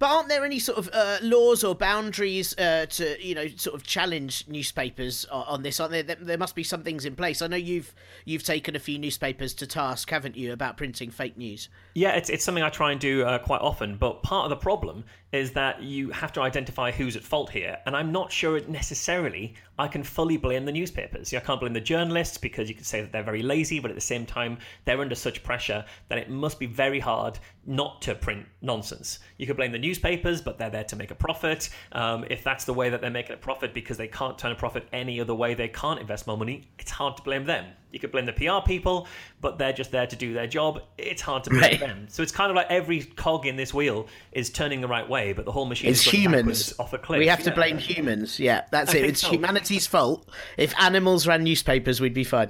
But 0.03 0.11
aren't 0.11 0.27
there 0.27 0.43
any 0.43 0.59
sort 0.59 0.79
of 0.79 0.89
uh, 0.91 1.19
laws 1.21 1.63
or 1.63 1.75
boundaries 1.75 2.53
uh, 2.57 2.87
to 2.87 3.25
you 3.25 3.35
know 3.35 3.47
sort 3.55 3.73
of 3.73 3.83
challenge 3.83 4.43
newspapers 4.49 5.23
on 5.31 5.63
this? 5.63 5.79
Aren't 5.79 5.93
there? 5.93 6.03
There 6.03 6.37
must 6.37 6.55
be 6.55 6.63
some 6.63 6.83
things 6.83 7.05
in 7.05 7.15
place. 7.15 7.41
I 7.41 7.47
know 7.47 7.55
you've 7.55 7.95
you've 8.25 8.43
taken 8.43 8.75
a 8.75 8.79
few 8.79 8.99
newspapers 8.99 9.53
to 9.53 9.65
task, 9.65 10.09
haven't 10.09 10.35
you, 10.35 10.51
about 10.51 10.75
printing 10.75 11.09
fake 11.09 11.37
news? 11.37 11.69
Yeah, 11.95 12.17
it's 12.17 12.29
it's 12.29 12.43
something 12.43 12.65
I 12.65 12.67
try 12.67 12.91
and 12.91 12.99
do 12.99 13.23
uh, 13.23 13.37
quite 13.39 13.61
often. 13.61 13.95
But 13.95 14.23
part 14.23 14.43
of 14.43 14.49
the 14.49 14.61
problem 14.61 15.05
is 15.31 15.51
that 15.51 15.81
you 15.81 16.09
have 16.09 16.33
to 16.33 16.41
identify 16.41 16.91
who's 16.91 17.15
at 17.15 17.23
fault 17.23 17.49
here, 17.49 17.77
and 17.85 17.95
I'm 17.95 18.11
not 18.11 18.29
sure 18.29 18.57
it 18.57 18.67
necessarily 18.67 19.53
I 19.79 19.87
can 19.87 20.03
fully 20.03 20.37
blame 20.37 20.65
the 20.65 20.71
newspapers. 20.71 21.33
I 21.33 21.39
can't 21.39 21.59
blame 21.59 21.73
the 21.73 21.81
journalists 21.81 22.37
because 22.37 22.69
you 22.69 22.75
could 22.75 22.85
say 22.85 23.01
that 23.01 23.11
they're 23.11 23.23
very 23.23 23.41
lazy, 23.41 23.79
but 23.79 23.89
at 23.89 23.95
the 23.95 24.01
same 24.01 24.25
time, 24.25 24.59
they're 24.85 25.01
under 25.01 25.15
such 25.15 25.43
pressure 25.43 25.83
that 26.09 26.17
it 26.19 26.29
must 26.29 26.59
be 26.59 26.67
very 26.67 26.99
hard 26.99 27.39
not 27.65 28.01
to 28.03 28.13
print 28.13 28.45
nonsense. 28.61 29.19
You 29.37 29.47
could 29.47 29.57
blame 29.57 29.71
the 29.71 29.79
newspapers, 29.79 30.41
but 30.41 30.57
they're 30.57 30.69
there 30.69 30.83
to 30.83 30.95
make 30.95 31.11
a 31.11 31.15
profit. 31.15 31.69
Um, 31.91 32.25
if 32.29 32.43
that's 32.43 32.65
the 32.65 32.73
way 32.73 32.89
that 32.89 33.01
they're 33.01 33.09
making 33.09 33.33
a 33.33 33.37
profit 33.37 33.73
because 33.73 33.97
they 33.97 34.07
can't 34.07 34.37
turn 34.37 34.51
a 34.51 34.55
profit 34.55 34.87
any 34.93 35.19
other 35.19 35.33
way, 35.33 35.53
they 35.55 35.69
can't 35.69 35.99
invest 35.99 36.27
more 36.27 36.37
money, 36.37 36.69
it's 36.77 36.91
hard 36.91 37.17
to 37.17 37.23
blame 37.23 37.45
them. 37.45 37.65
You 37.93 37.99
could 37.99 38.11
blame 38.11 38.25
the 38.25 38.33
PR 38.33 38.65
people, 38.65 39.07
but 39.39 39.59
they're 39.59 39.71
just 39.71 39.91
there 39.91 40.07
to 40.07 40.15
do 40.15 40.33
their 40.33 40.47
job. 40.47 40.81
It's 40.97 41.21
hard 41.21 41.43
to 41.43 41.51
blame 41.51 41.61
right. 41.61 41.79
them. 41.79 42.07
So 42.09 42.23
it's 42.23 42.31
kind 42.31 42.49
of 42.49 42.55
like 42.55 42.67
every 42.69 43.03
cog 43.03 43.45
in 43.45 43.55
this 43.55 43.71
wheel 43.71 44.07
is 44.31 44.49
turning 44.49 44.81
the 44.81 44.87
right 44.87 45.07
way, 45.07 45.31
but 45.31 45.45
the 45.45 45.51
whole 45.51 45.65
machine 45.65 45.91
is 45.91 46.01
humans 46.01 46.73
off 46.79 46.91
a 46.93 46.97
cliff. 46.97 47.19
We 47.19 47.27
have 47.27 47.39
yeah. 47.39 47.45
to 47.45 47.51
blame 47.51 47.77
humans. 47.77 48.39
Yeah, 48.39 48.65
that's 48.71 48.95
I 48.95 48.97
it. 48.97 49.05
It's 49.05 49.21
so. 49.21 49.29
humanity's 49.29 49.85
fault. 49.85 50.27
If 50.57 50.73
animals 50.79 51.27
ran 51.27 51.43
newspapers, 51.43 52.01
we'd 52.01 52.15
be 52.15 52.23
fine. 52.23 52.49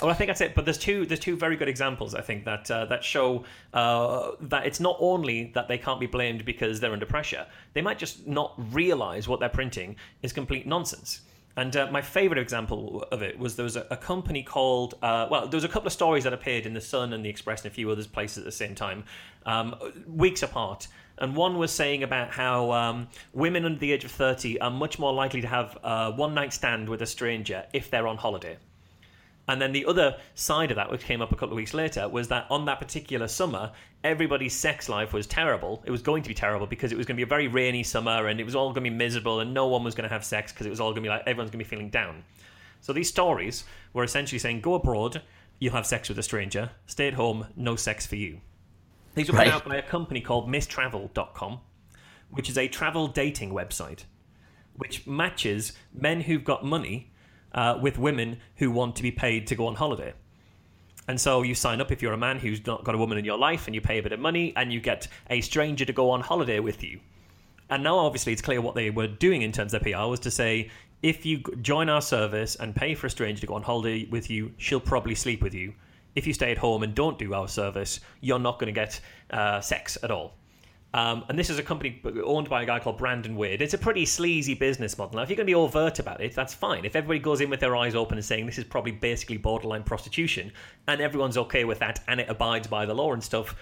Well, 0.00 0.10
I 0.10 0.14
think 0.14 0.28
that's 0.28 0.40
it. 0.40 0.54
But 0.54 0.64
there's 0.64 0.78
two 0.78 1.06
there's 1.06 1.20
two 1.20 1.36
very 1.36 1.56
good 1.56 1.68
examples 1.68 2.14
I 2.14 2.20
think 2.20 2.44
that 2.44 2.70
uh, 2.70 2.86
that 2.86 3.04
show 3.04 3.44
uh, 3.72 4.32
that 4.40 4.66
it's 4.66 4.80
not 4.80 4.96
only 4.98 5.52
that 5.54 5.68
they 5.68 5.78
can't 5.78 6.00
be 6.00 6.06
blamed 6.06 6.44
because 6.44 6.80
they're 6.80 6.92
under 6.92 7.06
pressure. 7.06 7.46
They 7.74 7.82
might 7.82 7.98
just 7.98 8.26
not 8.26 8.54
realize 8.72 9.28
what 9.28 9.40
they're 9.40 9.48
printing 9.48 9.96
is 10.22 10.32
complete 10.32 10.66
nonsense. 10.66 11.20
And 11.56 11.76
uh, 11.76 11.88
my 11.90 12.00
favorite 12.00 12.38
example 12.38 13.04
of 13.10 13.22
it 13.22 13.38
was 13.38 13.56
there 13.56 13.64
was 13.64 13.76
a, 13.76 13.86
a 13.90 13.96
company 13.96 14.42
called, 14.42 14.94
uh, 15.02 15.26
well, 15.30 15.48
there 15.48 15.56
was 15.56 15.64
a 15.64 15.68
couple 15.68 15.86
of 15.86 15.92
stories 15.92 16.24
that 16.24 16.32
appeared 16.32 16.64
in 16.64 16.74
The 16.74 16.80
Sun 16.80 17.12
and 17.12 17.24
The 17.24 17.28
Express 17.28 17.64
and 17.64 17.70
a 17.70 17.74
few 17.74 17.90
other 17.90 18.04
places 18.04 18.38
at 18.38 18.44
the 18.44 18.52
same 18.52 18.74
time, 18.74 19.04
um, 19.46 19.74
weeks 20.06 20.42
apart. 20.42 20.86
And 21.18 21.36
one 21.36 21.58
was 21.58 21.70
saying 21.70 22.02
about 22.02 22.30
how 22.30 22.72
um, 22.72 23.08
women 23.34 23.64
under 23.64 23.78
the 23.78 23.92
age 23.92 24.04
of 24.04 24.10
30 24.10 24.60
are 24.60 24.70
much 24.70 24.98
more 24.98 25.12
likely 25.12 25.42
to 25.42 25.48
have 25.48 25.76
a 25.82 26.12
one 26.12 26.34
night 26.34 26.52
stand 26.52 26.88
with 26.88 27.02
a 27.02 27.06
stranger 27.06 27.66
if 27.72 27.90
they're 27.90 28.06
on 28.06 28.16
holiday. 28.16 28.56
And 29.50 29.60
then 29.60 29.72
the 29.72 29.84
other 29.84 30.16
side 30.36 30.70
of 30.70 30.76
that, 30.76 30.92
which 30.92 31.02
came 31.02 31.20
up 31.20 31.32
a 31.32 31.34
couple 31.34 31.54
of 31.54 31.56
weeks 31.56 31.74
later, 31.74 32.08
was 32.08 32.28
that 32.28 32.46
on 32.50 32.66
that 32.66 32.78
particular 32.78 33.26
summer, 33.26 33.72
everybody's 34.04 34.54
sex 34.54 34.88
life 34.88 35.12
was 35.12 35.26
terrible. 35.26 35.82
It 35.84 35.90
was 35.90 36.02
going 36.02 36.22
to 36.22 36.28
be 36.28 36.34
terrible 36.34 36.68
because 36.68 36.92
it 36.92 36.96
was 36.96 37.04
going 37.04 37.16
to 37.16 37.18
be 37.18 37.24
a 37.24 37.26
very 37.26 37.48
rainy 37.48 37.82
summer 37.82 38.28
and 38.28 38.38
it 38.38 38.44
was 38.44 38.54
all 38.54 38.66
going 38.66 38.84
to 38.84 38.90
be 38.90 38.96
miserable 38.96 39.40
and 39.40 39.52
no 39.52 39.66
one 39.66 39.82
was 39.82 39.96
going 39.96 40.08
to 40.08 40.14
have 40.14 40.24
sex 40.24 40.52
because 40.52 40.66
it 40.66 40.70
was 40.70 40.78
all 40.78 40.90
going 40.92 41.02
to 41.02 41.06
be 41.06 41.08
like 41.08 41.22
everyone's 41.26 41.50
going 41.50 41.58
to 41.58 41.64
be 41.64 41.68
feeling 41.68 41.90
down. 41.90 42.22
So 42.80 42.92
these 42.92 43.08
stories 43.08 43.64
were 43.92 44.04
essentially 44.04 44.38
saying 44.38 44.60
go 44.60 44.74
abroad, 44.74 45.20
you'll 45.58 45.74
have 45.74 45.84
sex 45.84 46.08
with 46.08 46.18
a 46.20 46.22
stranger, 46.22 46.70
stay 46.86 47.08
at 47.08 47.14
home, 47.14 47.48
no 47.56 47.74
sex 47.74 48.06
for 48.06 48.16
you. 48.16 48.40
These 49.16 49.32
were 49.32 49.36
put 49.36 49.48
out 49.48 49.64
by 49.64 49.76
a 49.76 49.82
company 49.82 50.20
called 50.20 50.48
misstravel.com, 50.48 51.60
which 52.30 52.48
is 52.48 52.56
a 52.56 52.68
travel 52.68 53.08
dating 53.08 53.50
website 53.50 54.04
which 54.80 55.06
matches 55.06 55.72
men 55.92 56.22
who've 56.22 56.44
got 56.44 56.64
money 56.64 57.09
uh, 57.54 57.78
with 57.80 57.98
women 57.98 58.38
who 58.56 58.70
want 58.70 58.96
to 58.96 59.02
be 59.02 59.10
paid 59.10 59.46
to 59.48 59.54
go 59.54 59.66
on 59.66 59.74
holiday. 59.74 60.12
And 61.08 61.20
so 61.20 61.42
you 61.42 61.54
sign 61.54 61.80
up 61.80 61.90
if 61.90 62.02
you're 62.02 62.12
a 62.12 62.18
man 62.18 62.38
who's 62.38 62.64
not 62.66 62.84
got 62.84 62.94
a 62.94 62.98
woman 62.98 63.18
in 63.18 63.24
your 63.24 63.38
life 63.38 63.66
and 63.66 63.74
you 63.74 63.80
pay 63.80 63.98
a 63.98 64.02
bit 64.02 64.12
of 64.12 64.20
money 64.20 64.52
and 64.56 64.72
you 64.72 64.80
get 64.80 65.08
a 65.28 65.40
stranger 65.40 65.84
to 65.84 65.92
go 65.92 66.10
on 66.10 66.20
holiday 66.20 66.60
with 66.60 66.84
you. 66.84 67.00
And 67.68 67.82
now, 67.82 67.98
obviously, 67.98 68.32
it's 68.32 68.42
clear 68.42 68.60
what 68.60 68.74
they 68.74 68.90
were 68.90 69.06
doing 69.06 69.42
in 69.42 69.52
terms 69.52 69.74
of 69.74 69.82
PR 69.82 70.06
was 70.06 70.20
to 70.20 70.30
say 70.30 70.70
if 71.02 71.24
you 71.24 71.38
join 71.62 71.88
our 71.88 72.02
service 72.02 72.56
and 72.56 72.76
pay 72.76 72.94
for 72.94 73.06
a 73.06 73.10
stranger 73.10 73.40
to 73.40 73.46
go 73.46 73.54
on 73.54 73.62
holiday 73.62 74.06
with 74.10 74.28
you, 74.28 74.52
she'll 74.58 74.80
probably 74.80 75.14
sleep 75.14 75.42
with 75.42 75.54
you. 75.54 75.72
If 76.14 76.26
you 76.26 76.32
stay 76.32 76.50
at 76.50 76.58
home 76.58 76.82
and 76.82 76.94
don't 76.94 77.18
do 77.18 77.32
our 77.32 77.48
service, 77.48 78.00
you're 78.20 78.40
not 78.40 78.58
going 78.58 78.72
to 78.72 78.78
get 78.78 79.00
uh, 79.30 79.60
sex 79.60 79.96
at 80.02 80.10
all. 80.10 80.34
Um, 80.92 81.24
and 81.28 81.38
this 81.38 81.50
is 81.50 81.58
a 81.58 81.62
company 81.62 82.02
owned 82.24 82.48
by 82.48 82.62
a 82.62 82.66
guy 82.66 82.80
called 82.80 82.98
Brandon 82.98 83.36
Wade. 83.36 83.62
It's 83.62 83.74
a 83.74 83.78
pretty 83.78 84.04
sleazy 84.04 84.54
business 84.54 84.98
model. 84.98 85.16
Now, 85.16 85.22
if 85.22 85.28
you're 85.28 85.36
going 85.36 85.46
to 85.46 85.50
be 85.50 85.54
overt 85.54 86.00
about 86.00 86.20
it, 86.20 86.34
that's 86.34 86.52
fine. 86.52 86.84
If 86.84 86.96
everybody 86.96 87.20
goes 87.20 87.40
in 87.40 87.48
with 87.48 87.60
their 87.60 87.76
eyes 87.76 87.94
open 87.94 88.18
and 88.18 88.24
saying 88.24 88.46
this 88.46 88.58
is 88.58 88.64
probably 88.64 88.92
basically 88.92 89.36
borderline 89.36 89.84
prostitution, 89.84 90.50
and 90.88 91.00
everyone's 91.00 91.38
okay 91.38 91.64
with 91.64 91.78
that, 91.78 92.00
and 92.08 92.18
it 92.18 92.28
abides 92.28 92.66
by 92.66 92.86
the 92.86 92.94
law 92.94 93.12
and 93.12 93.22
stuff, 93.22 93.54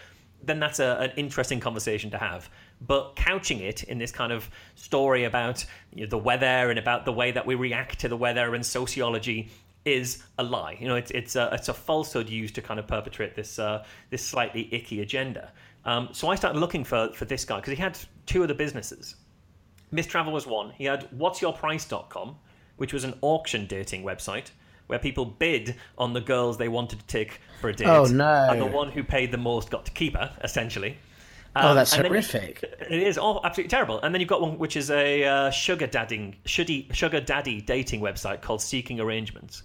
then 0.43 0.59
that's 0.59 0.79
a, 0.79 0.97
an 1.01 1.13
interesting 1.17 1.61
conversation 1.61 2.11
to 2.11 2.19
have. 2.19 2.49
But 2.81 3.17
couching 3.17 3.61
it 3.61 3.83
in 3.85 3.99
this 3.99 4.13
kind 4.13 4.33
of 4.33 4.49
story 4.75 5.25
about 5.25 5.67
you 5.93 6.05
know, 6.05 6.09
the 6.09 6.19
weather 6.19 6.71
and 6.71 6.79
about 6.79 7.05
the 7.05 7.13
way 7.13 7.31
that 7.33 7.45
we 7.45 7.57
react 7.57 7.99
to 8.01 8.09
the 8.09 8.17
weather 8.17 8.55
and 8.55 8.65
sociology 8.65 9.51
is 9.85 10.23
a 10.39 10.43
lie. 10.43 10.77
You 10.81 10.89
know, 10.89 10.97
it's 10.97 11.11
it's 11.11 11.37
a 11.37 11.51
it's 11.53 11.69
a 11.69 11.75
falsehood 11.75 12.29
used 12.29 12.55
to 12.57 12.63
kind 12.63 12.79
of 12.79 12.87
perpetrate 12.87 13.35
this 13.35 13.59
uh, 13.59 13.85
this 14.11 14.25
slightly 14.25 14.69
icky 14.73 15.01
agenda. 15.01 15.53
Um, 15.89 16.11
so 16.13 16.29
I 16.29 16.35
started 16.35 16.59
looking 16.59 16.85
for 16.85 17.11
for 17.15 17.25
this 17.25 17.47
guy 17.47 17.57
because 17.57 17.71
he 17.71 17.83
had 17.83 17.99
two 18.27 18.45
other 18.45 18.53
businesses. 18.53 19.17
Miss 19.91 20.07
Travel 20.07 20.35
was 20.35 20.47
one. 20.47 20.71
He 20.77 20.85
had 20.85 21.09
what'syourprice.com, 21.17 22.37
which 22.77 22.93
was 22.93 23.05
an 23.05 23.15
auction 23.23 23.67
dating 23.67 24.05
website 24.05 24.51
where 24.89 24.99
people 24.99 25.25
bid 25.25 25.77
on 25.97 26.13
the 26.13 26.21
girls 26.21 26.59
they 26.59 26.69
wanted 26.69 26.99
to 26.99 27.07
take 27.07 27.41
for 27.63 27.71
a 27.71 27.73
date. 27.75 27.87
Oh, 27.87 28.05
no. 28.05 28.49
And 28.51 28.61
the 28.61 28.67
one 28.67 28.91
who 28.91 29.03
paid 29.03 29.33
the 29.33 29.39
most 29.39 29.71
got 29.71 29.87
to 29.87 29.93
keep 29.93 30.15
her, 30.15 30.31
essentially. 30.43 30.99
Oh, 31.57 31.75
that's 31.75 31.95
and 31.95 32.05
then- 32.05 32.11
horrific. 32.11 32.63
it 32.63 33.03
is 33.03 33.17
all 33.17 33.41
absolutely 33.45 33.71
terrible. 33.71 33.99
And 34.03 34.15
then 34.15 34.21
you've 34.21 34.29
got 34.29 34.43
one 34.43 34.59
which 34.59 34.77
is 34.77 34.91
a 34.91 35.25
uh, 35.25 35.51
sugar 35.51 35.87
dadding, 35.87 36.37
shuddy, 36.45 36.93
sugar 36.95 37.21
daddy 37.21 37.63
dating 37.63 38.01
website 38.03 38.43
called 38.43 38.61
Seeking 38.61 39.01
Arrangements. 39.01 39.63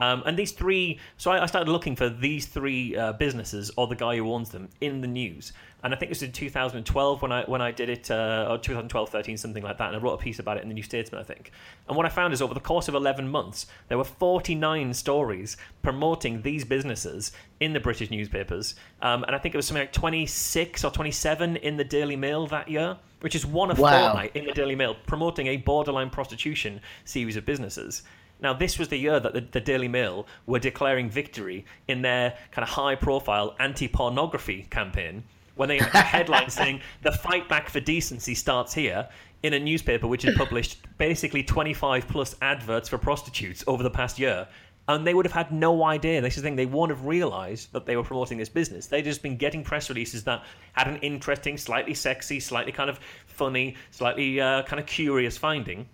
Um, 0.00 0.22
and 0.26 0.36
these 0.36 0.52
three, 0.52 0.98
so 1.16 1.30
I, 1.30 1.42
I 1.42 1.46
started 1.46 1.70
looking 1.70 1.94
for 1.94 2.08
these 2.08 2.46
three 2.46 2.96
uh, 2.96 3.12
businesses 3.12 3.70
or 3.76 3.86
the 3.86 3.94
guy 3.94 4.16
who 4.16 4.32
owns 4.32 4.50
them 4.50 4.68
in 4.80 5.00
the 5.00 5.06
news. 5.06 5.52
And 5.84 5.92
I 5.92 5.96
think 5.96 6.10
it 6.10 6.14
was 6.14 6.22
in 6.22 6.30
2012 6.30 7.22
when 7.22 7.32
I 7.32 7.42
when 7.44 7.60
I 7.60 7.72
did 7.72 7.88
it, 7.88 8.08
uh, 8.10 8.46
or 8.48 8.56
2012, 8.58 9.08
13, 9.08 9.36
something 9.36 9.64
like 9.64 9.78
that. 9.78 9.88
And 9.88 9.96
I 9.96 9.98
wrote 10.00 10.14
a 10.14 10.18
piece 10.18 10.38
about 10.38 10.56
it 10.56 10.62
in 10.62 10.68
the 10.68 10.74
New 10.74 10.82
Statesman, 10.82 11.20
I 11.20 11.24
think. 11.24 11.50
And 11.88 11.96
what 11.96 12.06
I 12.06 12.08
found 12.08 12.32
is 12.32 12.40
over 12.40 12.54
the 12.54 12.60
course 12.60 12.86
of 12.86 12.94
11 12.94 13.28
months, 13.28 13.66
there 13.88 13.98
were 13.98 14.04
49 14.04 14.94
stories 14.94 15.56
promoting 15.82 16.42
these 16.42 16.64
businesses 16.64 17.32
in 17.58 17.72
the 17.72 17.80
British 17.80 18.10
newspapers. 18.12 18.76
Um, 19.00 19.24
and 19.24 19.34
I 19.34 19.38
think 19.38 19.54
it 19.54 19.58
was 19.58 19.66
something 19.66 19.82
like 19.82 19.92
26 19.92 20.84
or 20.84 20.90
27 20.92 21.56
in 21.56 21.76
the 21.76 21.84
Daily 21.84 22.14
Mail 22.16 22.46
that 22.46 22.68
year, 22.68 22.96
which 23.20 23.34
is 23.34 23.44
one 23.44 23.70
of 23.72 23.78
Wow. 23.80 24.22
in 24.34 24.44
the 24.46 24.52
Daily 24.52 24.76
Mail 24.76 24.94
promoting 25.06 25.48
a 25.48 25.56
borderline 25.56 26.10
prostitution 26.10 26.80
series 27.04 27.36
of 27.36 27.44
businesses. 27.44 28.02
Now, 28.42 28.52
this 28.52 28.76
was 28.76 28.88
the 28.88 28.96
year 28.96 29.20
that 29.20 29.32
the, 29.32 29.40
the 29.40 29.60
Daily 29.60 29.86
Mail 29.86 30.26
were 30.46 30.58
declaring 30.58 31.08
victory 31.08 31.64
in 31.86 32.02
their 32.02 32.36
kind 32.50 32.64
of 32.64 32.70
high 32.70 32.96
profile 32.96 33.54
anti 33.60 33.86
pornography 33.86 34.66
campaign 34.68 35.22
when 35.54 35.68
they 35.68 35.78
had 35.78 35.94
a 35.94 35.98
headline 35.98 36.50
saying, 36.60 36.80
The 37.02 37.12
fight 37.12 37.48
back 37.48 37.70
for 37.70 37.78
decency 37.78 38.34
starts 38.34 38.74
here. 38.74 39.08
In 39.44 39.54
a 39.54 39.58
newspaper 39.58 40.06
which 40.06 40.22
had 40.22 40.36
published 40.36 40.78
basically 40.98 41.42
25 41.42 42.06
plus 42.06 42.36
adverts 42.42 42.88
for 42.88 42.96
prostitutes 42.96 43.64
over 43.66 43.82
the 43.82 43.90
past 43.90 44.16
year. 44.16 44.46
And 44.86 45.04
they 45.04 45.14
would 45.14 45.26
have 45.26 45.32
had 45.32 45.50
no 45.50 45.82
idea. 45.82 46.20
This 46.20 46.36
is 46.36 46.42
the 46.42 46.46
thing, 46.46 46.54
they 46.54 46.66
wouldn't 46.66 46.96
have 46.96 47.06
realised 47.06 47.72
that 47.72 47.84
they 47.84 47.96
were 47.96 48.04
promoting 48.04 48.38
this 48.38 48.48
business. 48.48 48.86
They'd 48.86 49.02
just 49.02 49.20
been 49.20 49.36
getting 49.36 49.64
press 49.64 49.88
releases 49.88 50.22
that 50.24 50.44
had 50.74 50.86
an 50.86 50.96
interesting, 50.98 51.56
slightly 51.56 51.94
sexy, 51.94 52.38
slightly 52.38 52.70
kind 52.70 52.88
of 52.88 53.00
funny, 53.26 53.74
slightly 53.90 54.40
uh, 54.40 54.62
kind 54.62 54.78
of 54.78 54.86
curious 54.86 55.36
finding 55.36 55.88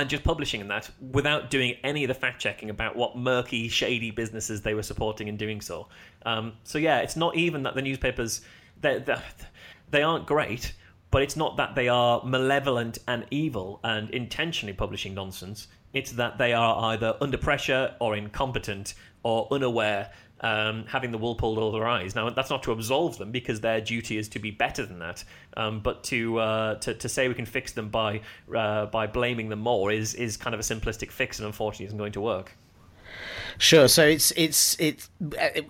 and 0.00 0.10
just 0.10 0.24
publishing 0.24 0.60
in 0.60 0.68
that 0.68 0.90
without 1.12 1.50
doing 1.50 1.76
any 1.84 2.04
of 2.04 2.08
the 2.08 2.14
fact 2.14 2.40
checking 2.40 2.70
about 2.70 2.96
what 2.96 3.16
murky, 3.16 3.68
shady 3.68 4.10
businesses 4.10 4.62
they 4.62 4.74
were 4.74 4.82
supporting 4.82 5.28
in 5.28 5.36
doing 5.36 5.60
so. 5.60 5.88
Um, 6.24 6.54
so 6.64 6.78
yeah, 6.78 6.98
it's 6.98 7.16
not 7.16 7.36
even 7.36 7.62
that 7.64 7.74
the 7.74 7.82
newspapers 7.82 8.40
they 8.80 9.04
they 9.90 10.02
aren't 10.02 10.26
great, 10.26 10.74
but 11.10 11.22
it's 11.22 11.36
not 11.36 11.56
that 11.56 11.74
they 11.74 11.88
are 11.88 12.22
malevolent 12.24 12.98
and 13.06 13.26
evil 13.30 13.80
and 13.84 14.10
intentionally 14.10 14.72
publishing 14.72 15.14
nonsense. 15.14 15.68
It's 15.92 16.12
that 16.12 16.38
they 16.38 16.52
are 16.52 16.92
either 16.92 17.16
under 17.20 17.38
pressure 17.38 17.94
or 18.00 18.16
incompetent 18.16 18.94
or 19.22 19.48
unaware. 19.50 20.10
Um, 20.42 20.86
having 20.86 21.10
the 21.10 21.18
wool 21.18 21.34
pulled 21.34 21.58
over 21.58 21.78
their 21.78 21.86
eyes. 21.86 22.14
Now, 22.14 22.30
that's 22.30 22.48
not 22.48 22.62
to 22.62 22.72
absolve 22.72 23.18
them 23.18 23.30
because 23.30 23.60
their 23.60 23.78
duty 23.82 24.16
is 24.16 24.26
to 24.30 24.38
be 24.38 24.50
better 24.50 24.86
than 24.86 24.98
that. 25.00 25.22
Um, 25.54 25.80
but 25.80 26.02
to, 26.04 26.38
uh, 26.38 26.74
to 26.76 26.94
to 26.94 27.08
say 27.10 27.28
we 27.28 27.34
can 27.34 27.44
fix 27.44 27.72
them 27.72 27.90
by 27.90 28.22
uh, 28.56 28.86
by 28.86 29.06
blaming 29.06 29.50
them 29.50 29.58
more 29.58 29.92
is 29.92 30.14
is 30.14 30.38
kind 30.38 30.54
of 30.54 30.60
a 30.60 30.62
simplistic 30.62 31.10
fix, 31.10 31.40
and 31.40 31.46
unfortunately, 31.46 31.84
isn't 31.86 31.98
going 31.98 32.12
to 32.12 32.22
work. 32.22 32.56
Sure. 33.58 33.88
So 33.88 34.06
it's 34.06 34.32
it's 34.36 34.74
it's 34.78 35.10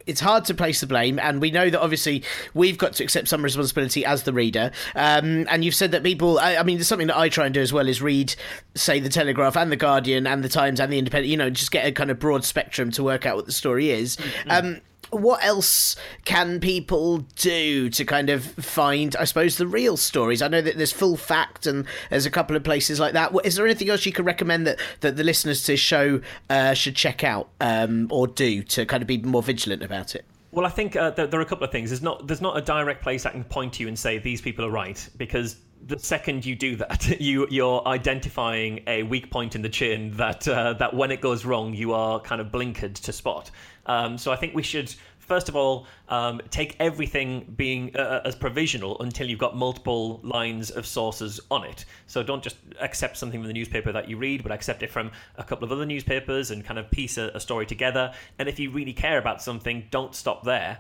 it's 0.07 0.21
hard 0.21 0.45
to 0.45 0.55
place 0.55 0.81
the 0.81 0.87
blame, 0.87 1.19
and 1.19 1.41
we 1.41 1.51
know 1.51 1.69
that 1.71 1.81
obviously 1.81 2.23
we've 2.55 2.79
got 2.79 2.93
to 2.95 3.05
accept 3.05 3.27
some 3.29 3.43
responsibility 3.43 4.05
as 4.05 4.23
the 4.23 4.33
reader. 4.33 4.71
Um, 4.95 5.47
and 5.51 5.65
you've 5.65 5.75
said 5.75 5.91
that 5.93 6.05
people. 6.05 6.39
I, 6.39 6.57
I 6.57 6.63
mean, 6.63 6.77
there's 6.77 6.87
something 6.87 7.09
that 7.09 7.19
I 7.19 7.29
try 7.29 7.47
and 7.47 7.55
do 7.55 7.61
as 7.61 7.73
well 7.73 7.89
is 7.89 8.01
read, 8.01 8.35
say, 8.77 9.01
the 9.01 9.09
Telegraph 9.09 9.57
and 9.57 9.73
the 9.73 9.77
Guardian 9.77 10.27
and 10.27 10.45
the 10.45 10.49
Times 10.49 10.79
and 10.79 10.93
the 10.93 10.99
Independent. 10.99 11.29
You 11.29 11.37
know, 11.37 11.51
just 11.51 11.73
get 11.73 11.85
a 11.85 11.91
kind 11.91 12.11
of 12.11 12.21
broad 12.21 12.45
spectrum 12.45 12.93
to 12.93 13.03
work 13.03 13.27
out 13.27 13.35
what 13.35 13.47
the 13.47 13.53
story 13.53 13.91
is. 13.91 14.17
Um, 14.49 14.81
what 15.11 15.45
else 15.45 15.97
can 16.25 16.61
people 16.61 17.19
do 17.37 17.91
to 17.91 18.05
kind 18.05 18.31
of 18.31 18.45
find, 18.45 19.17
I 19.17 19.25
suppose, 19.25 19.57
the 19.57 19.67
real 19.67 19.97
stories? 19.97 20.43
I 20.43 20.49
know 20.49 20.63
that 20.63 20.77
there's 20.77 20.93
Full 20.93 21.17
Fact 21.17 21.67
and 21.67 21.87
there's 22.11 22.27
a 22.27 22.31
couple 22.31 22.57
of 22.57 22.65
places 22.65 23.01
like 23.01 23.13
that. 23.15 23.33
Is 23.45 23.57
there 23.57 23.67
anything 23.67 23.91
else 23.91 24.07
you 24.07 24.13
could 24.13 24.27
recommend 24.27 24.67
that, 24.67 24.79
that 25.01 25.17
the 25.17 25.25
listeners 25.25 25.63
to 25.65 25.77
show 25.77 26.21
uh, 26.49 26.75
should 26.75 26.97
check 26.97 27.25
out 27.25 27.49
um, 27.61 28.09
or 28.11 28.27
do 28.27 28.63
to 28.63 28.87
kind 28.87 29.03
of 29.03 29.07
be 29.07 29.19
more 29.19 29.43
vigilant 29.43 29.83
about 29.83 30.15
it? 30.15 30.25
Well, 30.53 30.67
I 30.67 30.71
think 30.71 30.97
uh, 30.97 31.11
there, 31.11 31.27
there 31.27 31.39
are 31.39 31.43
a 31.45 31.47
couple 31.47 31.65
of 31.65 31.71
things. 31.71 31.91
There's 31.91 32.03
not 32.03 32.27
there's 32.27 32.41
not 32.41 32.57
a 32.57 32.61
direct 32.61 33.03
place 33.03 33.25
I 33.25 33.31
can 33.31 33.45
point 33.45 33.75
to 33.75 33.83
you 33.83 33.89
and 33.89 33.99
say 33.99 34.19
these 34.19 34.41
people 34.41 34.65
are 34.65 34.71
right 34.71 35.09
because 35.17 35.57
the 35.87 35.99
second 35.99 36.45
you 36.45 36.55
do 36.57 36.77
that, 36.77 37.07
you 37.21 37.47
you're 37.51 37.87
identifying 37.87 38.81
a 38.87 39.03
weak 39.05 39.31
point 39.31 39.55
in 39.55 39.63
the 39.63 39.69
chin 39.69 40.17
that 40.17 40.47
uh, 40.49 40.73
that 40.75 40.95
when 40.95 41.11
it 41.11 41.21
goes 41.21 41.45
wrong, 41.45 41.75
you 41.75 41.93
are 41.93 42.21
kind 42.21 42.41
of 42.41 42.49
blinkered 42.49 42.95
to 42.95 43.13
spot. 43.13 43.51
Um, 43.87 44.19
so 44.19 44.33
I 44.33 44.37
think 44.37 44.55
we 44.55 44.63
should. 44.63 44.95
First 45.19 45.49
of 45.49 45.55
all, 45.55 45.87
um, 46.09 46.41
take 46.51 46.75
everything 46.81 47.55
being 47.57 47.95
uh, 47.95 48.21
as 48.25 48.35
provisional 48.35 49.01
until 49.01 49.29
you've 49.29 49.39
got 49.39 49.57
multiple 49.57 50.19
lines 50.25 50.73
of 50.73 50.85
sources 50.85 51.39
on 51.53 51.65
it. 51.65 51.85
So 52.09 52.25
don't 52.25 52.43
just 52.43 52.57
accept 52.81 53.17
something 53.17 53.39
from 53.39 53.47
the 53.47 53.53
newspaper 53.53 53.93
that 53.93 54.09
you 54.09 54.17
read, 54.17 54.43
but 54.43 54.51
accept 54.51 54.83
it 54.83 54.91
from 54.91 55.13
a 55.39 55.45
couple 55.45 55.65
of 55.65 55.71
other 55.71 55.87
newspapers 55.87 56.51
and 56.51 56.65
kind 56.65 56.81
of 56.81 56.91
piece 56.91 57.17
a, 57.17 57.31
a 57.33 57.39
story 57.39 57.65
together. 57.65 58.13
And 58.41 58.49
if 58.49 58.59
you 58.59 58.73
really 58.73 58.93
care 58.93 59.19
about 59.19 59.41
something, 59.41 59.87
don't 59.93 60.17
stop 60.17 60.43
there 60.43 60.79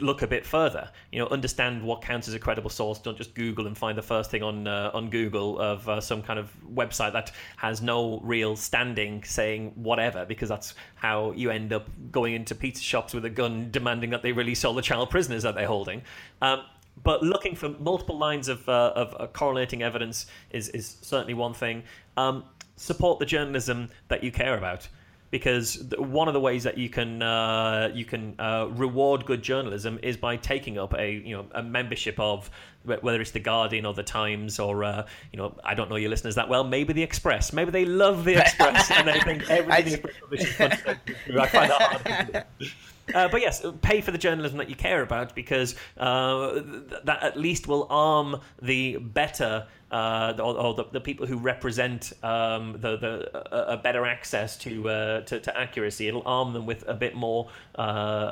look 0.00 0.22
a 0.22 0.26
bit 0.26 0.44
further. 0.44 0.90
You 1.12 1.20
know, 1.20 1.26
understand 1.28 1.82
what 1.82 2.02
counts 2.02 2.28
as 2.28 2.34
a 2.34 2.38
credible 2.38 2.70
source. 2.70 2.98
Don't 2.98 3.16
just 3.16 3.34
Google 3.34 3.66
and 3.66 3.76
find 3.76 3.96
the 3.96 4.02
first 4.02 4.30
thing 4.30 4.42
on 4.42 4.66
uh, 4.66 4.90
on 4.94 5.10
Google 5.10 5.58
of 5.58 5.88
uh, 5.88 6.00
some 6.00 6.22
kind 6.22 6.38
of 6.38 6.50
website 6.74 7.12
that 7.12 7.32
has 7.56 7.82
no 7.82 8.20
real 8.22 8.56
standing, 8.56 9.22
saying 9.24 9.72
whatever, 9.74 10.24
because 10.24 10.48
that's 10.48 10.74
how 10.94 11.32
you 11.32 11.50
end 11.50 11.72
up 11.72 11.88
going 12.10 12.34
into 12.34 12.54
pizza 12.54 12.82
shops 12.82 13.14
with 13.14 13.24
a 13.24 13.30
gun, 13.30 13.70
demanding 13.70 14.10
that 14.10 14.22
they 14.22 14.32
release 14.32 14.64
all 14.64 14.74
the 14.74 14.82
child 14.82 15.10
prisoners 15.10 15.42
that 15.42 15.54
they're 15.54 15.66
holding. 15.66 16.02
Um, 16.42 16.62
but 17.02 17.22
looking 17.22 17.54
for 17.54 17.68
multiple 17.68 18.16
lines 18.16 18.48
of, 18.48 18.66
uh, 18.68 18.92
of 18.96 19.14
uh, 19.18 19.26
correlating 19.26 19.82
evidence 19.82 20.26
is, 20.50 20.70
is 20.70 20.96
certainly 21.02 21.34
one 21.34 21.52
thing. 21.52 21.82
Um, 22.16 22.44
support 22.76 23.18
the 23.18 23.26
journalism 23.26 23.90
that 24.08 24.22
you 24.22 24.30
care 24.32 24.56
about 24.56 24.88
because 25.36 25.84
one 25.98 26.28
of 26.28 26.34
the 26.34 26.40
ways 26.40 26.64
that 26.64 26.78
you 26.78 26.88
can 26.88 27.20
uh, 27.20 27.90
you 27.92 28.06
can 28.06 28.34
uh, 28.38 28.66
reward 28.70 29.26
good 29.26 29.42
journalism 29.42 29.98
is 30.02 30.16
by 30.16 30.34
taking 30.34 30.78
up 30.78 30.94
a 30.94 31.12
you 31.12 31.36
know 31.36 31.44
a 31.52 31.62
membership 31.62 32.18
of 32.18 32.50
whether 32.84 33.20
it's 33.20 33.32
the 33.32 33.40
Guardian 33.40 33.84
or 33.84 33.92
the 33.92 34.02
Times 34.02 34.58
or 34.58 34.82
uh, 34.82 35.06
you 35.32 35.36
know 35.36 35.54
I 35.62 35.74
don't 35.74 35.90
know 35.90 35.96
your 35.96 36.08
listeners 36.08 36.36
that 36.36 36.48
well 36.48 36.64
maybe 36.64 36.94
the 36.94 37.02
Express 37.02 37.52
maybe 37.52 37.70
they 37.70 37.84
love 37.84 38.24
the 38.24 38.36
Express 38.40 38.90
and 38.90 39.08
they 39.08 39.20
think 39.20 39.50
everything 39.50 40.02
the 40.30 40.40
Express 40.40 40.80
is. 40.80 41.36
I 41.38 41.46
find 41.48 41.70
that 41.70 42.46
hard. 42.62 42.70
Uh, 43.14 43.28
but 43.28 43.40
yes, 43.40 43.64
pay 43.82 44.00
for 44.00 44.10
the 44.10 44.18
journalism 44.18 44.58
that 44.58 44.68
you 44.68 44.74
care 44.74 45.02
about 45.02 45.34
because 45.34 45.76
uh, 45.96 46.54
th- 46.54 47.02
that 47.04 47.22
at 47.22 47.36
least 47.36 47.68
will 47.68 47.86
arm 47.88 48.40
the 48.60 48.96
better 48.96 49.66
uh, 49.92 50.34
or, 50.38 50.56
or 50.56 50.74
the, 50.74 50.84
the 50.92 51.00
people 51.00 51.26
who 51.26 51.38
represent 51.38 52.12
um, 52.24 52.72
the, 52.72 52.96
the 52.96 53.54
a, 53.54 53.74
a 53.74 53.76
better 53.76 54.04
access 54.04 54.56
to, 54.56 54.88
uh, 54.88 55.20
to 55.22 55.38
to 55.38 55.56
accuracy. 55.56 56.08
It'll 56.08 56.26
arm 56.26 56.52
them 56.52 56.66
with 56.66 56.82
a 56.88 56.94
bit 56.94 57.14
more 57.14 57.48
uh, 57.78 57.82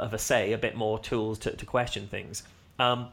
of 0.02 0.14
a 0.14 0.18
say, 0.18 0.52
a 0.52 0.58
bit 0.58 0.74
more 0.74 0.98
tools 0.98 1.38
to, 1.40 1.52
to 1.52 1.66
question 1.66 2.08
things. 2.08 2.42
Um, 2.78 3.08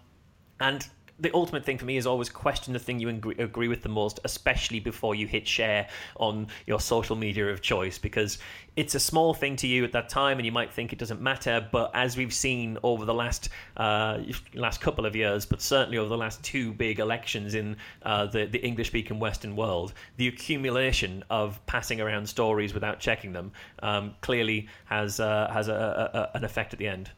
and 0.60 0.88
the 1.22 1.32
ultimate 1.34 1.64
thing 1.64 1.78
for 1.78 1.86
me 1.86 1.98
is 1.98 2.08
always 2.08 2.30
question 2.30 2.74
the 2.74 2.80
thing 2.80 3.00
you 3.00 3.10
agree, 3.10 3.36
agree 3.38 3.68
with 3.68 3.84
the 3.84 3.90
most, 3.90 4.20
especially 4.24 4.80
before 4.80 5.14
you 5.16 5.28
hit 5.28 5.48
share 5.48 5.88
on 6.16 6.48
your 6.66 6.80
social 6.80 7.16
media 7.16 7.48
of 7.48 7.62
choice, 7.62 7.98
because 7.98 8.40
it's 8.76 8.96
a 8.96 9.00
small 9.00 9.34
thing 9.34 9.56
to 9.58 9.68
you 9.68 9.84
at 9.84 9.92
that 9.92 10.10
time, 10.10 10.40
and 10.40 10.46
you 10.46 10.52
might 10.52 10.74
think 10.74 10.92
it 10.92 11.00
doesn't 11.00 11.22
matter. 11.22 11.68
But 11.72 11.92
as 11.94 12.18
we've 12.18 12.34
seen 12.34 12.78
over 12.84 13.06
the 13.06 13.14
last 13.14 13.50
uh, 13.78 14.20
last 14.54 14.82
couple 14.82 15.06
of 15.06 15.16
years, 15.16 15.46
but 15.46 15.62
certainly 15.62 15.98
over 15.98 16.10
the 16.10 16.18
last 16.18 16.44
two 16.44 16.74
big 16.74 17.00
elections 17.00 17.54
in 17.54 17.78
uh, 18.04 18.26
the 18.26 18.46
the 18.46 18.60
English-speaking 18.60 19.20
Western 19.20 19.56
world, 19.56 19.94
the 20.18 20.28
accumulation 20.28 21.24
of 21.30 21.64
passing 21.68 22.02
around 22.02 22.28
stories 22.28 22.74
without 22.74 23.00
checking 23.00 23.34
them 23.34 23.52
um, 23.84 24.16
clearly 24.22 24.68
has 24.86 25.20
uh, 25.20 25.50
has 25.54 25.68
a, 25.68 26.32
a, 26.34 26.38
an 26.38 26.44
effect 26.44 26.74
at 26.74 26.80
the 26.80 26.88
end. 26.88 27.12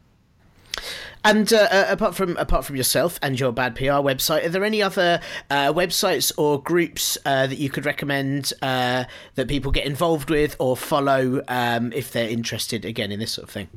And 1.24 1.52
uh, 1.54 1.68
uh, 1.72 1.86
apart 1.90 2.16
from 2.16 2.36
apart 2.38 2.66
from 2.66 2.76
yourself 2.76 3.18
and 3.22 3.40
your 3.40 3.52
bad 3.52 3.76
PR 3.76 4.02
website, 4.04 4.46
are 4.46 4.50
there 4.50 4.64
any 4.64 4.82
other 4.82 5.22
uh, 5.50 5.72
websites 5.72 6.32
or 6.38 6.62
groups 6.62 7.18
uh, 7.26 7.48
that 7.48 7.58
you 7.58 7.70
could 7.70 7.86
recommend 7.86 8.52
uh, 8.62 9.06
that 9.36 9.48
people 9.48 9.72
get 9.72 9.86
involved 9.86 10.30
with 10.30 10.56
or 10.60 10.76
follow 10.76 11.42
um, 11.48 11.94
if 11.94 12.12
they're 12.12 12.30
interested 12.30 12.84
again 12.84 13.12
in 13.12 13.20
this 13.20 13.32
sort 13.32 13.48
of 13.48 13.54
thing? 13.54 13.70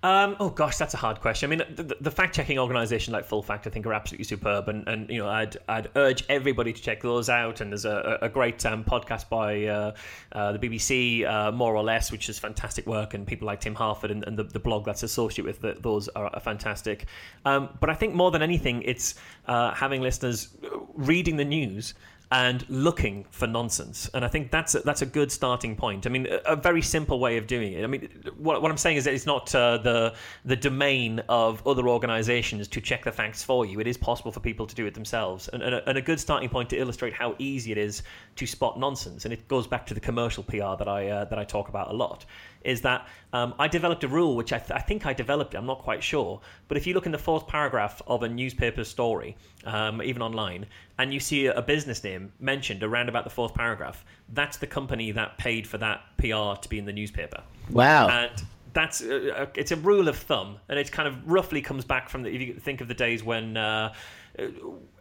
Um, 0.00 0.36
oh 0.38 0.50
gosh, 0.50 0.76
that's 0.76 0.94
a 0.94 0.96
hard 0.96 1.20
question. 1.20 1.50
I 1.50 1.56
mean, 1.56 1.74
the, 1.74 1.96
the 2.00 2.10
fact-checking 2.10 2.56
organisation 2.56 3.12
like 3.12 3.24
Full 3.24 3.42
Fact, 3.42 3.66
I 3.66 3.70
think, 3.70 3.84
are 3.84 3.92
absolutely 3.92 4.24
superb, 4.24 4.68
and, 4.68 4.86
and 4.86 5.10
you 5.10 5.18
know, 5.18 5.28
I'd 5.28 5.56
I'd 5.68 5.88
urge 5.96 6.24
everybody 6.28 6.72
to 6.72 6.80
check 6.80 7.02
those 7.02 7.28
out. 7.28 7.60
And 7.60 7.72
there's 7.72 7.84
a, 7.84 8.18
a 8.22 8.28
great 8.28 8.64
um, 8.64 8.84
podcast 8.84 9.28
by 9.28 9.64
uh, 9.64 9.94
uh, 10.30 10.52
the 10.52 10.58
BBC, 10.60 11.26
uh, 11.26 11.50
more 11.50 11.74
or 11.74 11.82
less, 11.82 12.12
which 12.12 12.28
is 12.28 12.38
fantastic 12.38 12.86
work, 12.86 13.14
and 13.14 13.26
people 13.26 13.46
like 13.46 13.60
Tim 13.60 13.74
Harford 13.74 14.12
and, 14.12 14.22
and 14.24 14.38
the, 14.38 14.44
the 14.44 14.60
blog 14.60 14.84
that's 14.84 15.02
associated 15.02 15.46
with 15.46 15.60
the, 15.62 15.80
those 15.80 16.06
are, 16.10 16.26
are 16.32 16.40
fantastic. 16.40 17.06
Um, 17.44 17.68
but 17.80 17.90
I 17.90 17.94
think 17.94 18.14
more 18.14 18.30
than 18.30 18.42
anything, 18.42 18.82
it's 18.82 19.16
uh, 19.46 19.74
having 19.74 20.00
listeners 20.00 20.56
reading 20.94 21.36
the 21.36 21.44
news 21.44 21.94
and 22.30 22.68
looking 22.68 23.24
for 23.30 23.46
nonsense. 23.46 24.10
And 24.12 24.24
I 24.24 24.28
think 24.28 24.50
that's 24.50 24.74
a, 24.74 24.80
that's 24.80 25.00
a 25.00 25.06
good 25.06 25.32
starting 25.32 25.74
point. 25.74 26.06
I 26.06 26.10
mean, 26.10 26.26
a, 26.26 26.52
a 26.52 26.56
very 26.56 26.82
simple 26.82 27.20
way 27.20 27.38
of 27.38 27.46
doing 27.46 27.72
it. 27.72 27.82
I 27.82 27.86
mean, 27.86 28.08
what, 28.36 28.60
what 28.60 28.70
I'm 28.70 28.76
saying 28.76 28.98
is 28.98 29.04
that 29.04 29.14
it's 29.14 29.26
not 29.26 29.54
uh, 29.54 29.78
the 29.78 30.14
the 30.44 30.56
domain 30.56 31.20
of 31.28 31.66
other 31.66 31.88
organisations 31.88 32.68
to 32.68 32.80
check 32.80 33.04
the 33.04 33.12
facts 33.12 33.42
for 33.42 33.64
you. 33.64 33.80
It 33.80 33.86
is 33.86 33.96
possible 33.96 34.30
for 34.30 34.40
people 34.40 34.66
to 34.66 34.74
do 34.74 34.86
it 34.86 34.94
themselves, 34.94 35.48
and, 35.48 35.62
and, 35.62 35.74
a, 35.74 35.88
and 35.88 35.96
a 35.96 36.02
good 36.02 36.20
starting 36.20 36.48
point 36.48 36.68
to 36.70 36.76
illustrate 36.76 37.14
how 37.14 37.34
easy 37.38 37.72
it 37.72 37.78
is 37.78 38.02
to 38.36 38.46
spot 38.46 38.78
nonsense. 38.78 39.24
And 39.24 39.32
it 39.32 39.48
goes 39.48 39.66
back 39.66 39.86
to 39.86 39.94
the 39.94 40.00
commercial 40.00 40.42
PR 40.42 40.76
that 40.78 40.88
I 40.88 41.08
uh, 41.08 41.24
that 41.26 41.38
I 41.38 41.44
talk 41.44 41.68
about 41.68 41.90
a 41.90 41.94
lot 41.94 42.26
is 42.62 42.80
that 42.82 43.06
um, 43.32 43.54
I 43.58 43.68
developed 43.68 44.04
a 44.04 44.08
rule, 44.08 44.36
which 44.36 44.52
I, 44.52 44.58
th- 44.58 44.70
I, 44.70 44.80
think 44.80 45.06
I 45.06 45.12
developed 45.12 45.54
I'm 45.54 45.66
not 45.66 45.80
quite 45.80 46.02
sure. 46.02 46.40
But 46.66 46.76
if 46.76 46.86
you 46.86 46.94
look 46.94 47.06
in 47.06 47.12
the 47.12 47.18
fourth 47.18 47.46
paragraph 47.46 48.00
of 48.06 48.22
a 48.22 48.28
newspaper 48.28 48.84
story, 48.84 49.36
um, 49.64 50.02
even 50.02 50.22
online, 50.22 50.66
and 50.98 51.12
you 51.12 51.20
see 51.20 51.46
a, 51.46 51.62
business 51.62 52.02
name 52.02 52.32
mentioned 52.40 52.82
around 52.82 53.08
about 53.08 53.24
the 53.24 53.30
fourth 53.30 53.54
paragraph, 53.54 54.04
that's 54.30 54.56
the 54.56 54.66
company 54.66 55.12
that 55.12 55.36
paid 55.38 55.66
for 55.66 55.78
that 55.78 56.00
PR 56.16 56.60
to 56.60 56.68
be 56.68 56.78
in 56.78 56.86
the 56.86 56.92
newspaper. 56.92 57.42
Wow. 57.70 58.08
And 58.08 58.42
that's 58.72 59.02
uh, 59.02 59.46
it's 59.54 59.72
a 59.72 59.76
rule 59.76 60.08
of 60.08 60.16
thumb, 60.16 60.58
and 60.68 60.78
it 60.78 60.90
kind 60.90 61.08
of 61.08 61.30
roughly 61.30 61.60
comes 61.60 61.84
back 61.84 62.08
from 62.08 62.22
the, 62.22 62.30
if 62.30 62.40
you 62.40 62.54
think 62.54 62.80
of 62.80 62.88
the 62.88 62.94
days 62.94 63.22
when. 63.22 63.56
Uh, 63.56 63.92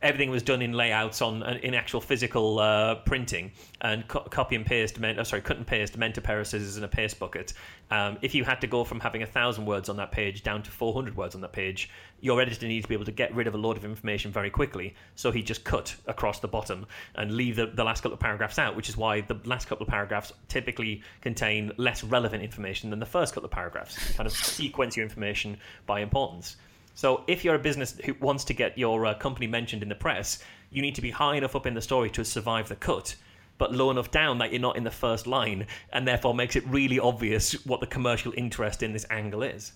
everything 0.01 0.29
was 0.29 0.43
done 0.43 0.61
in 0.61 0.73
layouts 0.73 1.21
on 1.21 1.43
in 1.43 1.73
actual 1.73 2.01
physical 2.01 2.59
uh, 2.59 2.95
printing 2.95 3.51
and 3.81 4.07
co- 4.07 4.21
copy 4.21 4.55
and 4.55 4.65
paste. 4.65 4.99
Meant, 4.99 5.19
oh, 5.19 5.23
sorry, 5.23 5.41
cut 5.41 5.57
and 5.57 5.65
paste 5.65 5.97
meant 5.97 6.17
a 6.17 6.21
pair 6.21 6.39
of 6.39 6.47
scissors 6.47 6.75
and 6.75 6.85
a 6.85 6.87
paste 6.87 7.19
bucket. 7.19 7.53
Um, 7.89 8.17
if 8.21 8.35
you 8.35 8.43
had 8.43 8.61
to 8.61 8.67
go 8.67 8.83
from 8.83 8.99
having 8.99 9.23
a 9.23 9.25
thousand 9.25 9.65
words 9.65 9.89
on 9.89 9.97
that 9.97 10.11
page 10.11 10.43
down 10.43 10.63
to 10.63 10.71
400 10.71 11.15
words 11.15 11.35
on 11.35 11.41
that 11.41 11.53
page, 11.53 11.89
your 12.19 12.41
editor 12.41 12.67
needs 12.67 12.83
to 12.83 12.89
be 12.89 12.95
able 12.95 13.05
to 13.05 13.11
get 13.11 13.33
rid 13.33 13.47
of 13.47 13.53
a 13.53 13.57
load 13.57 13.77
of 13.77 13.85
information 13.85 14.31
very 14.31 14.49
quickly. 14.49 14.95
So 15.15 15.31
he 15.31 15.41
just 15.41 15.63
cut 15.63 15.95
across 16.07 16.39
the 16.39 16.47
bottom 16.47 16.85
and 17.15 17.31
leave 17.31 17.55
the, 17.55 17.67
the 17.67 17.83
last 17.83 18.01
couple 18.01 18.13
of 18.13 18.19
paragraphs 18.19 18.59
out, 18.59 18.75
which 18.75 18.89
is 18.89 18.97
why 18.97 19.21
the 19.21 19.39
last 19.45 19.67
couple 19.67 19.83
of 19.83 19.89
paragraphs 19.89 20.33
typically 20.47 21.03
contain 21.21 21.71
less 21.77 22.03
relevant 22.03 22.43
information 22.43 22.89
than 22.89 22.99
the 22.99 23.05
first 23.05 23.33
couple 23.33 23.45
of 23.45 23.51
paragraphs. 23.51 23.97
You 24.09 24.15
kind 24.15 24.27
of 24.27 24.33
sequence 24.33 24.97
your 24.97 25.03
information 25.03 25.57
by 25.85 26.01
importance. 26.01 26.57
So 26.97 27.23
if 27.27 27.45
you're 27.45 27.53
a 27.53 27.59
business 27.59 27.95
who 28.05 28.15
wants 28.15 28.43
to 28.45 28.55
get 28.55 28.75
your 28.75 29.05
uh, 29.05 29.13
company 29.13 29.45
mentioned 29.45 29.83
in 29.83 29.89
the 29.89 29.93
press, 29.93 30.43
you 30.71 30.81
need 30.81 30.95
to 30.95 31.01
be 31.01 31.11
high 31.11 31.35
enough 31.35 31.55
up 31.55 31.67
in 31.67 31.75
the 31.75 31.81
story 31.81 32.09
to 32.09 32.25
survive 32.25 32.69
the 32.69 32.75
cut, 32.75 33.15
but 33.59 33.71
low 33.71 33.91
enough 33.91 34.09
down 34.09 34.39
that 34.39 34.51
you're 34.51 34.59
not 34.59 34.77
in 34.77 34.83
the 34.83 34.89
first 34.89 35.27
line, 35.27 35.67
and 35.93 36.07
therefore 36.07 36.33
makes 36.33 36.55
it 36.55 36.65
really 36.65 36.97
obvious 36.97 37.53
what 37.67 37.81
the 37.81 37.85
commercial 37.85 38.33
interest 38.35 38.81
in 38.81 38.93
this 38.93 39.05
angle 39.11 39.43
is. 39.43 39.73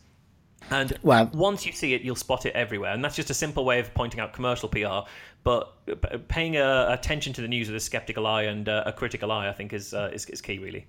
And 0.72 0.98
well, 1.04 1.30
once 1.32 1.64
you 1.64 1.74
see 1.74 1.94
it, 1.94 2.02
you'll 2.02 2.16
spot 2.16 2.48
it 2.48 2.56
everywhere. 2.56 2.92
And 2.92 3.06
that's 3.06 3.16
just 3.16 3.30
a 3.30 3.36
simple 3.36 3.66
way 3.66 3.80
of 3.80 3.94
pointing 3.94 4.20
out 4.20 4.34
commercial 4.34 4.68
PR. 4.68 5.08
But 5.44 6.28
paying 6.28 6.58
uh, 6.58 6.88
attention 6.90 7.34
to 7.34 7.42
the 7.42 7.48
news 7.48 7.68
with 7.68 7.78
a 7.78 7.82
skeptical 7.82 8.26
eye 8.26 8.44
and 8.44 8.68
uh, 8.68 8.82
a 8.88 8.94
critical 8.94 9.32
eye, 9.32 9.48
I 9.48 9.54
think, 9.54 9.74
is, 9.74 9.94
uh, 9.94 10.10
is, 10.12 10.26
is 10.26 10.42
key, 10.42 10.58
really. 10.58 10.88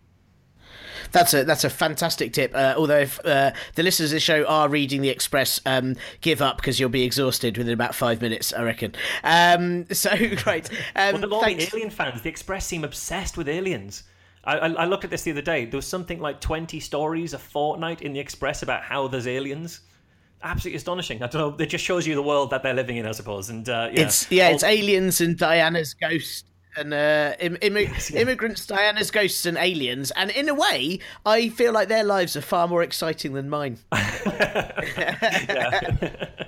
That's 1.13 1.35
a 1.35 1.45
that's 1.45 1.65
a 1.65 1.71
fantastic 1.71 2.33
tip. 2.33 2.53
Uh, 2.55 2.75
although 2.77 3.01
if 3.01 3.25
uh, 3.25 3.53
the 3.75 3.83
listeners 3.83 4.13
of 4.13 4.17
the 4.17 4.21
show 4.21 4.45
are 4.45 4.69
reading 4.69 5.03
the 5.03 5.11
Express, 5.11 5.61
um, 5.67 5.97
give 6.21 6.43
up 6.43 6.57
because 6.57 6.81
you'll 6.81 6.89
be 6.89 7.05
exhausted 7.05 7.57
within 7.59 7.73
about 7.73 7.95
five 7.95 8.21
minutes, 8.21 8.53
I 8.53 8.63
reckon. 8.63 8.95
Um, 9.23 9.87
so 9.93 10.11
great. 10.37 10.71
Um, 10.97 11.21
well, 11.21 11.29
the 11.29 11.41
thanks. 11.41 11.73
alien 11.73 11.91
fans, 11.91 12.23
the 12.23 12.29
Express 12.29 12.67
seem 12.67 12.85
obsessed 12.85 13.37
with 13.37 13.49
aliens. 13.49 14.05
I, 14.45 14.59
I, 14.59 14.69
I 14.71 14.85
looked 14.87 15.05
at 15.05 15.11
this 15.11 15.23
the 15.23 15.31
other 15.31 15.43
day. 15.43 15.67
There 15.67 15.79
was 15.79 15.87
something 15.87 16.19
like 16.19 16.41
twenty 16.41 16.81
stories 16.81 17.35
a 17.35 17.39
fortnight 17.39 18.03
in 18.03 18.13
the 18.13 18.21
Express 18.21 18.63
about 18.63 18.83
how 18.83 19.09
there's 19.09 19.27
aliens 19.27 19.81
absolutely 20.45 20.77
astonishing. 20.77 21.23
I 21.23 21.29
don't 21.29 21.59
know. 21.59 21.65
It 21.65 21.69
just 21.69 21.85
shows 21.85 22.05
you 22.05 22.17
the 22.17 22.23
world 22.23 22.51
that 22.51 22.65
they're 22.65 22.75
living 22.75 22.97
in, 22.97 23.07
I 23.07 23.13
suppose. 23.13 23.49
And 23.49 23.69
uh, 23.69 23.91
yeah, 23.93 24.01
it's 24.01 24.31
yeah, 24.31 24.49
it's 24.49 24.65
aliens 24.65 25.21
and 25.21 25.37
Diana's 25.37 25.95
ghost 25.95 26.47
and 26.77 26.95
uh, 26.95 27.35
Im- 27.41 27.59
yes, 27.61 28.11
yeah. 28.11 28.21
immigrants, 28.21 28.67
Diana's 28.67 29.11
ghosts, 29.11 29.47
and 29.47 29.57
aliens. 29.57 30.11
And 30.13 30.31
in 30.31 30.49
a 30.49 30.55
way, 30.55 31.01
I 31.27 31.49
feel 31.51 31.73
like 31.73 31.89
their 31.89 32.05
lives 32.05 32.37
are 32.37 32.43
far 32.43 32.69
more 32.69 32.83
exciting 32.83 33.35
than 33.35 33.51
mine. 33.51 33.79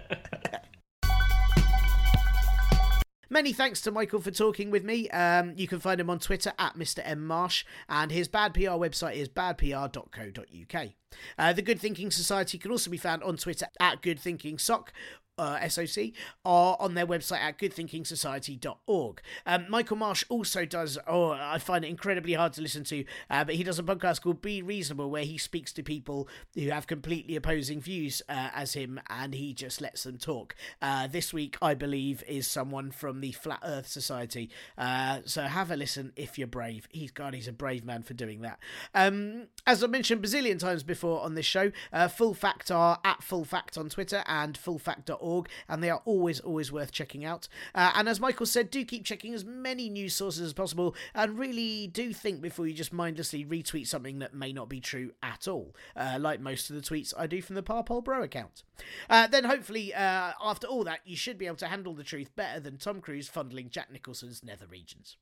Many 3.34 3.52
thanks 3.52 3.80
to 3.80 3.90
Michael 3.90 4.20
for 4.20 4.30
talking 4.30 4.70
with 4.70 4.84
me. 4.84 5.10
Um, 5.10 5.55
you 5.56 5.66
can 5.66 5.80
find 5.80 6.01
him 6.01 6.09
on 6.09 6.20
Twitter 6.20 6.52
at 6.56 6.76
Mr. 6.76 7.01
M. 7.05 7.26
Marsh, 7.26 7.64
and 7.88 8.12
his 8.12 8.28
Bad 8.28 8.55
PR 8.55 8.78
website 8.78 9.16
is 9.16 9.28
badpr.co.uk. 9.28 10.88
Uh, 11.36 11.52
the 11.52 11.62
Good 11.62 11.80
Thinking 11.80 12.12
Society 12.12 12.59
can 12.59 12.70
also 12.70 12.92
be 12.92 12.96
found 12.96 13.24
on 13.24 13.36
Twitter 13.36 13.66
at 13.80 14.02
Good 14.02 14.20
Thinking 14.20 14.56
Sock 14.56 14.92
uh, 15.39 15.69
SOC 15.69 16.06
are 16.44 16.77
on 16.78 16.94
their 16.94 17.06
website 17.06 17.40
at 17.40 17.59
goodthinkingsociety.org. 17.59 19.20
Um, 19.47 19.66
Michael 19.69 19.97
Marsh 19.97 20.24
also 20.28 20.65
does, 20.65 20.98
oh, 21.06 21.31
I 21.31 21.59
find 21.59 21.85
it 21.85 21.89
incredibly 21.89 22.35
hard 22.35 22.52
to 22.55 22.62
listen 22.62 22.85
to, 22.85 23.05
uh, 23.31 23.44
but 23.44 23.55
he 23.55 23.65
does 23.65 23.78
a 23.78 23.82
podcast 23.82 24.23
called 24.23 24.40
Be 24.40 24.62
Reasonable 24.62 25.11
where 25.11 25.24
he 25.24 25.39
speaks 25.39 25.73
to 25.74 25.82
people 25.82 26.28
who 26.55 26.69
have 26.69 26.86
completely 26.86 27.36
opposing 27.36 27.81
views 27.81 28.23
uh, 28.28 28.51
as 28.55 28.74
him 28.74 29.01
and 29.09 29.35
he 29.35 29.52
just 29.52 29.81
lets 29.81 30.05
them 30.05 30.19
talk. 30.19 30.55
Uh, 30.81 31.06
this 31.06 31.32
week, 31.32 31.56
I 31.61 31.74
believe, 31.74 32.23
is 32.28 32.47
someone 32.47 32.90
from 32.90 33.20
the 33.20 33.32
Flat 33.32 33.61
Earth 33.65 33.89
Society. 33.89 34.51
Uh, 34.78 35.20
so 35.24 35.43
have 35.43 35.70
a 35.70 35.77
listen 35.77 36.12
if 36.16 36.39
you're 36.39 36.47
brave. 36.47 36.86
He's 36.90 37.11
God, 37.11 37.35
he's 37.35 37.48
a 37.48 37.52
brave 37.52 37.85
man 37.85 38.02
for 38.02 38.15
doing 38.15 38.43
that. 38.43 38.59
Um, 38.94 39.48
as 39.66 39.82
I 39.82 39.86
mentioned 39.89 40.23
bazillion 40.23 40.59
times 40.59 40.82
before 40.82 41.23
on 41.23 41.35
this 41.35 41.47
show, 41.47 41.73
uh, 41.93 42.09
Full 42.09 42.35
Fact 42.35 42.70
are 42.70 43.01
at 43.05 43.23
Full 43.23 43.44
Fact 43.44 43.77
on 43.77 43.89
Twitter 43.89 44.23
and 44.27 44.59
fullfact.org 44.59 45.23
and 45.68 45.82
they 45.82 45.90
are 45.90 46.02
always, 46.05 46.40
always 46.40 46.70
worth 46.70 46.92
checking 46.92 47.24
out. 47.24 47.48
Uh, 47.74 47.92
and 47.94 48.09
as 48.09 48.20
Michael 48.20 48.46
said, 48.46 48.70
do 48.70 48.84
keep 48.84 49.05
checking 49.05 49.34
as 49.34 49.44
many 49.44 49.88
news 49.88 50.14
sources 50.14 50.42
as 50.42 50.52
possible, 50.52 50.94
and 51.14 51.38
really 51.38 51.86
do 51.86 52.12
think 52.12 52.40
before 52.40 52.66
you 52.66 52.74
just 52.74 52.92
mindlessly 52.92 53.44
retweet 53.44 53.86
something 53.86 54.18
that 54.18 54.34
may 54.34 54.52
not 54.52 54.68
be 54.68 54.80
true 54.80 55.12
at 55.22 55.48
all, 55.48 55.74
uh, 55.96 56.18
like 56.20 56.40
most 56.40 56.70
of 56.70 56.76
the 56.76 56.82
tweets 56.82 57.14
I 57.16 57.26
do 57.26 57.40
from 57.42 57.56
the 57.56 57.62
Parpol 57.62 58.02
Bro 58.02 58.22
account. 58.22 58.62
Uh, 59.09 59.26
then 59.26 59.44
hopefully, 59.44 59.94
uh, 59.94 60.32
after 60.42 60.66
all 60.66 60.84
that, 60.84 61.01
you 61.05 61.16
should 61.16 61.38
be 61.38 61.46
able 61.46 61.56
to 61.56 61.68
handle 61.68 61.94
the 61.94 62.05
truth 62.05 62.34
better 62.36 62.60
than 62.60 62.76
Tom 62.76 63.01
Cruise 63.01 63.28
fondling 63.28 63.70
Jack 63.70 63.90
Nicholson's 63.90 64.42
nether 64.44 64.66
regions. 64.66 65.16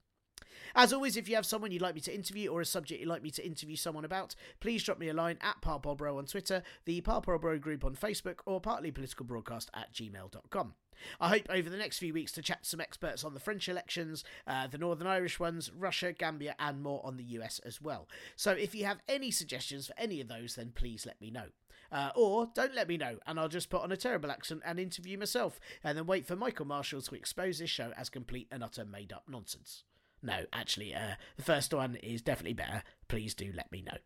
As 0.75 0.93
always, 0.93 1.17
if 1.17 1.29
you 1.29 1.35
have 1.35 1.47
someone 1.47 1.71
you'd 1.71 1.83
like 1.83 1.95
me 1.95 2.01
to 2.03 2.15
interview 2.15 2.51
or 2.51 2.61
a 2.61 2.67
subject 2.67 3.01
you'd 3.01 3.09
like 3.09 3.23
me 3.23 3.31
to 3.31 3.45
interview 3.45 3.77
someone 3.77 4.05
about, 4.05 4.35
please 4.61 4.83
drop 4.83 4.99
me 4.99 5.09
a 5.09 5.15
line 5.15 5.39
at 5.41 5.61
Parpolbro 5.61 6.17
on 6.17 6.27
Twitter, 6.27 6.63
the 6.85 7.01
Parpolbro 7.03 7.61
group 7.61 7.85
on 7.85 7.95
Facebook, 7.95 8.37
or 8.47 8.61
partlypoliticalbroadcast 8.61 9.69
at 9.75 9.93
gmail.com. 9.93 10.75
I 11.21 11.29
hope 11.29 11.47
over 11.51 11.69
the 11.69 11.77
next 11.77 11.99
few 11.99 12.13
weeks 12.15 12.33
to 12.33 12.43
chat 12.43 12.63
to 12.63 12.69
some 12.69 12.81
experts 12.81 13.25
on 13.25 13.35
the 13.35 13.41
French 13.41 13.69
elections, 13.69 14.25
uh, 14.47 14.67
the 14.67 14.79
Northern 14.79 15.07
Irish 15.07 15.41
ones, 15.41 15.71
Russia, 15.77 16.13
Gambia, 16.13 16.55
and 16.59 16.83
more 16.83 17.01
on 17.05 17.17
the 17.17 17.25
US 17.25 17.59
as 17.61 17.81
well. 17.81 18.09
So 18.37 18.53
if 18.53 18.75
you 18.75 18.85
have 18.85 19.01
any 19.09 19.31
suggestions 19.31 19.89
for 19.89 19.95
any 19.99 20.21
of 20.21 20.29
those, 20.29 20.55
then 20.55 20.73
please 20.75 21.07
let 21.07 21.21
me 21.21 21.31
know. 21.31 21.47
Uh, 21.91 22.11
or 22.17 22.49
don't 22.55 22.75
let 22.75 22.89
me 22.89 22.97
know, 22.97 23.19
and 23.27 23.39
I'll 23.39 23.49
just 23.49 23.69
put 23.69 23.83
on 23.83 23.93
a 23.93 23.97
terrible 23.99 24.31
accent 24.31 24.63
and 24.65 24.81
interview 24.81 25.19
myself, 25.19 25.61
and 25.85 25.99
then 25.99 26.07
wait 26.07 26.27
for 26.27 26.37
Michael 26.37 26.65
Marshall 26.65 27.03
to 27.03 27.15
expose 27.15 27.59
this 27.59 27.69
show 27.69 27.93
as 27.99 28.09
complete 28.09 28.49
and 28.51 28.65
utter 28.65 28.87
made 28.87 29.13
up 29.13 29.25
nonsense. 29.29 29.85
No, 30.23 30.45
actually, 30.53 30.95
uh, 30.95 31.15
the 31.37 31.43
first 31.43 31.75
one 31.75 31.97
is 31.97 32.23
definitely 32.23 32.55
better. 32.55 32.83
Please 33.09 33.35
do 33.35 33.53
let 33.57 33.71
me 33.73 33.83
know. 33.83 33.97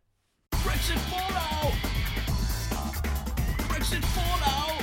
Brexit 0.51 0.97
fallout! 1.09 1.73
Brexit 3.69 4.03
fallout! 4.03 4.81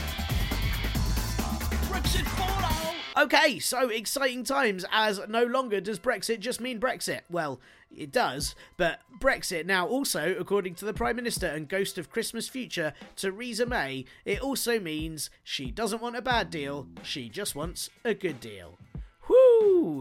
Brexit 1.91 2.27
fallout! 2.27 2.95
Okay, 3.17 3.59
so 3.59 3.89
exciting 3.89 4.45
times 4.45 4.85
as 4.93 5.21
no 5.29 5.45
longer 5.45 5.81
does 5.81 5.99
Brexit 5.99 6.39
just 6.39 6.61
mean 6.61 6.79
Brexit. 6.81 7.21
Well, 7.29 7.61
it 7.91 8.13
does, 8.13 8.55
but 8.77 9.01
Brexit 9.21 9.67
now 9.67 9.87
also, 9.87 10.35
according 10.39 10.75
to 10.77 10.85
the 10.85 10.95
Prime 10.95 11.17
Minister 11.17 11.47
and 11.47 11.69
Ghost 11.69 11.99
of 11.99 12.11
Christmas 12.11 12.49
Future, 12.49 12.93
Theresa 13.17 13.67
May, 13.67 14.05
it 14.25 14.41
also 14.41 14.79
means 14.79 15.31
she 15.43 15.71
doesn't 15.71 16.03
want 16.03 16.17
a 16.17 16.23
bad 16.23 16.51
deal, 16.51 16.87
she 17.03 17.29
just 17.29 17.55
wants 17.55 17.91
a 18.05 18.15
good 18.15 18.41
deal. 18.41 18.79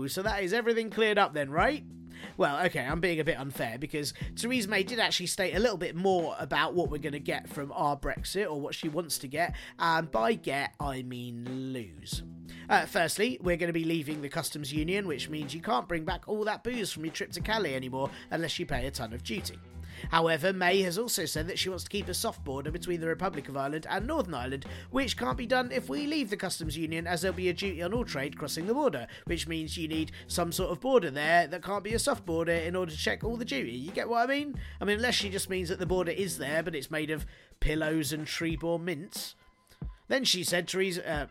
So 0.07 0.21
that 0.21 0.43
is 0.43 0.53
everything 0.53 0.89
cleared 0.89 1.17
up 1.17 1.33
then, 1.33 1.49
right? 1.49 1.83
Well, 2.37 2.65
okay, 2.65 2.85
I'm 2.85 2.99
being 2.99 3.19
a 3.19 3.23
bit 3.23 3.39
unfair 3.39 3.77
because 3.77 4.13
Theresa 4.35 4.69
May 4.69 4.83
did 4.83 4.99
actually 4.99 5.27
state 5.27 5.55
a 5.55 5.59
little 5.59 5.77
bit 5.77 5.95
more 5.95 6.35
about 6.39 6.73
what 6.73 6.89
we're 6.89 6.97
going 6.97 7.13
to 7.13 7.19
get 7.19 7.49
from 7.49 7.71
our 7.73 7.97
Brexit 7.97 8.49
or 8.49 8.59
what 8.59 8.75
she 8.75 8.89
wants 8.89 9.17
to 9.19 9.27
get, 9.27 9.55
and 9.77 10.09
by 10.09 10.33
get, 10.33 10.73
I 10.79 11.03
mean 11.03 11.73
lose. 11.73 12.23
Uh, 12.69 12.85
firstly, 12.85 13.37
we're 13.41 13.57
going 13.57 13.67
to 13.67 13.73
be 13.73 13.83
leaving 13.83 14.21
the 14.21 14.29
customs 14.29 14.71
union, 14.71 15.07
which 15.07 15.29
means 15.29 15.53
you 15.53 15.61
can't 15.61 15.87
bring 15.87 16.05
back 16.05 16.23
all 16.27 16.45
that 16.45 16.63
booze 16.63 16.91
from 16.91 17.03
your 17.03 17.13
trip 17.13 17.31
to 17.33 17.41
Calais 17.41 17.75
anymore 17.75 18.09
unless 18.31 18.57
you 18.57 18.65
pay 18.65 18.87
a 18.87 18.91
ton 18.91 19.13
of 19.13 19.23
duty. 19.23 19.59
However, 20.11 20.53
May 20.53 20.81
has 20.81 20.97
also 20.97 21.25
said 21.25 21.47
that 21.47 21.59
she 21.59 21.69
wants 21.69 21.83
to 21.83 21.89
keep 21.89 22.07
a 22.07 22.13
soft 22.13 22.43
border 22.43 22.71
between 22.71 23.01
the 23.01 23.07
Republic 23.07 23.49
of 23.49 23.57
Ireland 23.57 23.87
and 23.89 24.07
Northern 24.07 24.33
Ireland, 24.33 24.65
which 24.91 25.17
can't 25.17 25.37
be 25.37 25.45
done 25.45 25.71
if 25.71 25.89
we 25.89 26.07
leave 26.07 26.29
the 26.29 26.37
customs 26.37 26.77
union, 26.77 27.07
as 27.07 27.21
there'll 27.21 27.35
be 27.35 27.49
a 27.49 27.53
duty 27.53 27.81
on 27.81 27.93
all 27.93 28.05
trade 28.05 28.37
crossing 28.37 28.67
the 28.67 28.73
border, 28.73 29.07
which 29.25 29.47
means 29.47 29.77
you 29.77 29.87
need 29.87 30.11
some 30.27 30.51
sort 30.51 30.71
of 30.71 30.79
border 30.79 31.11
there 31.11 31.47
that 31.47 31.63
can't 31.63 31.83
be 31.83 31.93
a 31.93 31.99
soft 31.99 32.25
border 32.25 32.53
in 32.53 32.75
order 32.75 32.91
to 32.91 32.97
check 32.97 33.23
all 33.23 33.37
the 33.37 33.45
duty. 33.45 33.71
You 33.71 33.91
get 33.91 34.09
what 34.09 34.29
I 34.29 34.33
mean? 34.33 34.55
I 34.79 34.85
mean, 34.85 34.97
unless 34.97 35.15
she 35.15 35.29
just 35.29 35.49
means 35.49 35.69
that 35.69 35.79
the 35.79 35.85
border 35.85 36.11
is 36.11 36.37
there, 36.37 36.63
but 36.63 36.75
it's 36.75 36.91
made 36.91 37.11
of 37.11 37.25
pillows 37.59 38.13
and 38.13 38.25
Trebor 38.25 38.79
mints. 38.79 39.35
Then 40.07 40.23
she 40.23 40.43
said, 40.43 40.67
Theresa. 40.67 41.09
Uh, 41.09 41.25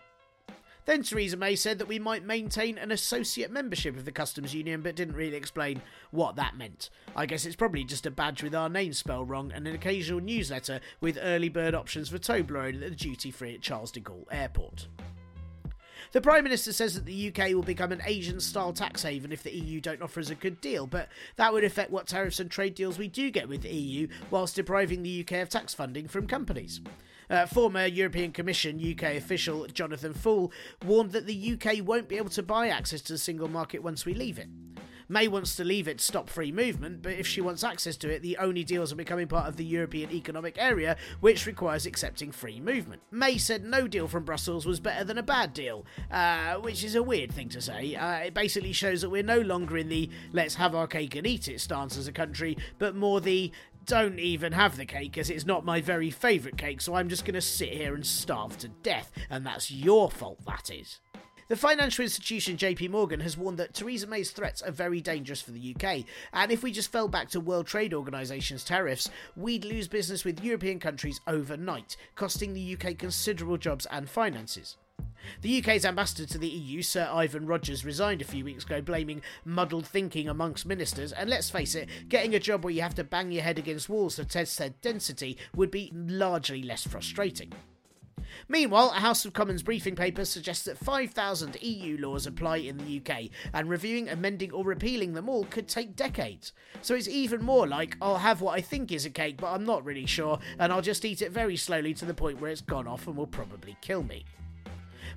then 0.84 1.02
Theresa 1.02 1.36
May 1.36 1.54
said 1.56 1.78
that 1.78 1.88
we 1.88 1.98
might 1.98 2.24
maintain 2.24 2.78
an 2.78 2.90
associate 2.90 3.50
membership 3.50 3.96
of 3.96 4.04
the 4.04 4.12
customs 4.12 4.54
union, 4.54 4.82
but 4.82 4.96
didn't 4.96 5.16
really 5.16 5.36
explain 5.36 5.82
what 6.10 6.36
that 6.36 6.56
meant. 6.56 6.90
I 7.14 7.26
guess 7.26 7.46
it's 7.46 7.56
probably 7.56 7.84
just 7.84 8.06
a 8.06 8.10
badge 8.10 8.42
with 8.42 8.54
our 8.54 8.68
name 8.68 8.92
spelled 8.92 9.28
wrong 9.28 9.52
and 9.52 9.66
an 9.66 9.74
occasional 9.74 10.20
newsletter 10.20 10.80
with 11.00 11.18
early 11.20 11.48
bird 11.48 11.74
options 11.74 12.08
for 12.08 12.18
Toblerone 12.18 12.82
at 12.82 12.90
the 12.90 12.96
duty 12.96 13.30
free 13.30 13.54
at 13.54 13.62
Charles 13.62 13.92
de 13.92 14.00
Gaulle 14.00 14.26
Airport. 14.30 14.88
The 16.12 16.20
Prime 16.20 16.44
Minister 16.44 16.74
says 16.74 16.94
that 16.94 17.06
the 17.06 17.28
UK 17.28 17.54
will 17.54 17.62
become 17.62 17.90
an 17.90 18.02
Asian 18.04 18.38
style 18.38 18.74
tax 18.74 19.02
haven 19.02 19.32
if 19.32 19.42
the 19.42 19.54
EU 19.56 19.80
don't 19.80 20.02
offer 20.02 20.20
us 20.20 20.28
a 20.28 20.34
good 20.34 20.60
deal, 20.60 20.86
but 20.86 21.08
that 21.36 21.54
would 21.54 21.64
affect 21.64 21.90
what 21.90 22.06
tariffs 22.06 22.38
and 22.38 22.50
trade 22.50 22.74
deals 22.74 22.98
we 22.98 23.08
do 23.08 23.30
get 23.30 23.48
with 23.48 23.62
the 23.62 23.72
EU, 23.72 24.08
whilst 24.30 24.56
depriving 24.56 25.02
the 25.02 25.20
UK 25.20 25.40
of 25.40 25.48
tax 25.48 25.72
funding 25.72 26.08
from 26.08 26.26
companies. 26.26 26.82
Uh, 27.32 27.46
former 27.46 27.86
European 27.86 28.30
Commission 28.30 28.78
UK 28.78 29.16
official 29.16 29.66
Jonathan 29.68 30.12
Faull 30.12 30.52
warned 30.84 31.12
that 31.12 31.24
the 31.24 31.54
UK 31.54 31.82
won't 31.82 32.06
be 32.06 32.18
able 32.18 32.28
to 32.28 32.42
buy 32.42 32.68
access 32.68 33.00
to 33.00 33.14
the 33.14 33.18
single 33.18 33.48
market 33.48 33.82
once 33.82 34.04
we 34.04 34.12
leave 34.12 34.38
it. 34.38 34.48
May 35.08 35.28
wants 35.28 35.56
to 35.56 35.64
leave 35.64 35.88
it 35.88 35.98
to 35.98 36.04
stop 36.04 36.28
free 36.28 36.52
movement, 36.52 37.02
but 37.02 37.12
if 37.12 37.26
she 37.26 37.40
wants 37.40 37.64
access 37.64 37.96
to 37.98 38.10
it, 38.10 38.22
the 38.22 38.38
only 38.38 38.64
deals 38.64 38.92
are 38.92 38.96
becoming 38.96 39.28
part 39.28 39.46
of 39.46 39.56
the 39.56 39.64
European 39.64 40.10
Economic 40.10 40.56
Area, 40.58 40.96
which 41.20 41.46
requires 41.46 41.86
accepting 41.86 42.32
free 42.32 42.60
movement. 42.60 43.02
May 43.10 43.36
said 43.36 43.64
no 43.64 43.86
deal 43.86 44.08
from 44.08 44.24
Brussels 44.24 44.64
was 44.64 44.80
better 44.80 45.04
than 45.04 45.18
a 45.18 45.22
bad 45.22 45.52
deal, 45.52 45.84
uh, 46.10 46.54
which 46.56 46.84
is 46.84 46.94
a 46.94 47.02
weird 47.02 47.32
thing 47.32 47.48
to 47.50 47.60
say. 47.60 47.94
Uh, 47.94 48.18
it 48.18 48.34
basically 48.34 48.72
shows 48.72 49.02
that 49.02 49.10
we're 49.10 49.22
no 49.22 49.40
longer 49.40 49.76
in 49.76 49.88
the 49.88 50.08
let's 50.32 50.54
have 50.54 50.74
our 50.74 50.86
cake 50.86 51.14
and 51.14 51.26
eat 51.26 51.48
it 51.48 51.60
stance 51.60 51.96
as 51.96 52.08
a 52.08 52.12
country, 52.12 52.56
but 52.78 52.96
more 52.96 53.20
the 53.20 53.52
don't 53.86 54.18
even 54.18 54.52
have 54.52 54.76
the 54.76 54.86
cake 54.86 55.18
as 55.18 55.30
it's 55.30 55.46
not 55.46 55.64
my 55.64 55.80
very 55.80 56.10
favourite 56.10 56.56
cake, 56.56 56.80
so 56.80 56.94
I'm 56.94 57.08
just 57.08 57.24
going 57.24 57.34
to 57.34 57.40
sit 57.40 57.70
here 57.70 57.94
and 57.94 58.06
starve 58.06 58.58
to 58.58 58.68
death, 58.68 59.12
and 59.30 59.44
that's 59.44 59.70
your 59.70 60.10
fault, 60.10 60.44
that 60.46 60.70
is. 60.70 61.00
The 61.48 61.56
financial 61.56 62.02
institution 62.02 62.56
JP 62.56 62.90
Morgan 62.90 63.20
has 63.20 63.36
warned 63.36 63.58
that 63.58 63.74
Theresa 63.74 64.06
May's 64.06 64.30
threats 64.30 64.62
are 64.62 64.70
very 64.70 65.00
dangerous 65.00 65.42
for 65.42 65.50
the 65.50 65.76
UK, 65.76 66.04
and 66.32 66.50
if 66.50 66.62
we 66.62 66.72
just 66.72 66.92
fell 66.92 67.08
back 67.08 67.28
to 67.30 67.40
World 67.40 67.66
Trade 67.66 67.92
Organization's 67.92 68.64
tariffs, 68.64 69.10
we'd 69.36 69.64
lose 69.64 69.88
business 69.88 70.24
with 70.24 70.42
European 70.42 70.78
countries 70.78 71.20
overnight, 71.26 71.96
costing 72.14 72.54
the 72.54 72.76
UK 72.76 72.96
considerable 72.96 73.58
jobs 73.58 73.86
and 73.90 74.08
finances. 74.08 74.76
The 75.40 75.58
UK's 75.58 75.84
ambassador 75.84 76.26
to 76.26 76.38
the 76.38 76.48
EU, 76.48 76.82
Sir 76.82 77.08
Ivan 77.12 77.46
Rogers, 77.46 77.84
resigned 77.84 78.22
a 78.22 78.26
few 78.26 78.44
weeks 78.44 78.64
ago, 78.64 78.80
blaming 78.80 79.22
muddled 79.44 79.86
thinking 79.86 80.28
amongst 80.28 80.66
ministers. 80.66 81.12
And 81.12 81.28
let's 81.28 81.50
face 81.50 81.74
it, 81.74 81.88
getting 82.08 82.34
a 82.34 82.40
job 82.40 82.64
where 82.64 82.72
you 82.72 82.82
have 82.82 82.94
to 82.96 83.04
bang 83.04 83.32
your 83.32 83.42
head 83.42 83.58
against 83.58 83.88
walls 83.88 84.16
to 84.16 84.24
test 84.24 84.58
their 84.58 84.70
density 84.82 85.38
would 85.54 85.70
be 85.70 85.92
largely 85.94 86.62
less 86.62 86.86
frustrating. 86.86 87.52
Meanwhile, 88.48 88.92
a 88.96 89.00
House 89.00 89.24
of 89.24 89.32
Commons 89.32 89.62
briefing 89.62 89.94
paper 89.94 90.24
suggests 90.24 90.64
that 90.64 90.78
5,000 90.78 91.56
EU 91.60 91.98
laws 91.98 92.26
apply 92.26 92.58
in 92.58 92.78
the 92.78 93.00
UK, 93.00 93.30
and 93.52 93.68
reviewing, 93.68 94.08
amending, 94.08 94.52
or 94.52 94.64
repealing 94.64 95.12
them 95.12 95.28
all 95.28 95.44
could 95.44 95.68
take 95.68 95.96
decades. 95.96 96.52
So 96.80 96.94
it's 96.94 97.08
even 97.08 97.42
more 97.42 97.66
like 97.66 97.96
I'll 98.00 98.18
have 98.18 98.40
what 98.40 98.56
I 98.56 98.60
think 98.60 98.92
is 98.92 99.04
a 99.04 99.10
cake, 99.10 99.36
but 99.38 99.52
I'm 99.52 99.64
not 99.64 99.84
really 99.84 100.06
sure, 100.06 100.38
and 100.58 100.72
I'll 100.72 100.82
just 100.82 101.04
eat 101.04 101.22
it 101.22 101.32
very 101.32 101.56
slowly 101.56 101.94
to 101.94 102.04
the 102.04 102.14
point 102.14 102.40
where 102.40 102.50
it's 102.50 102.60
gone 102.60 102.86
off 102.86 103.06
and 103.06 103.16
will 103.16 103.26
probably 103.26 103.76
kill 103.80 104.02
me. 104.02 104.24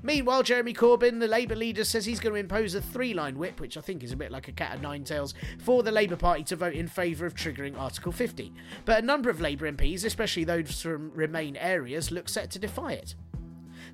Meanwhile, 0.05 0.43
Jeremy 0.43 0.75
Corbyn, 0.75 1.19
the 1.19 1.27
Labour 1.27 1.55
leader, 1.55 1.83
says 1.83 2.05
he's 2.05 2.19
going 2.19 2.35
to 2.35 2.39
impose 2.39 2.75
a 2.75 2.81
three 2.81 3.15
line 3.15 3.39
whip, 3.39 3.59
which 3.59 3.75
I 3.75 3.81
think 3.81 4.03
is 4.03 4.11
a 4.11 4.15
bit 4.15 4.31
like 4.31 4.47
a 4.47 4.51
cat 4.51 4.75
of 4.75 4.81
nine 4.83 5.03
tails, 5.03 5.33
for 5.57 5.81
the 5.81 5.91
Labour 5.91 6.15
Party 6.15 6.43
to 6.43 6.55
vote 6.55 6.75
in 6.75 6.87
favour 6.87 7.25
of 7.25 7.33
triggering 7.33 7.75
Article 7.75 8.11
50. 8.11 8.53
But 8.85 9.03
a 9.03 9.05
number 9.05 9.31
of 9.31 9.41
Labour 9.41 9.71
MPs, 9.71 10.05
especially 10.05 10.43
those 10.43 10.79
from 10.79 11.11
Remain 11.15 11.55
areas, 11.55 12.11
look 12.11 12.29
set 12.29 12.51
to 12.51 12.59
defy 12.59 12.93
it. 12.93 13.15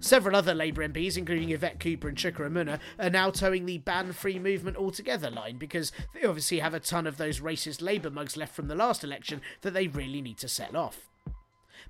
Several 0.02 0.36
other 0.36 0.54
Labour 0.54 0.86
MPs, 0.86 1.16
including 1.16 1.50
Yvette 1.50 1.80
Cooper 1.80 2.10
and 2.10 2.18
Chuka 2.18 2.40
Umunna, 2.40 2.82
are 3.00 3.10
now 3.10 3.30
toeing 3.30 3.66
the 3.66 3.78
ban 3.78 4.12
free 4.12 4.38
movement 4.38 4.76
altogether 4.76 5.30
line 5.30 5.56
because 5.56 5.94
they 6.14 6.28
obviously 6.28 6.60
have 6.60 6.74
a 6.74 6.82
ton 6.82 7.08
of 7.08 7.16
those 7.16 7.40
racist 7.40 7.82
Labour 7.82 8.10
mugs 8.10 8.36
left 8.36 8.54
from 8.54 8.68
the 8.68 8.76
last 8.76 9.06
election 9.06 9.40
that 9.62 9.74
they 9.74 9.88
really 9.88 10.22
need 10.22 10.40
to 10.40 10.50
sell 10.50 10.76
off. 10.76 11.11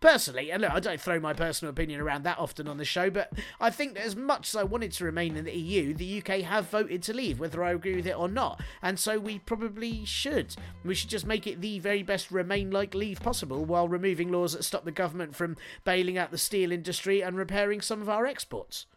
Personally, 0.02 0.52
and 0.52 0.64
look, 0.64 0.72
I 0.72 0.80
don't 0.80 1.00
throw 1.00 1.20
my 1.20 1.32
personal 1.32 1.70
opinion 1.70 2.02
around 2.02 2.24
that 2.24 2.40
often 2.40 2.68
on 2.68 2.78
the 2.78 2.86
show, 2.86 3.12
but 3.12 3.32
I 3.60 3.70
think 3.70 3.94
that 3.94 4.04
as 4.04 4.16
much 4.16 4.50
as 4.50 4.56
I 4.56 4.64
wanted 4.64 4.92
to 4.94 5.06
remain 5.06 5.38
in 5.38 5.46
the 5.46 5.56
EU, 5.56 5.94
the 5.94 6.18
UK 6.18 6.42
have 6.42 6.72
voted 6.72 7.04
to 7.04 7.14
leave, 7.14 7.40
whether 7.40 7.64
I 7.64 7.72
agree 7.72 7.96
with 7.96 8.08
it 8.08 8.18
or 8.18 8.28
not, 8.28 8.60
and 8.82 9.00
so 9.00 9.20
we 9.20 9.38
probably 9.38 10.04
should. 10.04 10.56
We 10.84 10.96
should 10.96 11.12
just 11.12 11.28
make 11.28 11.46
it 11.46 11.62
the 11.62 11.78
very 11.78 12.02
best 12.02 12.32
remain 12.32 12.72
like 12.72 12.96
leave 12.96 13.22
possible 13.22 13.64
while 13.64 13.88
removing 13.88 14.32
laws 14.32 14.54
that 14.54 14.64
stop 14.64 14.86
the 14.86 14.92
government 14.92 15.36
from 15.36 15.56
bailing 15.84 16.18
out 16.18 16.32
the 16.32 16.38
steel 16.40 16.72
industry 16.72 17.22
and 17.22 17.38
repairing 17.38 17.82
some 17.82 18.02
of 18.02 18.10
our 18.10 18.26
exports. 18.26 18.88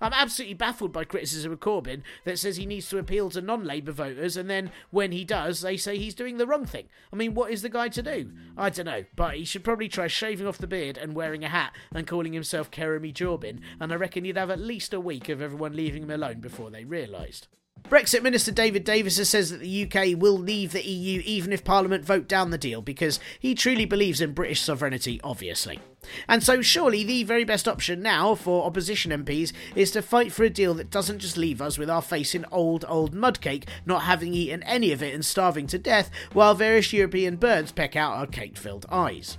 I'm 0.00 0.12
absolutely 0.12 0.54
baffled 0.54 0.92
by 0.92 1.04
criticism 1.04 1.52
of 1.52 1.60
Corbyn 1.60 2.02
that 2.24 2.38
says 2.38 2.56
he 2.56 2.66
needs 2.66 2.88
to 2.90 2.98
appeal 2.98 3.30
to 3.30 3.40
non 3.40 3.64
Labour 3.64 3.92
voters, 3.92 4.36
and 4.36 4.48
then 4.48 4.70
when 4.90 5.12
he 5.12 5.24
does, 5.24 5.60
they 5.60 5.76
say 5.76 5.98
he's 5.98 6.14
doing 6.14 6.38
the 6.38 6.46
wrong 6.46 6.66
thing. 6.66 6.88
I 7.12 7.16
mean, 7.16 7.34
what 7.34 7.50
is 7.50 7.62
the 7.62 7.68
guy 7.68 7.88
to 7.88 8.02
do? 8.02 8.32
I 8.56 8.70
don't 8.70 8.86
know, 8.86 9.04
but 9.16 9.36
he 9.36 9.44
should 9.44 9.64
probably 9.64 9.88
try 9.88 10.06
shaving 10.06 10.46
off 10.46 10.58
the 10.58 10.66
beard 10.66 10.98
and 10.98 11.14
wearing 11.14 11.44
a 11.44 11.48
hat 11.48 11.74
and 11.94 12.06
calling 12.06 12.32
himself 12.32 12.70
Keremy 12.70 13.12
Jorbin, 13.12 13.60
and 13.80 13.92
I 13.92 13.96
reckon 13.96 14.24
he'd 14.24 14.36
have 14.36 14.50
at 14.50 14.60
least 14.60 14.94
a 14.94 15.00
week 15.00 15.28
of 15.28 15.42
everyone 15.42 15.76
leaving 15.76 16.04
him 16.04 16.10
alone 16.10 16.40
before 16.40 16.70
they 16.70 16.84
realised. 16.84 17.48
Brexit 17.94 18.22
Minister 18.22 18.50
David 18.50 18.82
Davis 18.82 19.28
says 19.28 19.50
that 19.50 19.60
the 19.60 19.84
UK 19.84 20.18
will 20.18 20.38
leave 20.38 20.72
the 20.72 20.84
EU 20.84 21.22
even 21.24 21.52
if 21.52 21.62
Parliament 21.62 22.04
vote 22.04 22.26
down 22.26 22.50
the 22.50 22.58
deal 22.58 22.80
because 22.80 23.20
he 23.38 23.54
truly 23.54 23.84
believes 23.84 24.20
in 24.22 24.32
British 24.32 24.62
sovereignty, 24.62 25.20
obviously. 25.22 25.78
And 26.26 26.42
so, 26.42 26.62
surely 26.62 27.04
the 27.04 27.24
very 27.24 27.44
best 27.44 27.68
option 27.68 28.00
now 28.00 28.34
for 28.34 28.64
opposition 28.64 29.12
MPs 29.12 29.52
is 29.76 29.90
to 29.90 30.02
fight 30.02 30.32
for 30.32 30.44
a 30.44 30.50
deal 30.50 30.72
that 30.74 30.90
doesn't 30.90 31.18
just 31.18 31.36
leave 31.36 31.60
us 31.60 31.76
with 31.76 31.90
our 31.90 32.02
face 32.02 32.34
in 32.34 32.46
old, 32.50 32.86
old 32.88 33.14
mudcake, 33.14 33.68
not 33.84 34.02
having 34.02 34.32
eaten 34.32 34.62
any 34.62 34.90
of 34.90 35.02
it 35.02 35.14
and 35.14 35.24
starving 35.24 35.66
to 35.68 35.78
death, 35.78 36.10
while 36.32 36.54
various 36.54 36.92
European 36.92 37.36
birds 37.36 37.70
peck 37.70 37.94
out 37.94 38.16
our 38.16 38.26
cake 38.26 38.56
filled 38.56 38.86
eyes. 38.90 39.38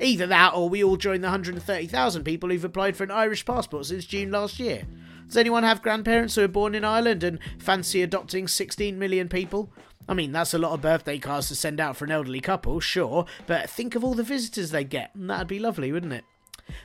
Either 0.00 0.26
that 0.26 0.52
or 0.52 0.68
we 0.68 0.82
all 0.82 0.96
join 0.96 1.20
the 1.20 1.28
130,000 1.28 2.24
people 2.24 2.50
who've 2.50 2.64
applied 2.64 2.96
for 2.96 3.04
an 3.04 3.10
Irish 3.10 3.44
passport 3.46 3.86
since 3.86 4.04
June 4.04 4.30
last 4.30 4.58
year. 4.58 4.82
Does 5.28 5.36
anyone 5.36 5.62
have 5.62 5.82
grandparents 5.82 6.34
who 6.34 6.42
are 6.42 6.48
born 6.48 6.74
in 6.74 6.86
Ireland 6.86 7.22
and 7.22 7.38
fancy 7.58 8.00
adopting 8.02 8.48
16 8.48 8.98
million 8.98 9.28
people? 9.28 9.70
I 10.08 10.14
mean, 10.14 10.32
that's 10.32 10.54
a 10.54 10.58
lot 10.58 10.72
of 10.72 10.80
birthday 10.80 11.18
cards 11.18 11.48
to 11.48 11.54
send 11.54 11.80
out 11.80 11.98
for 11.98 12.06
an 12.06 12.10
elderly 12.10 12.40
couple, 12.40 12.80
sure, 12.80 13.26
but 13.46 13.68
think 13.68 13.94
of 13.94 14.02
all 14.02 14.14
the 14.14 14.22
visitors 14.22 14.70
they'd 14.70 14.88
get. 14.88 15.14
and 15.14 15.28
That'd 15.28 15.46
be 15.46 15.58
lovely, 15.58 15.92
wouldn't 15.92 16.14
it? 16.14 16.24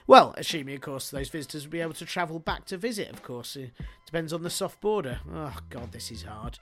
Well, 0.07 0.33
assuming, 0.37 0.75
of 0.75 0.81
course, 0.81 1.09
those 1.09 1.29
visitors 1.29 1.63
would 1.63 1.71
be 1.71 1.79
able 1.79 1.93
to 1.93 2.05
travel 2.05 2.37
back 2.37 2.65
to 2.65 2.77
visit, 2.77 3.09
of 3.09 3.23
course. 3.23 3.55
It 3.55 3.71
depends 4.05 4.33
on 4.33 4.43
the 4.43 4.49
soft 4.49 4.81
border. 4.81 5.21
Oh, 5.33 5.55
God, 5.69 5.93
this 5.93 6.11
is 6.11 6.23
hard. 6.23 6.59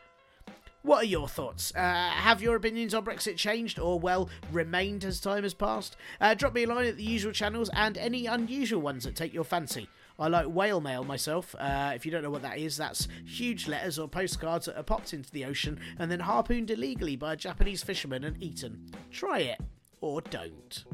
What 0.84 1.04
are 1.04 1.08
your 1.08 1.28
thoughts? 1.28 1.74
Uh, 1.76 1.80
have 2.12 2.44
your 2.44 2.56
opinions 2.56 2.94
on 2.94 3.06
Brexit 3.06 3.38
changed 3.38 3.80
or, 3.80 4.00
well, 4.00 4.30
remained 4.52 5.04
as 5.04 5.20
time 5.20 5.44
has 5.44 5.56
passed? 5.56 5.96
Uh, 6.20 6.36
drop 6.36 6.54
me 6.54 6.64
a 6.64 6.68
line 6.68 6.86
at 6.86 6.98
the 6.98 7.04
usual 7.04 7.32
channels 7.32 7.72
and 7.74 7.98
any 7.98 8.28
unusual 8.28 8.82
ones 8.82 9.04
that 9.04 9.16
take 9.16 9.34
your 9.34 9.44
fancy. 9.44 9.90
I 10.20 10.28
like 10.28 10.48
whale 10.48 10.82
mail 10.82 11.04
myself. 11.04 11.56
Uh, 11.58 11.94
if 11.96 12.06
you 12.06 12.12
don't 12.12 12.24
know 12.24 12.30
what 12.30 12.42
that 12.44 12.58
is, 12.58 12.78
that's 12.78 13.08
huge 13.26 13.68
letters 13.68 13.98
or 13.98 14.08
postcards 14.08 14.66
that 14.68 14.78
are 14.78 14.84
popped 14.84 15.14
into 15.14 15.32
the 15.32 15.46
ocean 15.46 15.80
and 15.98 16.12
then 16.12 16.20
harpooned 16.20 16.70
illegally 16.70 17.16
by 17.16 17.34
a 17.34 17.36
Japanese 17.38 17.84
fisherman 17.84 18.24
and 18.24 18.42
eaten. 18.42 18.92
Try 19.12 19.40
it 19.40 19.60
or 20.02 20.22
don't. 20.22 20.86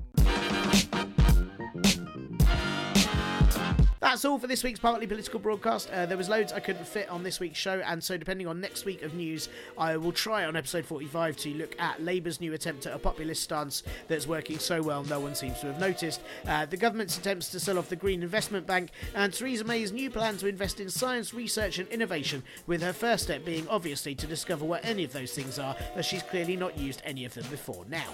That's 4.17 4.25
all 4.25 4.39
for 4.39 4.47
this 4.47 4.63
week's 4.63 4.79
Partly 4.79 5.05
Political 5.05 5.39
broadcast. 5.41 5.91
Uh, 5.91 6.07
there 6.07 6.17
was 6.17 6.27
loads 6.27 6.51
I 6.51 6.59
couldn't 6.59 6.87
fit 6.87 7.07
on 7.07 7.21
this 7.21 7.39
week's 7.39 7.59
show, 7.59 7.83
and 7.85 8.03
so 8.03 8.17
depending 8.17 8.47
on 8.47 8.59
next 8.59 8.83
week 8.83 9.03
of 9.03 9.13
news, 9.13 9.47
I 9.77 9.95
will 9.95 10.11
try 10.11 10.45
on 10.45 10.55
episode 10.55 10.85
45 10.85 11.37
to 11.37 11.49
look 11.53 11.79
at 11.79 12.03
Labour's 12.03 12.41
new 12.41 12.53
attempt 12.53 12.87
at 12.87 12.95
a 12.95 12.97
populist 12.97 13.43
stance 13.43 13.83
that's 14.07 14.25
working 14.25 14.57
so 14.57 14.81
well 14.81 15.03
no 15.03 15.19
one 15.19 15.35
seems 15.35 15.59
to 15.59 15.67
have 15.67 15.79
noticed, 15.79 16.21
uh, 16.47 16.65
the 16.65 16.77
government's 16.77 17.15
attempts 17.15 17.49
to 17.49 17.59
sell 17.59 17.77
off 17.77 17.89
the 17.89 17.95
Green 17.95 18.23
Investment 18.23 18.65
Bank, 18.65 18.89
and 19.13 19.31
Theresa 19.31 19.65
May's 19.65 19.91
new 19.91 20.09
plan 20.09 20.35
to 20.37 20.47
invest 20.47 20.79
in 20.79 20.89
science, 20.89 21.31
research, 21.31 21.77
and 21.77 21.87
innovation, 21.89 22.41
with 22.65 22.81
her 22.81 22.93
first 22.93 23.25
step 23.25 23.45
being 23.45 23.67
obviously 23.67 24.15
to 24.15 24.25
discover 24.25 24.65
what 24.65 24.83
any 24.83 25.03
of 25.03 25.13
those 25.13 25.33
things 25.33 25.59
are, 25.59 25.75
as 25.93 26.07
she's 26.07 26.23
clearly 26.23 26.55
not 26.55 26.75
used 26.75 27.03
any 27.05 27.23
of 27.23 27.35
them 27.35 27.45
before 27.51 27.85
now. 27.87 28.13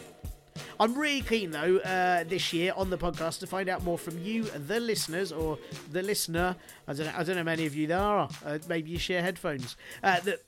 I'm 0.80 0.96
really 0.96 1.22
keen 1.22 1.52
though 1.52 1.78
uh, 1.78 2.24
this 2.24 2.54
year 2.54 2.74
on 2.76 2.90
the 2.90 2.98
podcast 2.98 3.40
to 3.40 3.48
find 3.48 3.70
out 3.70 3.84
more 3.84 3.98
from 3.98 4.20
you, 4.24 4.44
the 4.44 4.80
listeners, 4.80 5.32
or 5.32 5.58
the 5.92 6.02
listener. 6.02 6.56
I 6.88 6.94
don't 6.94 7.06
know. 7.06 7.14
I 7.16 7.24
don't 7.24 7.36
know 7.36 7.44
many 7.44 7.66
of 7.66 7.76
you 7.76 7.88
there 7.88 8.00
are. 8.00 8.30
Uh, 8.46 8.60
maybe 8.68 8.92
you 8.92 8.98
share 9.00 9.22
headphones. 9.22 9.76
Uh, 10.02 10.20
that 10.22 10.42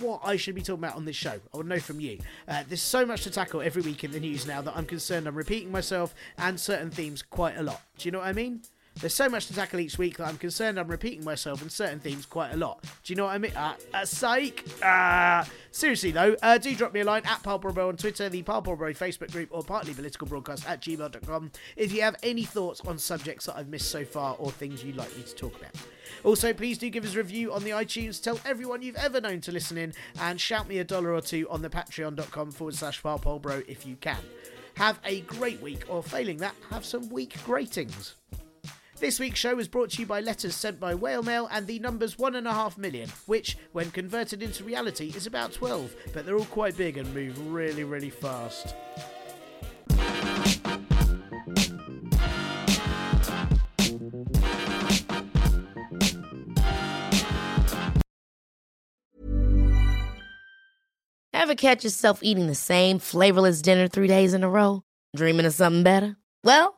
what 0.00 0.20
I 0.24 0.36
should 0.36 0.54
be 0.54 0.60
talking 0.60 0.84
about 0.84 0.96
on 0.96 1.04
this 1.04 1.16
show. 1.16 1.40
I 1.52 1.56
would 1.56 1.66
know 1.66 1.80
from 1.80 2.00
you. 2.00 2.18
Uh, 2.46 2.62
there's 2.68 2.82
so 2.82 3.06
much 3.06 3.22
to 3.24 3.30
tackle 3.30 3.62
every 3.62 3.82
week 3.82 4.04
in 4.04 4.10
the 4.10 4.20
news 4.20 4.46
now 4.46 4.60
that 4.60 4.76
I'm 4.76 4.84
concerned 4.86 5.26
I'm 5.26 5.34
repeating 5.34 5.72
myself 5.72 6.14
and 6.36 6.60
certain 6.60 6.90
themes 6.90 7.22
quite 7.22 7.56
a 7.56 7.62
lot. 7.62 7.80
Do 7.96 8.06
you 8.06 8.12
know 8.12 8.18
what 8.18 8.28
I 8.28 8.32
mean? 8.32 8.62
There's 9.00 9.14
so 9.14 9.28
much 9.28 9.46
to 9.46 9.54
tackle 9.54 9.78
each 9.78 9.96
week 9.96 10.16
that 10.16 10.26
I'm 10.26 10.38
concerned 10.38 10.78
I'm 10.78 10.88
repeating 10.88 11.22
myself 11.22 11.62
in 11.62 11.70
certain 11.70 12.00
themes 12.00 12.26
quite 12.26 12.52
a 12.52 12.56
lot. 12.56 12.82
Do 13.04 13.12
you 13.12 13.16
know 13.16 13.26
what 13.26 13.34
I 13.34 13.38
mean? 13.38 13.52
Uh, 13.52 13.74
uh 13.94 14.04
psych! 14.04 14.64
Uh, 14.82 15.44
seriously 15.70 16.10
though, 16.10 16.34
uh, 16.42 16.58
do 16.58 16.74
drop 16.74 16.92
me 16.92 17.00
a 17.00 17.04
line 17.04 17.22
at 17.24 17.40
Palbro 17.44 17.88
on 17.88 17.96
Twitter, 17.96 18.28
the 18.28 18.42
Palbro 18.42 18.76
Facebook 18.96 19.30
group, 19.30 19.50
or 19.52 19.62
partly 19.62 19.94
political 19.94 20.26
broadcast 20.26 20.68
at 20.68 20.80
gmail.com 20.80 21.52
if 21.76 21.92
you 21.92 22.02
have 22.02 22.16
any 22.24 22.42
thoughts 22.42 22.80
on 22.80 22.98
subjects 22.98 23.46
that 23.46 23.56
I've 23.56 23.68
missed 23.68 23.88
so 23.88 24.04
far 24.04 24.34
or 24.36 24.50
things 24.50 24.82
you'd 24.82 24.96
like 24.96 25.16
me 25.16 25.22
to 25.22 25.34
talk 25.34 25.56
about. 25.56 25.74
Also, 26.24 26.52
please 26.52 26.76
do 26.76 26.90
give 26.90 27.04
us 27.04 27.14
a 27.14 27.18
review 27.18 27.52
on 27.52 27.62
the 27.62 27.70
iTunes, 27.70 28.20
tell 28.20 28.40
everyone 28.44 28.82
you've 28.82 28.96
ever 28.96 29.20
known 29.20 29.40
to 29.42 29.52
listen 29.52 29.78
in, 29.78 29.92
and 30.20 30.40
shout 30.40 30.68
me 30.68 30.78
a 30.78 30.84
dollar 30.84 31.14
or 31.14 31.20
two 31.20 31.48
on 31.50 31.62
the 31.62 31.70
patreon.com 31.70 32.50
forward 32.50 32.74
slash 32.74 33.00
Bro 33.00 33.62
if 33.68 33.86
you 33.86 33.94
can. 34.00 34.18
Have 34.74 34.98
a 35.04 35.20
great 35.22 35.60
week, 35.62 35.84
or 35.88 36.02
failing 36.02 36.38
that, 36.38 36.54
have 36.70 36.84
some 36.84 37.08
week 37.10 37.36
gratings. 37.44 38.14
This 39.00 39.20
week's 39.20 39.38
show 39.38 39.54
was 39.54 39.68
brought 39.68 39.90
to 39.90 40.00
you 40.00 40.06
by 40.06 40.20
letters 40.20 40.56
sent 40.56 40.80
by 40.80 40.94
Whale 40.94 41.22
Mail 41.22 41.48
and 41.52 41.66
the 41.66 41.78
numbers 41.78 42.16
1.5 42.16 42.78
million, 42.78 43.08
which, 43.26 43.56
when 43.72 43.92
converted 43.92 44.42
into 44.42 44.64
reality, 44.64 45.12
is 45.14 45.26
about 45.26 45.52
12, 45.52 45.94
but 46.12 46.26
they're 46.26 46.36
all 46.36 46.44
quite 46.46 46.76
big 46.76 46.98
and 46.98 47.12
move 47.14 47.38
really, 47.46 47.84
really 47.84 48.10
fast. 48.10 48.74
Ever 61.32 61.54
catch 61.54 61.84
yourself 61.84 62.18
eating 62.22 62.48
the 62.48 62.54
same 62.54 62.98
flavorless 62.98 63.62
dinner 63.62 63.86
three 63.86 64.08
days 64.08 64.34
in 64.34 64.42
a 64.42 64.50
row? 64.50 64.82
Dreaming 65.14 65.46
of 65.46 65.54
something 65.54 65.84
better? 65.84 66.16
Well, 66.44 66.77